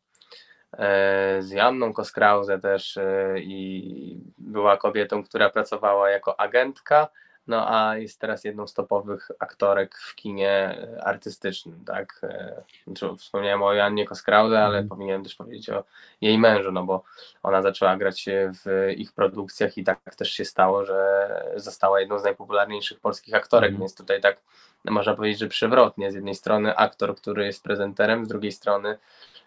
e, 0.72 1.36
z 1.42 1.50
Janną 1.50 1.92
Koskrause 1.92 2.58
też 2.58 2.98
i 3.36 4.20
była 4.38 4.76
kobietą, 4.76 5.24
która 5.24 5.50
pracowała 5.50 6.10
jako 6.10 6.40
agentka, 6.40 7.08
no 7.46 7.66
a 7.78 7.96
jest 7.96 8.20
teraz 8.20 8.44
jedną 8.44 8.66
z 8.66 8.74
topowych 8.74 9.30
aktorek 9.38 9.96
w 9.98 10.14
kinie 10.14 10.50
e, 10.98 11.04
artystycznym, 11.04 11.84
tak. 11.84 12.20
E, 12.22 12.62
znaczy, 12.86 13.16
Wspomniałem 13.16 13.62
o 13.62 13.72
Jannie 13.72 14.06
Koskrause, 14.06 14.58
ale 14.58 14.78
Mhm. 14.78 14.88
powinienem 14.88 15.22
też 15.24 15.34
powiedzieć 15.34 15.70
o 15.70 15.84
jej 16.20 16.38
mężu, 16.38 16.72
no 16.72 16.84
bo 16.84 17.02
ona 17.42 17.62
zaczęła 17.62 17.96
grać 17.96 18.24
w 18.64 18.92
ich 18.96 19.12
produkcjach 19.12 19.78
i 19.78 19.84
tak 19.84 20.14
też 20.16 20.30
się 20.30 20.44
stało, 20.44 20.84
że 20.84 21.28
została 21.56 22.00
jedną 22.00 22.18
z 22.18 22.24
najpopularniejszych 22.24 23.00
polskich 23.00 23.34
aktorek, 23.34 23.68
Mhm. 23.68 23.80
więc 23.80 23.96
tutaj 23.96 24.20
tak 24.20 24.36
można 24.84 25.14
powiedzieć, 25.14 25.38
że 25.40 25.48
przewrotnie. 25.48 26.12
Z 26.12 26.14
jednej 26.14 26.34
strony 26.34 26.76
aktor, 26.76 27.16
który 27.16 27.46
jest 27.46 27.62
prezenterem, 27.62 28.24
z 28.24 28.28
drugiej 28.28 28.52
strony 28.52 28.98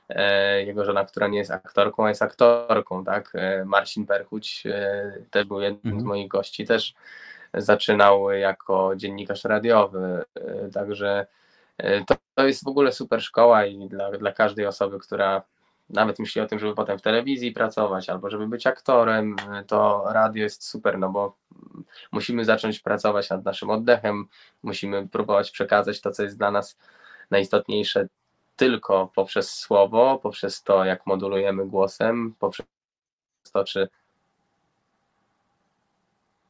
e, 0.09 0.63
jego 0.63 0.85
żona, 0.85 1.05
która 1.05 1.27
nie 1.27 1.38
jest 1.38 1.51
aktorką, 1.51 2.05
a 2.05 2.09
jest 2.09 2.22
aktorką, 2.22 3.05
tak? 3.05 3.34
Marcin 3.65 4.05
Perchuć 4.05 4.63
też 5.31 5.45
był 5.45 5.61
jednym 5.61 5.81
Mhm. 5.85 6.01
z 6.01 6.03
moich 6.03 6.27
gości, 6.27 6.65
też 6.65 6.93
zaczynał 7.57 8.32
jako 8.32 8.95
dziennikarz 8.95 9.44
radiowy, 9.44 10.26
e, 10.36 10.69
także 10.69 11.27
e, 11.77 12.06
to, 12.06 12.15
to 12.36 12.48
jest 12.48 12.64
w 12.64 12.68
ogóle 12.68 12.91
super 12.91 13.22
szkoła 13.22 13.65
i 13.65 13.88
dla, 13.90 14.11
dla 14.11 14.32
każdej 14.32 14.65
osoby, 14.65 14.99
która 14.99 15.41
nawet 15.90 16.19
myśli 16.19 16.41
o 16.41 16.48
tym, 16.48 16.60
żeby 16.60 16.76
potem 16.76 16.99
w 16.99 17.02
telewizji 17.02 17.52
pracować 17.52 18.10
albo 18.10 18.30
żeby 18.30 18.48
być 18.48 18.68
aktorem, 18.68 19.36
e, 19.53 19.64
to 19.64 20.03
radio 20.07 20.44
jest 20.44 20.68
super, 20.68 20.99
no 20.99 21.10
bo 21.10 21.36
musimy 22.11 22.45
zacząć 22.45 22.80
pracować 22.80 23.30
nad 23.30 23.45
naszym 23.45 23.69
oddechem, 23.69 24.27
musimy 24.64 25.07
próbować 25.07 25.52
przekazać 25.52 26.02
to, 26.02 26.11
co 26.11 26.23
jest 26.23 26.38
dla 26.38 26.52
nas 26.52 26.77
najistotniejsze 27.32 28.07
tylko 28.56 29.11
poprzez 29.15 29.53
słowo, 29.53 30.19
poprzez 30.23 30.64
to, 30.64 30.86
jak 30.86 31.06
modulujemy 31.07 31.65
głosem, 31.65 32.36
poprzez 32.40 32.65
to, 33.53 33.64
czy 33.64 33.90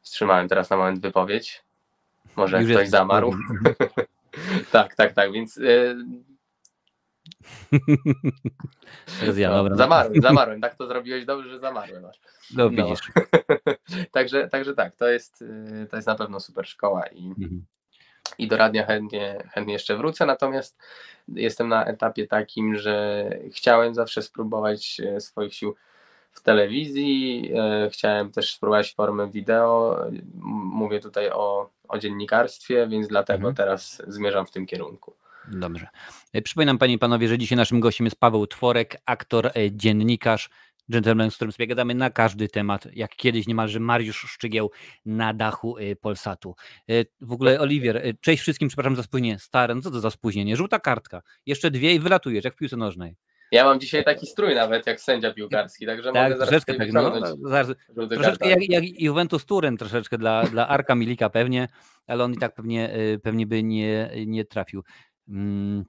wstrzymałem 0.05 0.47
teraz 0.47 0.69
na 0.69 0.77
moment 0.77 0.99
wypowiedź. 0.99 1.63
Może 2.35 2.61
Już 2.61 2.71
ktoś 2.71 2.89
zamarł. 2.89 3.33
tak, 4.71 4.95
tak, 4.95 5.13
tak, 5.13 5.31
więc 5.31 5.55
yy, 5.55 5.95
ja, 9.35 9.49
no, 9.49 9.55
dobra. 9.55 9.75
zamarłem, 9.75 10.21
zamarłem, 10.29 10.61
tak 10.61 10.75
to 10.75 10.87
zrobiłeś 10.87 11.25
dobrze, 11.25 11.49
że 11.49 11.59
zamarłem 11.59 12.05
aż. 12.05 12.19
No 12.53 12.69
widzisz. 12.69 13.11
także, 14.11 14.47
także 14.49 14.73
tak, 14.73 14.95
to 14.95 15.07
jest, 15.07 15.41
yy, 15.41 15.87
to 15.87 15.95
jest 15.95 16.07
na 16.07 16.15
pewno 16.15 16.39
super 16.39 16.67
szkoła 16.67 17.07
i, 17.07 17.27
Mhm. 17.27 17.65
i 18.37 18.47
do 18.47 18.57
radia 18.57 18.85
chętnie, 18.85 19.49
chętnie 19.53 19.73
jeszcze 19.73 19.97
wrócę, 19.97 20.25
natomiast 20.25 20.77
jestem 21.27 21.67
na 21.67 21.85
etapie 21.85 22.27
takim, 22.27 22.75
że 22.77 23.29
chciałem 23.51 23.95
zawsze 23.95 24.21
spróbować 24.21 25.01
e, 25.05 25.21
swoich 25.21 25.53
sił 25.53 25.75
w 26.35 26.41
telewizji, 26.41 27.51
e, 27.55 27.89
chciałem 27.93 28.31
też 28.31 28.53
spróbować 28.53 28.93
formę 28.93 29.31
wideo, 29.31 29.99
mówię 30.73 30.99
tutaj 30.99 31.29
o, 31.29 31.69
o 31.87 31.97
dziennikarstwie, 31.97 32.87
więc 32.87 33.07
dlatego 33.07 33.37
Mhm. 33.37 33.55
teraz 33.55 34.01
zmierzam 34.07 34.45
w 34.45 34.51
tym 34.51 34.65
kierunku. 34.65 35.13
Dobrze. 35.51 35.87
E, 36.33 36.41
Przypominam 36.41 36.77
Panie 36.77 36.93
i 36.93 36.97
Panowie, 36.99 37.27
że 37.27 37.37
dzisiaj 37.37 37.57
naszym 37.57 37.79
gościem 37.79 38.05
jest 38.05 38.19
Paweł 38.19 38.47
Tworek, 38.47 38.97
aktor, 39.05 39.47
e, 39.47 39.51
dziennikarz, 39.71 40.49
gentleman, 40.89 41.31
z 41.31 41.35
którym 41.35 41.51
sobie 41.51 41.67
gadamy 41.67 41.95
na 41.95 42.09
każdy 42.09 42.47
temat, 42.47 42.87
jak 42.93 43.15
kiedyś 43.15 43.47
niemalże 43.47 43.79
Mariusz 43.79 44.17
Szczygieł 44.17 44.71
na 45.05 45.33
dachu 45.33 45.75
Polsatu. 46.01 46.55
W 47.21 47.31
ogóle 47.31 47.59
Oliwier, 47.59 48.03
cześć 48.21 48.41
wszystkim, 48.41 48.67
przepraszam 48.67 48.95
za 48.95 49.03
spóźnienie. 49.03 49.39
Stare, 49.39 49.75
no 49.75 49.81
co 49.81 49.91
to 49.91 49.99
za 49.99 50.09
spóźnienie? 50.09 50.55
Żółta 50.55 50.79
kartka. 50.79 51.21
Jeszcze 51.45 51.71
dwie 51.71 51.93
i 51.93 51.99
wylatujesz, 51.99 52.45
jak 52.45 52.53
w 52.53 52.57
piłce 52.57 52.77
nożnej. 52.77 53.15
Ja 53.51 53.63
mam 53.63 53.79
dzisiaj 53.79 54.03
taki 54.03 54.27
strój 54.27 54.55
nawet 54.55 54.87
jak 54.87 55.01
sędzia 55.01 55.33
piłkarski, 55.33 55.85
także 55.85 56.11
Tak, 56.11 56.31
mogę 56.31 56.45
troszeczkę 56.45 56.73
tak, 56.73 56.93
no, 56.93 57.19
no, 57.19 57.49
zaraz, 57.49 57.67
troszeczkę 58.09 58.49
jak, 58.49 58.69
jak 58.69 58.83
Juventus 58.99 59.45
Turen 59.45 59.77
troszeczkę 59.77 60.17
dla, 60.17 60.43
dla 60.43 60.67
Arka 60.67 60.95
Milika 60.95 61.29
pewnie, 61.29 61.67
ale 62.07 62.23
on 62.23 62.33
i 62.33 62.37
tak 62.37 62.55
pewnie, 62.55 62.89
e, 62.89 63.17
pewnie 63.17 63.47
by 63.47 63.63
nie, 63.63 64.09
nie 64.25 64.45
trafił. 64.45 64.83
Mm, 65.27 65.85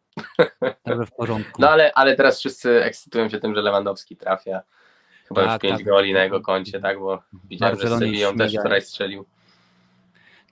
w 1.07 1.11
porządku. 1.17 1.63
No 1.63 1.71
ale, 1.71 1.93
ale 1.95 2.17
teraz 2.17 2.39
wszyscy 2.39 2.83
ekscytują 2.85 3.29
się 3.29 3.41
tym, 3.41 3.55
że 3.55 3.63
Lewandowski 3.63 4.17
trafia 4.17 4.63
chyba 5.29 5.45
Tak, 5.45 5.63
już 5.63 5.71
5 5.71 5.79
tak. 5.79 5.87
goli 5.87 6.13
na 6.13 6.25
jego 6.25 6.41
koncie, 6.41 6.81
tak, 6.81 6.99
bo 6.99 7.23
widziałem, 7.45 7.81
że 7.81 7.89
z 7.89 7.99
Sevillą 7.99 8.37
też 8.37 8.53
wczoraj 8.53 8.83
strzelił. 8.83 9.27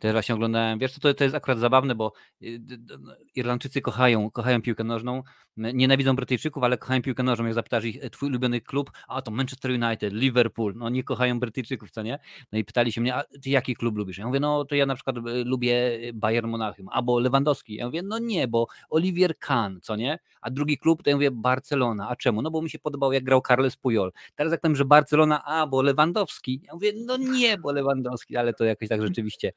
Też 0.05 0.12
właśnie 0.12 0.35
oglądałem. 0.35 0.78
Wiesz, 0.78 0.98
to, 0.98 1.14
to 1.14 1.24
jest 1.24 1.36
akurat 1.36 1.59
zabawne, 1.59 1.94
bo 1.94 2.12
y, 2.43 2.60
no, 3.01 3.12
Irlandczycy 3.35 3.81
kochają, 3.81 4.31
kochają 4.31 4.62
piłkę 4.62 4.85
nożną, 4.85 5.22
nienawidzą 5.56 6.16
Brytyjczyków, 6.16 6.62
ale 6.62 6.78
kochają 6.78 7.02
piłkę 7.02 7.22
nożną. 7.22 7.44
Jak 7.44 7.55
zapytasz 7.55 7.85
ich, 7.85 8.05
e, 8.05 8.10
twój 8.10 8.28
ulubiony 8.28 8.60
klub, 8.60 8.90
a 9.09 9.22
to 9.22 9.31
Manchester 9.31 9.70
United, 9.70 10.12
Liverpool, 10.12 10.74
no 10.76 10.89
nie 10.89 11.05
kochają 11.05 11.40
Brytyjczyków, 11.40 11.90
co 11.90 12.02
nie? 12.02 12.18
No 12.52 12.59
i 12.59 12.64
pytali 12.64 12.93
się 12.93 13.01
mnie, 13.01 13.14
a 13.14 13.24
ty 13.43 13.51
jaki 13.51 13.76
klub 13.76 13.97
lubisz? 13.97 14.18
Ja 14.18 14.26
mówię, 14.26 14.40
no 14.40 14.64
to 14.64 14.74
ja 14.74 14.86
na 14.86 14.94
przykład 14.94 15.16
y, 15.16 15.44
lubię 15.44 15.98
Bayern 16.14 16.48
Monachium, 16.48 16.89
albo 16.89 17.20
Lewandowski. 17.20 17.74
Ja 17.74 17.86
mówię, 17.86 18.02
no 18.02 18.18
nie, 18.18 18.48
bo 18.48 18.66
Olivier 18.90 19.39
Kahn, 19.39 19.78
co 19.82 19.97
nie? 19.97 20.18
A 20.40 20.51
drugi 20.51 20.78
klub, 20.78 21.02
to 21.02 21.10
ja 21.10 21.16
mówię 21.16 21.31
Barcelona. 21.31 22.09
A 22.09 22.16
czemu? 22.16 22.43
No 22.43 22.51
bo 22.51 22.62
mi 22.62 22.70
się 22.70 22.78
podobał, 22.78 23.12
jak 23.12 23.24
grał 23.24 23.43
Carles 23.48 23.76
Puyol. 23.76 24.12
Teraz 24.35 24.51
jak 24.51 24.60
powiem, 24.60 24.76
że 24.76 24.85
Barcelona, 24.85 25.44
a 25.44 25.66
bo 25.66 25.82
Lewandowski. 25.82 26.60
Ja 26.66 26.74
mówię, 26.74 26.93
no 27.06 27.16
nie, 27.16 27.59
bo 27.59 27.72
Lewandowski, 27.72 28.36
ale 28.36 28.55
to 28.55 28.64
jakoś 28.64 28.89
tak 28.89 29.02
rzeczywiście 29.02 29.52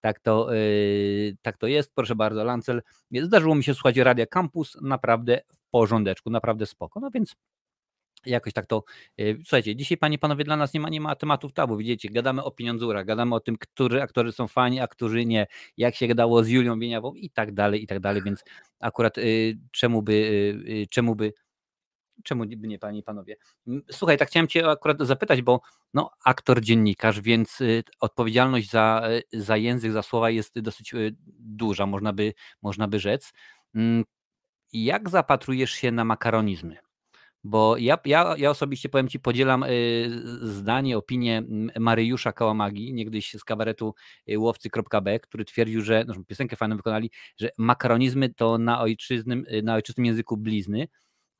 tak 0.00 0.20
to, 0.20 0.52
yy, 0.52 1.36
tak 1.42 1.58
to 1.58 1.66
jest. 1.66 1.94
Proszę 1.94 2.14
bardzo, 2.14 2.44
Lancel. 2.44 2.82
Zdarzyło 3.22 3.54
mi 3.54 3.64
się 3.64 3.74
słuchać 3.74 3.96
Radia 3.96 4.26
Campus, 4.26 4.76
naprawdę 4.82 5.40
w 5.52 5.70
porządeczku, 5.70 6.30
naprawdę 6.30 6.66
spoko. 6.66 7.00
No 7.00 7.10
więc 7.10 7.36
jakoś 8.26 8.52
tak 8.52 8.66
to. 8.66 8.84
Yy, 9.18 9.38
słuchajcie, 9.44 9.76
dzisiaj 9.76 9.98
panie 9.98 10.18
panowie 10.18 10.44
dla 10.44 10.56
nas 10.56 10.74
nie 10.74 10.80
ma, 10.80 10.88
nie 10.88 11.00
ma 11.00 11.16
tematów 11.16 11.52
tabu. 11.52 11.76
Widzicie, 11.76 12.08
gadamy 12.08 12.44
o 12.44 12.50
pieniądzurach, 12.50 13.06
gadamy 13.06 13.34
o 13.34 13.40
tym, 13.40 13.56
którzy 13.56 14.02
aktorzy 14.02 14.32
są 14.32 14.48
fani, 14.48 14.80
a 14.80 14.86
którzy 14.86 15.26
nie, 15.26 15.46
jak 15.76 15.94
się 15.94 16.06
gadało 16.06 16.44
z 16.44 16.48
Julią 16.48 16.78
Wieniawą 16.78 17.14
i 17.14 17.30
tak 17.30 17.54
dalej, 17.54 17.82
i 17.82 17.86
tak 17.86 18.00
dalej. 18.00 18.22
Więc 18.22 18.44
akurat 18.80 19.16
yy, 19.16 19.58
czemu 19.72 20.02
by, 20.02 20.12
yy, 20.66 20.86
czemu 20.86 21.16
by 21.16 21.32
Czemu 22.24 22.44
by 22.56 22.68
nie, 22.68 22.78
panie 22.78 22.98
i 22.98 23.02
panowie? 23.02 23.36
Słuchaj, 23.90 24.18
tak 24.18 24.28
chciałem 24.28 24.48
cię 24.48 24.70
akurat 24.70 24.98
zapytać, 25.00 25.42
bo 25.42 25.60
no, 25.94 26.10
aktor, 26.24 26.60
dziennikarz, 26.60 27.20
więc 27.20 27.60
y, 27.60 27.82
odpowiedzialność 28.00 28.70
za, 28.70 29.08
y, 29.34 29.42
za 29.42 29.56
język, 29.56 29.92
za 29.92 30.02
słowa 30.02 30.30
jest 30.30 30.60
dosyć 30.60 30.94
y, 30.94 31.16
duża, 31.38 31.86
można 31.86 32.12
by, 32.12 32.34
można 32.62 32.88
by 32.88 32.98
rzec. 32.98 33.32
Mm, 33.74 34.04
Jak 34.72 35.10
zapatrujesz 35.10 35.70
się 35.70 35.92
na 35.92 36.04
makaronizmy? 36.04 36.76
Bo 37.44 37.76
ja, 37.76 37.98
ja, 38.04 38.34
ja 38.38 38.50
osobiście 38.50 38.88
powiem 38.88 39.08
Ci, 39.08 39.20
podzielam 39.20 39.64
zdanie, 40.42 40.98
opinię 40.98 41.42
Mariusza 41.80 42.32
Kałamagi, 42.32 42.92
niegdyś 42.92 43.32
z 43.32 43.44
kabaretu 43.44 43.94
łowcy.b, 44.36 45.20
który 45.20 45.44
twierdził, 45.44 45.82
że 45.82 46.04
no, 46.08 46.14
piosenkę 46.26 46.56
fajną 46.56 46.76
wykonali, 46.76 47.10
że 47.38 47.50
makaronizmy 47.58 48.34
to 48.34 48.58
na 48.58 48.80
ojczyznym, 48.80 49.44
na 49.62 49.74
ojczystym 49.74 50.04
języku 50.04 50.36
blizny, 50.36 50.88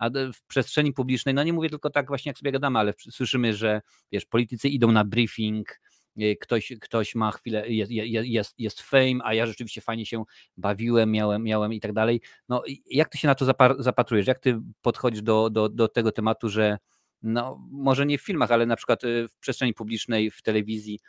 a 0.00 0.10
w 0.10 0.42
przestrzeni 0.46 0.92
publicznej, 0.92 1.34
no 1.34 1.42
nie 1.42 1.52
mówię 1.52 1.70
tylko 1.70 1.90
tak 1.90 2.08
właśnie 2.08 2.30
jak 2.30 2.38
sobie 2.38 2.52
gadamy, 2.52 2.78
ale 2.78 2.92
słyszymy, 3.10 3.54
że 3.54 3.80
wiesz, 4.12 4.26
politycy 4.26 4.68
idą 4.68 4.92
na 4.92 5.04
briefing, 5.04 5.80
y, 6.22 6.36
ktoś, 6.40 6.72
ktoś 6.80 7.14
ma 7.14 7.32
chwilę, 7.32 7.68
jest, 7.68 7.92
jest, 7.92 8.54
jest 8.58 8.80
fame, 8.80 9.18
a 9.24 9.34
ja 9.34 9.46
rzeczywiście 9.46 9.80
fajnie 9.80 10.06
się 10.06 10.24
bawiłem, 10.56 11.10
miałem, 11.10 11.42
miałem 11.42 11.72
i 11.72 11.80
tak 11.80 11.92
dalej. 11.92 12.20
No 12.48 12.62
jak 12.86 13.08
ty 13.08 13.18
się 13.18 13.28
na 13.28 13.34
to 13.34 13.46
zapatrujesz? 13.78 14.26
Jak 14.26 14.38
ty 14.38 14.60
podchodzisz 14.82 15.22
do, 15.22 15.50
do, 15.50 15.68
do 15.68 15.88
tego 15.88 16.12
tematu, 16.12 16.48
że 16.48 16.78
no 17.22 17.58
może 17.70 18.06
nie 18.06 18.18
w 18.18 18.22
filmach, 18.22 18.50
ale 18.50 18.66
na 18.66 18.76
przykład 18.76 19.04
y, 19.04 19.28
w 19.28 19.38
przestrzeni 19.38 19.74
publicznej, 19.74 20.30
w 20.30 20.42
telewizji, 20.42 21.00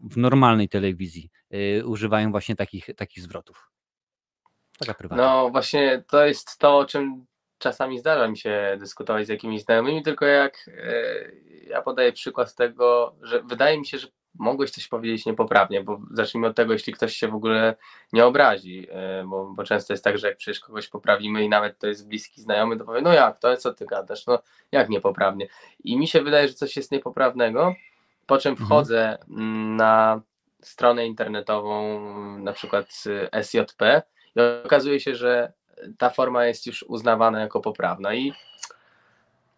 w 0.00 0.16
normalnej 0.16 0.68
telewizji 0.68 1.30
yy, 1.50 1.86
używają 1.86 2.30
właśnie 2.30 2.56
takich, 2.56 2.86
takich 2.96 3.22
zwrotów. 3.22 3.70
No 5.16 5.50
właśnie 5.50 6.04
to 6.08 6.26
jest 6.26 6.58
to, 6.58 6.78
o 6.78 6.84
czym 6.84 7.26
czasami 7.58 7.98
zdarza 7.98 8.28
mi 8.28 8.38
się 8.38 8.76
dyskutować 8.80 9.26
z 9.26 9.28
jakimiś 9.28 9.62
znajomymi, 9.62 10.02
tylko 10.02 10.26
jak 10.26 10.66
yy, 10.66 11.64
ja 11.68 11.82
podaję 11.82 12.12
przykład 12.12 12.54
tego, 12.54 13.14
że 13.22 13.42
wydaje 13.42 13.78
mi 13.78 13.86
się, 13.86 13.98
że 13.98 14.08
mogłeś 14.34 14.70
coś 14.70 14.88
powiedzieć 14.88 15.26
niepoprawnie, 15.26 15.82
bo 15.82 16.00
zacznijmy 16.10 16.46
od 16.46 16.56
tego, 16.56 16.72
jeśli 16.72 16.92
ktoś 16.92 17.16
się 17.16 17.28
w 17.28 17.34
ogóle 17.34 17.74
nie 18.12 18.26
obrazi, 18.26 18.76
yy, 18.76 19.26
bo, 19.26 19.52
bo 19.54 19.64
często 19.64 19.92
jest 19.92 20.04
tak, 20.04 20.18
że 20.18 20.28
jak 20.28 20.36
przecież 20.36 20.60
kogoś 20.60 20.88
poprawimy 20.88 21.44
i 21.44 21.48
nawet 21.48 21.78
to 21.78 21.86
jest 21.86 22.08
bliski 22.08 22.40
znajomy, 22.40 22.76
to 22.76 22.84
powie, 22.84 23.00
no 23.00 23.12
jak, 23.12 23.38
to 23.38 23.56
co 23.56 23.74
ty 23.74 23.86
gadasz, 23.86 24.26
no 24.26 24.38
jak 24.72 24.88
niepoprawnie. 24.88 25.48
I 25.84 25.98
mi 25.98 26.08
się 26.08 26.22
wydaje, 26.22 26.48
że 26.48 26.54
coś 26.54 26.76
jest 26.76 26.92
niepoprawnego, 26.92 27.74
po 28.26 28.38
czym 28.38 28.50
mhm. 28.50 28.66
wchodzę 28.66 29.18
mhm. 29.30 29.76
na 29.76 30.22
stronę 30.62 31.06
internetową, 31.06 32.00
na 32.38 32.52
przykład 32.52 33.04
SJP 33.42 34.02
i 34.36 34.40
okazuje 34.64 35.00
się, 35.00 35.14
że 35.14 35.52
ta 35.98 36.10
forma 36.10 36.46
jest 36.46 36.66
już 36.66 36.82
uznawana 36.82 37.40
jako 37.40 37.60
poprawna 37.60 38.14
i 38.14 38.32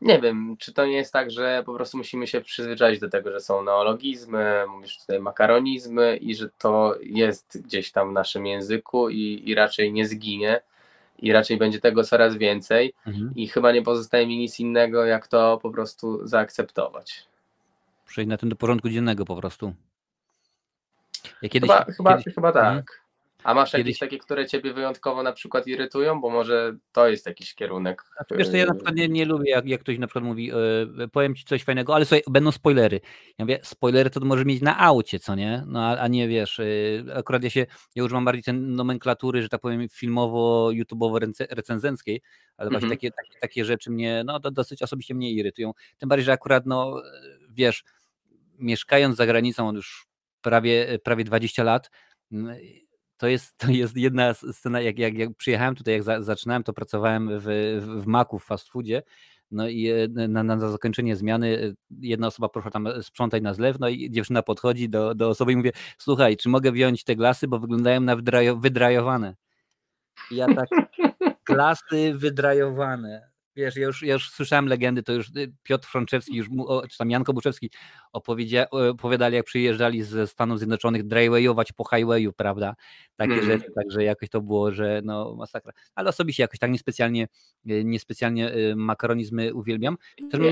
nie 0.00 0.20
wiem, 0.20 0.56
czy 0.58 0.72
to 0.72 0.86
nie 0.86 0.96
jest 0.96 1.12
tak, 1.12 1.30
że 1.30 1.62
po 1.66 1.74
prostu 1.74 1.98
musimy 1.98 2.26
się 2.26 2.40
przyzwyczaić 2.40 3.00
do 3.00 3.08
tego, 3.08 3.32
że 3.32 3.40
są 3.40 3.64
neologizmy, 3.64 4.64
mówisz 4.68 4.98
tutaj 4.98 5.20
makaronizmy 5.20 6.16
i 6.16 6.34
że 6.34 6.48
to 6.58 6.94
jest 7.02 7.62
gdzieś 7.64 7.92
tam 7.92 8.10
w 8.10 8.12
naszym 8.12 8.46
języku 8.46 9.10
i, 9.10 9.42
i 9.46 9.54
raczej 9.54 9.92
nie 9.92 10.06
zginie 10.06 10.60
i 11.18 11.32
raczej 11.32 11.56
będzie 11.56 11.80
tego 11.80 12.04
coraz 12.04 12.36
więcej 12.36 12.94
mhm. 13.06 13.32
i 13.36 13.48
chyba 13.48 13.72
nie 13.72 13.82
pozostaje 13.82 14.26
mi 14.26 14.38
nic 14.38 14.60
innego, 14.60 15.04
jak 15.04 15.26
to 15.26 15.58
po 15.62 15.70
prostu 15.70 16.26
zaakceptować 16.26 17.30
przejść 18.10 18.28
na 18.28 18.36
tym 18.36 18.48
do 18.48 18.56
porządku 18.56 18.88
dziennego 18.88 19.24
po 19.24 19.36
prostu. 19.36 19.74
Ja 21.42 21.48
kiedyś, 21.48 21.70
chyba, 21.70 21.84
chyba, 21.84 22.18
kiedyś... 22.18 22.34
chyba 22.34 22.52
tak. 22.52 22.62
Hmm? 22.62 22.84
A 23.44 23.54
masz 23.54 23.72
Kiedyś... 23.72 23.86
jakieś 23.86 23.98
takie, 23.98 24.18
które 24.18 24.46
ciebie 24.46 24.72
wyjątkowo 24.72 25.22
na 25.22 25.32
przykład 25.32 25.66
irytują, 25.66 26.20
bo 26.20 26.30
może 26.30 26.76
to 26.92 27.08
jest 27.08 27.26
jakiś 27.26 27.54
kierunek. 27.54 28.04
Znaczy, 28.16 28.36
wiesz 28.36 28.48
co, 28.48 28.56
ja 28.56 28.66
na 28.66 28.74
przykład 28.74 28.94
nie, 28.94 29.08
nie 29.08 29.24
lubię, 29.24 29.50
jak, 29.50 29.66
jak 29.66 29.80
ktoś 29.80 29.98
na 29.98 30.06
przykład 30.06 30.24
mówi, 30.24 30.46
yy, 30.46 31.08
powiem 31.08 31.34
ci 31.34 31.44
coś 31.44 31.64
fajnego, 31.64 31.94
ale 31.94 32.04
słuchaj, 32.04 32.22
będą 32.30 32.52
spoilery. 32.52 33.00
Ja 33.38 33.44
mówię, 33.44 33.58
spoilery 33.62 34.10
to 34.10 34.20
może 34.20 34.44
mieć 34.44 34.62
na 34.62 34.78
aucie, 34.78 35.18
co 35.18 35.34
nie? 35.34 35.64
No 35.66 35.84
a, 35.84 35.96
a 35.96 36.08
nie 36.08 36.28
wiesz, 36.28 36.58
yy, 36.58 37.04
akurat 37.14 37.44
ja 37.44 37.50
się, 37.50 37.66
ja 37.94 38.04
używam 38.04 38.24
bardziej 38.24 38.42
tej 38.42 38.54
nomenklatury, 38.54 39.42
że 39.42 39.48
tak 39.48 39.60
powiem 39.60 39.88
filmowo-youtubowo-recenzenckiej, 39.88 42.20
ale 42.56 42.70
właśnie 42.70 42.86
mhm. 42.86 42.98
takie, 42.98 43.10
takie, 43.10 43.40
takie 43.40 43.64
rzeczy 43.64 43.90
mnie, 43.90 44.22
no 44.26 44.40
to 44.40 44.50
dosyć 44.50 44.82
osobiście 44.82 45.14
mnie 45.14 45.32
irytują. 45.32 45.72
Tym 45.98 46.08
bardziej, 46.08 46.24
że 46.24 46.32
akurat, 46.32 46.66
no 46.66 47.02
wiesz, 47.50 47.84
mieszkając 48.58 49.16
za 49.16 49.26
granicą 49.26 49.68
od 49.68 49.76
już 49.76 50.06
prawie, 50.42 50.98
prawie 51.04 51.24
20 51.24 51.62
lat, 51.62 51.90
to 53.20 53.28
jest, 53.28 53.58
to 53.58 53.70
jest 53.70 53.96
jedna 53.96 54.34
scena, 54.34 54.80
jak, 54.80 54.98
jak, 54.98 55.14
jak 55.14 55.34
przyjechałem 55.36 55.74
tutaj, 55.74 55.94
jak 55.94 56.02
za, 56.02 56.22
zaczynałem, 56.22 56.62
to 56.62 56.72
pracowałem 56.72 57.40
w, 57.40 57.44
w, 57.80 58.02
w 58.02 58.06
Macu, 58.06 58.38
w 58.38 58.44
fast 58.44 58.68
foodzie, 58.68 59.02
no 59.50 59.68
i 59.68 59.88
e, 59.88 60.28
na, 60.28 60.42
na, 60.42 60.58
zakończenie 60.58 61.16
zmiany 61.16 61.62
e, 61.62 61.74
jedna 62.00 62.26
osoba 62.26 62.48
proszę 62.48 62.70
tam 62.70 62.88
sprzątać 63.02 63.42
na 63.42 63.54
zlew, 63.54 63.80
no 63.80 63.88
i 63.88 64.10
dziewczyna 64.10 64.42
podchodzi 64.42 64.88
do, 64.88 65.14
do 65.14 65.28
osoby 65.28 65.52
i 65.52 65.56
mówi, 65.56 65.70
słuchaj, 65.98 66.36
czy 66.36 66.48
mogę 66.48 66.72
wziąć 66.72 67.04
te 67.04 67.16
glasy, 67.16 67.48
bo 67.48 67.58
wyglądają 67.58 68.00
na 68.00 68.16
wydrajo, 68.16 68.56
wydrajowane. 68.56 69.36
I 70.30 70.36
ja 70.36 70.46
tak, 70.54 70.68
glasy 71.48 72.14
wydrajowane 72.14 73.29
wiesz, 73.56 73.76
ja 73.76 73.86
już, 73.86 74.02
ja 74.02 74.12
już 74.12 74.30
słyszałem 74.30 74.66
legendy, 74.66 75.02
to 75.02 75.12
już 75.12 75.28
y, 75.28 75.52
Piotr 75.62 75.88
Frączewski, 75.88 76.36
już, 76.36 76.48
czy 76.90 76.98
tam 76.98 77.10
Janko 77.10 77.32
Buczewski 77.32 77.70
opowiadali, 78.72 79.36
jak 79.36 79.44
przyjeżdżali 79.44 80.02
ze 80.02 80.26
Stanów 80.26 80.58
Zjednoczonych 80.58 81.06
drywayować 81.06 81.72
po 81.72 81.84
highwayu, 81.84 82.32
prawda, 82.32 82.74
takie 83.16 83.32
mm. 83.32 83.44
rzeczy, 83.44 83.72
także 83.74 84.04
jakoś 84.04 84.28
to 84.28 84.40
było, 84.40 84.72
że 84.72 85.00
no 85.04 85.34
masakra, 85.34 85.72
ale 85.94 86.08
osobiście 86.08 86.42
jakoś 86.42 86.58
tak 86.58 86.70
niespecjalnie, 86.70 87.28
y, 87.70 87.84
niespecjalnie 87.84 88.54
y, 88.54 88.76
makaronizmy 88.76 89.54
uwielbiam. 89.54 89.96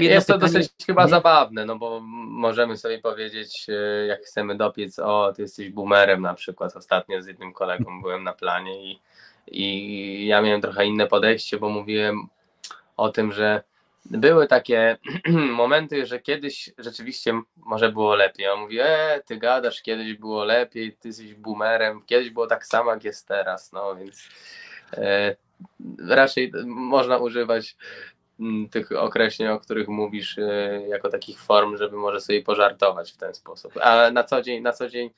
jest 0.01 0.27
to 0.27 0.35
pytanie... 0.35 0.53
dosyć 0.53 0.73
chyba 0.87 1.05
nie? 1.05 1.11
zabawne, 1.11 1.65
no 1.65 1.79
bo 1.79 2.01
możemy 2.01 2.77
sobie 2.77 2.99
powiedzieć, 2.99 3.67
jak 4.09 4.21
chcemy 4.21 4.57
dopiec, 4.57 4.99
o, 4.99 5.33
ty 5.37 5.43
jesteś 5.43 5.71
boomerem 5.71 6.21
na 6.21 6.35
przykład, 6.35 6.77
ostatnio 6.77 7.23
z 7.23 7.27
jednym 7.27 7.53
kolegą 7.53 8.01
byłem 8.01 8.25
na 8.25 8.33
planie 8.33 8.93
i 8.93 9.01
i 9.51 10.27
ja 10.27 10.43
miałem 10.43 10.61
trochę 10.61 10.87
inne 10.87 11.07
podejście, 11.07 11.59
bo 11.59 11.69
mówiłem 11.69 12.29
o 12.99 13.09
tym, 13.09 13.33
że 13.33 13.63
były 14.11 14.47
takie 14.47 14.97
momenty, 15.63 16.07
że 16.07 16.21
kiedyś 16.21 16.71
rzeczywiście 16.79 17.41
może 17.57 17.93
było 17.93 18.15
lepiej. 18.15 18.49
On 18.49 18.61
mówi, 18.61 18.79
e, 18.81 19.21
ty 19.27 19.37
gadasz, 19.37 19.83
kiedyś 19.83 20.15
było 20.15 20.45
lepiej, 20.45 20.97
ty 20.97 21.09
jesteś 21.09 21.35
boomerem, 21.35 22.03
kiedyś 22.07 22.31
było 22.31 22.47
tak 22.47 22.67
samo, 22.67 22.91
jak 22.91 23.05
jest 23.05 23.29
teraz, 23.29 23.73
no 23.73 23.97
więc 23.97 24.29
e, 24.93 25.37
raczej 26.09 26.53
można 26.67 27.19
używać 27.19 27.77
mm, 28.41 28.69
tych 28.69 28.93
określeń, 28.93 29.49
o 29.49 29.61
których 29.61 29.89
mówisz, 29.89 30.39
e, 30.39 30.83
jako 30.89 31.09
takich 31.11 31.41
form, 31.41 31.77
żeby 31.77 31.97
może 31.97 32.21
sobie 32.21 32.43
pożartować 32.43 33.13
w 33.13 33.17
ten 33.17 33.35
sposób. 33.35 33.73
Ale 33.83 34.13
na 34.13 34.25
co 34.25 34.43
dzień, 34.43 34.63
na 34.63 34.73
co 34.73 34.89
dzień 34.89 35.11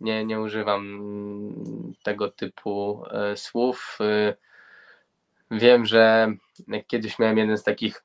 nie, 0.00 0.24
nie 0.24 0.40
używam 0.40 0.86
mm, 0.86 1.92
tego 2.02 2.30
typu 2.30 3.04
e, 3.10 3.36
słów. 3.36 3.98
E, 4.00 4.47
Wiem, 5.50 5.86
że 5.86 6.32
kiedyś 6.86 7.18
miałem 7.18 7.38
jeden 7.38 7.58
z 7.58 7.64
takich 7.64 8.04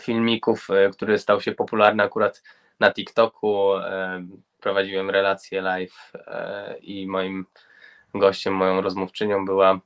filmików, 0.00 0.70
e, 0.70 0.90
który 0.90 1.18
stał 1.18 1.40
się 1.40 1.52
popularny 1.52 2.02
akurat 2.02 2.42
na 2.80 2.92
TikToku. 2.92 3.76
E, 3.76 4.26
prowadziłem 4.60 5.10
relację 5.10 5.60
live 5.60 6.12
e, 6.14 6.76
i 6.78 7.06
moim 7.06 7.46
gościem, 8.14 8.54
moją 8.54 8.80
rozmówczynią 8.80 9.44
była 9.44 9.80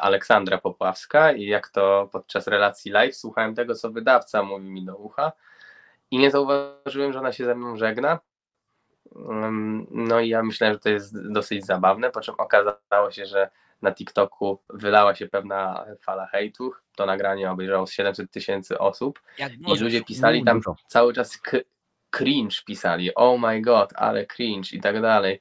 Aleksandra 0.00 0.58
Popławska 0.58 1.32
i 1.32 1.46
jak 1.46 1.68
to 1.68 2.08
podczas 2.12 2.46
relacji 2.46 2.92
live 2.92 3.16
słuchałem 3.16 3.54
tego, 3.54 3.74
co 3.74 3.90
wydawca 3.90 4.42
mówi 4.42 4.64
mi 4.64 4.84
do 4.84 4.96
ucha 4.96 5.32
i 6.10 6.18
nie 6.18 6.30
zauważyłem, 6.30 7.12
że 7.12 7.18
ona 7.18 7.32
się 7.32 7.44
ze 7.44 7.54
mną 7.54 7.76
żegna. 7.76 8.18
No 9.90 10.20
i 10.20 10.28
ja 10.28 10.42
myślałem, 10.42 10.74
że 10.74 10.80
to 10.80 10.88
jest 10.88 11.32
dosyć 11.32 11.66
zabawne, 11.66 12.10
po 12.10 12.20
czym 12.20 12.34
okazało 12.38 13.10
się, 13.10 13.26
że 13.26 13.50
na 13.82 13.92
TikToku 13.92 14.62
wylała 14.70 15.14
się 15.14 15.26
pewna 15.26 15.84
fala 16.00 16.26
hejtu. 16.26 16.72
To 16.96 17.06
nagranie 17.06 17.50
obejrzało 17.50 17.86
700 17.86 18.30
tysięcy 18.30 18.78
osób 18.78 19.22
Jak 19.38 19.52
i 19.52 19.80
ludzie 19.80 20.04
pisali 20.04 20.44
tam 20.44 20.60
cały 20.88 21.12
czas 21.12 21.38
cringe 22.10 22.62
pisali, 22.66 23.14
oh 23.14 23.48
my 23.48 23.60
god, 23.60 23.92
ale 23.94 24.26
cringe 24.26 24.72
i 24.72 24.80
tak 24.80 25.02
dalej. 25.02 25.40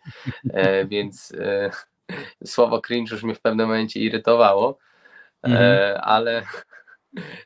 E, 0.53 0.85
więc 0.91 1.31
e, 1.31 1.71
słowo 2.45 2.81
cringe 2.81 3.15
już 3.15 3.23
mnie 3.23 3.35
w 3.35 3.41
pewnym 3.41 3.67
momencie 3.67 3.99
irytowało, 3.99 4.77
e, 5.43 5.47
mhm. 5.47 5.99
ale 6.03 6.43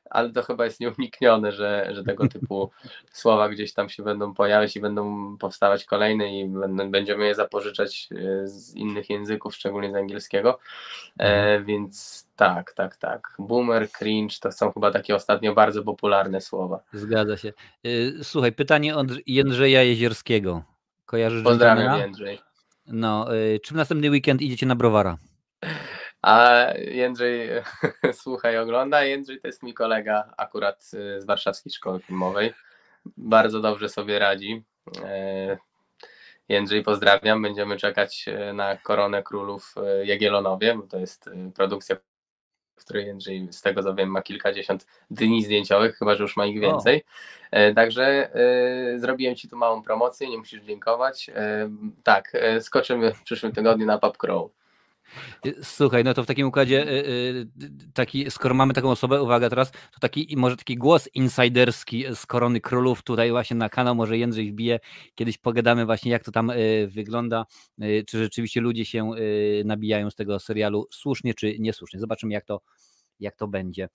ale 0.10 0.30
to 0.30 0.44
chyba 0.44 0.66
jest 0.66 0.80
nieuniknione, 0.80 1.52
że, 1.52 1.90
że 1.91 2.04
tego 2.04 2.28
typu 2.28 2.72
słowa 3.12 3.50
gdzieś 3.50 3.74
tam 3.74 3.90
się 3.90 4.04
będą 4.04 4.34
pojawiać 4.34 4.76
i 4.76 4.80
będą 4.80 5.38
powstawać 5.38 5.86
kolejne 5.86 6.40
i 6.40 6.48
będą, 6.48 6.91
będziemy 6.91 7.26
je 7.26 7.36
zapożyczać 7.36 8.10
e, 8.12 8.48
z 8.48 8.76
innych 8.76 9.10
języków, 9.10 9.56
szczególnie 9.56 9.91
z 9.91 9.96
angielskiego. 9.96 10.60
E, 11.20 11.24
mhm. 11.24 11.66
więc 11.66 12.26
tak, 12.36 12.74
tak, 12.74 12.98
tak. 12.98 13.36
Boomer, 13.40 13.91
cringe 13.91 14.36
to 14.41 14.52
są 14.52 14.72
chyba 14.72 14.91
takie 14.91 15.16
ostatnio 15.16 15.54
bardzo 15.54 15.84
popularne 15.84 16.41
słowa. 16.41 16.80
Zgadza 16.94 17.38
się. 17.38 17.54
E, 17.84 17.90
słuchaj, 18.24 18.52
pytanie 18.52 18.96
od 18.96 19.08
Jędrzeja 19.28 19.84
Jezierskiego. 19.84 20.64
Kojarzysz 21.06 21.44
Pozdrawiam 21.44 22.00
Jędrzej. 22.00 22.40
No, 22.88 23.36
e, 23.36 23.60
czy 23.60 23.74
w 23.74 23.78
następny 23.78 24.10
weekend 24.10 24.41
idziecie 24.41 24.66
na 24.66 24.76
browara? 24.76 25.18
A 26.22 26.68
Jędrzej 26.78 27.50
słucha 28.14 28.52
i 28.52 28.58
ogląda. 28.58 29.04
Jędrzej 29.04 29.40
to 29.40 29.48
jest 29.48 29.64
mój 29.64 29.74
kolega 29.74 30.34
akurat 30.38 30.84
z 31.18 31.26
Warszawskiej 31.26 31.72
Szkoły 31.72 32.00
Filmowej. 32.00 32.54
Bardzo 33.18 33.60
dobrze 33.60 33.90
sobie 33.90 34.20
radzi. 34.20 34.64
E, 35.04 35.58
Jędrzej, 36.50 36.84
pozdrawiam. 36.84 37.41
Będziemy 37.41 37.78
czekać 37.78 38.26
e, 38.28 38.54
na 38.54 38.78
Koronę 38.78 39.24
Królów 39.24 39.76
e, 39.78 40.06
Jagiellonowie, 40.06 40.76
bo 40.76 40.88
to 40.88 41.00
jest 41.00 41.30
produkcja, 41.56 41.96
w 42.76 42.86
której 42.86 43.06
Jędrzej, 43.06 43.48
z 43.52 43.62
tego 43.62 43.84
co 43.84 43.96
wiem, 43.96 44.10
ma 44.10 44.22
kilkadziesiąt 44.22 44.88
dni 45.12 45.44
zdjęciowych, 45.44 45.98
chyba 45.98 46.16
że 46.16 46.24
już 46.24 46.38
ma 46.38 46.46
ich 46.46 46.60
więcej. 46.60 47.04
O. 47.52 47.76
Także 47.76 48.32
zrobiłem 48.96 49.36
Ci 49.36 49.50
tu 49.50 49.58
małą 49.58 49.84
promocję, 49.84 50.30
nie 50.30 50.38
musisz 50.38 50.62
dziękować. 50.62 51.30
Tak, 52.04 52.34
skoczymy 52.60 53.14
w 53.14 53.24
przyszłym 53.24 53.52
tygodniu 53.52 53.86
na 53.86 53.98
Pub 53.98 54.18
Crow. 54.18 54.52
Słuchaj, 55.64 56.03
no 56.03 56.14
to 56.14 56.23
w 56.23 56.27
takim 56.27 56.48
układzie, 56.48 56.88
y, 56.88 56.91
y, 56.91 57.48
taki, 57.94 58.31
skoro 58.31 58.56
mamy 58.56 58.73
taką 58.73 58.91
osobę, 58.91 59.22
uwaga 59.22 59.49
teraz, 59.49 59.72
to 59.72 59.99
taki 59.99 60.36
może 60.38 60.57
taki 60.57 60.76
głos 60.76 61.10
insiderski 61.14 62.06
z 62.15 62.26
korony 62.26 62.61
królów 62.61 63.03
tutaj 63.03 63.31
właśnie 63.31 63.57
na 63.57 63.69
kanał, 63.69 63.95
może 63.95 64.18
Jędrzej 64.18 64.52
wbije, 64.52 64.80
kiedyś 65.15 65.38
pogadamy 65.38 65.86
właśnie 65.86 66.11
jak 66.11 66.23
to 66.23 66.31
tam 66.31 66.49
y, 66.49 66.90
wygląda, 66.94 67.45
czy 68.07 68.23
rzeczywiście 68.23 68.61
ludzie 68.61 68.86
się 68.86 69.11
nabijają 69.65 70.10
z 70.10 70.15
tego 70.15 70.40
serialu 70.40 70.88
słusznie 70.91 71.34
czy 71.34 71.60
niesłusznie. 71.60 71.99
Zobaczymy 71.99 72.34
jak 72.34 72.45
to, 72.45 72.61
jak 73.19 73.36
to 73.36 73.48
będzie 73.48 73.90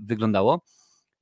wyglądało. 0.00 0.62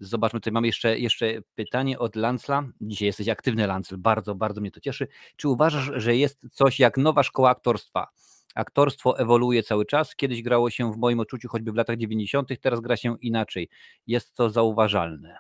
Zobaczmy, 0.00 0.40
tutaj 0.40 0.52
mam 0.52 0.64
jeszcze, 0.64 0.98
jeszcze 0.98 1.26
pytanie 1.54 1.98
od 1.98 2.16
Lancla. 2.16 2.68
Dzisiaj 2.80 3.06
jesteś 3.06 3.28
aktywny, 3.28 3.66
Lancel, 3.66 3.98
bardzo, 3.98 4.34
bardzo 4.34 4.60
mnie 4.60 4.70
to 4.70 4.80
cieszy. 4.80 5.08
Czy 5.36 5.48
uważasz, 5.48 5.90
że 5.94 6.16
jest 6.16 6.46
coś 6.52 6.80
jak 6.80 6.96
nowa 6.96 7.22
szkoła 7.22 7.50
aktorstwa? 7.50 8.08
Aktorstwo 8.56 9.18
ewoluuje 9.18 9.62
cały 9.62 9.86
czas. 9.86 10.16
Kiedyś 10.16 10.42
grało 10.42 10.70
się 10.70 10.92
w 10.92 10.96
moim 10.96 11.20
odczuciu 11.20 11.48
choćby 11.48 11.72
w 11.72 11.76
latach 11.76 11.96
90., 11.96 12.60
teraz 12.60 12.80
gra 12.80 12.96
się 12.96 13.16
inaczej. 13.20 13.68
Jest 14.06 14.34
to 14.34 14.50
zauważalne. 14.50 15.38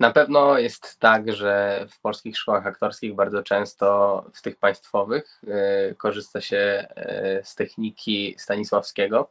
Na 0.00 0.10
pewno 0.10 0.58
jest 0.58 0.98
tak, 0.98 1.32
że 1.32 1.86
w 1.90 2.00
polskich 2.00 2.38
szkołach 2.38 2.66
aktorskich 2.66 3.14
bardzo 3.14 3.42
często 3.42 4.24
w 4.34 4.42
tych 4.42 4.56
państwowych 4.56 5.40
yy, 5.42 5.94
korzysta 5.94 6.40
się 6.40 6.86
yy, 6.96 7.44
z 7.44 7.54
techniki 7.54 8.34
Stanisławskiego 8.38 9.30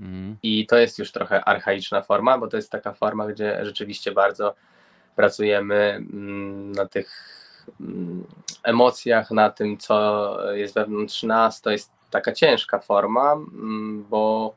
Mhm. 0.00 0.36
I 0.42 0.66
to 0.66 0.76
jest 0.76 0.98
już 0.98 1.12
trochę 1.12 1.44
archaiczna 1.44 2.02
forma, 2.02 2.38
bo 2.38 2.48
to 2.48 2.56
jest 2.56 2.70
taka 2.70 2.92
forma, 2.92 3.26
gdzie 3.26 3.64
rzeczywiście 3.64 4.12
bardzo 4.12 4.54
pracujemy 5.16 5.74
mm, 5.74 6.72
na 6.72 6.86
tych 6.86 7.08
mm, 7.10 7.41
emocjach, 8.62 9.30
na 9.30 9.50
tym, 9.50 9.78
co 9.78 10.36
jest 10.52 10.74
wewnątrz 10.74 11.22
nas. 11.22 11.60
To 11.60 11.70
jest 11.70 11.90
taka 12.10 12.32
ciężka 12.32 12.78
forma, 12.78 13.32
mm, 13.32 14.04
bo 14.10 14.54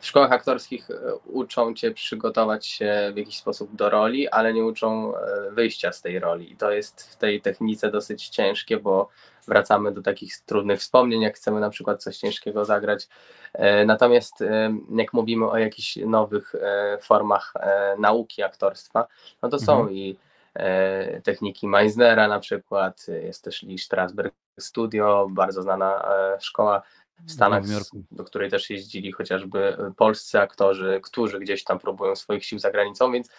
w 0.00 0.06
szkołach 0.06 0.32
aktorskich 0.32 0.90
e, 0.90 1.14
uczą 1.14 1.74
cię 1.74 1.90
przygotować 1.90 2.66
się 2.66 3.10
w 3.14 3.16
jakiś 3.16 3.38
sposób 3.38 3.76
do 3.76 3.90
roli, 3.90 4.28
ale 4.28 4.52
nie 4.52 4.64
uczą 4.64 5.16
e, 5.16 5.50
wyjścia 5.50 5.92
z 5.92 6.02
tej 6.02 6.18
roli. 6.18 6.52
I 6.52 6.56
to 6.56 6.70
jest 6.70 7.12
w 7.12 7.16
tej 7.16 7.40
technice 7.40 7.90
dosyć 7.90 8.28
ciężkie, 8.28 8.76
bo 8.76 9.08
wracamy 9.48 9.92
do 9.92 10.02
takich 10.02 10.36
trudnych 10.46 10.80
wspomnień, 10.80 11.22
jak 11.22 11.36
chcemy 11.36 11.60
na 11.60 11.70
przykład 11.70 12.02
coś 12.02 12.16
ciężkiego 12.16 12.64
zagrać. 12.64 13.08
E, 13.52 13.84
natomiast 13.84 14.44
jak 14.96 15.12
mówimy 15.12 15.50
o 15.50 15.58
jakichś 15.58 15.96
nowych 15.96 16.54
formach 17.02 17.54
nauki 17.98 18.42
aktorstwa, 18.42 19.06
no 19.42 19.48
to 19.48 19.58
są 19.58 19.72
mhm. 19.72 19.96
i 19.96 20.16
techniki 21.24 21.68
Meisnera 21.68 22.28
na 22.28 22.40
przykład, 22.40 23.06
jest 23.08 23.44
też 23.44 23.62
Lee 23.62 23.78
Strasberg 23.78 24.34
Studio, 24.60 25.26
bardzo 25.30 25.62
znana 25.62 26.08
szkoła 26.40 26.82
w 27.26 27.32
Stanach, 27.32 27.62
do 28.10 28.24
której 28.24 28.50
też 28.50 28.70
jeździli 28.70 29.12
chociażby 29.12 29.76
polscy 29.96 30.40
aktorzy, 30.40 31.00
którzy 31.02 31.38
gdzieś 31.38 31.64
tam 31.64 31.78
próbują 31.78 32.16
swoich 32.16 32.44
sił 32.44 32.58
za 32.58 32.70
granicą, 32.70 33.12
więc 33.12 33.30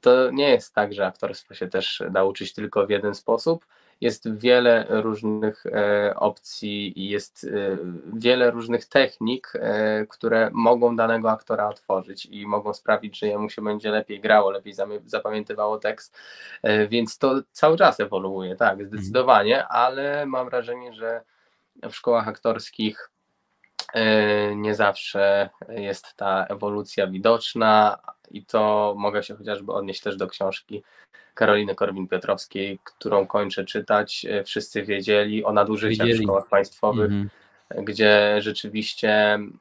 to 0.00 0.30
nie 0.30 0.50
jest 0.50 0.74
tak, 0.74 0.92
że 0.92 1.06
aktorstwo 1.06 1.54
się 1.54 1.68
też 1.68 2.02
da 2.10 2.24
uczyć 2.24 2.54
tylko 2.54 2.86
w 2.86 2.90
jeden 2.90 3.14
sposób. 3.14 3.66
Jest 4.00 4.38
wiele 4.38 4.86
różnych 4.88 5.66
e, 5.66 6.14
opcji 6.16 7.00
i 7.00 7.08
jest 7.08 7.44
e, 7.44 7.78
wiele 8.14 8.50
różnych 8.50 8.86
technik, 8.86 9.52
e, 9.54 10.06
które 10.06 10.50
mogą 10.52 10.96
danego 10.96 11.30
aktora 11.30 11.68
otworzyć 11.68 12.26
i 12.26 12.46
mogą 12.46 12.74
sprawić, 12.74 13.18
że 13.18 13.26
jemu 13.26 13.50
się 13.50 13.62
będzie 13.62 13.90
lepiej 13.90 14.20
grało, 14.20 14.50
lepiej 14.50 14.74
zapamiętywało 15.06 15.78
tekst. 15.78 16.16
Więc 16.88 17.18
to 17.18 17.34
cały 17.52 17.76
czas 17.76 18.00
ewoluuje, 18.00 18.56
tak, 18.56 18.72
mhm. 18.72 18.88
zdecydowanie, 18.88 19.66
ale 19.66 20.26
mam 20.26 20.48
wrażenie, 20.48 20.94
że 20.94 21.22
w 21.82 21.92
szkołach 21.92 22.28
aktorskich 22.28 23.10
nie 24.56 24.74
zawsze 24.74 25.50
jest 25.68 26.14
ta 26.16 26.46
ewolucja 26.46 27.06
widoczna 27.06 27.98
i 28.30 28.44
to 28.44 28.94
mogę 28.98 29.22
się 29.22 29.34
chociażby 29.34 29.72
odnieść 29.72 30.00
też 30.00 30.16
do 30.16 30.26
książki 30.26 30.82
Karoliny 31.34 31.74
Korwin-Piotrowskiej, 31.74 32.78
którą 32.84 33.26
kończę 33.26 33.64
czytać. 33.64 34.26
E, 34.30 34.44
wszyscy 34.44 34.82
wiedzieli 34.82 35.44
o 35.44 35.52
nadużyciach 35.52 36.06
wiedzieli. 36.06 36.24
w 36.24 36.28
szkołach 36.28 36.48
państwowych, 36.48 37.10
mm 37.10 37.28
-hmm. 37.74 37.84
gdzie 37.84 38.36
rzeczywiście 38.38 39.10
mm, 39.10 39.58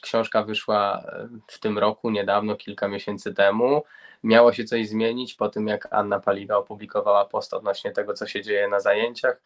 książka 0.00 0.42
wyszła 0.42 1.04
w 1.46 1.58
tym 1.58 1.78
roku, 1.78 2.10
niedawno, 2.10 2.56
kilka 2.56 2.88
miesięcy 2.88 3.34
temu. 3.34 3.82
Miało 4.24 4.52
się 4.52 4.64
coś 4.64 4.88
zmienić 4.88 5.34
po 5.34 5.48
tym, 5.48 5.68
jak 5.68 5.88
Anna 5.90 6.20
Paliga 6.20 6.56
opublikowała 6.56 7.24
post 7.24 7.54
odnośnie 7.54 7.92
tego, 7.92 8.14
co 8.14 8.26
się 8.26 8.42
dzieje 8.42 8.68
na 8.68 8.80
zajęciach 8.80 9.40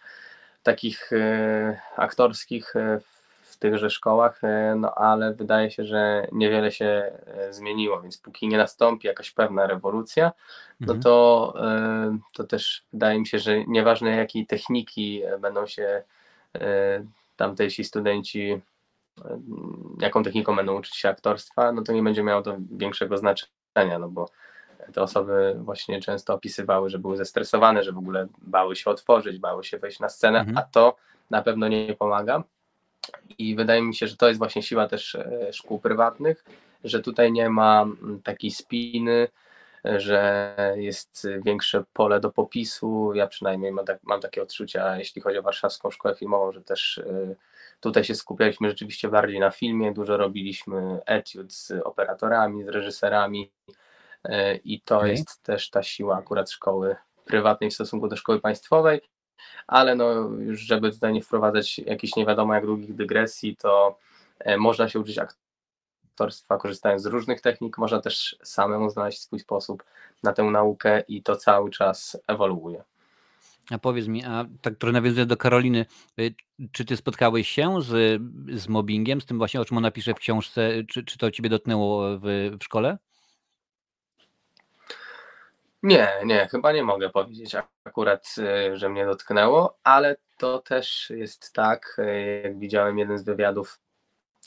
takich 0.63 1.13
e, 1.13 1.81
aktorskich 1.97 2.77
w 3.57 3.59
tychże 3.59 3.91
szkołach, 3.91 4.45
e, 4.45 4.75
no 4.77 4.95
ale 4.95 5.35
wydaje 5.35 5.71
się, 5.71 5.85
że 5.85 6.27
niewiele 6.33 6.73
się 6.73 7.13
e, 7.27 7.53
zmieniło, 7.53 8.03
więc 8.03 8.19
póki 8.19 8.49
nie 8.49 8.57
nastąpi 8.57 9.07
jakaś 9.07 9.31
pewna 9.31 9.67
rewolucja, 9.67 10.33
no 10.81 10.93
mhm. 10.93 11.03
to, 11.03 11.55
e, 11.61 12.19
to 12.33 12.45
też 12.45 12.85
wydaje 12.93 13.19
mi 13.19 13.27
się, 13.27 13.39
że 13.39 13.65
nieważne 13.65 14.11
jakiej 14.11 14.47
techniki 14.47 15.23
będą 15.41 15.67
się 15.67 16.03
tamtejsi 17.37 17.85
studenci, 17.85 18.61
jaką 20.01 20.23
techniką 20.23 20.57
będą 20.57 20.79
uczyć 20.79 20.97
się 20.97 21.09
aktorstwa, 21.09 21.73
no 21.73 21.83
to 21.83 21.93
nie 21.93 22.03
będzie 22.03 22.23
miało 22.23 22.43
to 22.43 22.57
większego 22.71 23.19
znaczenia, 23.19 23.99
no 23.99 24.09
bo 24.09 24.29
te 24.93 25.03
osoby 25.03 25.57
właśnie 25.59 26.01
często 26.01 26.35
opisywały, 26.35 26.91
że 26.91 26.99
były 26.99 27.17
zestresowane, 27.17 27.83
że 27.83 27.93
w 27.93 27.99
ogóle 27.99 28.27
bały 28.39 28.77
się 28.77 28.91
otworzyć, 28.91 29.39
bały 29.39 29.65
się 29.65 29.79
wejść 29.79 30.01
na 30.01 30.09
scenę, 30.09 30.41
mhm. 30.41 30.59
a 30.59 30.63
to 30.63 30.97
na 31.31 31.43
pewno 31.43 31.69
nie 31.69 31.95
pomaga. 31.95 32.43
I 33.39 33.55
wydaje 33.55 33.83
mi 33.83 33.95
się, 33.95 34.07
że 34.07 34.17
to 34.17 34.29
jest 34.29 34.39
właśnie 34.39 34.63
siła 34.63 34.89
też 34.89 35.15
e, 35.15 35.53
szkół 35.53 35.79
prywatnych, 35.79 36.45
że 36.85 37.01
tutaj 37.01 37.33
nie 37.33 37.49
ma 37.51 37.87
takiej 38.25 38.51
spiny, 38.51 39.29
że 39.97 40.55
jest 40.77 41.27
większe 41.45 41.85
pole 41.93 42.21
do 42.21 42.31
popisu. 42.31 43.13
Ja 43.15 43.27
przynajmniej 43.27 43.73
mam, 43.73 43.85
tak, 43.85 43.99
mam 44.03 44.21
takie 44.21 44.43
odczucia, 44.43 44.97
jeśli 44.97 45.23
chodzi 45.23 45.39
o 45.39 45.43
warszawską 45.43 45.91
szkołę 45.91 46.15
filmową, 46.15 46.53
że 46.53 46.63
też 46.63 46.99
e, 46.99 47.35
tutaj 47.81 48.05
się 48.05 48.15
skupialiśmy 48.15 48.69
rzeczywiście 48.69 49.09
bardziej 49.09 49.41
na 49.41 49.51
filmie, 49.51 49.93
dużo 49.93 50.17
robiliśmy 50.17 51.01
etiud 51.07 51.53
z 51.53 51.71
operatorami, 51.85 52.65
z 52.65 52.69
reżyserami 52.69 53.53
e, 54.25 54.57
i 54.57 54.81
to 54.81 54.97
okay. 54.97 55.11
jest 55.11 55.43
też 55.43 55.71
ta 55.71 55.83
siła 55.83 56.17
akurat 56.17 56.51
szkoły 56.51 56.97
prywatnej 57.25 57.71
w 57.71 57.75
stosunku 57.75 58.09
do 58.09 58.17
szkoły 58.17 58.41
państwowej 58.41 59.01
ale 59.67 59.95
no 59.95 60.13
już 60.39 60.61
żeby 60.61 60.93
tutaj 60.93 61.13
nie 61.13 61.23
wprowadzać 61.23 61.79
jakichś 61.79 62.17
nie 62.17 62.27
wiadomo 62.27 62.55
jak 62.55 62.67
długich 62.67 62.95
dygresji, 62.95 63.57
to 63.57 63.99
e, 64.39 64.57
można 64.57 64.89
się 64.89 65.01
uczyć 65.01 65.19
aktorstwa 65.19 66.59
korzystając 66.59 67.03
z 67.03 67.07
różnych 67.07 67.41
technik, 67.41 67.79
można 67.79 68.01
też 68.01 68.37
samemu 68.43 68.91
znaleźć 68.91 69.21
swój 69.21 69.39
sposób 69.39 69.85
na 70.23 70.33
tę 70.33 70.43
naukę 70.43 71.01
i 71.09 71.23
to 71.23 71.37
cały 71.37 71.71
czas 71.71 72.19
ewoluuje. 72.27 72.85
A 73.71 73.79
powiedz 73.79 74.07
mi, 74.07 74.25
a 74.25 74.45
tak 74.63 74.77
trochę 74.77 74.93
nawiązuję 74.93 75.27
do 75.27 75.37
Karoliny, 75.37 75.87
y, 76.21 76.35
czy 76.73 76.85
ty 76.85 76.97
spotkałeś 76.97 77.49
się 77.49 77.83
z, 77.83 78.23
z 78.55 78.69
mobbingiem, 78.69 79.21
z 79.21 79.27
tym 79.27 79.39
właśnie 79.39 79.61
o 79.61 79.65
czym 79.65 79.77
ona 79.77 79.91
pisze 79.91 80.15
w 80.15 80.19
książce, 80.19 80.85
czy, 80.89 81.05
czy 81.05 81.19
to 81.19 81.31
ciebie 81.31 81.49
dotknęło 81.49 82.19
w, 82.19 82.57
w 82.61 82.65
szkole? 82.65 82.99
Nie, 85.87 86.09
nie, 86.25 86.49
chyba 86.51 86.73
nie 86.73 86.83
mogę 86.83 87.11
powiedzieć 87.11 87.57
akurat, 87.85 88.35
y, 88.39 88.77
że 88.77 88.89
mnie 88.89 89.07
dotknęło, 89.07 89.79
ale 89.85 90.17
to 90.39 90.59
też 90.59 91.11
jest 91.11 91.53
tak, 91.53 91.97
y, 91.99 92.41
jak 92.45 92.59
widziałem 92.59 92.99
jeden 92.99 93.19
z 93.19 93.25
wywiadów 93.25 93.79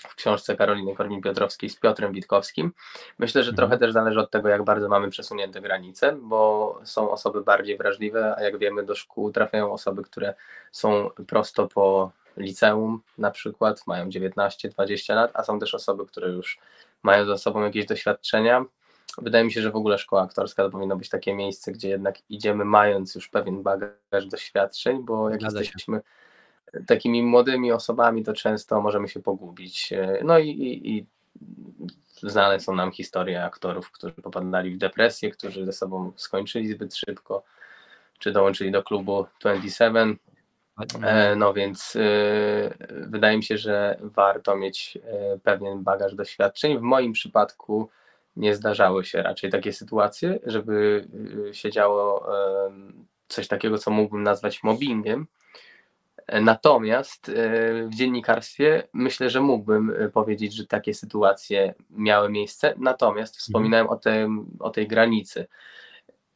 w 0.07 0.15
książce 0.15 0.55
Karoliny 0.55 0.95
Korwin-Piotrowskiej 0.95 1.69
z 1.69 1.79
Piotrem 1.79 2.13
Witkowskim. 2.13 2.71
Myślę, 3.19 3.43
że 3.43 3.49
mhm. 3.49 3.55
trochę 3.55 3.79
też 3.79 3.93
zależy 3.93 4.19
od 4.19 4.31
tego, 4.31 4.49
jak 4.49 4.63
bardzo 4.63 4.89
mamy 4.89 5.09
przesunięte 5.09 5.61
granice, 5.61 6.17
bo 6.21 6.79
są 6.83 7.11
osoby 7.11 7.43
bardziej 7.43 7.77
wrażliwe, 7.77 8.35
a 8.37 8.41
jak 8.41 8.57
wiemy, 8.57 8.83
do 8.83 8.95
szkół 8.95 9.31
trafiają 9.31 9.71
osoby, 9.71 10.03
które 10.03 10.33
są 10.71 11.09
prosto 11.27 11.67
po 11.67 12.11
liceum 12.37 13.01
na 13.17 13.31
przykład, 13.31 13.87
mają 13.87 14.09
19-20 14.09 15.15
lat, 15.15 15.31
a 15.33 15.43
są 15.43 15.59
też 15.59 15.75
osoby, 15.75 16.05
które 16.05 16.29
już 16.29 16.59
mają 17.03 17.25
za 17.25 17.37
sobą 17.37 17.63
jakieś 17.63 17.85
doświadczenia, 17.85 18.65
Wydaje 19.17 19.43
mi 19.43 19.51
się, 19.51 19.61
że 19.61 19.71
w 19.71 19.75
ogóle 19.75 19.97
szkoła 19.97 20.21
aktorska 20.21 20.63
to 20.63 20.69
powinno 20.69 20.97
być 20.97 21.09
takie 21.09 21.35
miejsce, 21.35 21.71
gdzie 21.71 21.89
jednak 21.89 22.15
idziemy 22.29 22.65
mając 22.65 23.15
już 23.15 23.29
pewien 23.29 23.63
bagaż 23.63 24.25
doświadczeń, 24.25 25.03
bo 25.03 25.29
jak 25.29 25.41
Zgadza 25.41 25.59
jesteśmy 25.59 26.01
się. 26.73 26.83
takimi 26.85 27.23
młodymi 27.23 27.71
osobami, 27.71 28.23
to 28.23 28.33
często 28.33 28.81
możemy 28.81 29.07
się 29.07 29.19
pogubić. 29.19 29.93
No 30.23 30.39
i, 30.39 30.49
i, 30.49 30.97
i 30.97 31.05
znane 32.23 32.59
są 32.59 32.75
nam 32.75 32.91
historie 32.91 33.43
aktorów, 33.43 33.91
którzy 33.91 34.13
popadali 34.13 34.71
w 34.71 34.77
depresję, 34.77 35.31
którzy 35.31 35.65
ze 35.65 35.73
sobą 35.73 36.11
skończyli 36.15 36.67
zbyt 36.67 36.95
szybko, 36.95 37.43
czy 38.19 38.31
dołączyli 38.31 38.71
do 38.71 38.83
klubu 38.83 39.25
27. 39.41 40.17
E, 41.03 41.35
no 41.35 41.53
więc 41.53 41.95
y, 41.95 41.99
wydaje 42.89 43.37
mi 43.37 43.43
się, 43.43 43.57
że 43.57 43.97
warto 44.01 44.55
mieć 44.55 44.97
pewien 45.43 45.83
bagaż 45.83 46.15
doświadczeń. 46.15 46.77
W 46.77 46.81
moim 46.81 47.13
przypadku 47.13 47.89
nie 48.39 48.55
zdarzały 48.55 49.05
się 49.05 49.21
raczej 49.21 49.49
takie 49.49 49.73
sytuacje, 49.73 50.39
żeby 50.45 51.07
y, 51.49 51.53
się 51.53 51.71
działo 51.71 52.27
coś 53.27 53.47
takiego, 53.47 53.77
co 53.77 53.91
mógłbym 53.91 54.23
nazwać 54.23 54.63
mobbingiem. 54.63 55.27
Natomiast 56.41 57.31
w 57.85 57.95
dziennikarstwie 57.95 58.87
myślę, 58.93 59.29
że 59.29 59.41
mógłbym 59.41 59.93
powiedzieć, 60.13 60.55
że 60.55 60.67
takie 60.67 60.93
sytuacje 60.93 61.73
miały 61.89 62.29
miejsce. 62.29 62.73
Natomiast 62.77 63.33
Mhm. 63.33 63.39
wspominałem 63.39 63.87
o, 63.89 63.95
tym, 63.95 64.45
o 64.59 64.69
tej 64.69 64.87
granicy. 64.87 65.47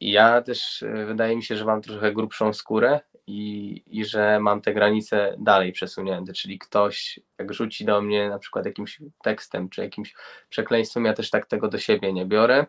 Ja 0.00 0.42
też 0.42 0.84
wydaje 1.06 1.36
mi 1.36 1.42
się, 1.42 1.56
że 1.56 1.64
mam 1.64 1.82
trochę 1.82 2.12
grubszą 2.12 2.52
skórę 2.52 3.00
i, 3.26 3.82
i 3.86 4.04
że 4.04 4.40
mam 4.40 4.60
te 4.60 4.74
granice 4.74 5.34
dalej 5.38 5.72
przesunięte, 5.72 6.32
czyli 6.32 6.58
ktoś 6.58 7.20
jak 7.38 7.52
rzuci 7.52 7.84
do 7.84 8.02
mnie 8.02 8.28
na 8.28 8.38
przykład 8.38 8.66
jakimś 8.66 9.02
tekstem 9.22 9.68
czy 9.68 9.82
jakimś 9.82 10.14
przekleństwem, 10.48 11.04
ja 11.04 11.12
też 11.12 11.30
tak 11.30 11.46
tego 11.46 11.68
do 11.68 11.78
siebie 11.78 12.12
nie 12.12 12.26
biorę, 12.26 12.66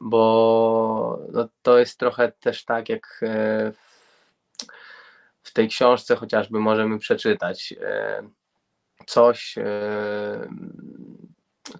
bo 0.00 1.18
no, 1.32 1.48
to 1.62 1.78
jest 1.78 1.98
trochę 1.98 2.32
też 2.32 2.64
tak 2.64 2.88
jak 2.88 3.20
e, 3.22 3.72
w 5.42 5.52
tej 5.52 5.68
książce 5.68 6.16
chociażby 6.16 6.60
możemy 6.60 6.98
przeczytać 6.98 7.74
e, 7.80 8.22
coś, 9.06 9.58
e, 9.58 10.48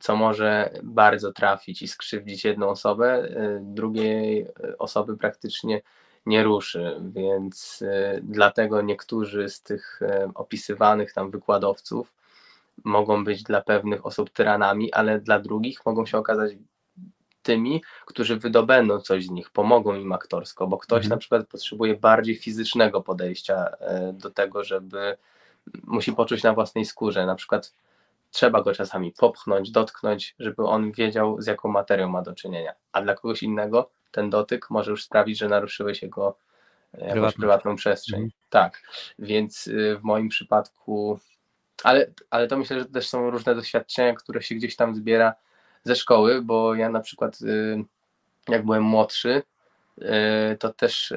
co 0.01 0.16
może 0.16 0.70
bardzo 0.82 1.32
trafić 1.32 1.82
i 1.82 1.89
skrzywdzić 1.89 2.44
jedną 2.44 2.68
osobę, 2.68 3.28
drugiej 3.60 4.47
osoby 4.78 5.16
praktycznie 5.16 5.80
nie 6.28 6.42
ruszy, 6.44 7.00
więc 7.00 7.84
dlatego 8.22 8.82
niektórzy 8.82 9.48
z 9.48 9.62
tych 9.62 10.00
opisywanych 10.34 11.12
tam 11.12 11.30
wykładowców 11.30 12.12
mogą 12.84 13.24
być 13.24 13.42
dla 13.42 13.60
pewnych 13.60 14.06
osób 14.06 14.30
tyranami, 14.30 14.92
ale 14.92 15.20
dla 15.20 15.40
drugich 15.40 15.86
mogą 15.86 16.06
się 16.06 16.18
okazać 16.18 16.52
tymi, 17.42 17.82
którzy 18.06 18.36
wydobędą 18.36 19.00
coś 19.00 19.24
z 19.26 19.30
nich, 19.30 19.50
pomogą 19.50 19.94
im 19.94 20.12
aktorsko, 20.12 20.66
bo 20.66 20.78
ktoś 20.78 21.05
mhm. 21.05 21.10
na 21.10 21.16
przykład 21.16 21.46
potrzebuje 21.46 21.96
bardziej 21.96 22.36
fizycznego 22.36 23.00
podejścia 23.02 23.68
do 24.12 24.30
tego, 24.30 24.64
żeby 24.64 25.16
musi 25.84 26.12
poczuć 26.12 26.42
na 26.42 26.52
własnej 26.52 26.84
skórze, 26.84 27.26
na 27.26 27.34
przykład 27.34 27.74
trzeba 28.30 28.62
go 28.62 28.74
czasami 28.74 29.12
popchnąć, 29.12 29.70
dotknąć, 29.70 30.34
żeby 30.38 30.62
on 30.62 30.92
wiedział, 30.92 31.40
z 31.42 31.46
jaką 31.46 31.68
materią 31.68 32.09
ma 32.09 32.22
do 32.22 32.34
czynienia. 32.34 32.72
A 32.92 33.02
dla 33.02 33.14
kogoś 33.14 33.42
innego 33.42 33.90
ten 34.10 34.30
dotyk 34.30 34.70
może 34.70 34.90
już 34.90 35.05
sprawić, 35.05 35.39
że 35.39 35.48
naruszyłeś 35.48 36.02
jego 36.02 36.36
jakąś 36.93 37.12
Prywatną. 37.12 37.40
prywatną 37.40 37.76
przestrzeń. 37.76 38.20
Mhm. 38.20 38.32
Tak, 38.51 38.82
więc 39.18 39.66
y, 39.66 39.97
w 39.97 40.02
moim 40.02 40.28
przypadku, 40.28 41.18
ale, 41.82 42.10
ale 42.30 42.48
to 42.48 42.56
myślę, 42.56 42.78
że 42.78 42.85
też 42.85 43.09
są 43.09 43.30
różne 43.30 43.55
doświadczenia, 43.55 44.14
które 44.14 44.43
się 44.43 44.55
gdzieś 44.55 44.76
tam 44.76 44.94
zbiera 44.94 45.35
ze 45.85 45.97
szkoły, 45.97 46.43
bo 46.43 46.74
ja 46.74 46.89
na 46.89 47.01
przykład 47.01 47.40
y, 47.43 47.85
jak 48.48 48.64
byłem 48.64 48.82
młodszy, 48.82 49.43
y, 49.98 50.56
to 50.59 50.72
też 50.72 51.14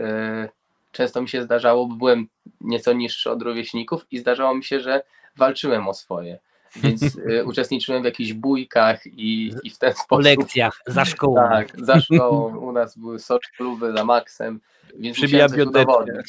często 0.91 1.22
mi 1.22 1.30
się 1.30 1.43
zdarzało, 1.43 1.88
bo 1.88 1.95
byłem 1.95 2.27
nieco 2.61 2.93
niższy 2.93 3.31
od 3.31 3.41
rówieśników 3.41 4.05
i 4.11 4.19
zdarzało 4.19 4.55
mi 4.55 4.63
się, 4.63 4.80
że 4.80 5.03
walczyłem 5.35 5.88
o 5.88 5.93
swoje 5.93 6.39
więc 6.76 7.15
y, 7.15 7.45
uczestniczyłem 7.49 8.02
w 8.02 8.06
jakichś 8.06 8.34
bójkach 8.34 9.07
i, 9.07 9.53
i 9.64 9.69
w 9.69 9.77
ten 9.77 9.93
sposób. 9.93 10.10
Po 10.10 10.19
lekcjach, 10.19 10.81
za 10.88 11.06
szkołą. 11.06 11.35
Tak, 11.35 11.85
za 11.85 11.99
szkołą. 11.99 12.57
U 12.57 12.72
nas 12.72 12.98
były 12.98 13.19
soczluby 13.19 13.91
za 13.91 14.06
maksem, 14.06 14.60
więc 14.99 15.18
Przybija 15.18 15.49
piąteczkę. 15.49 16.22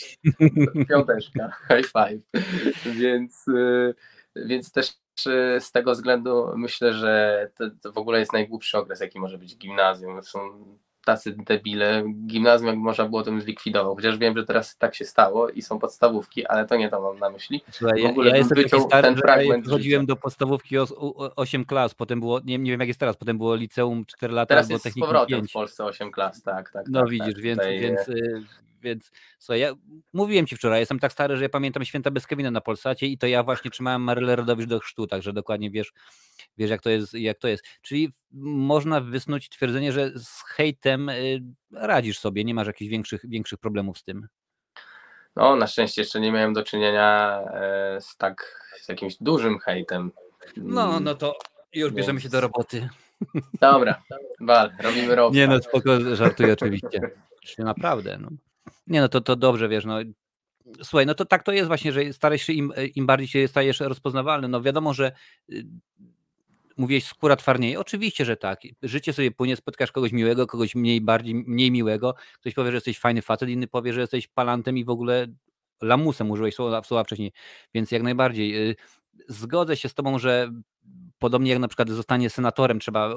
Piąteczka, 0.88 1.52
high 1.68 1.86
five. 1.86 2.42
Więc, 2.86 3.48
y, 3.48 3.94
więc 4.36 4.72
też 4.72 4.88
y, 5.26 5.60
z 5.60 5.72
tego 5.72 5.92
względu 5.92 6.52
myślę, 6.56 6.92
że 6.92 7.48
to, 7.58 7.64
to 7.82 7.92
w 7.92 7.98
ogóle 7.98 8.18
jest 8.18 8.32
najgłupszy 8.32 8.78
okres, 8.78 9.00
jaki 9.00 9.20
może 9.20 9.38
być 9.38 9.56
gimnazjum. 9.56 10.22
Są 10.22 10.38
tacy 11.04 11.36
debile. 11.46 12.04
Gimnazjum 12.26 12.68
jak 12.68 12.78
można 12.78 13.08
było 13.08 13.22
tym 13.22 13.40
zlikwidował. 13.40 13.96
Chociaż 13.96 14.18
wiem, 14.18 14.36
że 14.36 14.44
teraz 14.44 14.76
tak 14.76 14.94
się 14.94 15.04
stało 15.04 15.48
i 15.48 15.62
są 15.62 15.78
podstawówki, 15.78 16.46
ale 16.46 16.66
to 16.66 16.76
nie 16.76 16.88
to 16.88 17.00
mam 17.00 17.18
na 17.18 17.30
myśli. 17.30 17.62
Słuchaj, 17.70 18.02
ja, 18.02 18.12
ja 18.24 18.36
jestem 18.36 18.64
taki 18.64 18.80
stary, 18.80 19.02
ten 19.02 19.16
fragment 19.16 19.68
chodziłem 19.68 20.06
do 20.06 20.16
podstawówki 20.16 20.76
8 21.36 21.64
klas, 21.64 21.94
potem 21.94 22.20
było, 22.20 22.40
nie, 22.44 22.58
nie 22.58 22.70
wiem 22.70 22.80
jak 22.80 22.88
jest 22.88 23.00
teraz, 23.00 23.16
potem 23.16 23.38
było 23.38 23.54
liceum 23.54 24.04
4 24.06 24.34
lata 24.34 24.46
teraz 24.46 24.64
albo 24.64 24.74
jest 24.74 24.96
z 24.96 25.00
powrotem 25.00 25.38
5. 25.38 25.50
w 25.50 25.52
Polsce 25.52 25.84
8 25.84 26.10
klas, 26.10 26.42
tak. 26.42 26.70
tak 26.70 26.86
no 26.88 27.00
tak, 27.00 27.10
widzisz, 27.10 27.34
tak, 27.34 27.42
więc, 27.42 27.58
tutaj... 27.60 27.80
więc, 27.80 28.08
y, 28.08 28.42
więc 28.82 29.10
słuchaj, 29.38 29.60
ja 29.60 29.74
mówiłem 30.12 30.46
ci 30.46 30.56
wczoraj, 30.56 30.80
jestem 30.80 30.98
tak 30.98 31.12
stary, 31.12 31.36
że 31.36 31.42
ja 31.42 31.48
pamiętam 31.48 31.84
święta 31.84 32.10
bez 32.10 32.26
Kevina 32.26 32.50
na 32.50 32.60
Polsacie 32.60 33.06
i 33.06 33.18
to 33.18 33.26
ja 33.26 33.42
właśnie 33.42 33.70
trzymałem 33.70 34.02
Marylę 34.02 34.36
Rodowicz 34.36 34.68
do 34.68 34.80
chrztu, 34.80 35.06
także 35.06 35.32
dokładnie 35.32 35.70
wiesz, 35.70 35.92
wiesz 36.58 36.70
jak 36.70 36.82
to 36.82 36.90
jest, 36.90 37.14
jak 37.14 37.38
to 37.38 37.48
jest. 37.48 37.64
Czyli 37.82 38.12
można 38.32 39.00
wysnuć 39.00 39.48
twierdzenie, 39.48 39.92
że 39.92 40.10
z 40.18 40.42
hejtem 40.42 41.08
y, 41.08 41.42
radzisz 41.72 42.18
sobie, 42.18 42.44
nie 42.44 42.54
masz 42.54 42.66
jakichś 42.66 42.90
większych, 42.90 43.20
większych 43.28 43.58
problemów 43.58 43.98
z 43.98 44.04
tym. 44.04 44.28
No, 45.36 45.56
na 45.56 45.66
szczęście 45.66 46.00
jeszcze 46.00 46.20
nie 46.20 46.32
miałem 46.32 46.52
do 46.52 46.62
czynienia 46.62 47.40
e, 47.54 48.00
z 48.00 48.16
tak 48.16 48.62
z 48.80 48.88
jakimś 48.88 49.16
dużym 49.20 49.58
hejtem. 49.58 50.12
No, 50.56 51.00
no 51.00 51.14
to 51.14 51.38
już 51.74 51.88
Więc... 51.88 51.96
bierzemy 51.96 52.20
się 52.20 52.28
do 52.28 52.40
roboty. 52.40 52.88
Dobra, 53.60 54.02
wal, 54.40 54.72
robimy 54.80 55.14
robotę. 55.14 55.36
Nie 55.36 55.46
no, 55.46 55.62
spoko, 55.62 56.16
żartuję 56.16 56.52
oczywiście. 56.52 57.00
Naprawdę, 57.58 58.18
no. 58.20 58.28
Nie 58.86 59.00
no, 59.00 59.08
to, 59.08 59.20
to 59.20 59.36
dobrze, 59.36 59.68
wiesz, 59.68 59.84
no. 59.84 59.98
Słuchaj, 60.82 61.06
no 61.06 61.14
to 61.14 61.24
tak 61.24 61.42
to 61.42 61.52
jest 61.52 61.68
właśnie, 61.68 61.92
że 61.92 62.12
starasz 62.12 62.42
się, 62.42 62.52
im, 62.52 62.72
im 62.94 63.06
bardziej 63.06 63.28
się 63.28 63.48
stajesz 63.48 63.80
rozpoznawalny, 63.80 64.48
no 64.48 64.62
wiadomo, 64.62 64.94
że 64.94 65.12
y, 65.52 65.64
mówiłeś 66.76 67.04
skóra 67.04 67.36
twardnieje. 67.36 67.80
Oczywiście, 67.80 68.24
że 68.24 68.36
tak. 68.36 68.60
Życie 68.82 69.12
sobie 69.12 69.30
płynie, 69.30 69.56
spotkasz 69.56 69.92
kogoś 69.92 70.12
miłego, 70.12 70.46
kogoś 70.46 70.74
mniej 70.74 71.00
bardziej 71.00 71.34
mniej 71.34 71.70
miłego. 71.70 72.14
Ktoś 72.34 72.54
powie, 72.54 72.70
że 72.70 72.76
jesteś 72.76 72.98
fajny 72.98 73.22
facet, 73.22 73.48
inny 73.48 73.68
powie, 73.68 73.92
że 73.92 74.00
jesteś 74.00 74.28
palantem 74.28 74.78
i 74.78 74.84
w 74.84 74.90
ogóle 74.90 75.26
lamusem 75.82 76.30
użyłeś 76.30 76.54
słowa, 76.54 76.82
słowa 76.82 77.04
wcześniej. 77.04 77.32
Więc 77.74 77.90
jak 77.90 78.02
najbardziej. 78.02 78.70
Y, 78.70 78.76
zgodzę 79.28 79.76
się 79.76 79.88
z 79.88 79.94
tobą, 79.94 80.18
że 80.18 80.52
podobnie 81.22 81.50
jak 81.50 81.60
na 81.60 81.68
przykład 81.68 81.90
zostanie 81.90 82.30
senatorem, 82.30 82.80
trzeba 82.80 83.14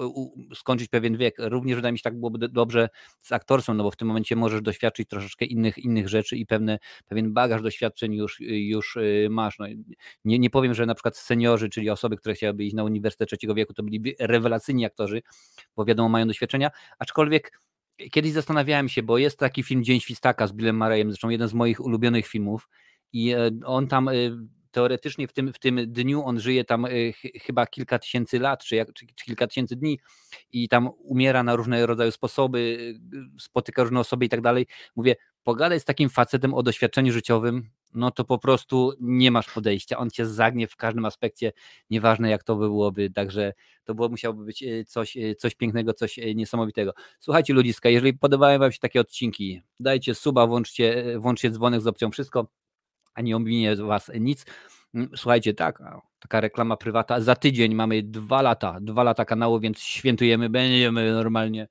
skończyć 0.56 0.88
pewien 0.88 1.18
wiek. 1.18 1.36
Również 1.40 1.76
wydaje 1.76 1.92
mi 1.92 1.98
się, 1.98 2.04
tak 2.04 2.20
byłoby 2.20 2.50
dobrze 2.50 2.90
z 3.24 3.32
aktorstwem, 3.32 3.78
no 3.78 3.84
bo 3.84 3.92
w 3.92 3.96
tym 3.96 4.08
momencie 4.08 4.36
możesz 4.36 4.62
doświadczyć 4.62 5.10
troszeczkę 5.10 5.46
innych, 5.46 5.78
innych 5.78 6.10
rzeczy 6.10 6.38
i 6.38 6.46
pewne, 6.46 6.80
pewien 7.08 7.34
bagaż 7.34 7.62
doświadczeń 7.62 8.14
już, 8.14 8.40
już 8.40 8.96
y, 8.96 9.28
masz. 9.32 9.60
No, 9.60 9.66
nie, 10.26 10.40
nie 10.40 10.50
powiem, 10.50 10.74
że 10.74 10.86
na 10.86 10.96
przykład 10.96 11.18
seniorzy, 11.18 11.70
czyli 11.70 11.90
osoby, 11.90 12.18
które 12.18 12.36
chciałyby 12.36 12.64
iść 12.64 12.76
na 12.76 12.84
uniwersytet 12.84 13.30
trzeciego 13.30 13.56
wieku, 13.56 13.74
to 13.74 13.84
byliby 13.84 14.16
rewelacyjni 14.20 14.86
aktorzy, 14.86 15.22
bo 15.76 15.86
wiadomo, 15.86 16.10
mają 16.10 16.28
doświadczenia, 16.28 16.72
aczkolwiek 17.00 17.60
kiedyś 18.12 18.32
zastanawiałem 18.32 18.90
się, 18.90 19.04
bo 19.04 19.18
jest 19.18 19.40
taki 19.40 19.64
film 19.64 19.84
Dzień 19.84 20.00
Świstaka 20.00 20.48
z 20.48 20.54
Billem 20.54 20.78
Murrayem, 20.78 21.12
zresztą 21.12 21.30
jeden 21.30 21.48
z 21.48 21.54
moich 21.54 21.80
ulubionych 21.80 22.28
filmów 22.28 22.70
i 23.14 23.34
e, 23.34 23.52
on 23.66 23.88
tam 23.88 24.08
y, 24.08 24.38
teoretycznie 24.76 25.28
w 25.28 25.34
tym, 25.34 25.54
w 25.54 25.60
tym 25.60 25.80
dniu 25.88 26.24
on 26.26 26.40
żyje 26.40 26.64
tam 26.66 26.86
y, 26.86 27.14
chyba 27.42 27.68
kilka 27.68 28.00
tysięcy 28.00 28.40
lat, 28.40 28.64
czy, 28.64 28.76
jak, 28.76 28.94
czy, 28.94 29.06
kilka 29.06 29.48
tysięcy 29.48 29.76
dni 29.76 30.00
i 30.52 30.70
tam 30.70 30.90
umiera 30.98 31.44
na 31.44 31.56
różne 31.56 31.86
rodzaje 31.86 32.12
sposoby, 32.12 32.60
y, 32.60 33.42
spotyka 33.42 33.84
różne 33.84 34.00
osoby 34.00 34.26
i 34.26 34.30
tak 34.30 34.42
dalej. 34.42 34.68
Mówię, 34.96 35.16
pogadaj 35.44 35.80
z 35.80 35.86
takim 35.86 36.10
facetem 36.10 36.54
o 36.54 36.64
doświadczeniu 36.64 37.14
życiowym, 37.14 37.70
no 37.94 38.12
to 38.12 38.26
po 38.26 38.40
prostu 38.40 38.94
nie 39.00 39.32
masz 39.32 39.50
podejścia. 39.50 39.98
On 39.98 40.10
cię 40.10 40.26
zagnie 40.26 40.68
w 40.68 40.76
każdym 40.76 41.06
aspekcie, 41.06 41.52
nieważne 41.90 42.30
jak 42.30 42.44
to 42.44 42.56
by 42.56 42.66
byłoby. 42.66 43.10
Także 43.10 43.54
to 43.84 43.96
było, 43.96 44.10
musiałoby 44.10 44.46
być 44.46 44.64
y, 44.64 44.86
coś, 44.88 45.18
coś 45.38 45.56
pięknego, 45.56 45.94
coś 45.94 46.20
niesamowitego. 46.36 46.94
Słuchajcie, 47.20 47.54
ludziska, 47.54 47.90
jeżeli 47.90 48.14
podobają 48.14 48.60
Wam 48.60 48.72
się 48.72 48.80
takie 48.80 49.02
odcinki, 49.02 49.62
dajcie 49.80 50.16
suba, 50.16 50.48
włączcie, 50.48 51.20
włączcie 51.20 51.52
dzwonek 51.52 51.82
z 51.82 51.88
opcją 51.88 52.12
wszystko 52.12 52.48
a 53.16 53.22
nie 53.22 53.36
ominie 53.36 53.76
was 53.76 54.12
nic. 54.20 54.46
Mm, 54.94 55.10
słuchajcie, 55.16 55.54
tak, 55.54 55.84
taka 56.20 56.42
reklama 56.42 56.78
prywata. 56.78 57.22
Za 57.22 57.36
tydzień 57.36 57.76
mamy 57.76 58.04
dwa 58.04 58.42
lata, 58.42 58.78
dwa 58.82 59.04
lata 59.04 59.26
kanału, 59.26 59.60
więc 59.60 59.80
świętujemy, 59.80 60.50
będziemy 60.50 61.12
normalnie. 61.12 61.68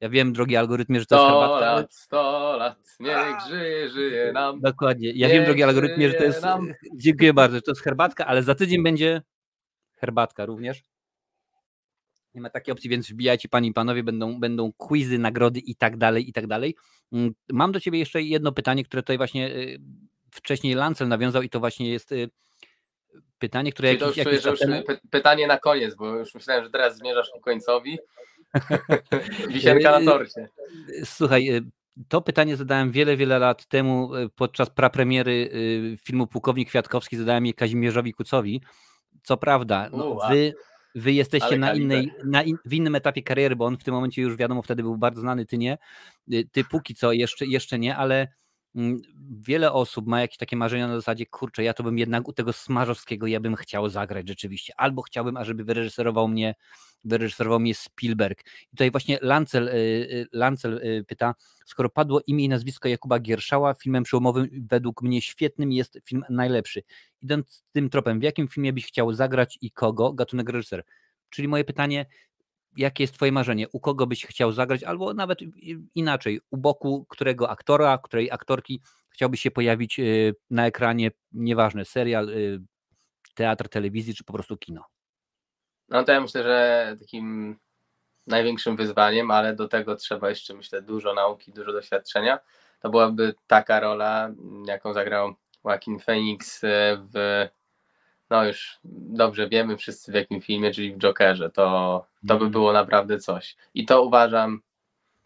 Ja 0.00 0.08
wiem, 0.08 0.32
drogi 0.32 0.56
algorytmie, 0.56 1.00
że 1.00 1.06
to 1.06 1.14
jest 1.14 1.26
herbatka. 1.26 1.74
lat, 1.74 1.94
100 1.94 2.56
lat, 2.56 2.96
niech 3.00 3.40
żyje, 3.48 3.90
żyje 3.90 4.32
nam. 4.34 4.60
Dokładnie. 4.60 5.12
Ja 5.14 5.28
wiem, 5.28 5.44
drogi 5.44 5.62
algorytmie, 5.62 6.10
że 6.10 6.14
to 6.14 6.24
jest. 6.24 6.42
Nam. 6.42 6.72
Dziękuję 7.04 7.34
bardzo, 7.34 7.56
że 7.56 7.62
to 7.62 7.70
jest 7.70 7.82
herbatka, 7.82 8.26
ale 8.26 8.42
za 8.42 8.54
tydzień 8.54 8.82
będzie 8.82 9.22
herbatka 9.96 10.46
również. 10.46 10.82
Nie 12.34 12.40
ma 12.40 12.50
takiej 12.50 12.72
opcji, 12.72 12.90
więc 12.90 13.10
wbijajcie, 13.10 13.48
panie 13.48 13.68
i 13.68 13.72
panowie, 13.72 14.02
będą, 14.02 14.40
będą 14.40 14.72
quizy, 14.72 15.18
nagrody 15.18 15.60
i 15.60 15.76
tak 15.76 15.96
dalej, 15.96 16.28
i 16.28 16.32
tak 16.32 16.46
dalej. 16.46 16.76
Mm, 17.12 17.34
mam 17.52 17.72
do 17.72 17.80
ciebie 17.80 17.98
jeszcze 17.98 18.22
jedno 18.22 18.52
pytanie, 18.52 18.84
które 18.84 19.02
tutaj 19.02 19.16
właśnie 19.16 19.48
y, 19.48 19.78
wcześniej 20.30 20.74
Lancel 20.74 21.08
nawiązał 21.08 21.42
i 21.42 21.50
to 21.50 21.60
właśnie 21.60 21.90
jest 21.90 22.12
y, 22.12 22.30
pytanie, 23.38 23.72
które 23.72 23.88
Czyli 23.88 24.02
jakiś, 24.02 24.24
to 24.42 24.50
już, 24.50 24.60
jakiś 24.60 24.96
pytanie 25.10 25.46
na 25.46 25.58
koniec, 25.58 25.94
bo 25.94 26.06
już 26.06 26.34
myślałem, 26.34 26.64
że 26.64 26.70
teraz 26.70 26.96
zmierzasz 26.96 27.30
ku 27.30 27.40
końcowi. 27.40 27.98
Wisienka 29.48 30.00
na 30.00 30.12
torcie. 30.12 30.48
Słuchaj, 31.04 31.50
y, 31.50 31.62
to 32.08 32.22
pytanie 32.22 32.56
zadałem 32.56 32.90
wiele, 32.90 33.16
wiele 33.16 33.38
lat 33.38 33.66
temu 33.66 34.14
y, 34.14 34.28
podczas 34.28 34.70
prapremiery 34.70 35.50
filmu 36.04 36.26
Pułkownik 36.26 36.68
Kwiatkowski, 36.68 37.16
zadałem 37.16 37.46
je 37.46 37.54
Kazimierzowi 37.54 38.12
Kucowi. 38.12 38.60
Co 39.22 39.36
prawda, 39.36 39.88
no, 39.92 40.18
wy, 40.30 40.54
wy 40.94 41.12
jesteście 41.12 41.58
na 41.58 41.74
innej, 41.74 42.12
na 42.24 42.42
in, 42.42 42.56
w 42.64 42.74
innym 42.74 42.94
etapie 42.94 43.22
kariery, 43.22 43.56
bo 43.56 43.64
on 43.64 43.76
w 43.76 43.84
tym 43.84 43.94
momencie 43.94 44.22
już 44.22 44.36
wiadomo, 44.36 44.62
wtedy 44.62 44.82
był 44.82 44.96
bardzo 44.96 45.20
znany, 45.20 45.46
ty 45.46 45.58
nie. 45.58 45.78
Ty 46.52 46.64
póki 46.64 46.94
co 46.94 47.12
jeszcze, 47.12 47.46
jeszcze 47.46 47.78
nie, 47.78 47.96
ale 47.96 48.28
wiele 49.30 49.72
osób 49.72 50.06
ma 50.06 50.20
jakieś 50.20 50.36
takie 50.38 50.56
marzenia 50.56 50.88
na 50.88 50.96
zasadzie, 50.96 51.26
kurczę, 51.26 51.62
ja 51.62 51.74
to 51.74 51.82
bym 51.82 51.98
jednak 51.98 52.28
u 52.28 52.32
tego 52.32 52.52
Smarzowskiego, 52.52 53.26
ja 53.26 53.40
bym 53.40 53.56
chciał 53.56 53.88
zagrać 53.88 54.28
rzeczywiście, 54.28 54.72
albo 54.76 55.02
chciałbym, 55.02 55.36
ażeby 55.36 55.64
wyreżyserował 55.64 56.28
mnie, 56.28 56.54
wyreżyserował 57.04 57.60
mnie 57.60 57.74
Spielberg. 57.74 58.40
I 58.40 58.76
tutaj 58.76 58.90
właśnie 58.90 59.18
Lancel, 59.22 59.68
y, 59.68 59.72
y, 59.72 60.26
Lancel 60.32 60.78
y, 60.78 61.04
pyta, 61.08 61.34
skoro 61.66 61.88
padło 61.88 62.20
imię 62.26 62.44
i 62.44 62.48
nazwisko 62.48 62.88
Jakuba 62.88 63.18
Gierszała, 63.18 63.74
filmem 63.74 64.02
przełomowym 64.02 64.48
według 64.70 65.02
mnie 65.02 65.22
świetnym 65.22 65.72
jest 65.72 65.98
film 66.04 66.24
najlepszy. 66.30 66.82
Idąc 67.22 67.64
tym 67.72 67.90
tropem, 67.90 68.20
w 68.20 68.22
jakim 68.22 68.48
filmie 68.48 68.72
byś 68.72 68.86
chciał 68.86 69.12
zagrać 69.12 69.58
i 69.60 69.70
kogo? 69.70 70.12
Gatunek 70.12 70.48
reżyser. 70.48 70.84
Czyli 71.30 71.48
moje 71.48 71.64
pytanie, 71.64 72.06
jakie 72.76 73.02
jest 73.02 73.14
twoje 73.14 73.32
marzenie? 73.32 73.68
U 73.68 73.80
kogo 73.80 74.06
byś 74.06 74.26
chciał 74.26 74.52
zagrać? 74.52 74.82
Albo 74.82 75.14
nawet 75.14 75.38
inaczej, 75.94 76.40
u 76.50 76.56
boku 76.56 77.06
którego 77.08 77.50
aktora, 77.50 77.98
której 77.98 78.30
aktorki 78.30 78.80
chciałbyś 79.10 79.40
się 79.40 79.50
pojawić 79.50 80.00
na 80.50 80.66
ekranie, 80.66 81.10
nieważne, 81.32 81.84
serial, 81.84 82.30
teatr, 83.34 83.68
telewizji, 83.68 84.14
czy 84.14 84.24
po 84.24 84.32
prostu 84.32 84.56
kino? 84.56 84.84
No 85.88 86.04
to 86.04 86.12
ja 86.12 86.20
myślę, 86.20 86.42
że 86.42 86.96
takim 87.00 87.56
największym 88.26 88.76
wyzwaniem, 88.76 89.30
ale 89.30 89.54
do 89.54 89.68
tego 89.68 89.96
trzeba 89.96 90.28
jeszcze, 90.28 90.54
myślę, 90.54 90.82
dużo 90.82 91.14
nauki, 91.14 91.52
dużo 91.52 91.72
doświadczenia. 91.72 92.38
To 92.80 92.90
byłaby 92.90 93.34
taka 93.46 93.80
rola, 93.80 94.30
jaką 94.66 94.92
zagrał 94.92 95.34
Joaquin 95.64 95.98
Phoenix 95.98 96.64
e, 96.64 96.68
w, 97.14 97.46
no 98.30 98.44
już 98.44 98.78
dobrze 98.82 99.48
wiemy 99.48 99.76
wszyscy 99.76 100.12
w 100.12 100.14
jakim 100.14 100.40
filmie, 100.40 100.70
czyli 100.70 100.94
w 100.94 100.98
Jokerze. 100.98 101.50
To, 101.50 102.06
to 102.20 102.26
by 102.26 102.32
mhm. 102.34 102.50
było 102.50 102.72
naprawdę 102.72 103.18
coś. 103.18 103.56
I 103.74 103.86
to 103.86 104.02
uważam, 104.02 104.60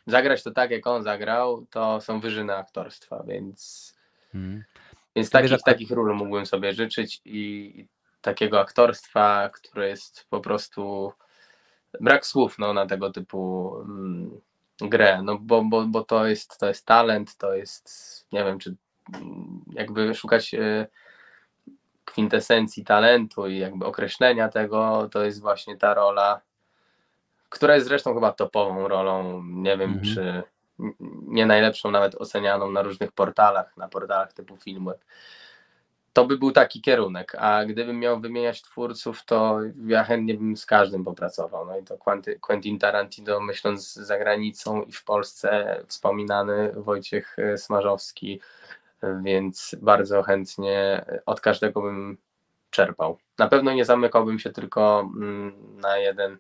zagrać 0.07 0.43
to 0.43 0.51
tak, 0.51 0.71
jak 0.71 0.87
on 0.87 1.03
zagrał, 1.03 1.67
to 1.71 2.01
są 2.01 2.21
wyżyny 2.21 2.57
aktorstwa, 2.57 3.23
więc, 3.27 3.93
hmm. 4.33 4.65
więc 5.17 5.31
takich, 5.31 5.63
takich 5.67 5.91
ról 5.91 6.17
mógłbym 6.17 6.47
sobie 6.47 6.73
życzyć 6.73 7.21
i 7.25 7.87
takiego 8.21 8.61
aktorstwa, 8.61 9.51
które 9.53 9.89
jest 9.89 10.27
po 10.31 10.41
prostu 10.41 11.13
brak 12.01 12.27
słów 12.27 12.59
no, 12.59 12.73
na 12.73 12.87
tego 12.87 13.11
typu 13.11 13.75
mm, 13.81 14.41
grę, 14.81 15.23
no 15.23 15.39
bo, 15.39 15.65
bo, 15.65 15.87
bo 15.87 16.05
to, 16.05 16.27
jest, 16.27 16.59
to 16.59 16.69
jest 16.69 16.87
talent, 16.87 17.37
to 17.37 17.55
jest, 17.55 18.27
nie 18.33 18.45
wiem, 18.45 18.59
czy 18.59 18.77
mm, 19.15 19.65
jakby 19.73 20.15
szukać 20.15 20.55
e, 20.55 20.87
kwintesencji 22.13 22.85
talentu 22.85 23.47
i 23.47 23.59
jakby 23.59 23.87
określenia 23.87 24.49
tego, 24.49 25.09
to 25.13 25.25
jest 25.25 25.41
właśnie 25.41 25.77
ta 25.77 25.95
rola, 25.95 26.41
która 27.49 27.75
jest 27.75 27.87
zresztą 27.87 28.15
chyba 28.15 28.33
topową 28.33 28.89
rolą, 28.89 29.43
nie 29.45 29.77
wiem, 29.77 29.91
mhm. 29.91 30.15
czy 30.15 30.43
nie 31.23 31.47
najlepszą 31.47 31.91
nawet 31.91 32.15
ocenianą 32.15 32.71
na 32.71 32.83
różnych 32.83 33.13
portalach, 33.13 33.77
na 33.77 33.89
portalach 33.89 34.33
typu 34.33 34.57
Filmweb 34.57 35.05
to 36.13 36.25
by 36.25 36.39
był 36.39 36.53
taki 36.53 36.81
kierunek, 36.81 37.35
a 37.39 37.65
gdybym 37.65 37.99
miał 37.99 38.21
wymieniać 38.21 38.63
twórców, 38.63 39.25
to 39.25 39.59
ja 39.87 40.05
chętnie 40.05 40.35
bym 40.35 40.57
z 40.57 40.67
każdym 40.67 41.05
popracował. 41.05 41.67
No 41.67 41.79
i 41.79 41.85
to 41.85 41.99
Quentin 42.41 42.79
Tarantino, 42.79 43.41
myśląc 43.41 43.95
za 43.95 44.19
granicą 44.19 44.83
i 44.83 44.93
w 44.93 45.05
Polsce, 45.05 45.81
wspominany 45.87 46.73
Wojciech 46.77 47.39
e, 47.39 47.59
Smarzowski, 47.59 48.41
więc 49.23 49.77
bardzo 49.83 50.23
chętnie 50.23 51.05
od 51.27 51.41
każdego 51.41 51.83
bym 51.83 52.19
czerpał. 52.71 53.19
Na 53.39 53.49
pewno 53.49 53.73
nie 53.73 53.85
zamykałbym 53.85 54.39
się 54.39 54.51
tylko 54.51 55.11
mm, 55.17 55.53
na 55.77 55.99
jeden, 55.99 56.39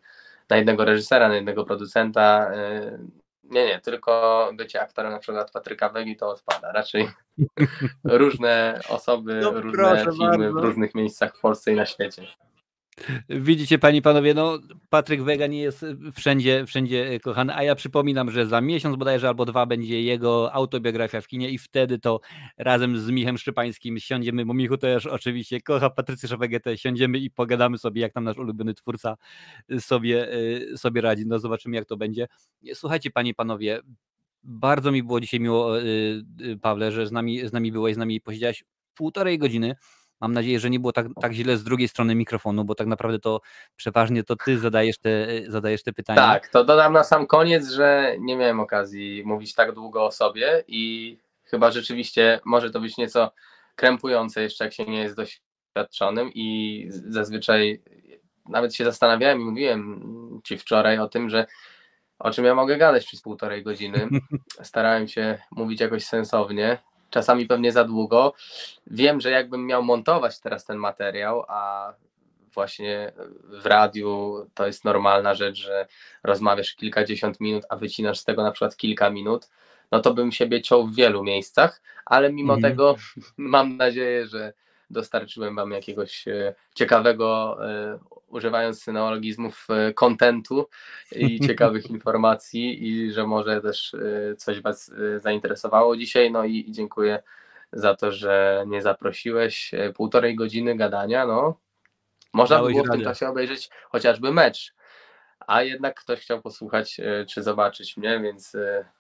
na 0.51 0.57
jednego 0.57 0.85
reżysera, 0.85 1.29
na 1.29 1.35
jednego 1.35 1.65
producenta. 1.65 2.51
E, 2.55 2.99
nie, 3.45 3.67
nie, 3.67 3.81
tylko 3.81 4.51
bycie 4.57 4.81
aktorem 4.81 5.13
na 5.13 5.19
przykład 5.19 5.51
Patryka 5.51 5.89
Wegi 5.89 6.17
to 6.17 6.29
odpada. 6.29 6.73
Raczej 6.73 7.09
różne 8.05 8.81
osoby, 8.89 9.41
no, 9.43 9.51
różne 9.51 10.05
filmy 10.19 10.39
bardzo. 10.39 10.61
w 10.61 10.65
różnych 10.65 10.95
miejscach 10.95 11.37
w 11.37 11.41
Polsce 11.41 11.73
i 11.73 11.77
na 11.77 11.87
świecie. 11.87 12.23
Widzicie, 13.29 13.79
panie 13.79 14.03
panowie, 14.03 14.35
no 14.35 14.59
Patryk 14.89 15.23
Wega 15.23 15.47
nie 15.47 15.61
jest 15.61 15.87
wszędzie, 16.15 16.67
wszędzie 16.67 17.21
kochany, 17.21 17.55
a 17.55 17.63
ja 17.63 17.75
przypominam, 17.75 18.31
że 18.31 18.47
za 18.47 18.61
miesiąc 18.61 18.97
bodajże 18.97 19.29
albo 19.29 19.45
dwa 19.45 19.67
będzie 19.67 20.03
jego 20.03 20.53
autobiografia 20.53 21.21
w 21.21 21.27
kinie 21.27 21.51
i 21.51 21.59
wtedy 21.59 21.99
to 21.99 22.21
razem 22.59 22.99
z 22.99 23.11
Michem 23.11 23.39
Szczypańskim 23.39 23.99
siądziemy, 23.99 24.47
bo 24.47 24.55
Michu 24.55 24.77
też 24.77 25.07
oczywiście 25.07 25.61
kocha 25.61 25.91
Patrycję 25.91 26.37
Wegetę, 26.37 26.79
siądziemy 26.79 27.19
i 27.19 27.31
pogadamy 27.31 27.79
sobie, 27.79 28.03
jak 28.03 28.13
tam 28.13 28.25
nasz 28.25 28.39
ulubiony 28.39 28.75
twórca 28.75 29.17
sobie, 29.81 30.29
sobie 30.77 31.01
radzi. 31.01 31.27
No 31.27 31.39
zobaczymy, 31.39 31.77
jak 31.77 31.87
to 31.87 31.97
będzie. 31.97 32.27
Słuchajcie, 32.75 33.11
panie 33.11 33.35
panowie, 33.35 33.81
bardzo 34.43 34.93
mi 34.93 35.03
było 35.03 35.21
dzisiaj 35.21 35.41
miło, 35.41 35.81
y, 35.81 36.25
y, 36.41 36.59
Pawle, 36.59 36.93
że 36.93 37.07
z 37.07 37.13
nami, 37.13 37.49
z 37.49 37.53
nami 37.53 37.73
byłeś, 37.73 37.95
z 37.95 37.99
nami 37.99 38.21
posiedziałeś 38.21 38.65
półtorej 38.95 39.39
godziny. 39.39 39.77
Mam 40.21 40.33
nadzieję, 40.33 40.61
że 40.61 40.71
nie 40.71 40.81
było 40.81 40.93
tak, 40.93 41.07
tak 41.21 41.33
źle 41.33 41.57
z 41.57 41.65
drugiej 41.65 41.89
strony 41.89 42.15
mikrofonu, 42.15 42.65
bo 42.65 42.75
tak 42.75 42.87
naprawdę 42.87 43.19
to 43.19 43.41
przeważnie 43.77 44.25
to 44.25 44.37
ty 44.37 44.59
zadajesz 44.59 44.99
te, 44.99 45.27
zadajesz 45.49 45.83
te 45.83 45.93
pytania. 45.93 46.21
Tak, 46.21 46.49
to 46.49 46.65
dodam 46.65 46.93
na 46.93 47.05
sam 47.05 47.27
koniec, 47.27 47.71
że 47.71 48.17
nie 48.19 48.37
miałem 48.37 48.61
okazji 48.61 49.23
mówić 49.27 49.55
tak 49.55 49.73
długo 49.73 50.05
o 50.05 50.13
sobie 50.13 50.65
i 50.67 51.17
chyba 51.45 51.71
rzeczywiście 51.71 52.41
może 52.45 52.71
to 52.71 52.81
być 52.81 52.97
nieco 52.97 53.33
krępujące 53.77 54.43
jeszcze, 54.43 54.65
jak 54.65 54.73
się 54.73 54.85
nie 54.85 54.99
jest 54.99 55.17
doświadczonym 55.17 56.31
i 56.35 56.87
zazwyczaj 56.91 57.83
nawet 58.49 58.75
się 58.75 58.85
zastanawiałem 58.85 59.41
i 59.41 59.45
mówiłem 59.45 60.41
ci 60.45 60.59
wczoraj 60.59 60.99
o 60.99 61.09
tym, 61.09 61.31
że 61.31 61.47
o 62.19 62.31
czym 62.31 62.45
ja 62.45 62.55
mogę 62.55 62.79
gadać 62.79 63.07
przez 63.07 63.21
półtorej 63.21 63.63
godziny. 63.63 64.09
Starałem 64.63 65.09
się 65.09 65.39
mówić 65.51 65.81
jakoś 65.81 66.05
sensownie, 66.05 66.79
czasami 67.11 67.47
pewnie 67.47 67.73
za 67.73 67.85
długo. 67.85 68.33
Wiem, 68.87 69.21
że 69.21 69.31
jakbym 69.31 69.67
miał 69.67 69.83
montować 69.83 70.41
teraz 70.41 70.65
ten 70.65 70.77
materiał, 70.77 71.45
a 71.49 71.93
właśnie 72.55 73.13
w 73.45 73.67
radiu 73.67 74.37
to 74.55 74.67
jest 74.67 74.85
normalna 74.85 75.35
rzecz, 75.35 75.57
że 75.57 75.87
rozmawiasz 76.23 76.75
kilkadziesiąt 76.75 77.41
minut, 77.41 77.65
a 77.69 77.77
wycinasz 77.77 78.19
z 78.19 78.25
tego 78.25 78.43
na 78.43 78.53
przykład 78.53 78.77
kilka 78.77 79.11
minut, 79.11 79.49
no 79.93 80.01
to 80.01 80.15
bym 80.15 80.33
siebie 80.33 80.63
ciął 80.63 80.87
w 80.87 80.95
wielu 80.95 81.25
miejscach, 81.25 81.83
ale 82.07 82.33
mimo 82.33 82.53
mm. 82.53 82.63
tego 82.63 82.97
mam 83.37 83.77
nadzieję, 83.77 84.27
że 84.27 84.53
dostarczyłem 84.91 85.57
Wam 85.57 85.71
jakiegoś 85.71 86.29
e, 86.29 86.55
ciekawego, 86.75 87.59
e, 87.69 87.99
używając 88.29 88.83
syneologizmów, 88.83 89.67
e, 89.71 89.95
kontentu 89.95 90.69
i 91.13 91.41
ciekawych 91.47 91.91
informacji 91.91 92.89
i 92.89 93.13
że 93.13 93.27
może 93.27 93.61
też 93.61 93.97
coś 94.39 94.61
Was 94.61 94.93
zainteresowało 95.19 95.97
dzisiaj. 95.97 96.31
No 96.31 96.45
i 96.45 96.67
dziękuję 96.69 97.23
za 97.73 97.95
to, 97.95 98.13
że 98.13 98.65
nie 98.67 98.83
zaprosiłeś. 98.83 99.71
Półtorej 99.95 100.37
godziny 100.37 100.77
gadania, 100.77 101.27
no. 101.27 101.61
Można 102.33 102.63
by 102.63 102.71
było 102.71 102.85
w 102.85 102.91
tym 102.91 103.05
czasie 103.05 103.29
obejrzeć 103.29 103.71
chociażby 103.89 104.33
mecz, 104.33 104.75
a 105.47 105.63
jednak 105.63 106.01
ktoś 106.01 106.21
chciał 106.21 106.43
posłuchać 106.43 107.01
czy 107.29 107.43
zobaczyć 107.43 107.97
mnie, 107.97 108.21
więc 108.21 108.57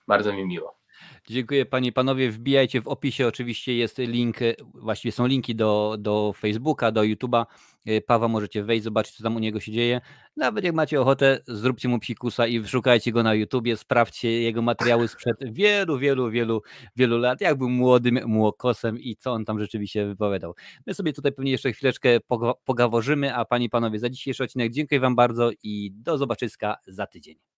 bardzo 0.07 0.33
mi 0.33 0.47
miło. 0.47 0.80
Dziękuję 1.28 1.66
panie 1.66 1.89
i 1.89 1.93
panowie. 1.93 2.31
Wbijajcie 2.31 2.82
w 2.82 2.89
opisie, 2.89 3.27
oczywiście 3.27 3.74
jest 3.74 3.98
link, 3.98 4.36
właściwie 4.74 5.12
są 5.12 5.27
linki 5.27 5.55
do, 5.55 5.97
do 5.98 6.32
Facebooka, 6.32 6.93
do 6.93 7.01
YouTube'a. 7.01 7.47
E, 7.86 8.01
Pawa 8.01 8.28
możecie 8.28 8.64
wejść, 8.64 8.85
zobaczyć, 8.85 9.16
co 9.16 9.22
tam 9.22 9.36
u 9.36 9.39
niego 9.39 9.60
się 9.60 9.72
dzieje. 9.72 10.01
Nawet 10.36 10.64
jak 10.64 10.74
macie 10.74 11.01
ochotę, 11.01 11.39
zróbcie 11.48 11.89
mu 11.89 11.98
psikusa 11.98 12.47
i 12.47 12.66
szukajcie 12.66 13.12
go 13.12 13.22
na 13.22 13.35
YouTubie, 13.35 13.77
sprawdźcie 13.77 14.43
jego 14.43 14.62
materiały 14.62 15.09
sprzed 15.09 15.36
wielu, 15.43 15.98
wielu, 15.98 16.31
wielu, 16.31 16.62
wielu 16.97 17.18
lat, 17.18 17.40
jak 17.40 17.59
był 17.59 17.68
młodym 17.68 18.20
młokosem 18.27 18.98
i 18.98 19.16
co 19.16 19.32
on 19.32 19.44
tam 19.44 19.60
rzeczywiście 19.60 20.06
wypowiadał. 20.06 20.55
My 20.86 20.94
sobie 20.94 21.12
tutaj 21.12 21.32
pewnie 21.32 21.51
jeszcze 21.51 21.72
chwileczkę 21.72 22.18
pogaworzymy, 22.64 23.35
a 23.35 23.44
panie 23.44 23.66
i 23.66 23.70
panowie, 23.70 23.98
za 23.98 24.10
dzisiejszy 24.10 24.44
odcinek 24.44 24.72
dziękuję 24.72 25.01
wam 25.01 25.16
bardzo 25.16 25.51
i 25.62 25.90
do 25.94 26.18
zobaczyska 26.18 26.77
za 26.86 27.06
tydzień. 27.06 27.49